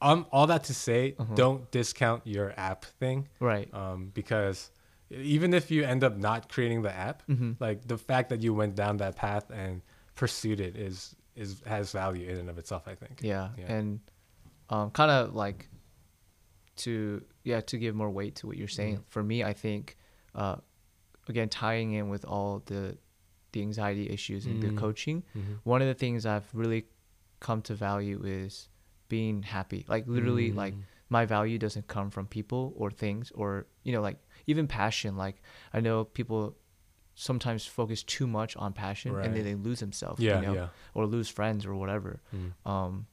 um, 0.00 0.26
all 0.32 0.46
that 0.48 0.64
to 0.64 0.74
say, 0.74 1.14
Uh-huh. 1.18 1.34
don't 1.34 1.70
discount 1.70 2.26
your 2.26 2.52
app 2.56 2.84
thing, 2.84 3.28
right. 3.40 3.72
um, 3.72 4.10
because 4.14 4.70
even 5.10 5.54
if 5.54 5.70
you 5.70 5.84
end 5.84 6.02
up 6.02 6.16
not 6.16 6.48
creating 6.48 6.82
the 6.82 6.92
app, 6.92 7.22
Mm-hmm. 7.28 7.52
like 7.60 7.86
the 7.86 7.96
fact 7.98 8.28
that 8.30 8.42
you 8.42 8.52
went 8.54 8.74
down 8.74 8.96
that 8.98 9.14
path 9.16 9.50
and 9.50 9.82
pursued 10.16 10.60
it 10.60 10.76
is 10.76 11.14
is 11.36 11.62
has 11.66 11.90
value 11.92 12.28
in 12.28 12.36
and 12.38 12.48
of 12.50 12.58
itself. 12.58 12.86
I 12.86 12.94
think. 12.94 13.20
Yeah. 13.22 13.48
Yeah. 13.58 13.72
And 13.72 14.00
um, 14.70 14.90
kind 14.90 15.10
of 15.10 15.34
like 15.34 15.68
to 16.76 17.22
yeah 17.44 17.60
to 17.60 17.78
give 17.78 17.94
more 17.94 18.10
weight 18.10 18.36
to 18.36 18.46
what 18.46 18.56
you're 18.56 18.68
saying. 18.68 18.96
Mhm. 18.98 19.04
For 19.08 19.22
me, 19.22 19.44
I 19.44 19.52
think 19.52 19.96
uh, 20.34 20.56
again 21.28 21.48
tying 21.48 21.92
in 21.92 22.08
with 22.08 22.24
all 22.24 22.62
the 22.66 22.96
the 23.54 23.62
anxiety 23.68 24.06
issues 24.16 24.42
and 24.46 24.56
Mm. 24.56 24.64
the 24.66 24.72
coaching, 24.84 25.18
Mhm. 25.34 25.54
one 25.72 25.80
of 25.84 25.88
the 25.92 25.98
things 26.04 26.18
I've 26.34 26.48
really 26.62 26.82
come 27.46 27.60
to 27.68 27.74
value 27.74 28.18
is 28.42 28.68
being 29.08 29.42
happy. 29.56 29.80
Like 29.94 30.04
literally, 30.16 30.48
like 30.64 30.74
Mm. 30.74 30.82
my 31.16 31.24
value 31.36 31.58
doesn't 31.64 31.86
come 31.96 32.08
from 32.10 32.24
people 32.38 32.62
or 32.80 32.88
things 33.04 33.30
or 33.40 33.48
you 33.86 33.92
know 33.94 34.02
like 34.08 34.18
even 34.52 34.66
passion. 34.66 35.16
Like 35.24 35.36
I 35.76 35.80
know 35.86 36.04
people 36.04 36.42
sometimes 37.14 37.64
focus 37.78 38.02
too 38.02 38.26
much 38.26 38.56
on 38.56 38.72
passion 38.72 39.10
and 39.24 39.30
then 39.36 39.44
they 39.44 39.54
lose 39.68 39.78
themselves. 39.80 40.20
yeah, 40.20 40.40
you 40.40 40.46
know, 40.46 40.54
yeah. 40.60 40.68
or 40.94 41.06
lose 41.06 41.28
friends 41.38 41.64
or 41.68 41.74
whatever. 41.82 42.12
Mm. 42.34 42.52
Um, 42.72 43.06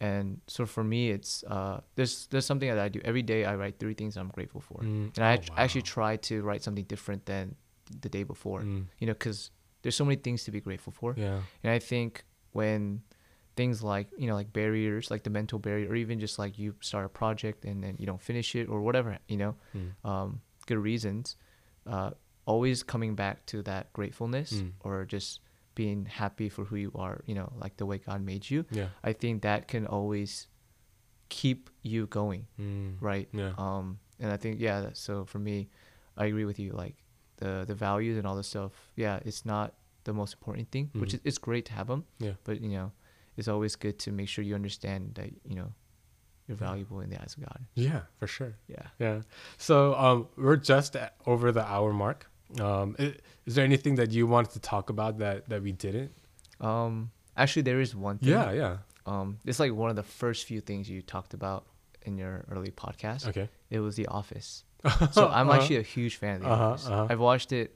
and 0.00 0.40
so 0.46 0.64
for 0.66 0.84
me, 0.84 1.10
it's 1.16 1.42
uh, 1.56 1.80
there's 1.96 2.14
there's 2.30 2.46
something 2.46 2.68
that 2.68 2.78
I 2.78 2.88
do 2.88 3.00
every 3.04 3.22
day. 3.32 3.40
I 3.44 3.54
write 3.56 3.78
three 3.80 3.94
things 3.94 4.16
I'm 4.16 4.28
grateful 4.38 4.60
for, 4.60 4.78
Mm. 4.82 5.16
and 5.16 5.22
I 5.24 5.30
Oh, 5.30 5.34
act- 5.34 5.50
actually 5.56 5.82
try 5.82 6.12
to 6.28 6.34
write 6.42 6.62
something 6.62 6.84
different 6.84 7.26
than 7.26 7.56
the 8.00 8.08
day 8.08 8.22
before. 8.24 8.62
Mm. 8.62 8.86
You 8.98 9.06
know, 9.08 9.12
because 9.14 9.50
there's 9.82 9.96
so 9.96 10.04
many 10.04 10.16
things 10.16 10.44
to 10.44 10.50
be 10.50 10.60
grateful 10.60 10.92
for, 10.92 11.14
Yeah. 11.16 11.40
and 11.62 11.72
I 11.72 11.78
think 11.78 12.24
when 12.52 13.02
things 13.56 13.82
like 13.82 14.08
you 14.18 14.26
know 14.28 14.34
like 14.34 14.52
barriers, 14.52 15.10
like 15.10 15.22
the 15.24 15.30
mental 15.30 15.58
barrier, 15.58 15.88
or 15.90 15.96
even 15.96 16.20
just 16.20 16.38
like 16.38 16.58
you 16.58 16.74
start 16.80 17.04
a 17.04 17.08
project 17.08 17.64
and 17.64 17.82
then 17.82 17.96
you 17.98 18.06
don't 18.06 18.22
finish 18.22 18.54
it 18.54 18.68
or 18.68 18.80
whatever, 18.82 19.18
you 19.28 19.36
know, 19.36 19.56
Mm. 19.74 19.90
um, 20.04 20.40
good 20.66 20.78
reasons, 20.78 21.36
uh, 21.86 22.10
always 22.46 22.82
coming 22.82 23.14
back 23.14 23.44
to 23.46 23.62
that 23.62 23.92
gratefulness 23.92 24.52
Mm. 24.52 24.72
or 24.80 25.04
just 25.04 25.40
being 25.74 26.06
happy 26.06 26.48
for 26.48 26.64
who 26.64 26.76
you 26.76 26.92
are, 26.94 27.22
you 27.26 27.34
know, 27.34 27.52
like 27.56 27.76
the 27.76 27.86
way 27.86 27.98
God 27.98 28.20
made 28.22 28.48
you. 28.50 28.64
Yeah. 28.70 28.88
I 29.04 29.12
think 29.12 29.42
that 29.42 29.68
can 29.68 29.86
always 29.86 30.48
keep 31.28 31.70
you 31.82 32.06
going, 32.06 32.46
Mm. 32.58 32.96
right? 33.00 33.28
Yeah. 33.32 33.54
Um, 33.58 33.98
and 34.18 34.32
I 34.32 34.36
think 34.36 34.60
yeah. 34.60 34.90
So 34.94 35.24
for 35.24 35.38
me, 35.38 35.68
I 36.16 36.26
agree 36.26 36.44
with 36.44 36.58
you. 36.58 36.72
Like 36.72 36.96
the 37.38 37.64
the 37.66 37.74
values 37.74 38.16
and 38.18 38.26
all 38.26 38.36
the 38.36 38.44
stuff. 38.44 38.70
Yeah, 38.96 39.20
it's 39.24 39.44
not 39.44 39.74
the 40.04 40.12
most 40.12 40.34
important 40.34 40.70
thing, 40.70 40.90
which 40.94 41.10
Mhm. 41.10 41.14
is 41.14 41.20
it's 41.24 41.38
great 41.38 41.64
to 41.66 41.72
have 41.72 41.86
them. 41.88 42.04
Yeah. 42.18 42.34
But 42.44 42.60
you 42.60 42.68
know, 42.68 42.92
it's 43.36 43.48
always 43.48 43.76
good 43.76 43.98
to 44.04 44.12
make 44.12 44.28
sure 44.28 44.44
you 44.44 44.54
understand 44.54 45.14
that 45.14 45.30
you 45.44 45.54
know 45.56 45.72
you're 46.46 46.56
valuable 46.56 47.00
in 47.00 47.10
the 47.10 47.20
eyes 47.22 47.34
of 47.36 47.44
God. 47.44 47.60
Yeah, 47.74 48.02
for 48.18 48.26
sure. 48.26 48.54
Yeah. 48.68 48.86
Yeah. 48.98 49.22
So 49.58 49.94
um, 49.94 50.28
we're 50.36 50.56
just 50.56 50.96
over 51.26 51.52
the 51.52 51.64
hour 51.74 51.92
mark. 51.92 52.30
Um, 52.60 52.96
i- 52.98 53.16
is 53.46 53.54
there 53.54 53.64
anything 53.64 53.96
that 53.96 54.10
you 54.12 54.26
wanted 54.26 54.52
to 54.52 54.60
talk 54.60 54.88
about 54.90 55.18
that 55.18 55.48
that 55.50 55.62
we 55.62 55.72
didn't? 55.72 56.12
Um, 56.60 57.10
actually, 57.36 57.62
there 57.62 57.80
is 57.80 57.94
one 57.94 58.18
thing. 58.18 58.30
Yeah, 58.30 58.50
yeah. 58.52 58.76
Um, 59.06 59.38
it's 59.44 59.60
like 59.60 59.72
one 59.72 59.90
of 59.90 59.96
the 59.96 60.02
first 60.02 60.46
few 60.46 60.60
things 60.60 60.88
you 60.88 61.02
talked 61.02 61.34
about 61.34 61.66
in 62.02 62.16
your 62.18 62.44
early 62.50 62.70
podcast. 62.70 63.26
Okay. 63.28 63.48
It 63.70 63.80
was 63.80 63.96
The 63.96 64.06
Office. 64.06 64.64
So 65.12 65.28
I'm 65.32 65.48
Uh-huh. 65.48 65.58
actually 65.60 65.76
a 65.76 65.82
huge 65.82 66.16
fan 66.16 66.36
of 66.36 66.42
The 66.42 66.48
Uh-huh, 66.48 66.64
Office. 66.64 66.86
uh-huh. 66.86 67.06
I've 67.10 67.20
watched 67.20 67.52
it, 67.52 67.74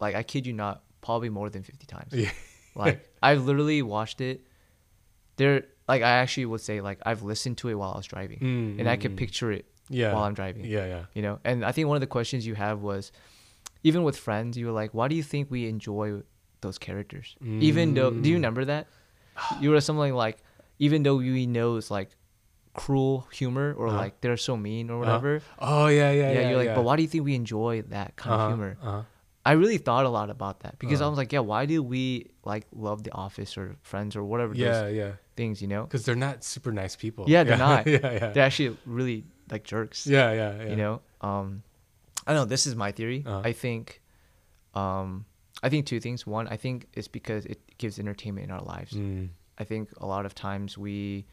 like 0.00 0.14
I 0.14 0.22
kid 0.22 0.46
you 0.46 0.52
not, 0.52 0.82
probably 1.00 1.28
more 1.28 1.50
than 1.50 1.62
50 1.62 1.86
times. 1.86 2.12
Yeah. 2.12 2.30
Like 2.74 3.08
I've 3.22 3.44
literally 3.44 3.82
watched 3.82 4.20
it. 4.20 4.42
There, 5.36 5.64
like 5.86 6.02
I 6.02 6.10
actually 6.22 6.46
would 6.46 6.60
say, 6.60 6.80
like 6.80 6.98
I've 7.06 7.22
listened 7.22 7.58
to 7.58 7.68
it 7.68 7.74
while 7.74 7.92
I 7.92 7.96
was 7.96 8.06
driving, 8.06 8.38
Mm, 8.40 8.80
and 8.80 8.88
I 8.88 8.96
mm, 8.96 9.00
could 9.00 9.12
mm. 9.12 9.16
picture 9.16 9.52
it 9.52 9.66
Yeah. 9.88 10.12
while 10.12 10.24
I'm 10.24 10.34
driving. 10.34 10.64
Yeah, 10.64 10.86
yeah. 10.86 11.04
You 11.14 11.22
know, 11.22 11.38
and 11.44 11.64
I 11.64 11.72
think 11.72 11.86
one 11.88 11.96
of 11.96 12.00
the 12.00 12.06
questions 12.08 12.44
you 12.46 12.54
have 12.56 12.80
was, 12.82 13.12
even 13.84 14.02
with 14.02 14.16
friends, 14.16 14.56
you 14.58 14.66
were 14.66 14.72
like, 14.72 14.92
"Why 14.94 15.06
do 15.08 15.14
you 15.14 15.22
think 15.22 15.50
we 15.50 15.68
enjoy 15.68 16.22
those 16.60 16.78
characters?" 16.78 17.36
Even 17.60 17.94
though, 17.94 18.10
do 18.10 18.28
you 18.28 18.34
Mm. 18.34 18.42
remember 18.42 18.64
that? 18.64 18.88
You 19.62 19.70
were 19.70 19.80
something 19.80 20.12
like, 20.14 20.38
even 20.80 21.04
though 21.04 21.16
we 21.16 21.46
know 21.46 21.76
it's 21.76 21.90
like 21.90 22.10
cruel 22.78 23.26
humor 23.32 23.74
or 23.76 23.88
Uh-huh. 23.88 23.96
like 23.96 24.20
they're 24.20 24.36
so 24.36 24.56
mean 24.56 24.90
or 24.90 24.94
Uh-huh. 24.94 25.00
whatever. 25.20 25.42
Oh 25.58 25.86
yeah, 25.88 26.10
yeah, 26.10 26.30
Yeah, 26.32 26.40
yeah. 26.40 26.48
you're 26.48 26.58
like, 26.58 26.66
yeah. 26.66 26.74
but 26.74 26.84
why 26.84 26.96
do 26.96 27.02
you 27.02 27.08
think 27.08 27.24
we 27.24 27.34
enjoy 27.34 27.82
that 27.90 28.16
kind 28.16 28.34
Uh-huh, 28.34 28.44
of 28.44 28.50
humor? 28.50 28.76
Uh-huh. 28.82 29.02
I 29.44 29.52
really 29.52 29.78
thought 29.78 30.04
a 30.04 30.10
lot 30.10 30.28
about 30.28 30.60
that 30.60 30.78
because 30.78 31.00
I 31.00 31.04
Uh-huh. 31.04 31.10
was 31.12 31.18
like, 31.18 31.32
yeah, 31.32 31.40
why 31.40 31.64
do 31.64 31.82
we 31.82 32.30
like 32.44 32.66
love 32.72 33.02
The 33.02 33.12
Office 33.12 33.56
or 33.56 33.76
Friends 33.82 34.14
or 34.16 34.22
whatever 34.24 34.52
Yeah, 34.54 34.82
those 34.82 34.94
yeah. 34.94 35.12
things, 35.36 35.62
you 35.62 35.68
know? 35.68 35.84
Because 35.84 36.04
they're 36.04 36.16
not 36.28 36.44
super 36.44 36.70
nice 36.72 36.96
people. 36.96 37.24
Yeah, 37.28 37.44
they're 37.44 37.56
not. 37.70 37.86
yeah, 37.96 38.12
yeah. 38.12 38.30
They're 38.32 38.44
actually 38.44 38.76
really 38.84 39.24
like 39.50 39.64
jerks. 39.64 40.06
yeah, 40.06 40.32
yeah, 40.32 40.52
yeah. 40.62 40.68
You 40.70 40.76
know? 40.76 40.94
Um 41.20 41.62
I 42.26 42.32
don't 42.34 42.42
know, 42.42 42.50
this 42.56 42.66
is 42.66 42.74
my 42.76 42.92
theory. 42.92 43.24
Uh-huh. 43.24 43.40
I 43.50 43.52
think 43.52 44.02
um 44.74 45.24
I 45.62 45.68
think 45.70 45.86
two 45.86 45.98
things. 46.00 46.26
One, 46.26 46.46
I 46.48 46.56
think 46.56 46.86
it's 46.92 47.08
because 47.08 47.46
it 47.46 47.58
gives 47.78 47.98
entertainment 47.98 48.44
in 48.46 48.50
our 48.52 48.62
lives. 48.62 48.92
Mm. 48.92 49.30
I 49.58 49.64
think 49.64 49.90
a 49.96 50.06
lot 50.06 50.24
of 50.26 50.34
times 50.34 50.76
we 50.78 51.24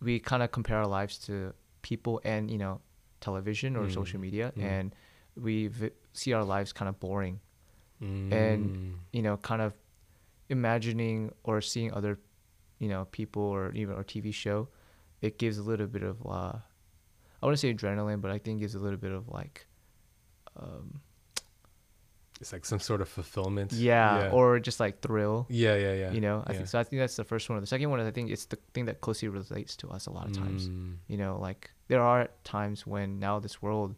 we 0.00 0.20
kind 0.20 0.42
of 0.42 0.50
compare 0.52 0.78
our 0.78 0.86
lives 0.86 1.18
to 1.26 1.52
people 1.82 2.20
and 2.24 2.50
you 2.50 2.58
know 2.58 2.80
television 3.20 3.76
or 3.76 3.86
Mm. 3.86 3.94
social 3.94 4.20
media, 4.20 4.52
Mm. 4.56 4.62
and 4.62 4.94
we 5.36 5.68
v- 5.68 5.90
see 6.12 6.32
our 6.32 6.44
lives 6.44 6.72
kind 6.72 6.88
of 6.88 6.98
boring. 7.00 7.40
Mm. 8.02 8.32
And- 8.32 8.94
You 9.12 9.22
know, 9.22 9.36
kind 9.38 9.60
of 9.62 9.74
imagining 10.48 11.32
or 11.44 11.60
seeing 11.60 11.92
other 11.92 12.18
you 12.78 12.88
know 12.88 13.06
people 13.06 13.42
or 13.42 13.72
even 13.72 13.94
our 13.96 14.04
TV 14.04 14.32
show, 14.32 14.68
it 15.20 15.38
gives 15.38 15.58
a 15.58 15.62
little 15.62 15.86
bit 15.86 16.02
of 16.02 16.24
uh, 16.26 16.58
I 17.40 17.46
want 17.46 17.54
to 17.54 17.60
say 17.60 17.72
adrenaline, 17.74 18.20
but 18.20 18.30
I 18.30 18.38
think 18.38 18.60
gives 18.60 18.74
a 18.74 18.78
little 18.80 18.98
bit 18.98 19.12
of 19.12 19.28
like. 19.28 19.66
Um, 20.56 21.00
it's 22.40 22.52
like 22.52 22.64
some 22.64 22.78
sort 22.80 23.00
of 23.00 23.08
fulfillment. 23.08 23.72
yeah, 23.72 24.24
yeah. 24.24 24.30
or 24.30 24.58
just 24.60 24.78
like 24.80 25.00
thrill. 25.00 25.46
yeah, 25.48 25.74
yeah, 25.76 25.94
yeah. 25.94 26.10
You 26.12 26.20
know, 26.20 26.42
I 26.46 26.52
yeah. 26.52 26.56
think 26.58 26.68
so. 26.68 26.78
I 26.78 26.84
think 26.84 27.00
that's 27.00 27.16
the 27.16 27.24
first 27.24 27.48
one. 27.50 27.60
The 27.60 27.66
second 27.66 27.90
one 27.90 28.00
is 28.00 28.06
I 28.06 28.10
think 28.12 28.30
it's 28.30 28.46
the 28.46 28.58
thing 28.74 28.84
that 28.86 29.00
closely 29.00 29.28
relates 29.28 29.76
to 29.76 29.88
us 29.88 30.06
a 30.06 30.10
lot 30.12 30.26
of 30.26 30.32
times. 30.32 30.68
Mm. 30.68 30.96
You 31.08 31.16
know, 31.16 31.38
like 31.40 31.70
there 31.88 32.02
are 32.02 32.28
times 32.44 32.86
when 32.86 33.18
now 33.18 33.38
this 33.40 33.60
world, 33.60 33.94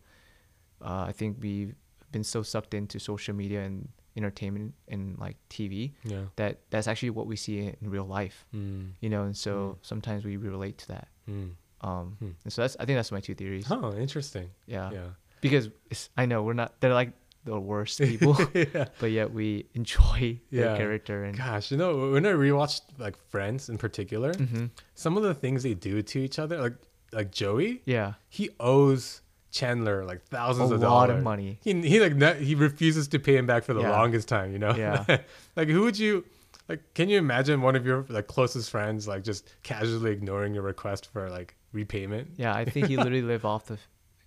uh, 0.83 1.05
I 1.09 1.13
think 1.13 1.37
we've 1.41 1.75
been 2.13 2.25
so 2.25 2.43
sucked 2.43 2.75
into 2.75 2.99
social 2.99 3.35
media 3.35 3.63
and 3.63 3.89
entertainment 4.17 4.75
and 4.89 5.17
like 5.19 5.37
TV 5.49 5.93
Yeah. 6.05 6.25
that 6.37 6.59
that's 6.71 6.89
actually 6.89 7.11
what 7.11 7.27
we 7.27 7.37
see 7.37 7.59
in 7.81 7.91
real 7.91 8.07
life. 8.07 8.45
Mm. 8.55 8.93
You 9.01 9.09
know, 9.11 9.23
and 9.25 9.37
so 9.37 9.79
sometimes 9.83 10.25
we 10.25 10.37
relate 10.37 10.79
to 10.79 10.89
that. 10.89 11.09
Mm. 11.29 11.51
Um, 11.83 12.17
Hmm. 12.19 12.31
and 12.45 12.53
so 12.53 12.63
that's 12.63 12.77
I 12.81 12.85
think 12.85 12.97
that's 12.99 13.13
my 13.13 13.21
two 13.21 13.35
theories. 13.35 13.67
Oh, 13.71 13.95
interesting. 13.97 14.51
Yeah. 14.67 14.91
Yeah. 14.93 15.07
because 15.41 15.71
it's, 15.91 16.11
I 16.17 16.27
know 16.27 16.43
we're 16.43 16.53
not 16.53 16.75
they're 16.81 16.93
like 16.93 17.13
the 17.45 17.59
worst 17.59 17.99
people, 18.11 18.37
yeah. 18.55 18.87
but 18.99 19.11
yet 19.11 19.33
we 19.33 19.67
enjoy 19.75 20.39
their 20.51 20.73
Yeah. 20.73 20.77
character 20.77 21.25
and. 21.25 21.37
Gosh, 21.37 21.71
you 21.71 21.77
know, 21.79 22.11
when 22.13 22.27
I 22.27 22.31
rewatched 22.33 22.83
like 22.99 23.17
Friends 23.31 23.69
in 23.69 23.79
particular, 23.79 24.33
hmm 24.35 24.67
some 24.95 25.17
of 25.17 25.23
the 25.23 25.33
things 25.35 25.63
they 25.63 25.75
do 25.75 26.03
to 26.03 26.19
each 26.19 26.39
other, 26.39 26.61
like 26.61 26.75
like 27.13 27.31
Joey, 27.33 27.83
Yeah. 27.87 28.15
he 28.29 28.51
owes 28.61 29.23
Chandler 29.51 30.05
like 30.05 30.23
thousands 30.27 30.71
a 30.71 30.75
of 30.75 30.81
lot 30.83 31.07
dollars. 31.07 31.19
of 31.19 31.25
money. 31.25 31.59
He 31.63 31.73
he 31.81 31.99
like 32.01 32.15
ne- 32.15 32.45
he 32.45 32.55
refuses 32.55 33.09
to 33.09 33.19
pay 33.19 33.37
him 33.37 33.47
back 33.47 33.65
for 33.65 33.75
the 33.75 33.81
Yeah. 33.81 33.91
longest 33.99 34.29
time. 34.29 34.53
You 34.53 34.59
know. 34.61 34.75
Yeah. 34.77 35.05
like 35.57 35.69
who 35.69 35.83
would 35.83 35.99
you 35.99 36.25
like? 36.69 36.95
Can 36.95 37.09
you 37.09 37.19
imagine 37.19 37.61
one 37.63 37.75
of 37.75 37.85
your 37.85 38.05
like 38.09 38.29
closest 38.29 38.71
friends 38.71 39.09
like 39.09 39.25
just 39.25 39.49
casually 39.65 40.13
ignoring 40.13 40.55
your 40.55 40.63
request 40.63 41.07
for 41.13 41.29
like 41.31 41.57
repayment? 41.73 42.29
Yeah, 42.37 42.55
I 42.55 42.65
think 42.65 42.87
he 42.87 42.97
literally 42.97 43.23
lived 43.23 43.45
off 43.45 43.65
the 43.67 43.79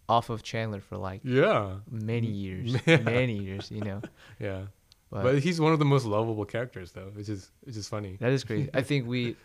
off 0.09 0.29
of 0.29 0.43
Chandler 0.43 0.81
for 0.81 0.97
like 0.97 1.21
Yeah. 1.23 1.77
many 1.89 2.27
years, 2.27 2.75
Yeah. 2.85 2.97
many 2.97 3.37
years. 3.37 3.71
You 3.71 3.81
know, 3.81 4.01
Yeah. 4.39 4.63
but, 5.09 5.23
But 5.23 5.39
he's 5.39 5.59
one 5.61 5.73
of 5.73 5.79
the 5.79 5.85
most 5.85 6.05
lovable 6.05 6.45
characters 6.45 6.91
though, 6.91 7.09
which 7.13 7.29
is 7.29 7.51
which 7.61 7.77
is 7.77 7.87
funny. 7.87 8.17
that 8.19 8.31
is 8.31 8.43
crazy. 8.43 8.69
I 8.73 8.81
think 8.89 9.07
we, 9.07 9.35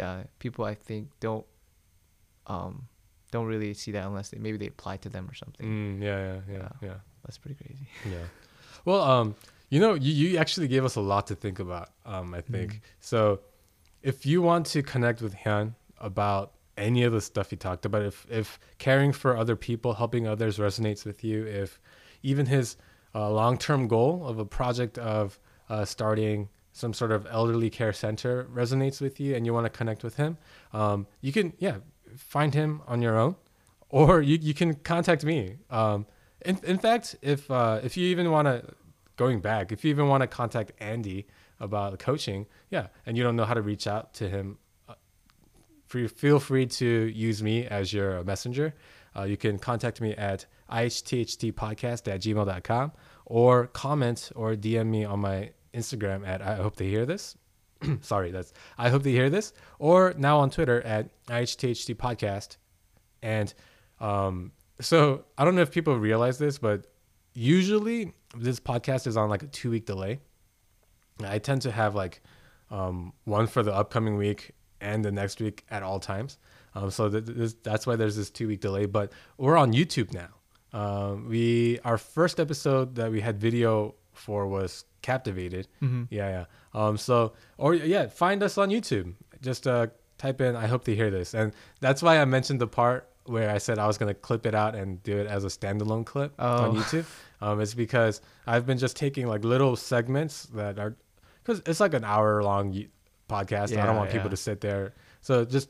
uh, 0.00 0.24
people 0.38 0.64
I 0.64 0.74
think 0.74 1.08
don't, 1.20 1.46
um, 2.46 2.88
don't 3.30 3.46
really 3.46 3.74
see 3.74 3.92
that 3.92 4.04
unless 4.06 4.28
they 4.30 4.38
maybe 4.38 4.56
they 4.58 4.66
apply 4.68 4.96
to 4.98 5.08
them 5.08 5.28
or 5.28 5.34
something. 5.34 5.66
Mm, 5.66 6.02
yeah, 6.02 6.18
yeah, 6.18 6.40
yeah, 6.48 6.58
Yeah. 6.58 6.68
yeah. 6.82 6.94
That's 7.24 7.38
pretty 7.38 7.56
crazy. 7.56 7.88
Yeah. 8.08 8.24
Well, 8.84 9.02
um, 9.02 9.34
you 9.68 9.80
know, 9.80 9.94
you, 9.94 10.12
you 10.12 10.38
actually 10.38 10.68
gave 10.68 10.84
us 10.84 10.94
a 10.96 11.00
lot 11.00 11.26
to 11.28 11.34
think 11.34 11.58
about. 11.58 11.90
Um, 12.04 12.34
I 12.34 12.40
think 12.40 12.72
Mhm. 12.74 12.80
so. 13.00 13.40
If 14.02 14.24
you 14.24 14.40
want 14.40 14.66
to 14.66 14.82
connect 14.84 15.20
with 15.20 15.34
Hyun 15.34 15.74
about 15.98 16.52
any 16.76 17.02
of 17.02 17.12
the 17.12 17.20
stuff 17.20 17.50
he 17.50 17.56
talked 17.56 17.84
about, 17.86 18.02
if 18.02 18.26
if 18.30 18.58
caring 18.78 19.12
for 19.12 19.36
other 19.36 19.56
people, 19.56 19.94
helping 19.94 20.26
others 20.26 20.58
resonates 20.58 21.04
with 21.04 21.24
you, 21.24 21.44
if 21.46 21.80
even 22.22 22.46
his 22.46 22.76
uh, 23.14 23.30
long 23.30 23.58
term 23.58 23.88
goal 23.88 24.26
of 24.26 24.38
a 24.38 24.44
project 24.44 24.98
of 24.98 25.38
uh, 25.68 25.84
starting 25.84 26.48
some 26.72 26.92
sort 26.92 27.10
of 27.10 27.26
elderly 27.30 27.70
care 27.70 27.92
center 27.92 28.44
resonates 28.52 29.00
with 29.00 29.18
you, 29.18 29.34
and 29.34 29.46
you 29.46 29.54
want 29.54 29.64
to 29.64 29.70
connect 29.70 30.04
with 30.04 30.16
him, 30.16 30.36
um, 30.72 31.06
you 31.20 31.32
can 31.32 31.52
yeah 31.58 31.76
find 32.16 32.54
him 32.54 32.82
on 32.86 33.02
your 33.02 33.18
own, 33.18 33.36
or 33.88 34.20
you 34.20 34.38
you 34.40 34.54
can 34.54 34.74
contact 34.74 35.24
me. 35.24 35.56
Um, 35.70 36.06
in, 36.44 36.58
in 36.64 36.78
fact, 36.78 37.16
if 37.22 37.50
uh, 37.50 37.80
if 37.82 37.96
you 37.96 38.06
even 38.08 38.30
want 38.30 38.46
to 38.46 38.74
going 39.16 39.40
back, 39.40 39.72
if 39.72 39.84
you 39.84 39.90
even 39.90 40.08
want 40.08 40.20
to 40.20 40.26
contact 40.26 40.72
Andy 40.78 41.26
about 41.58 41.98
coaching, 41.98 42.46
yeah, 42.70 42.88
and 43.06 43.16
you 43.16 43.22
don't 43.22 43.36
know 43.36 43.44
how 43.44 43.54
to 43.54 43.62
reach 43.62 43.86
out 43.86 44.12
to 44.14 44.28
him, 44.28 44.58
feel 45.86 46.38
free 46.40 46.66
to 46.66 46.86
use 46.86 47.42
me 47.42 47.66
as 47.66 47.92
your 47.92 48.22
messenger. 48.24 48.74
Uh, 49.16 49.22
you 49.22 49.36
can 49.36 49.58
contact 49.58 50.00
me 50.00 50.14
at 50.14 50.46
ihthtpodcast 50.70 52.08
at 52.08 52.90
or 53.24 53.66
comment 53.68 54.30
or 54.34 54.54
DM 54.54 54.86
me 54.86 55.04
on 55.04 55.20
my 55.20 55.50
Instagram 55.72 56.26
at 56.26 56.42
I 56.42 56.56
hope 56.56 56.76
they 56.76 56.88
hear 56.88 57.06
this. 57.06 57.36
Sorry, 58.00 58.30
that's 58.30 58.52
I 58.78 58.90
hope 58.90 59.02
they 59.02 59.12
hear 59.12 59.30
this. 59.30 59.52
Or 59.78 60.14
now 60.16 60.38
on 60.38 60.50
Twitter 60.50 60.82
at 60.82 61.10
ihthtpodcast. 61.26 62.56
And 63.22 63.52
um, 64.00 64.52
so 64.80 65.24
I 65.38 65.44
don't 65.44 65.54
know 65.54 65.62
if 65.62 65.70
people 65.70 65.98
realize 65.98 66.38
this, 66.38 66.58
but 66.58 66.86
usually 67.34 68.12
this 68.36 68.60
podcast 68.60 69.06
is 69.06 69.16
on 69.16 69.28
like 69.28 69.42
a 69.42 69.46
two 69.46 69.70
week 69.70 69.86
delay. 69.86 70.20
I 71.24 71.38
tend 71.38 71.62
to 71.62 71.70
have 71.70 71.94
like 71.94 72.22
um, 72.70 73.12
one 73.24 73.46
for 73.46 73.62
the 73.62 73.72
upcoming 73.72 74.16
week 74.16 74.52
and 74.80 75.04
the 75.04 75.12
next 75.12 75.40
week 75.40 75.64
at 75.70 75.82
all 75.82 76.00
times. 76.00 76.38
Um, 76.74 76.90
so 76.90 77.08
th- 77.08 77.24
this, 77.26 77.54
that's 77.62 77.86
why 77.86 77.96
there's 77.96 78.16
this 78.16 78.30
two 78.30 78.48
week 78.48 78.60
delay. 78.60 78.86
But 78.86 79.12
we're 79.38 79.56
on 79.56 79.72
YouTube 79.72 80.12
now. 80.12 80.28
Um, 80.78 81.28
we 81.28 81.78
our 81.84 81.96
first 81.98 82.38
episode 82.40 82.96
that 82.96 83.10
we 83.10 83.20
had 83.20 83.38
video 83.40 83.94
for 84.12 84.46
was 84.46 84.84
Captivated. 85.02 85.68
Mm-hmm. 85.80 86.04
Yeah, 86.10 86.28
yeah. 86.28 86.44
Um, 86.74 86.96
so 86.98 87.32
or 87.58 87.74
yeah, 87.74 88.08
find 88.08 88.42
us 88.42 88.58
on 88.58 88.70
YouTube. 88.70 89.14
Just 89.40 89.66
uh, 89.68 89.86
type 90.18 90.40
in. 90.40 90.56
I 90.56 90.66
hope 90.66 90.82
they 90.84 90.96
hear 90.96 91.10
this, 91.10 91.32
and 91.32 91.52
that's 91.80 92.02
why 92.02 92.18
I 92.20 92.24
mentioned 92.24 92.60
the 92.60 92.66
part 92.66 93.08
where 93.26 93.50
I 93.50 93.58
said 93.58 93.78
I 93.78 93.86
was 93.86 93.98
gonna 93.98 94.14
clip 94.14 94.46
it 94.46 94.54
out 94.54 94.74
and 94.74 95.00
do 95.04 95.16
it 95.18 95.26
as 95.28 95.44
a 95.44 95.48
standalone 95.48 96.04
clip 96.04 96.32
on 96.40 96.76
Oh. 96.76 96.80
YouTube. 96.80 97.06
Um, 97.38 97.60
it's 97.60 97.74
because 97.74 98.22
I've 98.46 98.64
been 98.64 98.78
just 98.78 98.96
taking 98.96 99.26
like 99.26 99.44
little 99.44 99.76
segments 99.76 100.44
that 100.54 100.78
are 100.78 100.96
because 101.44 101.60
it's 101.66 101.80
like 101.80 101.92
an 101.92 102.02
hour 102.02 102.42
long 102.42 102.72
podcast. 103.28 103.72
and 103.72 103.80
I 103.80 103.86
don't 103.86 103.94
Yeah, 103.94 104.00
want 104.00 104.10
people 104.10 104.30
to 104.30 104.36
sit 104.36 104.60
there. 104.60 104.94
So 105.20 105.44
just 105.44 105.68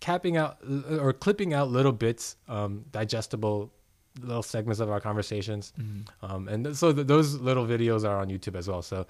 capping 0.00 0.36
out 0.36 0.58
or 0.90 1.12
clipping 1.12 1.54
out 1.54 1.70
little 1.70 1.92
bits, 1.92 2.36
um, 2.48 2.84
digestible 2.90 3.72
little 4.20 4.42
segments 4.42 4.80
of 4.80 4.90
our 4.90 5.00
conversations. 5.00 5.72
Mm-hmm. 5.78 6.24
Um, 6.24 6.48
and 6.48 6.64
th- 6.64 6.76
so 6.76 6.92
th- 6.92 7.06
those 7.06 7.34
little 7.36 7.66
videos 7.66 8.08
are 8.08 8.18
on 8.18 8.28
YouTube 8.28 8.56
as 8.56 8.66
well. 8.68 8.82
So, 8.82 9.06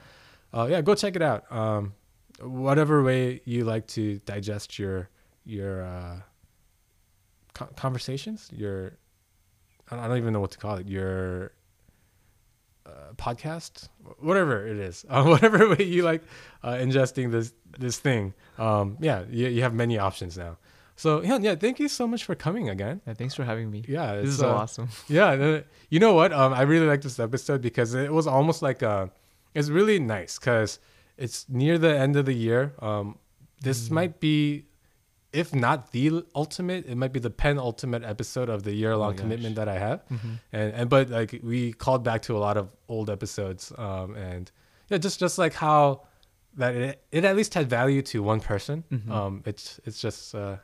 uh, 0.53 0.67
yeah, 0.71 0.81
go 0.83 0.95
check 0.95 1.17
it 1.17 1.23
out. 1.23 1.51
Um, 1.51 1.95
whatever 2.43 3.03
way 3.03 3.41
you 3.45 3.65
like 3.65 3.87
to 3.89 4.19
digest 4.21 4.79
your 4.79 5.09
your 5.45 5.83
uh, 5.83 6.21
co- 7.55 7.71
conversations, 7.77 8.51
your 8.53 8.99
I 9.91 10.07
don't 10.07 10.19
even 10.19 10.33
know 10.35 10.41
what 10.41 10.51
to 10.53 10.59
call 10.59 10.77
it. 10.77 10.89
Your 10.89 11.53
uh, 12.89 13.13
podcast, 13.17 13.89
whatever 14.19 14.67
it 14.67 14.79
is, 14.79 15.05
uh, 15.11 15.23
whatever 15.25 15.69
way 15.69 15.85
you 15.85 16.03
like 16.03 16.23
uh, 16.63 16.73
ingesting 16.73 17.31
this 17.31 17.53
this 17.79 17.99
thing. 17.99 18.33
Um, 18.59 18.97
yeah, 19.01 19.25
you, 19.31 19.49
you 19.49 19.63
have 19.63 19.75
many 19.75 19.99
options 19.99 20.37
now. 20.39 20.57
So 20.97 21.23
yeah, 21.23 21.39
yeah. 21.41 21.55
Thank 21.55 21.79
you 21.79 21.89
so 21.89 22.07
much 22.09 22.25
for 22.25 22.35
coming 22.35 22.69
again. 22.69 23.01
Yeah, 23.07 23.15
thanks 23.15 23.35
for 23.35 23.45
having 23.45 23.71
me. 23.71 23.85
Yeah, 23.87 24.17
this 24.17 24.25
it's, 24.25 24.33
is 24.35 24.39
so 24.41 24.51
uh, 24.51 24.55
awesome. 24.63 24.89
yeah, 25.09 25.61
you 25.91 26.01
know 26.01 26.15
what? 26.15 26.33
Um, 26.33 26.53
I 26.55 26.63
really 26.63 26.87
like 26.87 27.03
this 27.03 27.19
episode 27.21 27.61
because 27.61 27.95
it 27.95 28.13
was 28.13 28.27
almost 28.27 28.63
like 28.63 28.83
uh 28.83 29.07
it's 29.55 29.69
really 29.69 29.99
nice 30.01 30.39
because 30.39 30.81
it's 31.17 31.47
near 31.49 31.79
the 31.79 31.97
end 31.97 32.17
of 32.17 32.25
the 32.27 32.35
year. 32.35 32.75
Um, 32.81 33.19
this 33.63 33.89
Mm. 33.89 33.93
might 33.93 34.21
be, 34.21 34.67
if 35.33 35.55
not 35.55 35.93
the 35.93 36.25
ultimate, 36.35 36.87
it 36.87 36.97
might 36.97 37.13
be 37.13 37.21
the 37.21 37.31
penultimate 37.31 38.03
episode 38.03 38.49
of 38.49 38.63
the 38.63 38.73
year 38.73 38.97
long 38.97 39.15
Oh 39.15 39.17
commitment 39.17 39.57
that 39.57 39.69
I 39.69 39.79
have. 39.79 40.07
Mm-hmm. 40.09 40.33
And 40.53 40.73
and 40.75 40.91
but 40.91 41.11
like 41.11 41.41
we 41.43 41.73
called 41.73 42.03
back 42.05 42.23
to 42.23 42.37
a 42.37 42.41
lot 42.41 42.57
of 42.57 42.71
old 42.89 43.11
episodes. 43.11 43.73
Um, 43.77 44.15
and 44.17 44.51
yeah, 44.89 44.99
just 44.99 45.21
just 45.21 45.39
like 45.39 45.55
how 45.55 46.03
that 46.57 46.75
it, 46.75 47.05
it 47.13 47.25
at 47.25 47.37
least 47.37 47.55
had 47.55 47.69
value 47.69 48.03
to 48.03 48.23
one 48.23 48.41
person. 48.41 48.85
Mhm. 48.91 49.11
Um, 49.11 49.43
it's 49.45 49.81
it's 49.85 50.01
just 50.01 50.35
uh, 50.35 50.57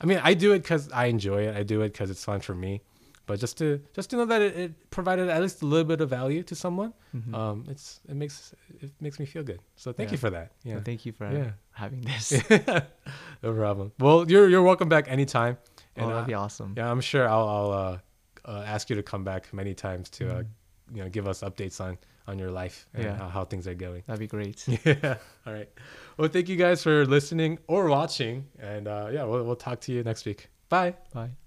I 0.00 0.06
mean, 0.06 0.20
I 0.22 0.34
do 0.34 0.52
it 0.52 0.60
because 0.60 0.90
I 0.92 1.06
enjoy 1.06 1.46
it. 1.48 1.56
I 1.56 1.62
do 1.62 1.80
it 1.80 1.92
because 1.92 2.10
it's 2.10 2.24
fun 2.24 2.40
for 2.40 2.54
me. 2.54 2.82
But 3.26 3.40
just 3.40 3.56
to 3.58 3.80
just 3.94 4.10
to 4.10 4.16
know 4.16 4.26
that 4.26 4.42
it, 4.42 4.56
it 4.56 4.90
provided 4.90 5.28
at 5.30 5.40
least 5.40 5.62
a 5.62 5.66
little 5.66 5.84
bit 5.86 6.00
of 6.02 6.10
value 6.10 6.42
to 6.42 6.54
someone, 6.54 6.92
Mhm. 7.16 7.34
um, 7.34 7.64
it's 7.68 8.00
it 8.08 8.14
makes 8.16 8.54
it 8.80 8.90
makes 9.00 9.18
me 9.18 9.24
feel 9.26 9.42
good. 9.42 9.60
So 9.76 9.92
thank 9.92 10.08
Yeah. 10.10 10.12
you 10.12 10.18
for 10.18 10.30
that. 10.30 10.52
Yeah, 10.62 10.74
Well, 10.74 10.82
thank 10.84 11.06
you 11.06 11.12
for 11.12 11.30
Yeah. 11.32 11.52
having 11.72 12.02
this. 12.02 12.32
no 13.42 13.52
problem. 13.54 13.92
Well, 13.98 14.30
you're 14.30 14.48
you're 14.48 14.62
welcome 14.62 14.88
back 14.88 15.06
anytime. 15.08 15.56
oh, 15.96 16.06
that'd 16.08 16.24
uh, 16.24 16.26
be 16.26 16.34
awesome. 16.34 16.74
yeah, 16.76 16.90
I'm 16.90 17.00
sure 17.00 17.28
I'll 17.28 17.48
I'll 17.48 17.72
uh, 17.72 17.98
uh, 18.50 18.62
ask 18.66 18.90
you 18.90 18.96
to 18.96 19.02
come 19.02 19.24
back 19.24 19.52
many 19.54 19.74
times 19.74 20.10
to 20.10 20.24
uh, 20.28 20.42
Mhm. 20.42 20.46
you 20.96 21.02
know 21.02 21.08
give 21.08 21.26
us 21.26 21.40
updates 21.42 21.80
on 21.80 21.96
on 22.26 22.38
your 22.38 22.50
life 22.50 22.88
and 22.94 23.04
Yeah. 23.04 23.16
how, 23.16 23.28
how 23.28 23.44
things 23.44 23.66
are 23.66 23.74
going. 23.74 24.02
That'd 24.06 24.20
be 24.20 24.26
great. 24.36 24.64
Yeah. 24.84 25.16
All 25.46 25.52
right. 25.52 25.68
Well, 26.16 26.28
thank 26.28 26.48
you 26.48 26.56
guys 26.56 26.82
for 26.82 27.04
listening 27.06 27.58
or 27.68 27.88
watching, 27.88 28.46
and 28.58 28.86
uh, 28.88 29.08
yeah, 29.12 29.24
we'll 29.24 29.44
we'll 29.44 29.56
talk 29.68 29.80
to 29.86 29.92
you 29.92 30.02
next 30.02 30.24
week. 30.26 30.48
Bye. 30.68 30.94
Bye. 31.12 31.43